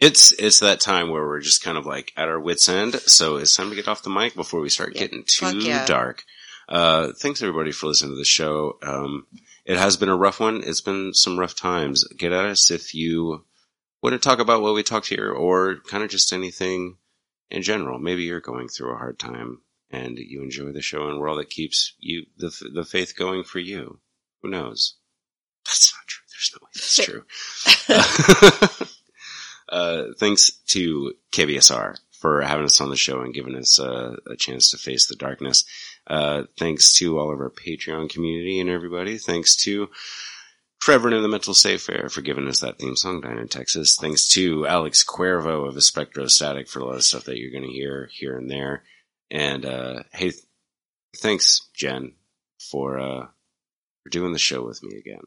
It's 0.00 0.32
it's 0.32 0.60
that 0.60 0.80
time 0.80 1.10
where 1.10 1.26
we're 1.26 1.40
just 1.40 1.62
kind 1.64 1.76
of 1.76 1.84
like 1.84 2.12
at 2.16 2.28
our 2.28 2.38
wits 2.38 2.68
end, 2.68 2.94
so 2.94 3.36
it's 3.36 3.56
time 3.56 3.70
to 3.70 3.74
get 3.76 3.88
off 3.88 4.02
the 4.04 4.10
mic 4.10 4.34
before 4.36 4.60
we 4.60 4.68
start 4.68 4.94
Yeah. 4.94 5.00
getting 5.00 5.24
too 5.26 5.58
yeah. 5.58 5.84
dark. 5.86 6.22
Uh, 6.68 7.12
thanks 7.18 7.42
everybody 7.42 7.72
for 7.72 7.86
listening 7.88 8.12
to 8.12 8.18
the 8.18 8.24
show. 8.24 8.78
Um, 8.82 9.26
it 9.64 9.76
has 9.76 9.96
been 9.96 10.08
a 10.08 10.16
rough 10.16 10.38
one. 10.38 10.62
It's 10.64 10.82
been 10.82 11.14
some 11.14 11.38
rough 11.38 11.56
times. 11.56 12.04
Get 12.16 12.30
at 12.32 12.44
us 12.44 12.70
if 12.70 12.94
you 12.94 13.44
want 14.02 14.12
to 14.14 14.18
talk 14.18 14.38
about 14.38 14.62
what 14.62 14.74
we 14.74 14.82
talked 14.84 15.08
here, 15.08 15.32
or 15.32 15.80
kind 15.88 16.04
of 16.04 16.10
just 16.10 16.32
anything 16.32 16.98
in 17.50 17.62
general. 17.62 17.98
Maybe 17.98 18.22
you're 18.22 18.40
going 18.40 18.68
through 18.68 18.92
a 18.94 18.98
hard 18.98 19.18
time 19.18 19.62
and 19.90 20.16
you 20.18 20.42
enjoy 20.42 20.70
the 20.72 20.82
show, 20.82 21.08
and 21.08 21.18
we're 21.18 21.28
all 21.28 21.36
that 21.38 21.50
keeps 21.50 21.94
you 21.98 22.26
the 22.36 22.52
the 22.72 22.84
faith 22.84 23.16
going 23.16 23.42
for 23.42 23.58
you. 23.58 23.98
Who 24.42 24.50
knows? 24.50 24.94
That's 25.66 25.92
not. 25.92 26.07
There's 26.38 26.54
no 26.54 26.60
way 26.62 26.70
that's 26.74 27.04
true. 28.78 28.88
uh, 29.68 30.04
thanks 30.18 30.50
to 30.68 31.14
KBSR 31.32 31.96
for 32.12 32.42
having 32.42 32.64
us 32.64 32.80
on 32.80 32.90
the 32.90 32.96
show 32.96 33.20
and 33.20 33.34
giving 33.34 33.56
us 33.56 33.80
uh, 33.80 34.16
a 34.26 34.36
chance 34.36 34.70
to 34.70 34.78
face 34.78 35.06
the 35.06 35.16
darkness. 35.16 35.64
Uh, 36.06 36.44
thanks 36.56 36.94
to 36.98 37.18
all 37.18 37.32
of 37.32 37.40
our 37.40 37.50
Patreon 37.50 38.08
community 38.08 38.60
and 38.60 38.70
everybody. 38.70 39.18
Thanks 39.18 39.56
to 39.64 39.88
Trevor 40.80 41.08
and 41.08 41.24
the 41.24 41.28
Mental 41.28 41.54
Safe 41.54 41.88
Air 41.90 42.08
for 42.08 42.20
giving 42.20 42.46
us 42.46 42.60
that 42.60 42.78
theme 42.78 42.94
song 42.94 43.20
down 43.20 43.38
in 43.38 43.48
Texas. 43.48 43.96
Thanks 44.00 44.28
to 44.28 44.66
Alex 44.66 45.04
Cuervo 45.04 45.66
of 45.66 45.74
Spectrostatic 45.74 46.68
for 46.68 46.78
a 46.78 46.84
lot 46.84 46.96
of 46.96 47.04
stuff 47.04 47.24
that 47.24 47.38
you're 47.38 47.50
going 47.50 47.68
to 47.68 47.76
hear 47.76 48.08
here 48.12 48.36
and 48.36 48.48
there. 48.48 48.84
And 49.30 49.66
uh, 49.66 50.02
hey, 50.12 50.32
thanks 51.16 51.68
Jen 51.74 52.14
for 52.70 52.98
uh, 52.98 53.26
for 54.02 54.10
doing 54.10 54.32
the 54.32 54.38
show 54.38 54.64
with 54.64 54.82
me 54.82 54.96
again. 54.96 55.22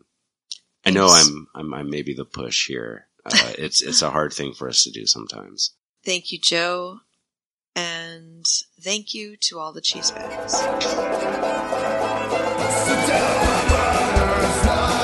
I 0.86 0.90
know 0.90 1.08
I'm 1.08 1.48
I'm 1.54 1.74
I'm 1.74 1.90
maybe 1.90 2.14
the 2.14 2.26
push 2.26 2.68
here. 2.68 3.08
Uh, 3.26 3.32
it's 3.58 3.82
it's 3.82 4.02
a 4.02 4.10
hard 4.10 4.34
thing 4.34 4.54
for 4.54 4.68
us 4.68 4.84
to 4.84 4.92
do 4.92 5.06
sometimes. 5.06 5.74
Thank 6.04 6.32
you, 6.32 6.40
Joe. 6.40 7.00
And 7.76 8.46
thank 8.82 9.14
you 9.14 9.38
to 9.42 9.60
all 9.60 9.72
the 9.72 9.82
cheese 9.82 10.12
bags. 10.12 10.54
Sit 10.54 10.70
down, 13.08 15.01